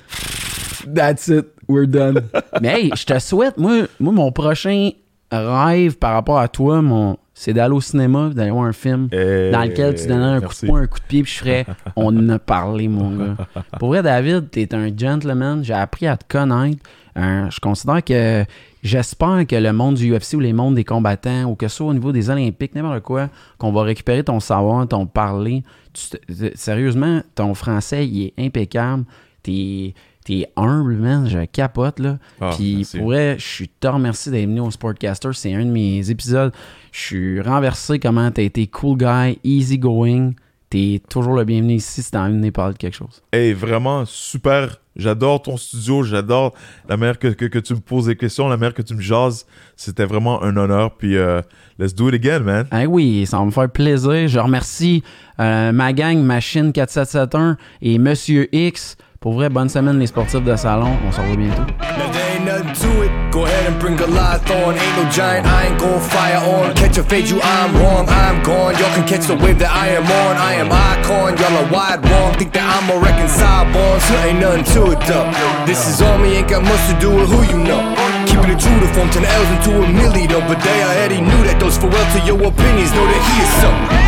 That's 0.93 1.29
it. 1.29 1.47
We're 1.69 1.87
done. 1.87 2.23
Mais 2.61 2.81
hey, 2.81 2.91
je 2.97 3.05
te 3.05 3.19
souhaite, 3.19 3.59
moi, 3.59 3.87
moi, 4.01 4.13
mon 4.13 4.33
prochain 4.33 4.91
rêve 5.31 5.97
par 5.99 6.15
rapport 6.15 6.39
à 6.39 6.49
toi, 6.49 6.83
mon, 6.83 7.17
c'est 7.41 7.55
d'aller 7.55 7.73
au 7.75 7.81
cinéma, 7.81 8.29
d'aller 8.35 8.51
voir 8.51 8.67
un 8.67 8.75
film 8.75 9.09
Eh, 9.13 9.51
dans 9.51 9.63
lequel 9.63 9.95
tu 9.95 10.07
donnerais 10.07 10.37
un 10.37 10.41
coup 10.43 10.53
de 10.61 10.67
poing, 10.67 10.83
un 10.83 10.87
coup 10.87 10.99
de 10.99 11.05
pied, 11.05 11.23
puis 11.23 11.33
je 11.33 11.39
ferais 11.39 11.65
on 11.97 12.15
en 12.15 12.29
a 12.29 12.39
parlé, 12.39 12.87
mon 12.87 13.17
gars. 13.17 13.37
Pour 13.79 13.89
vrai, 13.89 14.03
David, 14.03 14.51
t'es 14.51 14.75
un 14.75 14.95
gentleman. 14.95 15.65
J'ai 15.65 15.73
appris 15.73 16.07
à 16.07 16.19
te 16.19 16.25
connaître. 16.29 16.83
Euh, 17.17 17.49
je 17.49 17.59
considère 17.59 18.05
que 18.05 18.45
j'espère 18.83 19.47
que 19.47 19.57
le 19.57 19.73
monde 19.73 19.95
du 19.95 20.15
UFC 20.15 20.35
ou 20.35 20.41
les 20.41 20.53
mondes 20.53 20.75
des 20.75 20.85
combattants, 20.85 21.45
ou 21.45 21.55
que 21.55 21.67
ce 21.67 21.77
soit 21.77 21.87
au 21.87 21.95
niveau 21.95 22.13
des 22.13 22.29
Olympiques, 22.29 22.75
n'importe 22.75 23.01
quoi, 23.01 23.31
qu'on 23.57 23.73
va 23.73 23.85
récupérer 23.85 24.23
ton 24.23 24.39
savoir, 24.39 24.87
ton 24.87 25.07
parler. 25.07 25.63
Tu 25.95 26.19
sérieusement, 26.57 27.23
ton 27.35 27.55
français, 27.55 28.07
il 28.07 28.27
est 28.27 28.35
impeccable. 28.39 29.05
T'es. 29.43 29.95
T'es 30.25 30.47
humble, 30.55 30.97
man, 30.97 31.29
je 31.29 31.45
capote, 31.47 31.99
là. 31.99 32.19
Ah, 32.41 32.51
Puis 32.55 32.87
pour 32.97 33.07
vrai, 33.07 33.37
je 33.39 33.47
suis 33.47 33.69
te 33.69 33.87
remercie 33.89 34.31
d'être 34.31 34.47
venu 34.47 34.61
au 34.61 34.71
Sportcaster. 34.71 35.31
C'est 35.33 35.55
un 35.55 35.65
de 35.65 35.71
mes 35.71 36.11
épisodes. 36.11 36.53
Je 36.93 37.01
suis 37.01 37.41
renversé 37.41 37.99
comment 37.99 38.31
t'as 38.31 38.43
été 38.43 38.67
cool 38.67 38.99
guy, 38.99 39.39
easy 39.45 39.79
going. 39.79 40.33
T'es 40.69 41.01
toujours 41.09 41.35
le 41.35 41.45
bienvenu 41.45 41.75
ici 41.75 42.03
si 42.03 42.11
t'as 42.13 42.21
envie 42.29 42.41
de 42.41 42.51
parler 42.51 42.75
de 42.75 42.79
quelque 42.79 42.95
chose. 42.95 43.23
Hey, 43.33 43.53
vraiment 43.55 44.05
super. 44.05 44.77
J'adore 44.95 45.43
ton 45.43 45.57
studio. 45.57 46.05
J'adore 46.05 46.53
la 46.89 46.97
manière 46.97 47.19
que, 47.19 47.29
que, 47.29 47.47
que 47.47 47.59
tu 47.59 47.75
me 47.75 47.81
poses 47.81 48.07
des 48.07 48.15
questions, 48.15 48.49
la 48.49 48.57
manière 48.57 48.75
que 48.75 48.83
tu 48.83 48.95
me 48.95 49.01
jases. 49.01 49.47
C'était 49.75 50.05
vraiment 50.05 50.43
un 50.45 50.57
honneur. 50.57 50.97
Puis, 50.97 51.17
euh, 51.17 51.41
let's 51.79 51.95
do 51.95 52.09
it 52.09 52.15
again, 52.15 52.41
man. 52.41 52.67
Ah 52.71 52.85
oui, 52.85 53.27
ça 53.27 53.39
va 53.39 53.45
me 53.47 53.51
faire 53.51 53.71
plaisir. 53.71 54.29
Je 54.29 54.39
remercie 54.39 55.03
euh, 55.41 55.73
ma 55.73 55.93
gang 55.93 56.19
Machine 56.19 56.73
4771 56.73 57.57
et 57.83 57.99
Monsieur 57.99 58.55
X. 58.55 58.97
Pour 59.21 59.35
vrai, 59.35 59.51
bonne 59.51 59.69
semaine 59.69 59.99
les 59.99 60.07
sportifs 60.07 60.43
de 60.43 60.57
salon. 60.57 60.97
On 61.07 61.13
se 61.13 61.21
revoit 61.21 61.37
bientôt. 61.37 61.61
Now 61.61 62.09
there 62.11 62.73
to 62.73 63.03
it. 63.05 63.11
Go 63.31 63.45
ahead 63.45 63.69
and 63.69 63.79
bring 63.79 63.95
Goliath 63.95 64.49
on. 64.49 64.73
Ain't 64.73 64.97
no 64.97 65.05
giant, 65.13 65.45
I 65.45 65.69
ain't 65.69 65.79
gon' 65.79 66.01
fire 66.01 66.41
on. 66.41 66.73
Catch 66.73 66.97
a 66.97 67.03
fade, 67.03 67.29
you 67.29 67.37
I'm 67.37 67.77
wrong, 67.77 68.09
I'm 68.09 68.43
gone. 68.43 68.73
Y'all 68.81 68.89
can 68.97 69.07
catch 69.07 69.27
the 69.27 69.37
wave 69.37 69.59
that 69.59 69.77
I 69.77 69.93
am 69.93 70.09
on. 70.09 70.41
I 70.41 70.55
am 70.57 70.73
icon, 70.73 71.37
y'all 71.37 71.53
are 71.53 71.69
wide 71.69 72.01
wrong. 72.09 72.33
Think 72.41 72.55
that 72.55 72.65
I'm 72.65 72.89
a 72.89 72.97
reconcile 72.97 73.69
born, 73.69 74.01
so 74.01 74.17
ain't 74.25 74.41
nothing 74.41 74.65
to 74.73 74.97
it 74.97 75.01
though. 75.05 75.29
This 75.69 75.85
is 75.85 76.01
on 76.01 76.23
me, 76.23 76.41
ain't 76.41 76.49
got 76.49 76.65
much 76.65 76.81
to 76.89 76.97
do 76.97 77.13
with 77.13 77.29
who 77.29 77.45
you 77.45 77.61
know. 77.61 77.93
Keeping 78.25 78.57
it 78.57 78.59
true 78.59 78.81
to 78.81 78.89
form 78.97 79.13
10 79.13 79.21
L's 79.21 79.51
into 79.53 79.85
a 79.85 79.87
milli 80.01 80.33
though. 80.33 80.41
But 80.49 80.65
they 80.65 80.81
already 80.81 81.21
knew 81.21 81.45
that 81.45 81.61
those 81.61 81.77
farewell 81.77 82.09
to 82.17 82.21
your 82.25 82.41
opinions. 82.41 82.89
Know 82.97 83.05
that 83.05 83.21
he 83.21 83.35
is 83.45 83.53
something. 83.61 84.01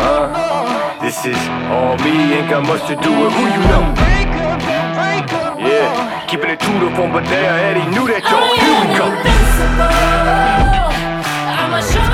Uh-huh. 0.00 0.49
This 1.00 1.24
is 1.24 1.36
all 1.72 1.96
me, 2.04 2.34
ain't 2.34 2.50
got 2.50 2.66
much 2.66 2.86
to 2.88 2.94
do 2.94 3.10
with 3.10 3.32
who 3.32 3.44
you 3.48 3.62
know. 3.72 3.94
Yeah, 5.58 6.26
keeping 6.26 6.50
it 6.50 6.60
true 6.60 6.78
to 6.78 6.94
form, 6.94 7.10
but 7.10 7.24
they 7.24 7.48
already 7.48 7.86
knew 7.88 8.06
that, 8.06 8.22
yo. 8.28 8.36
Here 8.60 8.76
we 8.84 8.92
go. 9.00 9.08
I'ma 11.56 11.80
show 11.80 12.09